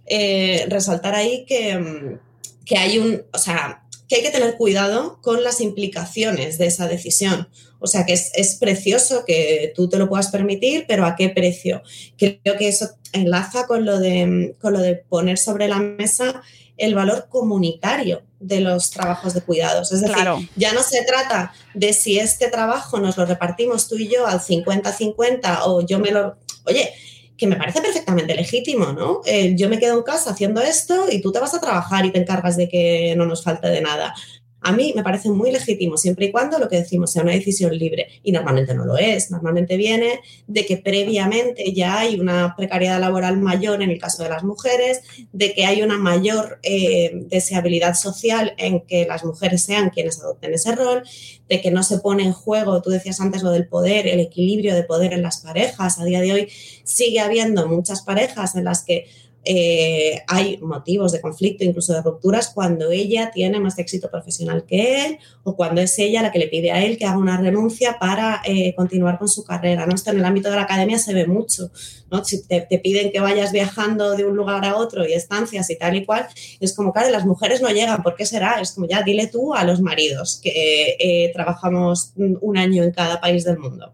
eh, 0.05 0.67
resaltar 0.69 1.15
ahí 1.15 1.47
que, 1.47 2.19
que 2.67 2.77
hay 2.77 2.99
un, 2.99 3.23
o 3.33 3.39
sea, 3.39 3.85
que 4.07 4.17
hay 4.17 4.23
que 4.23 4.31
tener 4.31 4.59
cuidado 4.59 5.19
con 5.23 5.43
las 5.43 5.63
implicaciones 5.63 6.59
de 6.59 6.67
esa 6.67 6.89
decisión. 6.89 7.49
O 7.79 7.87
sea, 7.87 8.05
que 8.05 8.13
es, 8.13 8.31
es, 8.35 8.57
precioso 8.57 9.25
que 9.25 9.73
tú 9.75 9.89
te 9.89 9.99
lo 9.99 10.09
puedas 10.09 10.31
permitir, 10.31 10.85
pero 10.87 11.07
¿a 11.07 11.17
qué 11.17 11.31
precio? 11.31 11.83
Creo 12.19 12.59
que 12.59 12.69
eso 12.69 12.91
enlaza 13.13 13.67
con 13.67 13.87
lo 13.87 13.99
de, 13.99 14.55
con 14.61 14.75
lo 14.75 14.81
de 14.81 14.97
poner 14.97 15.39
sobre 15.39 15.69
la 15.69 15.79
mesa 15.79 16.43
el 16.77 16.95
valor 16.95 17.27
comunitario 17.29 18.23
de 18.41 18.61
los 18.61 18.91
trabajos 18.91 19.35
de 19.35 19.43
cuidados. 19.43 19.93
Es 19.93 20.01
decir, 20.01 20.25
ya 20.57 20.73
no 20.73 20.83
se 20.83 21.05
trata 21.05 21.53
de 21.75 21.93
si 21.93 22.19
este 22.19 22.49
trabajo 22.49 22.99
nos 22.99 23.17
lo 23.17 23.25
repartimos 23.25 23.89
tú 23.89 23.97
y 23.97 24.09
yo 24.09 24.27
al 24.27 24.41
50-50 24.41 25.61
o 25.65 25.83
yo 25.83 25.99
me 25.99 26.11
lo... 26.11 26.37
Oye, 26.65 26.93
que 27.37 27.47
me 27.47 27.57
parece 27.57 27.81
perfectamente 27.81 28.35
legítimo, 28.35 28.93
¿no? 28.93 29.21
Eh, 29.25 29.55
yo 29.57 29.69
me 29.69 29.79
quedo 29.79 29.97
en 29.97 30.03
casa 30.05 30.31
haciendo 30.31 30.61
esto 30.61 31.07
y 31.11 31.21
tú 31.21 31.33
te 31.33 31.41
vas 31.41 31.55
a 31.55 31.61
trabajar 31.61 32.05
y 32.05 32.13
te 32.13 32.21
encargas 32.21 32.57
de 32.57 32.69
que 32.69 33.15
no 33.17 33.27
nos 33.27 33.43
falte 33.43 33.69
de 33.69 33.81
nada. 33.81 34.15
A 34.63 34.73
mí 34.73 34.93
me 34.95 35.03
parece 35.03 35.29
muy 35.29 35.51
legítimo, 35.51 35.97
siempre 35.97 36.27
y 36.27 36.33
cuando 36.33 36.59
lo 36.59 36.69
que 36.69 36.77
decimos 36.77 37.13
sea 37.13 37.23
una 37.23 37.33
decisión 37.33 37.77
libre, 37.77 38.09
y 38.23 38.33
normalmente 38.33 38.75
no 38.75 38.85
lo 38.85 38.97
es, 38.97 39.31
normalmente 39.31 39.77
viene 39.77 40.21
de 40.47 40.65
que 40.65 40.77
previamente 40.77 41.73
ya 41.73 41.99
hay 41.99 42.21
una 42.21 42.55
precariedad 42.57 43.01
laboral 43.01 43.39
mayor 43.39 43.83
en 43.83 43.91
el 43.91 43.99
caso 43.99 44.23
de 44.23 44.29
las 44.29 44.45
mujeres, 44.45 45.01
de 45.33 45.53
que 45.53 45.67
hay 45.67 45.83
una 45.83 45.99
mayor 45.99 46.61
eh, 46.63 47.11
deseabilidad 47.27 47.95
social 47.95 48.55
en 48.57 48.81
que 48.83 49.05
las 49.07 49.25
mujeres 49.25 49.65
sean 49.65 49.91
quienes 49.91 50.21
adopten 50.21 50.55
ese 50.55 50.75
rol, 50.75 51.03
de 51.49 51.61
que 51.61 51.71
no 51.71 51.83
se 51.83 51.99
pone 51.99 52.23
en 52.23 52.33
juego, 52.33 52.81
tú 52.83 52.91
decías 52.91 53.21
antes 53.21 53.43
lo 53.43 53.51
del 53.51 53.67
poder, 53.67 54.07
el 54.07 54.21
equilibrio 54.21 54.75
de 54.75 54.85
poder 54.85 55.13
en 55.13 55.23
las 55.23 55.39
parejas. 55.39 55.99
A 55.99 56.05
día 56.05 56.21
de 56.21 56.33
hoy 56.33 56.49
sigue 56.85 57.21
habiendo 57.21 57.69
muchas 57.69 58.03
parejas 58.03 58.55
en 58.55 58.65
las 58.65 58.85
que 58.85 59.07
eh, 59.45 60.23
hay 60.29 60.59
motivos 60.59 61.11
de 61.11 61.21
conflicto, 61.21 61.65
incluso 61.65 61.93
de 61.93 62.03
rupturas, 62.03 62.51
cuando 62.55 62.93
ella 62.93 63.31
tiene 63.33 63.59
más 63.59 63.77
éxito 63.79 64.09
profesional 64.09 64.65
que 64.65 65.07
él 65.07 65.19
o 65.43 65.57
cuando 65.57 65.81
es 65.81 65.99
ella 65.99 66.23
la 66.23 66.31
que 66.31 66.39
le 66.39 66.47
pide 66.47 66.71
a 66.71 66.83
él 66.85 66.97
que 66.97 67.07
haga 67.07 67.19
una 67.19 67.37
renuncia 67.37 67.99
para 67.99 68.41
eh, 68.45 68.73
continuar 68.77 69.19
con 69.19 69.29
su 69.29 69.43
carrera. 69.43 69.85
¿no? 69.87 69.95
Esto 69.95 70.11
en 70.11 70.19
el 70.19 70.25
ámbito 70.25 70.49
de 70.49 70.57
la 70.57 70.63
academia 70.63 70.99
se 70.99 71.13
ve 71.13 71.27
mucho. 71.27 71.73
¿no? 72.11 72.25
Si 72.25 72.47
te, 72.47 72.63
piden 72.83 73.11
que 73.11 73.19
vayas 73.19 73.51
viajando 73.51 74.17
de 74.17 74.25
un 74.25 74.37
lugar 74.37 74.65
a 74.65 74.77
otro 74.77 75.07
y 75.07 75.13
estancias 75.13 75.69
y 75.71 75.77
tal 75.77 75.97
y 75.97 76.05
cual, 76.05 76.29
es 76.61 76.75
como, 76.75 76.93
claro, 76.93 77.11
las 77.11 77.27
mujeres 77.27 77.61
no 77.61 77.69
llegan, 77.71 78.03
¿por 78.03 78.15
qué 78.15 78.27
será? 78.27 78.61
Es 78.61 78.73
como, 78.73 78.87
ya, 78.87 79.03
dile 79.03 79.27
tú 79.27 79.55
a 79.55 79.65
los 79.65 79.81
maridos 79.81 80.41
que 80.43 80.97
eh, 81.01 81.33
trabajamos 81.33 82.13
un 82.17 82.57
año 82.57 82.85
en 82.85 82.93
cada 82.93 83.21
país 83.21 83.45
del 83.45 83.59
mundo. 83.59 83.93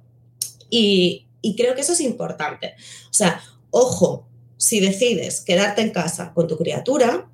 Y, 0.68 1.26
y 1.40 1.56
creo 1.56 1.74
que 1.74 1.80
eso 1.80 1.92
es 1.92 2.00
importante. 2.00 2.74
O 3.10 3.14
sea, 3.14 3.40
ojo, 3.70 4.28
si 4.58 4.80
decides 4.80 5.40
quedarte 5.40 5.80
en 5.80 5.90
casa 5.90 6.34
con 6.34 6.46
tu 6.46 6.58
criatura, 6.58 7.30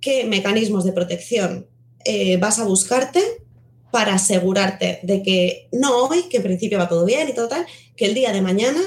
qué 0.00 0.24
mecanismos 0.24 0.84
de 0.84 0.92
protección 0.92 1.66
eh, 2.04 2.36
vas 2.36 2.58
a 2.58 2.64
buscarte 2.64 3.22
para 3.90 4.14
asegurarte 4.14 5.00
de 5.02 5.22
que 5.22 5.68
no 5.72 6.06
hoy, 6.06 6.24
que 6.24 6.38
en 6.38 6.42
principio 6.42 6.78
va 6.78 6.88
todo 6.88 7.06
bien 7.06 7.28
y 7.28 7.32
todo 7.32 7.48
tal, 7.48 7.64
que 7.96 8.04
el 8.04 8.14
día 8.14 8.32
de 8.32 8.42
mañana 8.42 8.80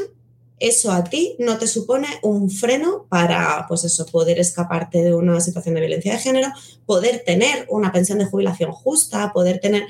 eso 0.59 0.91
a 0.91 1.03
ti 1.03 1.35
no 1.39 1.57
te 1.57 1.67
supone 1.67 2.07
un 2.23 2.49
freno 2.49 3.05
para, 3.09 3.65
pues 3.67 3.83
eso, 3.83 4.05
poder 4.07 4.39
escaparte 4.39 5.03
de 5.03 5.13
una 5.13 5.39
situación 5.39 5.75
de 5.75 5.81
violencia 5.81 6.13
de 6.13 6.19
género, 6.19 6.47
poder 6.85 7.23
tener 7.25 7.65
una 7.69 7.91
pensión 7.91 8.17
de 8.17 8.25
jubilación 8.25 8.71
justa, 8.71 9.31
poder 9.33 9.59
tener, 9.59 9.83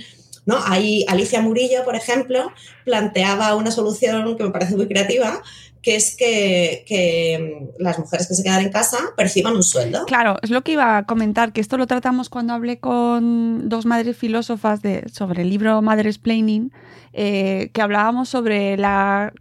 ¿no? 0.45 0.57
Ahí 0.65 1.05
Alicia 1.07 1.41
Murillo, 1.41 1.85
por 1.85 1.95
ejemplo, 1.95 2.51
planteaba 2.83 3.55
una 3.55 3.71
solución 3.71 4.35
que 4.35 4.43
me 4.43 4.51
parece 4.51 4.75
muy 4.75 4.87
creativa, 4.87 5.41
que 5.81 5.95
es 5.95 6.15
que, 6.15 7.69
mm, 7.77 7.81
las 7.81 7.99
mujeres 7.99 8.27
que 8.27 8.33
se 8.33 8.43
quedan 8.43 8.65
en 8.65 8.71
casa 8.71 8.97
perciban 9.15 9.55
un 9.55 9.63
sueldo. 9.63 10.05
Claro, 10.05 10.37
es 10.41 10.49
lo 10.49 10.63
que 10.63 10.73
iba 10.73 10.97
a 10.97 11.05
comentar, 11.05 11.53
que 11.53 11.61
esto 11.61 11.77
lo 11.77 11.87
tratamos 11.87 12.29
cuando 12.29 12.53
hablé 12.53 12.79
con 12.79 13.69
dos 13.69 13.85
madres 13.85 14.17
filósofas 14.17 14.81
de, 14.81 15.07
sobre 15.11 15.43
el 15.43 15.49
libro 15.49 15.81
Madres 15.81 16.17
Planning, 16.17 16.71
eh, 17.13 17.71
que 17.73 17.81
hablábamos 17.81 18.29
sobre 18.29 18.77
la, 18.77 19.33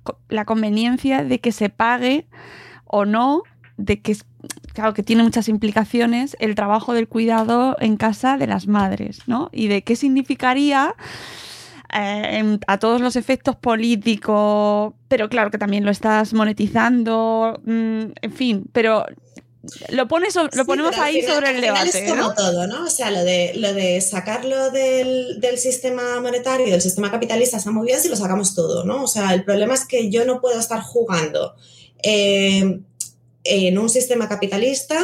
conveniencia 0.47 1.24
de 1.24 1.41
que 1.41 1.53
se 1.53 1.68
pague 1.68 2.26
o 2.84 3.05
no, 3.05 3.43
de 3.76 4.01
que, 4.01 4.16
claro, 4.72 4.95
que 4.95 5.03
tiene 5.03 5.22
muchas 5.22 5.49
implicaciones 5.49 6.37
el 6.41 6.55
trabajo 6.55 6.95
del 6.95 7.09
cuidado 7.09 7.76
en 7.80 7.97
casa 7.97 8.39
de 8.39 8.47
las 8.47 8.66
madres, 8.66 9.20
¿no? 9.26 9.51
Y 9.53 9.68
de 9.68 9.82
qué 9.82 9.97
significaría 9.97 10.95
eh, 11.93 12.59
a 12.66 12.78
todos 12.78 13.01
los 13.01 13.16
efectos 13.16 13.57
políticos, 13.57 14.95
pero 15.09 15.28
claro 15.28 15.51
que 15.51 15.59
también 15.59 15.84
lo 15.84 15.91
estás 15.91 16.32
monetizando, 16.32 17.61
mm, 17.64 18.03
en 18.22 18.32
fin, 18.32 18.64
pero 18.72 19.05
lo, 19.91 20.09
pones 20.09 20.34
lo 20.34 20.64
ponemos 20.64 20.97
ahí 20.99 21.22
sobre 21.22 21.51
el 21.51 21.61
debate. 21.61 22.05
Es 22.05 22.11
como 22.11 22.34
todo, 22.34 22.66
¿no? 22.66 22.84
O 22.84 22.91
sea, 22.91 23.11
lo 23.11 23.24
de, 23.24 23.53
lo 23.57 23.72
de 23.72 24.01
sacarlo 24.01 24.70
del, 24.70 25.41
del 25.41 25.59
sistema 25.59 26.20
monetario, 26.20 26.66
del 26.70 26.80
sistema 26.80 27.11
capitalista, 27.11 27.57
está 27.57 27.70
muy 27.70 27.87
bien 27.87 28.01
si 28.01 28.09
lo 28.09 28.16
sacamos 28.16 28.55
todo, 28.55 28.84
¿no? 28.84 29.05
O 29.05 29.09
sea, 29.09 29.34
el 29.34 29.45
problema 29.45 29.74
es 29.74 29.84
que 29.87 30.11
yo 30.11 30.24
no 30.24 30.41
puedo 30.41 30.59
estar 30.59 30.80
jugando 30.82 31.55
eh, 32.03 32.80
en 33.45 33.78
un 33.78 33.89
sistema 33.89 34.28
capitalista 34.28 34.99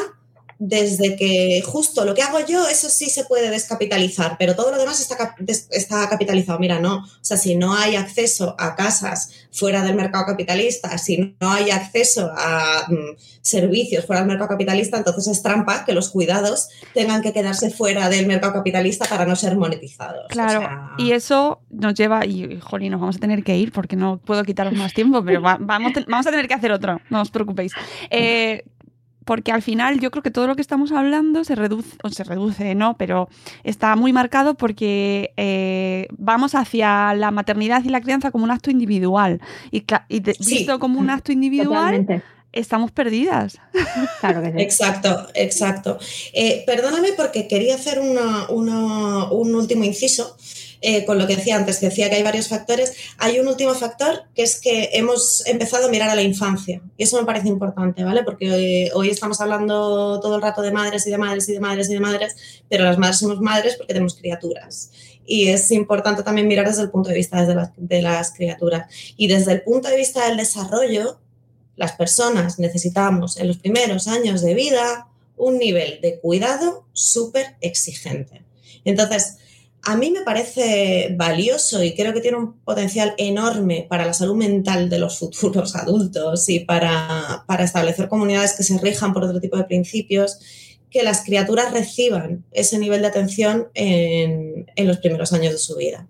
desde 0.64 1.16
que 1.16 1.60
justo 1.66 2.04
lo 2.04 2.14
que 2.14 2.22
hago 2.22 2.38
yo, 2.46 2.68
eso 2.68 2.88
sí 2.88 3.10
se 3.10 3.24
puede 3.24 3.50
descapitalizar, 3.50 4.36
pero 4.38 4.54
todo 4.54 4.70
lo 4.70 4.78
demás 4.78 5.00
está, 5.00 5.34
está 5.70 6.08
capitalizado. 6.08 6.60
Mira, 6.60 6.78
no, 6.78 6.98
o 6.98 7.04
sea, 7.20 7.36
si 7.36 7.56
no 7.56 7.74
hay 7.74 7.96
acceso 7.96 8.54
a 8.60 8.76
casas 8.76 9.48
fuera 9.50 9.82
del 9.82 9.96
mercado 9.96 10.24
capitalista, 10.24 10.96
si 10.98 11.34
no 11.40 11.50
hay 11.50 11.72
acceso 11.72 12.30
a 12.36 12.86
mm, 12.88 13.16
servicios 13.40 14.06
fuera 14.06 14.20
del 14.20 14.28
mercado 14.28 14.50
capitalista, 14.50 14.98
entonces 14.98 15.26
es 15.26 15.42
trampa 15.42 15.84
que 15.84 15.94
los 15.94 16.10
cuidados 16.10 16.68
tengan 16.94 17.22
que 17.22 17.32
quedarse 17.32 17.70
fuera 17.70 18.09
del 18.09 18.28
mercado 18.28 18.52
capitalista 18.52 19.06
para 19.06 19.26
no 19.26 19.34
ser 19.34 19.56
monetizados. 19.56 20.26
Claro, 20.28 20.94
y 20.97 21.10
eso 21.10 21.60
nos 21.70 21.94
lleva, 21.94 22.24
y 22.24 22.60
jolín, 22.60 22.93
nos 22.93 23.01
vamos 23.01 23.16
a 23.16 23.18
tener 23.18 23.43
que 23.43 23.56
ir 23.56 23.72
porque 23.72 23.97
no 23.97 24.18
puedo 24.18 24.44
quitaros 24.44 24.74
más 24.74 24.94
tiempo, 24.94 25.24
pero 25.24 25.40
vamos, 25.40 25.93
vamos 26.06 26.26
a 26.26 26.30
tener 26.30 26.47
que 26.47 26.55
hacer 26.55 26.70
otro, 26.70 27.01
no 27.10 27.20
os 27.20 27.32
preocupéis. 27.32 27.72
Eh, 28.10 28.62
porque 29.24 29.53
al 29.53 29.62
final 29.62 30.01
yo 30.01 30.11
creo 30.11 30.23
que 30.23 30.31
todo 30.31 30.47
lo 30.47 30.57
que 30.57 30.62
estamos 30.62 30.93
hablando 30.93 31.44
se 31.44 31.55
reduce, 31.55 31.97
o 32.03 32.11
se 32.11 32.24
reduce, 32.24 32.74
¿no? 32.74 32.97
Pero 32.97 33.28
está 33.65 33.97
muy 33.97 34.12
marcado 34.12 34.55
porque 34.55 35.32
eh, 35.36 36.09
vamos 36.12 36.55
hacia 36.55 37.15
la 37.15 37.31
maternidad 37.31 37.85
y 37.85 37.89
la 37.89 38.01
crianza 38.01 38.31
como 38.31 38.44
un 38.44 38.51
acto 38.51 38.70
individual. 38.70 39.40
Y, 39.70 39.85
visto 40.40 40.78
como 40.78 41.01
un 41.01 41.11
acto 41.11 41.32
individual, 41.32 42.23
estamos 42.53 42.90
perdidas. 42.90 43.59
Claro 44.20 44.43
que 44.43 44.53
sí. 44.53 44.59
Exacto, 44.59 45.28
exacto. 45.35 45.99
Eh, 46.32 46.62
perdóname 46.66 47.12
porque 47.16 47.49
quería 47.49 47.74
hacer 47.74 48.01
un 48.01 49.55
último 49.55 49.85
inciso. 49.85 50.36
Eh, 50.82 51.04
con 51.04 51.18
lo 51.18 51.26
que 51.26 51.36
decía 51.36 51.56
antes, 51.56 51.78
que 51.78 51.86
decía 51.86 52.10
que 52.10 52.16
hay 52.16 52.22
varios 52.22 52.48
factores, 52.48 52.92
hay 53.18 53.38
un 53.38 53.48
último 53.48 53.74
factor 53.74 54.24
que 54.34 54.42
es 54.42 54.60
que 54.60 54.90
hemos 54.92 55.46
empezado 55.46 55.86
a 55.86 55.90
mirar 55.90 56.10
a 56.10 56.14
la 56.14 56.22
infancia. 56.22 56.82
Y 56.96 57.04
eso 57.04 57.18
me 57.18 57.24
parece 57.24 57.48
importante, 57.48 58.04
¿vale? 58.04 58.24
Porque 58.24 58.50
hoy, 58.50 58.90
hoy 58.94 59.09
estamos 59.09 59.40
hablando 59.40 60.20
todo 60.20 60.36
el 60.36 60.42
rato 60.42 60.60
de 60.60 60.72
madres 60.72 61.06
y 61.06 61.10
de 61.10 61.18
madres 61.18 61.48
y 61.48 61.52
de 61.52 61.60
madres 61.60 61.88
y 61.88 61.94
de 61.94 62.00
madres, 62.00 62.36
pero 62.68 62.84
las 62.84 62.98
madres 62.98 63.18
somos 63.18 63.40
madres 63.40 63.76
porque 63.76 63.94
tenemos 63.94 64.14
criaturas 64.14 64.90
y 65.24 65.48
es 65.48 65.70
importante 65.70 66.22
también 66.22 66.48
mirar 66.48 66.66
desde 66.66 66.82
el 66.82 66.90
punto 66.90 67.10
de 67.10 67.14
vista 67.14 67.44
de 67.44 67.54
las, 67.54 67.70
de 67.76 68.02
las 68.02 68.32
criaturas. 68.32 68.92
Y 69.16 69.28
desde 69.28 69.52
el 69.52 69.62
punto 69.62 69.88
de 69.88 69.96
vista 69.96 70.26
del 70.26 70.36
desarrollo, 70.36 71.20
las 71.76 71.92
personas 71.92 72.59
necesitamos 72.59 73.36
en 73.38 73.48
los 73.48 73.59
primeros 73.59 74.09
años 74.09 74.42
de 74.42 74.54
vida 74.54 75.09
un 75.36 75.59
nivel 75.59 76.00
de 76.00 76.18
cuidado 76.20 76.86
súper 76.92 77.56
exigente. 77.60 78.42
Entonces, 78.84 79.38
a 79.84 79.96
mí 79.96 80.10
me 80.10 80.22
parece 80.22 81.14
valioso 81.16 81.82
y 81.82 81.94
creo 81.94 82.14
que 82.14 82.20
tiene 82.20 82.36
un 82.36 82.60
potencial 82.60 83.14
enorme 83.18 83.86
para 83.88 84.06
la 84.06 84.14
salud 84.14 84.36
mental 84.36 84.88
de 84.88 84.98
los 84.98 85.18
futuros 85.18 85.74
adultos 85.76 86.48
y 86.48 86.60
para, 86.60 87.44
para 87.46 87.64
establecer 87.64 88.09
comunidades 88.09 88.54
que 88.56 88.62
se 88.62 88.78
rijan 88.78 89.12
por 89.12 89.24
otro 89.24 89.40
tipo 89.40 89.56
de 89.56 89.64
principios 89.64 90.38
que 90.92 91.02
las 91.02 91.24
criaturas 91.24 91.72
reciban 91.72 92.44
ese 92.52 92.78
nivel 92.78 93.00
de 93.00 93.09
atención 93.09 93.68
en, 93.74 94.66
los 94.76 94.98
primeros 94.98 95.32
años 95.32 95.52
de 95.52 95.59
su 95.59 95.74
vida. 95.76 96.06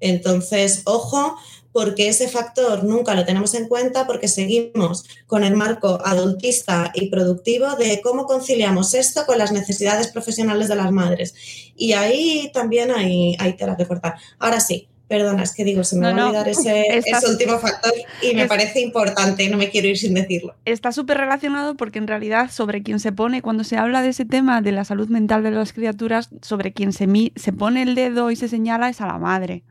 Entonces, 0.00 0.82
ojo, 0.86 1.36
porque 1.74 2.06
ese 2.08 2.28
factor 2.28 2.84
nunca 2.84 3.14
lo 3.16 3.24
tenemos 3.24 3.52
en 3.54 3.66
cuenta 3.66 4.06
porque 4.06 4.28
seguimos 4.28 5.04
con 5.26 5.42
el 5.42 5.56
marco 5.56 6.00
adultista 6.04 6.92
y 6.94 7.10
productivo 7.10 7.74
de 7.74 8.00
cómo 8.00 8.26
conciliamos 8.26 8.94
esto 8.94 9.26
con 9.26 9.38
las 9.38 9.50
necesidades 9.50 10.06
profesionales 10.06 10.68
de 10.68 10.76
las 10.76 10.92
madres. 10.92 11.34
Y 11.74 11.94
ahí 11.94 12.48
también 12.54 12.92
hay, 12.92 13.36
hay 13.40 13.54
tela 13.54 13.76
que 13.76 13.86
cortar. 13.86 14.14
Ahora 14.38 14.60
sí, 14.60 14.88
Perdona, 15.06 15.42
es 15.42 15.52
que 15.54 15.64
digo, 15.64 15.84
se 15.84 15.96
me 15.96 16.10
va 16.10 16.22
a 16.22 16.26
olvidar 16.28 16.48
ese, 16.48 16.84
último 17.28 17.58
factor 17.58 17.92
y 18.22 18.34
me 18.34 18.46
parece 18.46 18.80
importante, 18.80 19.46
no 19.50 19.58
me 19.58 19.68
quiero 19.68 19.88
ir 19.88 19.98
sin 19.98 20.14
decirlo. 20.14 20.54
Está 20.64 20.92
súper 20.92 21.18
relacionado 21.18 21.76
porque 21.76 21.98
en 21.98 22.06
realidad 22.06 22.50
sobre 22.50 22.82
quien 22.82 23.00
se 23.00 23.12
pone, 23.12 23.42
cuando 23.42 23.64
se 23.64 23.76
habla 23.76 24.00
de 24.00 24.08
ese 24.08 24.24
tema 24.24 24.62
de 24.62 24.72
la 24.72 24.84
salud 24.84 25.08
mental 25.08 25.42
de 25.42 25.50
las 25.50 25.74
criaturas, 25.74 26.30
sobre 26.40 26.72
quien 26.72 26.92
se, 26.92 27.06
se 27.36 27.52
pone 27.52 27.82
el 27.82 27.94
dedo 27.94 28.30
y 28.30 28.36
se 28.36 28.48
señala 28.48 28.88
es 28.88 29.02
a 29.02 29.06
la 29.06 29.18
madre 29.18 29.62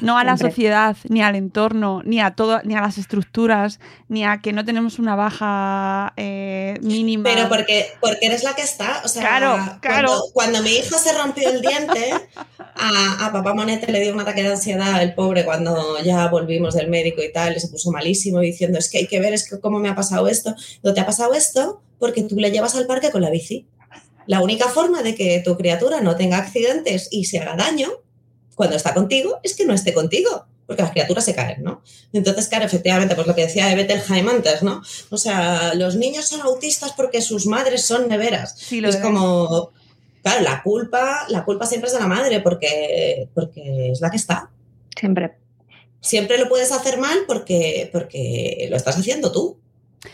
no 0.00 0.18
a 0.18 0.24
la 0.24 0.36
sociedad, 0.36 0.96
ni 1.08 1.22
al 1.22 1.36
entorno, 1.36 2.02
ni 2.04 2.20
a 2.20 2.32
todo, 2.32 2.60
ni 2.64 2.74
a 2.74 2.80
las 2.80 2.98
estructuras, 2.98 3.80
ni 4.08 4.24
a 4.24 4.40
que 4.40 4.52
no 4.52 4.64
tenemos 4.64 4.98
una 4.98 5.14
baja 5.14 6.12
eh, 6.16 6.78
mínima. 6.82 7.24
Pero 7.24 7.48
porque, 7.48 7.92
porque 8.00 8.26
eres 8.26 8.44
la 8.44 8.54
que 8.54 8.62
está. 8.62 9.02
O 9.04 9.08
sea, 9.08 9.22
claro, 9.22 9.78
claro. 9.80 10.22
Cuando, 10.32 10.62
mi 10.62 10.70
hijo 10.70 10.98
se 10.98 11.12
rompió 11.16 11.48
el 11.50 11.60
diente, 11.60 12.12
a, 12.74 13.30
papá 13.32 13.54
Monete 13.54 13.90
le 13.90 14.00
dio 14.00 14.12
un 14.12 14.20
ataque 14.20 14.42
de 14.42 14.50
ansiedad, 14.50 15.02
el 15.02 15.14
pobre, 15.14 15.44
cuando 15.44 16.02
ya 16.02 16.28
volvimos 16.28 16.74
del 16.74 16.88
médico 16.88 17.22
y 17.22 17.32
tal, 17.32 17.56
y 17.56 17.60
se 17.60 17.68
puso 17.68 17.90
malísimo 17.90 18.40
diciendo, 18.40 18.78
es 18.78 18.90
que 18.90 18.98
hay 18.98 19.06
que 19.06 19.20
ver, 19.20 19.34
es 19.34 19.48
que 19.48 19.60
cómo 19.60 19.78
me 19.78 19.88
ha 19.88 19.94
pasado 19.94 20.28
esto. 20.28 20.54
No 20.82 20.94
te 20.94 21.00
ha 21.00 21.06
pasado 21.06 21.34
esto 21.34 21.82
porque 21.98 22.22
tú 22.22 22.36
le 22.36 22.50
llevas 22.50 22.74
al 22.74 22.86
parque 22.86 23.10
con 23.10 23.22
la 23.22 23.30
bici. 23.30 23.66
La 24.26 24.40
única 24.40 24.68
forma 24.68 25.02
de 25.02 25.14
que 25.14 25.40
tu 25.44 25.56
criatura 25.56 26.00
no 26.00 26.16
tenga 26.16 26.38
accidentes 26.38 27.08
y 27.10 27.24
se 27.24 27.40
haga 27.40 27.56
daño 27.56 27.88
cuando 28.62 28.76
está 28.76 28.94
contigo 28.94 29.40
es 29.42 29.56
que 29.56 29.66
no 29.66 29.74
esté 29.74 29.92
contigo, 29.92 30.46
porque 30.68 30.82
las 30.82 30.92
criaturas 30.92 31.24
se 31.24 31.34
caen, 31.34 31.64
¿no? 31.64 31.82
Entonces, 32.12 32.46
claro, 32.46 32.64
efectivamente, 32.64 33.16
pues 33.16 33.26
lo 33.26 33.34
que 33.34 33.46
decía 33.46 33.74
Bettelheim 33.74 34.28
antes, 34.28 34.62
¿no? 34.62 34.82
O 35.10 35.16
sea, 35.16 35.74
los 35.74 35.96
niños 35.96 36.26
son 36.26 36.42
autistas 36.42 36.92
porque 36.92 37.20
sus 37.22 37.46
madres 37.46 37.84
son 37.84 38.06
neveras. 38.06 38.54
Sí, 38.56 38.80
es 38.84 38.98
como, 38.98 39.72
claro, 40.22 40.42
la 40.42 40.62
culpa, 40.62 41.26
la 41.28 41.44
culpa 41.44 41.66
siempre 41.66 41.88
es 41.88 41.94
de 41.94 41.98
la 41.98 42.06
madre 42.06 42.38
porque, 42.38 43.28
porque 43.34 43.90
es 43.90 44.00
la 44.00 44.10
que 44.12 44.16
está. 44.16 44.48
Siempre. 44.96 45.32
Siempre 46.00 46.38
lo 46.38 46.48
puedes 46.48 46.70
hacer 46.70 46.98
mal 46.98 47.24
porque, 47.26 47.90
porque 47.92 48.68
lo 48.70 48.76
estás 48.76 48.96
haciendo 48.96 49.32
tú. 49.32 49.58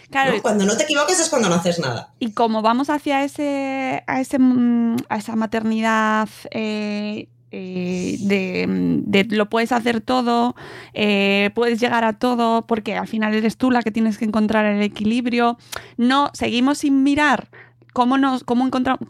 Claro, 0.08 0.40
Cuando 0.40 0.64
no 0.64 0.74
te 0.74 0.84
equivoques 0.84 1.20
es 1.20 1.28
cuando 1.28 1.50
no 1.50 1.56
haces 1.56 1.78
nada. 1.78 2.14
Y 2.18 2.32
como 2.32 2.62
vamos 2.62 2.88
hacia 2.88 3.24
ese, 3.24 4.02
a, 4.06 4.22
ese, 4.22 4.38
mm, 4.38 4.96
a 5.10 5.18
esa 5.18 5.36
maternidad 5.36 6.30
eh, 6.50 7.28
eh, 7.50 8.16
de, 8.20 9.26
lo 9.30 9.48
puedes 9.48 9.72
hacer 9.72 10.00
todo, 10.00 10.54
eh, 10.94 11.50
puedes 11.54 11.80
llegar 11.80 12.04
a 12.04 12.12
todo, 12.12 12.66
porque 12.66 12.96
al 12.96 13.08
final 13.08 13.34
eres 13.34 13.56
tú 13.56 13.70
la 13.70 13.82
que 13.82 13.90
tienes 13.90 14.18
que 14.18 14.24
encontrar 14.24 14.66
el 14.66 14.82
equilibrio. 14.82 15.58
No, 15.96 16.30
seguimos 16.34 16.78
sin 16.78 17.02
mirar 17.02 17.48
cómo 17.92 18.18
nos, 18.18 18.44
cómo 18.44 18.66
encontramos, 18.66 19.00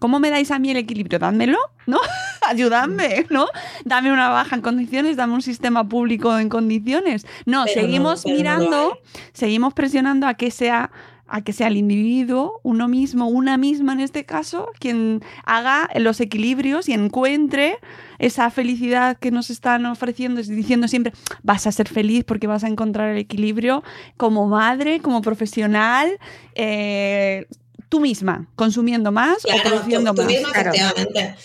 cómo 0.00 0.18
me 0.18 0.30
dais 0.30 0.50
a 0.50 0.58
mí 0.58 0.70
el 0.70 0.78
equilibrio, 0.78 1.18
dádmelo, 1.18 1.58
¿no? 1.86 1.98
Ayudadme, 2.48 3.26
¿no? 3.30 3.46
Dame 3.84 4.12
una 4.12 4.28
baja 4.28 4.56
en 4.56 4.62
condiciones, 4.62 5.16
dame 5.16 5.34
un 5.34 5.42
sistema 5.42 5.88
público 5.88 6.38
en 6.38 6.48
condiciones. 6.48 7.26
No, 7.46 7.66
seguimos 7.66 8.24
mirando, 8.24 8.98
seguimos 9.32 9.74
presionando 9.74 10.26
a 10.26 10.34
que 10.34 10.50
sea 10.50 10.90
a 11.34 11.42
que 11.42 11.52
sea 11.52 11.66
el 11.66 11.76
individuo, 11.76 12.60
uno 12.62 12.86
mismo, 12.86 13.26
una 13.26 13.56
misma 13.56 13.92
en 13.92 13.98
este 13.98 14.24
caso, 14.24 14.68
quien 14.78 15.20
haga 15.44 15.90
los 15.96 16.20
equilibrios 16.20 16.88
y 16.88 16.92
encuentre 16.92 17.78
esa 18.20 18.50
felicidad 18.50 19.18
que 19.18 19.32
nos 19.32 19.50
están 19.50 19.84
ofreciendo, 19.86 20.40
diciendo 20.40 20.86
siempre, 20.86 21.12
vas 21.42 21.66
a 21.66 21.72
ser 21.72 21.88
feliz 21.88 22.22
porque 22.22 22.46
vas 22.46 22.62
a 22.62 22.68
encontrar 22.68 23.10
el 23.10 23.18
equilibrio 23.18 23.82
como 24.16 24.46
madre, 24.46 25.00
como 25.00 25.22
profesional, 25.22 26.20
eh, 26.54 27.48
tú 27.94 28.00
misma, 28.00 28.48
consumiendo 28.56 29.12
más 29.12 29.36
o 29.44 29.62
produciendo 29.62 30.12
tú, 30.14 30.22
más. 30.22 30.26
Misma, 30.32 30.50
efectivamente. 30.50 31.36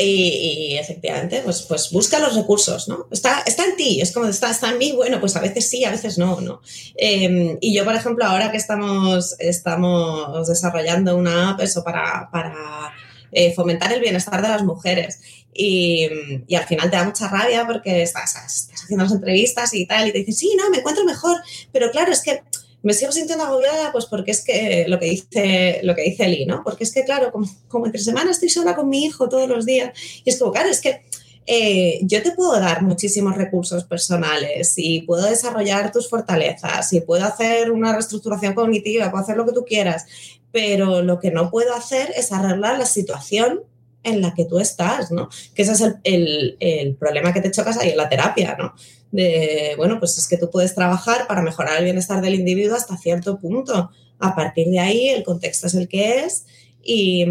y, 0.00 0.76
efectivamente, 0.78 1.40
pues, 1.44 1.62
pues 1.62 1.90
busca 1.90 2.20
los 2.20 2.36
recursos, 2.36 2.86
¿no? 2.86 3.08
Está, 3.10 3.40
está 3.40 3.64
en 3.64 3.74
ti, 3.74 4.00
es 4.00 4.12
como 4.12 4.26
está, 4.26 4.52
está 4.52 4.70
en 4.70 4.78
mí, 4.78 4.92
bueno, 4.92 5.18
pues 5.18 5.34
a 5.34 5.40
veces 5.40 5.68
sí, 5.68 5.84
a 5.84 5.90
veces 5.90 6.16
no, 6.16 6.40
¿no? 6.40 6.60
Em, 6.94 7.58
y 7.60 7.74
yo, 7.74 7.84
por 7.84 7.96
ejemplo, 7.96 8.24
ahora 8.24 8.52
que 8.52 8.56
estamos, 8.56 9.34
estamos 9.40 10.46
desarrollando 10.46 11.16
una 11.16 11.50
app, 11.50 11.60
eso 11.60 11.82
para, 11.82 12.30
para 12.30 12.92
eh, 13.32 13.52
fomentar 13.52 13.92
el 13.92 14.00
bienestar 14.00 14.40
de 14.40 14.48
las 14.50 14.62
mujeres. 14.62 15.18
Y, 15.52 16.08
y, 16.46 16.54
al 16.54 16.66
final 16.66 16.88
te 16.88 16.98
da 16.98 17.04
mucha 17.04 17.26
rabia 17.26 17.66
porque 17.66 18.02
estás, 18.02 18.36
estás 18.36 18.84
haciendo 18.84 19.02
las 19.02 19.12
entrevistas 19.12 19.74
y 19.74 19.86
tal, 19.86 20.06
y 20.06 20.12
te 20.12 20.18
dicen, 20.18 20.34
sí, 20.34 20.54
no, 20.56 20.70
me 20.70 20.78
encuentro 20.78 21.04
mejor, 21.04 21.36
pero 21.72 21.90
claro, 21.90 22.12
es 22.12 22.22
que 22.22 22.44
me 22.82 22.94
sigo 22.94 23.12
sintiendo 23.12 23.44
agobiada, 23.44 23.92
pues 23.92 24.06
porque 24.06 24.30
es 24.30 24.44
que 24.44 24.86
lo 24.88 24.98
que 24.98 25.06
dice, 25.06 25.80
lo 25.82 25.94
que 25.94 26.02
dice 26.02 26.46
¿no? 26.46 26.62
Porque 26.62 26.84
es 26.84 26.92
que, 26.92 27.04
claro, 27.04 27.32
como, 27.32 27.86
entre 27.86 28.00
semanas 28.00 28.36
estoy 28.36 28.50
sola 28.50 28.76
con 28.76 28.88
mi 28.88 29.04
hijo 29.04 29.28
todos 29.28 29.48
los 29.48 29.66
días, 29.66 29.92
y 30.24 30.30
es 30.30 30.38
como, 30.38 30.52
claro, 30.52 30.68
es 30.68 30.80
que 30.80 31.02
eh, 31.46 32.00
yo 32.02 32.22
te 32.22 32.32
puedo 32.32 32.58
dar 32.60 32.82
muchísimos 32.82 33.34
recursos 33.34 33.84
personales 33.84 34.74
y 34.76 35.02
puedo 35.02 35.24
desarrollar 35.24 35.90
tus 35.90 36.08
fortalezas 36.08 36.92
y 36.92 37.00
puedo 37.00 37.24
hacer 37.24 37.70
una 37.70 37.92
reestructuración 37.92 38.54
cognitiva, 38.54 39.10
puedo 39.10 39.24
hacer 39.24 39.36
lo 39.36 39.46
que 39.46 39.52
tú 39.52 39.64
quieras, 39.64 40.06
pero 40.52 41.02
lo 41.02 41.18
que 41.18 41.30
no 41.30 41.50
puedo 41.50 41.74
hacer 41.74 42.12
es 42.16 42.32
arreglar 42.32 42.78
la 42.78 42.86
situación 42.86 43.62
en 44.02 44.20
la 44.20 44.34
que 44.34 44.44
tú 44.44 44.58
estás, 44.58 45.10
¿no? 45.10 45.28
Que 45.54 45.62
ese 45.62 45.72
es 45.72 45.84
el, 46.04 46.56
el 46.60 46.94
problema 46.96 47.32
que 47.32 47.40
te 47.40 47.50
chocas 47.50 47.78
ahí 47.78 47.90
en 47.90 47.96
la 47.96 48.08
terapia, 48.08 48.56
¿no? 48.58 48.74
De, 49.10 49.74
bueno, 49.76 49.98
pues 49.98 50.18
es 50.18 50.28
que 50.28 50.36
tú 50.36 50.50
puedes 50.50 50.74
trabajar 50.74 51.26
para 51.26 51.42
mejorar 51.42 51.78
el 51.78 51.84
bienestar 51.84 52.20
del 52.20 52.34
individuo 52.34 52.76
hasta 52.76 52.96
cierto 52.96 53.38
punto. 53.38 53.90
A 54.18 54.34
partir 54.34 54.68
de 54.68 54.80
ahí, 54.80 55.08
el 55.08 55.24
contexto 55.24 55.66
es 55.66 55.74
el 55.74 55.88
que 55.88 56.24
es 56.24 56.46
y, 56.82 57.24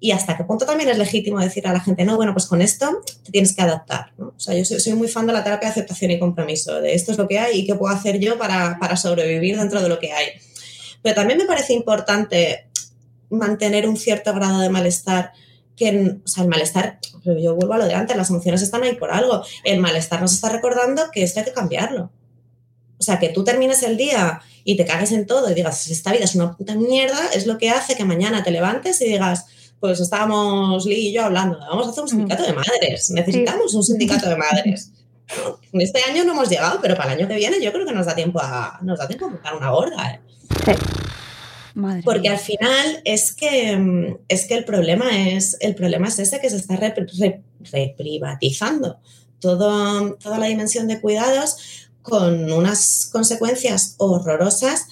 y 0.00 0.12
hasta 0.12 0.36
qué 0.36 0.44
punto 0.44 0.64
también 0.64 0.90
es 0.90 0.98
legítimo 0.98 1.40
decir 1.40 1.66
a 1.66 1.72
la 1.72 1.80
gente, 1.80 2.04
no, 2.04 2.16
bueno, 2.16 2.32
pues 2.32 2.46
con 2.46 2.62
esto 2.62 3.02
te 3.24 3.32
tienes 3.32 3.54
que 3.54 3.62
adaptar. 3.62 4.12
¿no? 4.16 4.28
O 4.28 4.40
sea, 4.40 4.54
yo 4.54 4.64
soy, 4.64 4.92
muy 4.92 5.08
fan 5.08 5.26
de 5.26 5.32
la 5.32 5.42
terapia 5.42 5.68
de 5.68 5.72
aceptación 5.72 6.12
y 6.12 6.18
compromiso, 6.18 6.80
de 6.80 6.94
esto 6.94 7.12
es 7.12 7.18
lo 7.18 7.26
que 7.26 7.38
hay 7.38 7.60
y 7.60 7.66
qué 7.66 7.74
puedo 7.74 7.92
hacer 7.92 8.20
yo 8.20 8.38
para, 8.38 8.78
para 8.78 8.96
sobrevivir 8.96 9.58
dentro 9.58 9.82
de 9.82 9.88
lo 9.88 9.98
que 9.98 10.12
hay. 10.12 10.26
Pero 11.02 11.16
también 11.16 11.38
me 11.38 11.46
parece 11.46 11.72
importante 11.72 12.68
mantener 13.30 13.88
un 13.88 13.96
cierto 13.96 14.32
grado 14.34 14.60
de 14.60 14.70
malestar 14.70 15.32
que, 15.78 16.16
o 16.24 16.28
sea, 16.28 16.42
el 16.42 16.48
malestar, 16.50 16.98
yo 17.24 17.54
vuelvo 17.54 17.74
a 17.74 17.78
lo 17.78 17.86
de 17.86 17.94
antes, 17.94 18.16
las 18.16 18.30
emociones 18.30 18.62
están 18.62 18.82
ahí 18.82 18.96
por 18.96 19.12
algo. 19.12 19.44
El 19.64 19.80
malestar 19.80 20.20
nos 20.20 20.34
está 20.34 20.48
recordando 20.48 21.10
que 21.12 21.22
esto 21.22 21.40
hay 21.40 21.46
que 21.46 21.52
cambiarlo. 21.52 22.10
O 22.98 23.02
sea, 23.02 23.18
que 23.20 23.28
tú 23.28 23.44
termines 23.44 23.82
el 23.84 23.96
día 23.96 24.42
y 24.64 24.76
te 24.76 24.84
cagues 24.84 25.12
en 25.12 25.26
todo 25.26 25.50
y 25.50 25.54
digas, 25.54 25.88
esta 25.88 26.12
vida 26.12 26.24
es 26.24 26.34
una 26.34 26.56
puta 26.56 26.74
mierda, 26.74 27.28
es 27.32 27.46
lo 27.46 27.56
que 27.56 27.70
hace 27.70 27.94
que 27.94 28.04
mañana 28.04 28.42
te 28.42 28.50
levantes 28.50 29.00
y 29.00 29.04
digas, 29.04 29.46
pues 29.78 30.00
estábamos 30.00 30.84
Lee 30.84 31.08
y 31.08 31.12
yo 31.12 31.24
hablando, 31.24 31.58
vamos 31.60 31.86
a 31.86 31.90
hacer 31.90 32.02
un 32.02 32.08
sindicato 32.08 32.42
de 32.42 32.52
madres, 32.52 33.10
necesitamos 33.10 33.72
un 33.74 33.84
sindicato 33.84 34.28
de 34.28 34.36
madres. 34.36 34.90
Este 35.72 36.00
año 36.10 36.24
no 36.24 36.32
hemos 36.32 36.48
llegado, 36.48 36.80
pero 36.82 36.96
para 36.96 37.12
el 37.12 37.20
año 37.20 37.28
que 37.28 37.36
viene 37.36 37.62
yo 37.62 37.72
creo 37.72 37.86
que 37.86 37.92
nos 37.92 38.06
da 38.06 38.16
tiempo 38.16 38.40
a, 38.42 38.80
nos 38.82 38.98
da 38.98 39.06
tiempo 39.06 39.26
a 39.26 39.28
montar 39.28 39.54
una 39.54 39.70
gorda. 39.70 40.10
¿eh? 40.10 40.20
Porque 42.04 42.28
al 42.28 42.38
final 42.38 43.02
es 43.04 43.32
que, 43.32 43.76
mm, 43.76 44.18
es 44.28 44.46
que 44.46 44.54
el, 44.54 44.64
problema 44.64 45.28
es, 45.28 45.56
el 45.60 45.74
problema 45.74 46.08
es 46.08 46.18
ese 46.18 46.40
que 46.40 46.50
se 46.50 46.56
está 46.56 46.76
reprivatizando 47.70 48.98
todo, 49.38 50.14
toda 50.14 50.38
la 50.38 50.46
dimensión 50.46 50.88
de 50.88 51.00
cuidados 51.00 51.88
con 52.02 52.52
unas 52.52 53.08
consecuencias 53.12 53.94
horrorosas 53.98 54.86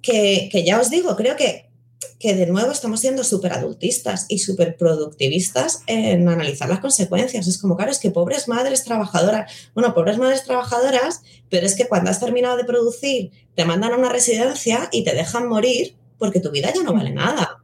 que, 0.00 0.50
ya 0.66 0.80
os 0.80 0.90
digo, 0.90 1.14
creo 1.14 1.36
que 1.36 1.70
que 2.18 2.34
de 2.34 2.46
nuevo 2.46 2.72
estamos 2.72 3.00
siendo 3.00 3.24
súper 3.24 3.52
adultistas 3.52 4.26
y 4.28 4.38
súper 4.38 4.76
productivistas 4.76 5.82
en 5.86 6.28
analizar 6.28 6.68
las 6.68 6.80
consecuencias. 6.80 7.46
Es 7.46 7.58
como, 7.58 7.76
claro, 7.76 7.90
es 7.90 7.98
que 7.98 8.10
pobres 8.10 8.48
madres 8.48 8.84
trabajadoras, 8.84 9.52
bueno, 9.74 9.94
pobres 9.94 10.18
madres 10.18 10.44
trabajadoras, 10.44 11.22
pero 11.48 11.66
es 11.66 11.74
que 11.74 11.88
cuando 11.88 12.10
has 12.10 12.20
terminado 12.20 12.56
de 12.56 12.64
producir, 12.64 13.30
te 13.54 13.64
mandan 13.64 13.92
a 13.92 13.96
una 13.96 14.10
residencia 14.10 14.88
y 14.92 15.04
te 15.04 15.14
dejan 15.14 15.48
morir 15.48 15.96
porque 16.18 16.40
tu 16.40 16.50
vida 16.50 16.72
ya 16.74 16.82
no 16.82 16.92
vale 16.92 17.10
nada. 17.10 17.62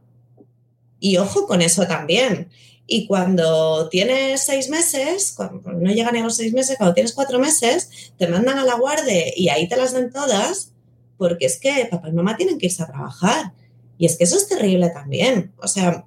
Y 0.99 1.17
ojo 1.17 1.47
con 1.47 1.61
eso 1.61 1.87
también. 1.87 2.49
Y 2.91 3.05
cuando 3.05 3.87
tienes 3.89 4.43
seis 4.43 4.69
meses, 4.69 5.33
cuando 5.35 5.71
no 5.71 5.91
llegan 5.91 6.17
a 6.17 6.23
los 6.23 6.35
seis 6.35 6.53
meses, 6.53 6.75
cuando 6.77 6.95
tienes 6.95 7.13
cuatro 7.13 7.39
meses, 7.39 8.11
te 8.17 8.27
mandan 8.27 8.57
a 8.57 8.65
la 8.65 8.75
guardia 8.75 9.25
y 9.35 9.49
ahí 9.49 9.69
te 9.69 9.77
las 9.77 9.93
den 9.93 10.11
todas, 10.11 10.73
porque 11.17 11.45
es 11.45 11.59
que 11.59 11.87
papá 11.89 12.09
y 12.09 12.13
mamá 12.13 12.35
tienen 12.35 12.57
que 12.57 12.65
irse 12.65 12.81
a 12.81 12.87
trabajar. 12.87 13.53
Y 13.99 14.05
es 14.05 14.17
que 14.17 14.23
eso 14.23 14.37
es 14.37 14.47
terrible 14.47 14.89
también. 14.89 15.51
O 15.61 15.67
sea, 15.67 16.05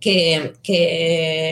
que, 0.00 0.52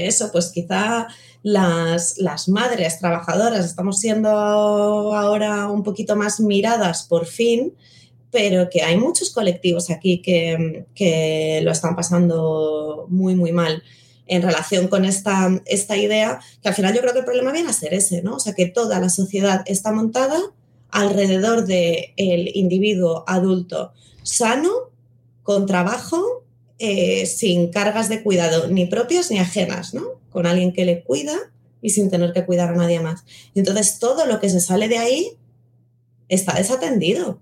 eso, 0.06 0.30
pues 0.32 0.48
quizá 0.48 1.06
las, 1.42 2.18
las, 2.18 2.48
madres 2.48 2.98
trabajadoras 2.98 3.64
estamos 3.64 4.00
siendo 4.00 4.28
ahora 4.28 5.70
un 5.70 5.84
poquito 5.84 6.16
más 6.16 6.40
miradas 6.40 7.04
por 7.04 7.26
fin, 7.26 7.74
pero 8.30 8.68
que 8.68 8.82
hay 8.82 8.98
muchos 8.98 9.30
colectivos 9.30 9.88
aquí 9.88 10.20
que, 10.20 10.84
que 10.94 11.60
lo 11.62 11.70
están 11.70 11.94
pasando 11.94 13.06
muy, 13.08 13.36
muy 13.36 13.52
mal 13.52 13.82
en 14.26 14.42
relación 14.42 14.88
con 14.88 15.04
esta, 15.04 15.48
esta 15.64 15.96
idea, 15.96 16.40
que 16.60 16.68
al 16.68 16.74
final 16.74 16.92
yo 16.92 17.00
creo 17.00 17.12
que 17.12 17.20
el 17.20 17.24
problema 17.24 17.52
viene 17.52 17.70
a 17.70 17.72
ser 17.72 17.94
ese, 17.94 18.20
¿no? 18.20 18.34
O 18.34 18.40
sea, 18.40 18.52
que 18.52 18.66
toda 18.66 19.00
la 19.00 19.08
sociedad 19.08 19.62
está 19.66 19.92
montada 19.92 20.38
alrededor 20.90 21.66
del 21.66 22.12
el 22.16 22.50
individuo 22.54 23.24
adulto 23.26 23.92
sano, 24.22 24.87
con 25.48 25.64
trabajo, 25.64 26.44
eh, 26.78 27.24
sin 27.24 27.70
cargas 27.70 28.10
de 28.10 28.22
cuidado 28.22 28.68
ni 28.68 28.84
propias 28.84 29.30
ni 29.30 29.38
ajenas, 29.38 29.94
¿no? 29.94 30.20
Con 30.28 30.46
alguien 30.46 30.74
que 30.74 30.84
le 30.84 31.02
cuida 31.02 31.38
y 31.80 31.88
sin 31.88 32.10
tener 32.10 32.34
que 32.34 32.44
cuidar 32.44 32.68
a 32.68 32.76
nadie 32.76 33.00
más. 33.00 33.24
entonces 33.54 33.98
todo 33.98 34.26
lo 34.26 34.40
que 34.40 34.50
se 34.50 34.60
sale 34.60 34.88
de 34.88 34.98
ahí 34.98 35.38
está 36.28 36.52
desatendido. 36.52 37.40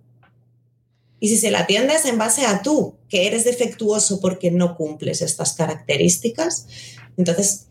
Y 1.18 1.30
si 1.30 1.36
se 1.36 1.50
la 1.50 1.62
atiendes 1.62 2.04
en 2.04 2.16
base 2.16 2.46
a 2.46 2.62
tú, 2.62 2.94
que 3.08 3.26
eres 3.26 3.42
defectuoso 3.42 4.20
porque 4.20 4.52
no 4.52 4.76
cumples 4.76 5.20
estas 5.20 5.54
características, 5.54 6.68
entonces, 7.16 7.66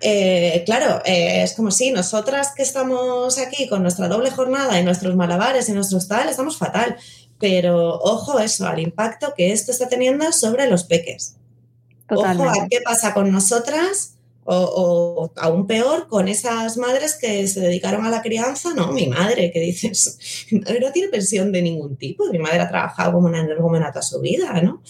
eh, 0.00 0.62
claro, 0.64 1.02
eh, 1.04 1.42
es 1.42 1.52
como 1.52 1.70
si 1.70 1.90
nosotras 1.90 2.52
que 2.56 2.62
estamos 2.62 3.36
aquí 3.36 3.68
con 3.68 3.82
nuestra 3.82 4.08
doble 4.08 4.30
jornada 4.30 4.80
y 4.80 4.84
nuestros 4.84 5.16
malabares 5.16 5.68
y 5.68 5.72
nuestros 5.72 6.08
tal, 6.08 6.30
estamos 6.30 6.56
fatal. 6.56 6.96
Pero 7.38 7.98
ojo 8.00 8.38
eso, 8.38 8.66
al 8.66 8.80
impacto 8.80 9.34
que 9.36 9.52
esto 9.52 9.72
está 9.72 9.88
teniendo 9.88 10.32
sobre 10.32 10.68
los 10.68 10.84
peques. 10.84 11.36
Ojo 12.08 12.24
a 12.24 12.66
qué 12.70 12.80
pasa 12.82 13.12
con 13.12 13.30
nosotras 13.30 14.16
o, 14.46 15.32
aún 15.36 15.66
peor 15.66 16.06
con 16.08 16.28
esas 16.28 16.76
madres 16.76 17.16
que 17.20 17.46
se 17.48 17.60
dedicaron 17.60 18.06
a 18.06 18.10
la 18.10 18.22
crianza. 18.22 18.72
No, 18.74 18.92
mi 18.92 19.08
madre, 19.08 19.50
que 19.50 19.60
dices, 19.60 20.18
no 20.50 20.92
tiene 20.92 21.08
pensión 21.08 21.52
de 21.52 21.62
ningún 21.62 21.96
tipo. 21.96 22.26
Mi 22.30 22.38
madre 22.38 22.60
ha 22.60 22.68
trabajado 22.68 23.12
como 23.14 23.26
una 23.26 23.40
energúmena 23.40 23.90
toda 23.90 24.02
su 24.02 24.20
vida, 24.20 24.60
¿no? 24.62 24.82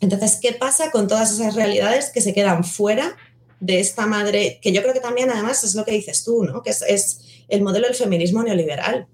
entonces, 0.00 0.38
¿qué 0.40 0.52
pasa 0.52 0.92
con 0.92 1.08
todas 1.08 1.32
esas 1.32 1.56
realidades 1.56 2.10
que 2.10 2.20
se 2.20 2.32
quedan 2.32 2.62
fuera 2.62 3.16
de 3.58 3.80
esta 3.80 4.06
madre? 4.06 4.60
Que 4.62 4.70
yo 4.70 4.80
creo 4.82 4.94
que 4.94 5.00
también, 5.00 5.28
además, 5.30 5.64
es 5.64 5.74
lo 5.74 5.84
que 5.84 5.90
dices 5.90 6.22
tú, 6.22 6.44
¿no? 6.44 6.62
Que 6.62 6.70
es, 6.70 6.82
es 6.82 7.20
el 7.48 7.62
modelo 7.62 7.86
del 7.88 7.96
feminismo 7.96 8.44
neoliberal 8.44 9.08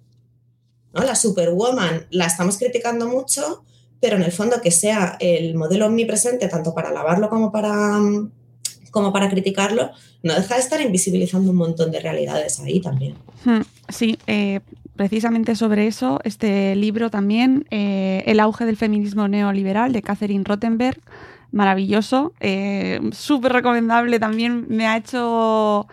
la 1.02 1.14
superwoman 1.14 2.06
la 2.10 2.26
estamos 2.26 2.58
criticando 2.58 3.08
mucho, 3.08 3.64
pero 4.00 4.16
en 4.16 4.22
el 4.22 4.32
fondo 4.32 4.60
que 4.62 4.70
sea 4.70 5.16
el 5.20 5.54
modelo 5.54 5.86
omnipresente 5.86 6.48
tanto 6.48 6.74
para 6.74 6.90
alabarlo 6.90 7.28
como 7.28 7.50
para, 7.50 7.98
como 8.90 9.12
para 9.12 9.28
criticarlo, 9.28 9.90
no 10.22 10.34
deja 10.34 10.54
de 10.54 10.60
estar 10.60 10.80
invisibilizando 10.80 11.50
un 11.50 11.56
montón 11.56 11.90
de 11.90 12.00
realidades 12.00 12.60
ahí 12.60 12.80
también. 12.80 13.14
Hmm, 13.44 13.62
sí, 13.88 14.18
eh, 14.26 14.60
precisamente 14.96 15.56
sobre 15.56 15.86
eso, 15.86 16.20
este 16.24 16.76
libro 16.76 17.10
también, 17.10 17.66
eh, 17.70 18.22
El 18.26 18.40
auge 18.40 18.64
del 18.64 18.76
feminismo 18.76 19.26
neoliberal, 19.28 19.92
de 19.92 20.02
Catherine 20.02 20.44
Rottenberg, 20.44 21.00
maravilloso, 21.50 22.32
eh, 22.40 23.00
súper 23.12 23.52
recomendable, 23.52 24.18
también 24.18 24.66
me 24.68 24.86
ha 24.86 24.96
hecho 24.96 25.86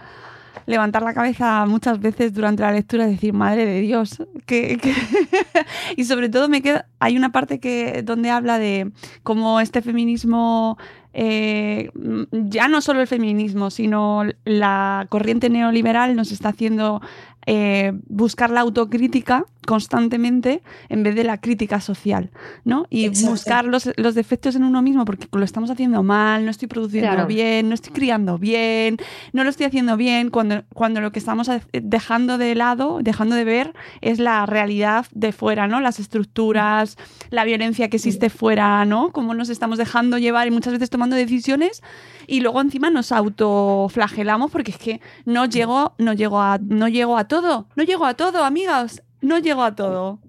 levantar 0.72 1.04
la 1.04 1.14
cabeza 1.14 1.66
muchas 1.68 2.00
veces 2.00 2.34
durante 2.34 2.64
la 2.64 2.72
lectura 2.72 3.08
y 3.08 3.12
decir, 3.12 3.34
madre 3.34 3.66
de 3.66 3.82
Dios, 3.82 4.24
que, 4.48 4.80
y 5.98 6.06
sobre 6.06 6.30
todo 6.30 6.50
me 6.50 6.62
queda, 6.62 6.88
hay 7.00 7.16
una 7.16 7.32
parte 7.32 7.60
que 7.60 8.02
donde 8.04 8.32
habla 8.32 8.58
de 8.58 8.92
cómo 9.22 9.60
este 9.60 9.82
feminismo 9.82 10.78
eh, 11.14 11.92
ya 12.32 12.68
no 12.70 12.82
solo 12.82 13.02
el 13.02 13.08
feminismo, 13.08 13.70
sino 13.70 14.24
la 14.46 15.06
corriente 15.10 15.50
neoliberal 15.50 16.16
nos 16.16 16.32
está 16.32 16.50
haciendo 16.50 17.02
eh, 17.46 17.94
buscar 18.08 18.52
la 18.52 18.62
autocrítica 18.62 19.46
constantemente 19.66 20.64
en 20.90 21.04
vez 21.04 21.16
de 21.16 21.24
la 21.24 21.40
crítica 21.40 21.82
social, 21.82 22.32
¿no? 22.66 22.88
Y 22.90 23.10
buscar 23.10 23.66
los, 23.66 23.84
defectos 24.16 24.56
en 24.56 24.64
uno 24.64 24.82
mismo 24.82 25.06
porque 25.06 25.28
lo 25.32 25.44
estamos 25.44 25.70
haciendo 25.70 26.04
mal, 26.04 26.46
no 26.46 26.52
estoy 26.52 26.68
produciendo 26.68 27.28
bien, 27.28 27.70
no 27.70 27.76
estoy 27.76 27.94
criando 27.94 28.38
bien, 28.38 28.98
no 29.34 29.44
lo 29.44 29.50
estoy 29.50 29.68
haciendo 29.68 29.98
bien, 29.98 30.30
cuando, 30.30 30.64
cuando 30.74 31.00
lo 31.02 31.12
que 31.12 31.20
estamos 31.20 31.50
dejando 31.74 32.38
de 32.38 32.56
lado, 32.56 33.00
dejando 33.02 33.36
de 33.36 33.44
ver, 33.44 33.74
es 34.02 34.20
la 34.20 34.46
realidad 34.46 35.06
de 35.14 35.32
fuera, 35.32 35.68
¿no? 35.68 35.80
Las 35.80 36.00
estructuras, 36.00 36.98
la 37.30 37.44
violencia 37.44 37.90
que 37.90 37.98
existe 37.98 38.30
fuera, 38.30 38.84
¿no? 38.86 39.12
Cómo 39.12 39.34
nos 39.34 39.50
estamos 39.50 39.78
dejando 39.78 40.18
llevar 40.18 40.48
y 40.48 40.52
muchas 40.52 40.74
veces 40.74 40.90
tomando 40.90 41.16
decisiones 41.16 41.82
y 42.28 42.40
luego 42.42 42.62
encima 42.62 42.90
nos 42.90 43.12
autoflagelamos 43.12 44.52
porque 44.52 44.72
es 44.72 44.78
que 44.78 45.02
no 45.26 45.46
llego, 45.46 45.94
no 45.98 46.14
llego 46.14 46.42
a, 46.42 46.60
no 46.62 46.88
llego 46.88 47.18
a 47.18 47.28
todo, 47.32 47.66
no 47.78 47.84
llego 47.86 48.06
a 48.06 48.16
todo, 48.16 48.44
amigas, 48.44 49.04
no 49.22 49.40
llego 49.40 49.64
a 49.64 49.74
todo. 49.74 50.20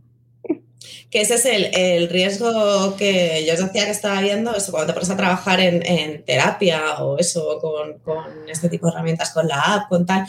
Que 1.11 1.23
ese 1.23 1.35
es 1.35 1.45
el, 1.47 2.09
riesgo 2.09 2.95
que 2.97 3.45
yo 3.45 3.55
os 3.55 3.61
decía 3.61 3.87
que 3.87 3.91
estaba 3.91 4.21
viendo, 4.21 4.55
eso, 4.55 4.71
cuando 4.71 4.87
te 4.87 4.93
pones 4.95 5.11
a 5.11 5.17
trabajar 5.17 5.59
en, 5.59 6.25
terapia 6.25 7.03
o 7.03 7.19
eso, 7.19 7.59
con, 7.61 8.49
este 8.49 8.69
tipo 8.69 8.87
de 8.87 8.93
herramientas, 8.93 9.33
con 9.33 9.49
la 9.49 9.61
app, 9.75 9.89
con 9.89 10.07
tal, 10.07 10.29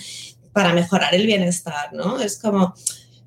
para 0.52 0.74
mejorar 0.74 1.14
el 1.14 1.28
bienestar, 1.28 1.94
¿no? 1.94 2.20
Es 2.20 2.40
como 2.40 2.74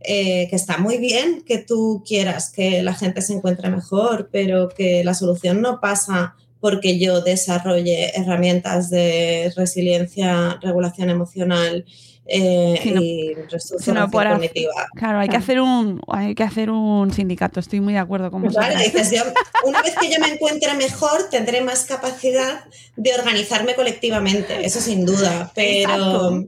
eh, 0.01 0.49
que 0.51 0.57
está 0.57 0.79
muy 0.79 0.99
bien 0.99 1.45
que 1.47 1.59
tú 1.59 2.03
quieras 2.05 2.51
que 2.51 2.83
la 2.83 2.95
gente 2.95 3.23
se 3.23 3.33
encuentre 3.33 3.71
mejor, 3.71 4.29
pero 4.33 4.71
que 4.71 5.05
la 5.05 5.15
solución 5.15 5.61
no 5.61 5.81
pasa 5.81 6.35
porque 6.59 6.99
yo 6.99 7.21
desarrolle 7.21 8.11
herramientas 8.19 8.91
de 8.91 9.53
resiliencia, 9.55 10.59
regulación 10.61 11.11
emocional 11.11 11.85
eh, 12.27 12.81
y 12.85 13.35
reestructuración 13.35 14.11
cognitiva. 14.11 14.89
Claro, 14.95 15.21
hay 15.21 15.29
que 15.29 15.37
hacer 15.37 15.61
un 15.61 16.01
hay 16.09 16.35
que 16.35 16.43
hacer 16.43 16.71
un 16.71 17.13
sindicato. 17.13 17.61
Estoy 17.61 17.81
muy 17.81 17.93
de 17.95 18.01
acuerdo 18.01 18.31
con 18.31 18.43
vosotros. 18.43 18.67
Claro, 18.67 18.81
dices, 18.81 19.23
una 19.65 19.83
vez 19.83 19.95
que 20.01 20.11
yo 20.11 20.19
me 20.21 20.29
encuentre 20.29 20.75
mejor, 20.75 21.29
tendré 21.31 21.61
más 21.61 21.85
capacidad 21.85 22.65
de 22.97 23.15
organizarme 23.15 23.75
colectivamente. 23.75 24.65
Eso 24.65 24.81
sin 24.81 25.05
duda, 25.05 25.53
pero 25.55 26.47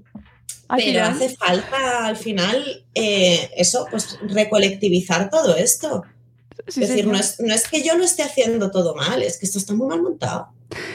pero 0.69 1.05
hace 1.05 1.31
falta 1.31 2.07
al 2.07 2.17
final 2.17 2.85
eh, 2.95 3.51
eso, 3.57 3.87
pues 3.91 4.19
recolectivizar 4.23 5.31
todo 5.31 5.57
esto 5.57 6.05
es 6.69 6.77
decir, 6.77 7.07
no, 7.07 7.19
es, 7.19 7.41
no 7.41 7.55
es 7.55 7.67
que 7.67 7.83
yo 7.83 7.97
lo 7.97 8.05
esté 8.05 8.23
haciendo 8.23 8.71
todo 8.71 8.95
mal, 8.95 9.23
es 9.23 9.39
que 9.39 9.47
esto 9.47 9.59
está 9.59 9.75
muy 9.75 9.87
mal 9.87 10.03
montado. 10.03 10.49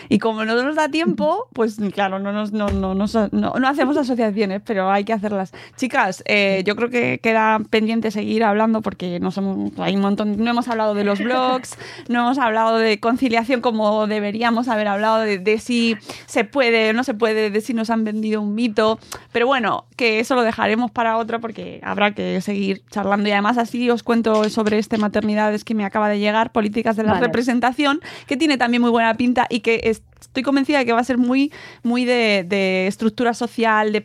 Y 0.09 0.19
como 0.19 0.45
no 0.45 0.61
nos 0.61 0.75
da 0.75 0.89
tiempo, 0.89 1.47
pues 1.53 1.77
claro, 1.93 2.19
no, 2.19 2.31
nos, 2.31 2.51
no, 2.51 2.67
no, 2.69 2.93
no, 2.93 3.67
hacemos 3.67 3.97
asociaciones, 3.97 4.61
pero 4.65 4.91
hay 4.91 5.03
que 5.03 5.13
hacerlas. 5.13 5.51
Chicas, 5.75 6.23
eh, 6.25 6.63
yo 6.65 6.75
creo 6.75 6.89
que 6.89 7.19
queda 7.19 7.59
pendiente 7.69 8.11
seguir 8.11 8.43
hablando 8.43 8.81
porque 8.81 9.19
no, 9.19 9.31
somos, 9.31 9.71
hay 9.79 9.95
un 9.95 10.01
montón, 10.01 10.43
no 10.43 10.51
hemos 10.51 10.67
hablado 10.67 10.93
de 10.93 11.03
los 11.03 11.19
blogs, 11.19 11.77
no 12.09 12.21
hemos 12.21 12.37
hablado 12.37 12.77
de 12.77 12.99
conciliación 12.99 13.61
como 13.61 14.07
deberíamos 14.07 14.67
haber 14.67 14.87
hablado, 14.87 15.19
de, 15.19 15.57
si 15.59 15.97
se 16.25 16.43
puede 16.43 16.91
o 16.91 16.93
no 16.93 17.03
se 17.03 17.13
puede, 17.13 17.49
de 17.49 17.61
si 17.61 17.73
nos 17.73 17.89
han 17.89 18.03
vendido 18.03 18.41
un 18.41 18.55
mito. 18.55 18.99
Pero 19.31 19.47
bueno, 19.47 19.85
que 19.95 20.19
eso 20.19 20.35
lo 20.35 20.43
dejaremos 20.43 20.91
para 20.91 21.17
otra 21.17 21.39
porque 21.39 21.79
habrá 21.83 22.13
que 22.13 22.41
seguir 22.41 22.83
charlando. 22.89 23.29
Y 23.29 23.31
además 23.31 23.57
así 23.57 23.89
os 23.89 24.03
cuento 24.03 24.49
sobre 24.49 24.77
este 24.77 24.97
maternidades 24.97 25.63
que 25.63 25.73
me 25.73 25.85
acaba 25.85 26.09
de 26.09 26.19
llegar, 26.19 26.51
políticas 26.51 26.95
de 26.95 27.03
la 27.03 27.19
representación, 27.19 28.01
que 28.27 28.37
tiene 28.37 28.57
también 28.57 28.81
muy 28.81 28.91
buena 28.91 29.15
pinta 29.15 29.47
y 29.49 29.62
que 29.63 29.81
estoy 29.83 30.43
convencida 30.43 30.77
de 30.77 30.85
que 30.85 30.93
va 30.93 30.99
a 30.99 31.03
ser 31.03 31.17
muy, 31.17 31.51
muy 31.81 32.05
de, 32.05 32.85
estructura 32.87 33.33
social, 33.33 33.91
de, 33.91 34.03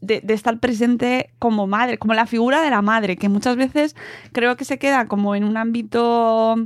de, 0.00 0.34
estar 0.34 0.58
presente 0.60 1.30
como 1.40 1.66
madre, 1.66 1.98
como 1.98 2.14
la 2.14 2.26
figura 2.26 2.62
de 2.62 2.70
la 2.70 2.82
madre, 2.82 3.16
que 3.16 3.28
muchas 3.28 3.56
veces 3.56 3.96
creo 4.32 4.56
que 4.56 4.64
se 4.64 4.78
queda 4.78 5.08
como 5.08 5.34
en 5.34 5.42
un 5.42 5.56
ámbito 5.56 6.56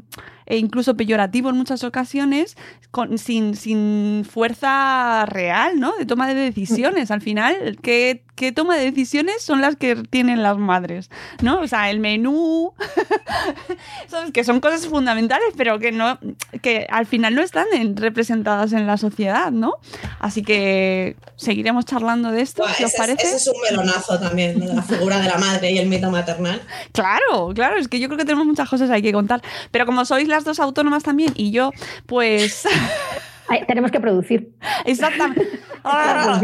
e 0.52 0.58
incluso 0.58 0.98
peyorativo 0.98 1.48
en 1.48 1.56
muchas 1.56 1.82
ocasiones, 1.82 2.58
con, 2.90 3.16
sin, 3.16 3.56
sin 3.56 4.26
fuerza 4.30 5.24
real, 5.24 5.80
¿no? 5.80 5.96
De 5.96 6.04
toma 6.04 6.28
de 6.28 6.34
decisiones. 6.34 7.10
Al 7.10 7.22
final, 7.22 7.78
¿qué, 7.82 8.22
qué 8.36 8.52
toma 8.52 8.76
de 8.76 8.84
decisiones 8.84 9.40
son 9.42 9.62
las 9.62 9.76
que 9.76 9.96
tienen 9.96 10.42
las 10.42 10.58
madres? 10.58 11.08
¿No? 11.40 11.60
O 11.60 11.66
sea, 11.66 11.88
el 11.88 12.00
menú, 12.00 12.74
¿sabes? 14.08 14.30
que 14.32 14.44
son 14.44 14.60
cosas 14.60 14.86
fundamentales, 14.86 15.48
pero 15.56 15.78
que 15.78 15.90
no, 15.90 16.18
que 16.60 16.86
al 16.90 17.06
final 17.06 17.34
no 17.34 17.40
están 17.40 17.66
en- 17.72 17.96
representadas 17.96 18.74
en 18.74 18.86
la 18.86 18.98
sociedad, 18.98 19.50
¿no? 19.52 19.76
Así 20.20 20.42
que 20.42 21.16
seguiremos 21.36 21.86
charlando 21.86 22.30
de 22.30 22.42
esto, 22.42 22.62
Buah, 22.62 22.74
si 22.74 22.84
os 22.84 22.90
ese, 22.90 22.98
parece. 22.98 23.26
ese 23.26 23.36
es 23.36 23.46
un 23.48 23.54
melonazo 23.62 24.18
también, 24.20 24.60
de 24.60 24.66
la 24.74 24.82
figura 24.82 25.18
de 25.18 25.28
la 25.28 25.38
madre 25.38 25.72
y 25.72 25.78
el 25.78 25.88
mito 25.88 26.10
maternal. 26.10 26.60
Claro, 26.92 27.52
claro, 27.54 27.76
es 27.78 27.88
que 27.88 27.98
yo 28.00 28.08
creo 28.08 28.18
que 28.18 28.24
tenemos 28.26 28.46
muchas 28.46 28.68
cosas 28.68 28.90
ahí 28.90 29.00
que 29.00 29.12
contar. 29.12 29.42
Pero 29.70 29.86
como 29.86 30.04
sois 30.04 30.28
las 30.28 30.41
dos 30.44 30.60
autónomas 30.60 31.02
también 31.02 31.32
y 31.36 31.50
yo, 31.50 31.72
pues 32.06 32.64
Ay, 33.48 33.64
tenemos 33.66 33.90
que 33.90 34.00
producir. 34.00 34.52
exactamente. 34.84 35.48
Ah, 35.84 36.40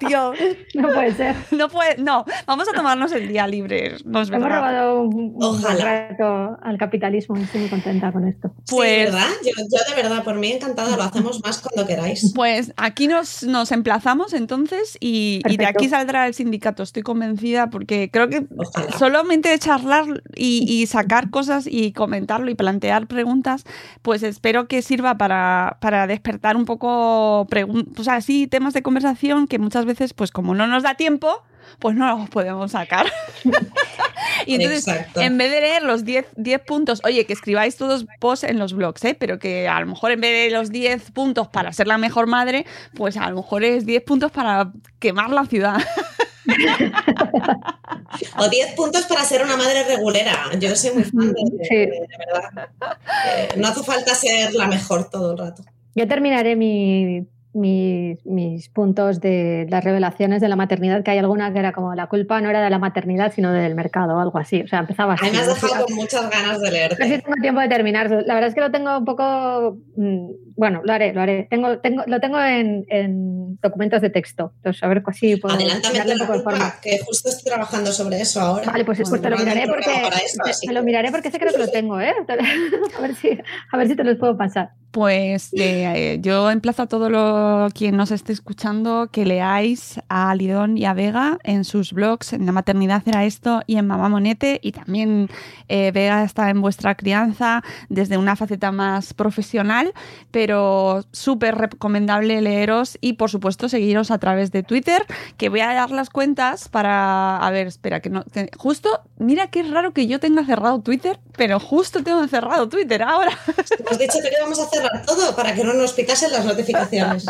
tío, 0.00 0.32
No 0.74 0.88
puede 0.88 1.12
ser. 1.14 1.36
no 1.52 1.68
puede, 1.68 1.98
no, 1.98 2.24
vamos 2.46 2.68
a 2.68 2.72
tomarnos 2.72 3.12
el 3.12 3.28
día 3.28 3.46
libre. 3.46 3.94
No 4.04 4.22
es 4.22 4.28
Hemos 4.28 4.42
verdad. 4.42 4.56
robado 4.56 5.02
un, 5.02 5.34
un 5.36 5.62
rato 5.62 6.58
al 6.60 6.78
capitalismo 6.78 7.36
estoy 7.36 7.60
muy 7.60 7.70
contenta 7.70 8.10
con 8.10 8.26
esto. 8.26 8.52
Pues- 8.68 9.06
sí, 9.10 9.12
¿verdad? 9.14 9.28
Yo, 9.44 9.50
yo 9.70 9.94
de 9.94 10.02
verdad, 10.02 10.24
por 10.24 10.34
mí 10.34 10.50
encantada, 10.50 10.96
lo 10.96 11.02
hacemos 11.04 11.40
más 11.44 11.60
cuando 11.60 11.86
queráis. 11.86 12.32
Pues 12.34 12.72
aquí 12.76 13.06
nos, 13.06 13.44
nos 13.44 13.70
emplazamos 13.70 14.32
entonces 14.32 14.96
y, 14.98 15.42
y 15.48 15.58
de 15.58 15.66
aquí 15.66 15.88
saldrá 15.88 16.26
el 16.26 16.34
sindicato, 16.34 16.82
estoy 16.82 17.04
convencida, 17.04 17.70
porque 17.70 18.10
creo 18.12 18.28
que 18.28 18.46
Ojalá. 18.56 18.90
solamente 18.98 19.56
charlar 19.60 20.24
y, 20.34 20.64
y 20.68 20.88
sacar 20.88 21.30
cosas 21.30 21.68
y 21.70 21.92
comentarlo 21.92 22.50
y 22.50 22.56
plantear 22.56 23.06
preguntas, 23.06 23.62
pues 24.02 24.24
espero 24.24 24.66
que 24.66 24.82
sirva 24.82 25.16
para, 25.16 25.76
para 25.80 26.08
despertar 26.08 26.41
un 26.56 26.64
poco, 26.64 27.46
pregun- 27.50 27.88
o 27.98 28.04
sea, 28.04 28.20
sí, 28.20 28.46
temas 28.46 28.74
de 28.74 28.82
conversación 28.82 29.46
que 29.46 29.58
muchas 29.58 29.84
veces, 29.84 30.12
pues 30.14 30.30
como 30.30 30.54
no 30.54 30.66
nos 30.66 30.82
da 30.82 30.94
tiempo, 30.94 31.42
pues 31.78 31.96
no 31.96 32.06
los 32.18 32.28
podemos 32.28 32.72
sacar. 32.72 33.06
y 34.46 34.54
entonces, 34.56 34.86
Exacto. 34.88 35.20
en 35.20 35.38
vez 35.38 35.50
de 35.50 35.60
leer 35.60 35.82
los 35.82 36.04
10, 36.04 36.26
10 36.36 36.60
puntos, 36.62 37.00
oye, 37.04 37.24
que 37.26 37.32
escribáis 37.32 37.76
todos 37.76 38.04
posts 38.20 38.44
en 38.44 38.58
los 38.58 38.74
blogs, 38.74 39.02
¿eh? 39.04 39.14
pero 39.18 39.38
que 39.38 39.68
a 39.68 39.80
lo 39.80 39.86
mejor 39.86 40.10
en 40.10 40.20
vez 40.20 40.50
de 40.50 40.56
los 40.56 40.70
10 40.70 41.12
puntos 41.12 41.48
para 41.48 41.72
ser 41.72 41.86
la 41.86 41.96
mejor 41.98 42.26
madre, 42.26 42.66
pues 42.94 43.16
a 43.16 43.28
lo 43.30 43.36
mejor 43.36 43.64
es 43.64 43.86
10 43.86 44.02
puntos 44.04 44.30
para 44.32 44.70
quemar 44.98 45.30
la 45.30 45.46
ciudad. 45.46 45.76
O 48.36 48.48
10 48.48 48.72
puntos 48.74 49.06
para 49.06 49.24
ser 49.24 49.42
una 49.44 49.56
madre 49.56 49.84
regulera. 49.84 50.36
Yo 50.58 50.74
soy 50.76 50.90
muy 50.92 51.04
fan 51.04 51.32
de, 51.32 51.42
de- 51.50 51.64
Sí. 51.64 51.76
de 51.76 52.08
verdad. 52.18 52.68
Eh, 53.26 53.48
no 53.56 53.68
hace 53.68 53.82
falta 53.82 54.14
ser 54.14 54.52
la 54.54 54.66
mejor 54.66 55.08
todo 55.08 55.32
el 55.32 55.38
rato. 55.38 55.62
Yo 55.94 56.06
terminaré 56.08 56.56
mi- 56.56 57.26
mis, 57.54 58.24
mis 58.24 58.68
puntos 58.68 59.20
de 59.20 59.66
las 59.68 59.84
revelaciones 59.84 60.40
de 60.40 60.48
la 60.48 60.56
maternidad, 60.56 61.02
que 61.02 61.10
hay 61.10 61.18
alguna 61.18 61.52
que 61.52 61.58
era 61.58 61.72
como 61.72 61.94
la 61.94 62.06
culpa 62.06 62.40
no 62.40 62.48
era 62.50 62.62
de 62.62 62.70
la 62.70 62.78
maternidad, 62.78 63.32
sino 63.34 63.52
del 63.52 63.74
mercado 63.74 64.16
o 64.16 64.20
algo 64.20 64.38
así. 64.38 64.62
O 64.62 64.68
sea, 64.68 64.80
empezaba 64.80 65.12
A 65.12 65.16
así. 65.16 65.26
mí 65.26 65.30
me 65.32 65.38
has 65.38 65.48
¿no? 65.48 65.54
dejado 65.54 65.84
con 65.86 65.94
muchas 65.94 66.30
ganas 66.30 66.60
de 66.60 66.66
No 66.70 66.72
sé 66.72 67.02
si 67.04 67.08
leerte. 67.08 67.22
tengo 67.22 67.36
tiempo 67.40 67.60
de 67.60 67.68
terminar. 67.68 68.10
La 68.10 68.34
verdad 68.34 68.48
es 68.48 68.54
que 68.54 68.60
lo 68.60 68.70
tengo 68.70 68.98
un 68.98 69.04
poco. 69.04 69.76
mm, 69.96 70.30
Bueno, 70.56 70.80
lo 70.84 70.92
haré, 70.92 71.12
lo 71.12 71.20
haré. 71.20 71.46
Tengo, 71.50 71.78
tengo, 71.78 72.02
lo 72.06 72.20
tengo 72.20 72.40
en, 72.40 72.84
en 72.88 73.58
documentos 73.62 74.00
de 74.00 74.10
texto. 74.10 74.52
Entonces, 74.56 74.82
a 74.82 74.88
ver 74.88 75.02
si 75.12 75.36
puedo 75.36 75.54
Adelántame 75.54 76.00
un 76.12 76.18
poco 76.26 76.40
forma. 76.40 76.74
que 76.82 76.98
justo 77.04 77.28
estoy 77.28 77.44
trabajando 77.52 77.92
sobre 77.92 78.20
eso 78.20 78.40
ahora. 78.40 78.70
Vale, 78.70 78.84
pues, 78.84 79.00
pues 79.08 79.20
te 79.20 79.28
lo 79.30 79.36
miraré 79.38 79.66
porque 79.66 79.90
eso, 80.24 80.42
te- 80.44 80.50
así 80.50 80.66
lo 80.68 80.80
que- 80.80 80.86
miraré 80.86 81.10
porque 81.10 81.28
ese 81.28 81.38
creo 81.38 81.52
que 81.52 81.58
lo 81.58 81.68
tengo, 81.68 82.00
¿eh? 82.00 82.12
A 82.98 83.00
ver 83.02 83.14
si, 83.14 83.30
a 83.70 83.76
ver 83.76 83.88
si 83.88 83.96
te 83.96 84.04
los 84.04 84.16
puedo 84.16 84.36
pasar. 84.36 84.70
Pues 84.90 85.48
eh, 85.56 86.18
yo 86.20 86.50
emplazo 86.50 86.82
a 86.82 86.86
quien 87.74 87.96
nos 87.96 88.10
esté 88.10 88.32
escuchando 88.32 89.08
que 89.10 89.24
leáis 89.24 90.00
a 90.08 90.34
Lidón 90.34 90.78
y 90.78 90.84
a 90.84 90.94
Vega 90.94 91.38
en 91.44 91.64
sus 91.64 91.92
blogs, 91.92 92.32
en 92.32 92.46
La 92.46 92.52
maternidad 92.52 93.02
era 93.06 93.24
esto 93.24 93.62
y 93.66 93.76
en 93.76 93.86
Mamá 93.86 94.08
Monete. 94.08 94.60
Y 94.62 94.72
también 94.72 95.28
eh, 95.68 95.90
Vega 95.92 96.24
está 96.24 96.50
en 96.50 96.60
vuestra 96.60 96.94
crianza 96.94 97.62
desde 97.88 98.16
una 98.16 98.36
faceta 98.36 98.72
más 98.72 99.14
profesional, 99.14 99.92
pero 100.30 101.04
súper 101.12 101.56
recomendable 101.56 102.40
leeros 102.40 102.98
y 103.00 103.14
por 103.14 103.30
supuesto 103.30 103.68
seguiros 103.68 104.10
a 104.10 104.18
través 104.18 104.52
de 104.52 104.62
Twitter, 104.62 105.04
que 105.36 105.48
voy 105.48 105.60
a 105.60 105.74
dar 105.74 105.90
las 105.90 106.10
cuentas 106.10 106.68
para... 106.68 107.36
A 107.36 107.50
ver, 107.50 107.66
espera, 107.66 108.00
que 108.00 108.10
no... 108.10 108.24
justo, 108.56 109.00
mira 109.18 109.48
qué 109.48 109.62
raro 109.62 109.92
que 109.92 110.06
yo 110.06 110.20
tenga 110.20 110.44
cerrado 110.44 110.80
Twitter, 110.80 111.20
pero 111.36 111.60
justo 111.60 112.02
tengo 112.02 112.26
cerrado 112.28 112.68
Twitter 112.68 113.02
ahora. 113.02 113.38
Hemos 113.78 113.98
dicho 113.98 114.18
que 114.22 114.30
íbamos 114.36 114.58
a 114.58 114.68
cerrar 114.68 115.04
todo 115.06 115.34
para 115.34 115.54
que 115.54 115.64
no 115.64 115.72
nos 115.74 115.92
picasen 115.92 116.32
las 116.32 116.44
notificaciones. 116.44 117.26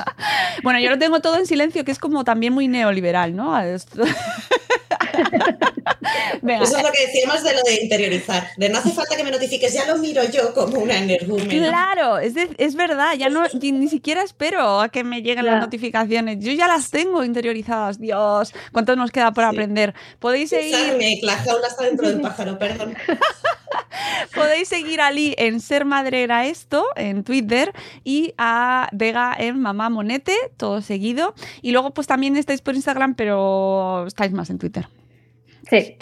Bueno, 0.62 0.78
yo 0.78 0.90
lo 0.90 0.98
tengo 0.98 1.20
todo 1.20 1.38
en 1.38 1.46
silencio, 1.46 1.84
que 1.84 1.90
es 1.90 1.98
como 1.98 2.24
también 2.24 2.52
muy 2.52 2.68
neoliberal, 2.68 3.34
¿no? 3.34 3.54
Venga, 6.42 6.64
Eso 6.64 6.76
es 6.76 6.82
lo 6.82 6.90
que 6.92 7.06
decíamos 7.06 7.42
de 7.44 7.52
lo 7.54 7.62
de 7.62 7.82
interiorizar. 7.82 8.48
De 8.56 8.68
no 8.68 8.78
hace 8.78 8.90
falta 8.90 9.16
que 9.16 9.24
me 9.24 9.30
notifiques, 9.30 9.72
ya 9.72 9.86
lo 9.86 9.98
miro 9.98 10.22
yo 10.24 10.52
como 10.54 10.78
una 10.78 10.98
energúmena. 10.98 11.68
Claro, 11.68 12.18
es, 12.18 12.34
de- 12.34 12.54
es 12.58 12.74
verdad, 12.74 13.14
ya 13.14 13.28
no 13.28 13.44
ni, 13.60 13.72
ni 13.72 13.88
siquiera 13.88 14.22
espero 14.22 14.80
a 14.80 14.88
que 14.88 15.04
me 15.04 15.22
lleguen 15.22 15.46
las 15.46 15.60
notificaciones. 15.60 16.38
Yo 16.44 16.52
ya 16.52 16.66
las 16.68 16.90
tengo 16.90 17.24
interiorizadas. 17.24 17.98
Dios, 18.00 18.52
cuánto 18.72 18.96
nos 18.96 19.10
queda 19.10 19.32
por 19.32 19.42
Sí. 19.44 19.48
aprender. 19.50 19.94
Podéis 20.18 20.50
seguir, 20.50 20.74
Sarmi, 20.74 21.20
la 21.22 21.36
jaula 21.36 21.66
está 21.68 21.84
dentro 21.84 22.08
del 22.08 22.20
pájaro, 22.20 22.58
perdón. 22.58 22.94
podéis 24.34 24.68
seguir 24.68 25.00
a 25.00 25.10
Lee 25.10 25.34
en 25.38 25.60
Ser 25.60 25.84
Madre 25.84 26.22
Era 26.22 26.46
Esto, 26.46 26.86
en 26.96 27.24
Twitter, 27.24 27.72
y 28.04 28.34
a 28.38 28.88
Vega 28.92 29.34
en 29.38 29.60
Mamá 29.60 29.90
Monete, 29.90 30.34
todo 30.56 30.80
seguido. 30.82 31.34
Y 31.60 31.72
luego, 31.72 31.92
pues 31.92 32.06
también 32.06 32.36
estáis 32.36 32.60
por 32.62 32.74
Instagram, 32.74 33.14
pero 33.14 34.06
estáis 34.06 34.32
más 34.32 34.50
en 34.50 34.58
Twitter. 34.58 34.88
Sí, 35.72 35.96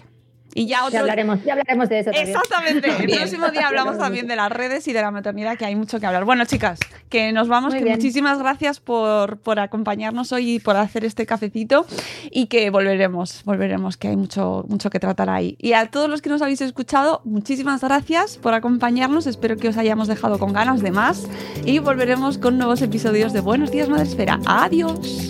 Y 0.52 0.66
ya 0.66 0.80
hablaremos, 0.80 1.44
ya 1.44 1.52
hablaremos 1.52 1.88
de 1.88 2.00
eso 2.00 2.10
también. 2.10 2.28
Exactamente. 2.28 2.88
El 3.04 3.10
próximo 3.18 3.48
día 3.50 3.68
hablamos 3.68 3.98
también 3.98 4.26
de 4.26 4.34
las 4.34 4.50
redes 4.50 4.88
y 4.88 4.92
de 4.92 5.00
la 5.00 5.12
maternidad, 5.12 5.56
que 5.56 5.64
hay 5.64 5.76
mucho 5.76 6.00
que 6.00 6.06
hablar. 6.06 6.24
Bueno, 6.24 6.44
chicas, 6.44 6.80
que 7.08 7.30
nos 7.30 7.46
vamos. 7.46 7.72
Que 7.72 7.84
muchísimas 7.84 8.40
gracias 8.40 8.80
por, 8.80 9.38
por 9.38 9.60
acompañarnos 9.60 10.32
hoy 10.32 10.54
y 10.54 10.58
por 10.58 10.76
hacer 10.76 11.04
este 11.04 11.24
cafecito 11.24 11.86
y 12.32 12.46
que 12.46 12.68
volveremos, 12.70 13.44
volveremos, 13.44 13.96
que 13.96 14.08
hay 14.08 14.16
mucho, 14.16 14.64
mucho 14.66 14.90
que 14.90 14.98
tratar 14.98 15.30
ahí. 15.30 15.56
Y 15.60 15.74
a 15.74 15.86
todos 15.86 16.10
los 16.10 16.20
que 16.20 16.30
nos 16.30 16.42
habéis 16.42 16.60
escuchado, 16.62 17.20
muchísimas 17.24 17.80
gracias 17.82 18.38
por 18.38 18.54
acompañarnos. 18.54 19.28
Espero 19.28 19.56
que 19.56 19.68
os 19.68 19.76
hayamos 19.76 20.08
dejado 20.08 20.40
con 20.40 20.52
ganas 20.52 20.82
de 20.82 20.90
más 20.90 21.28
y 21.64 21.78
volveremos 21.78 22.38
con 22.38 22.58
nuevos 22.58 22.82
episodios 22.82 23.32
de 23.32 23.38
Buenos 23.38 23.70
Días 23.70 23.88
Madresfera. 23.88 24.40
Adiós. 24.46 25.29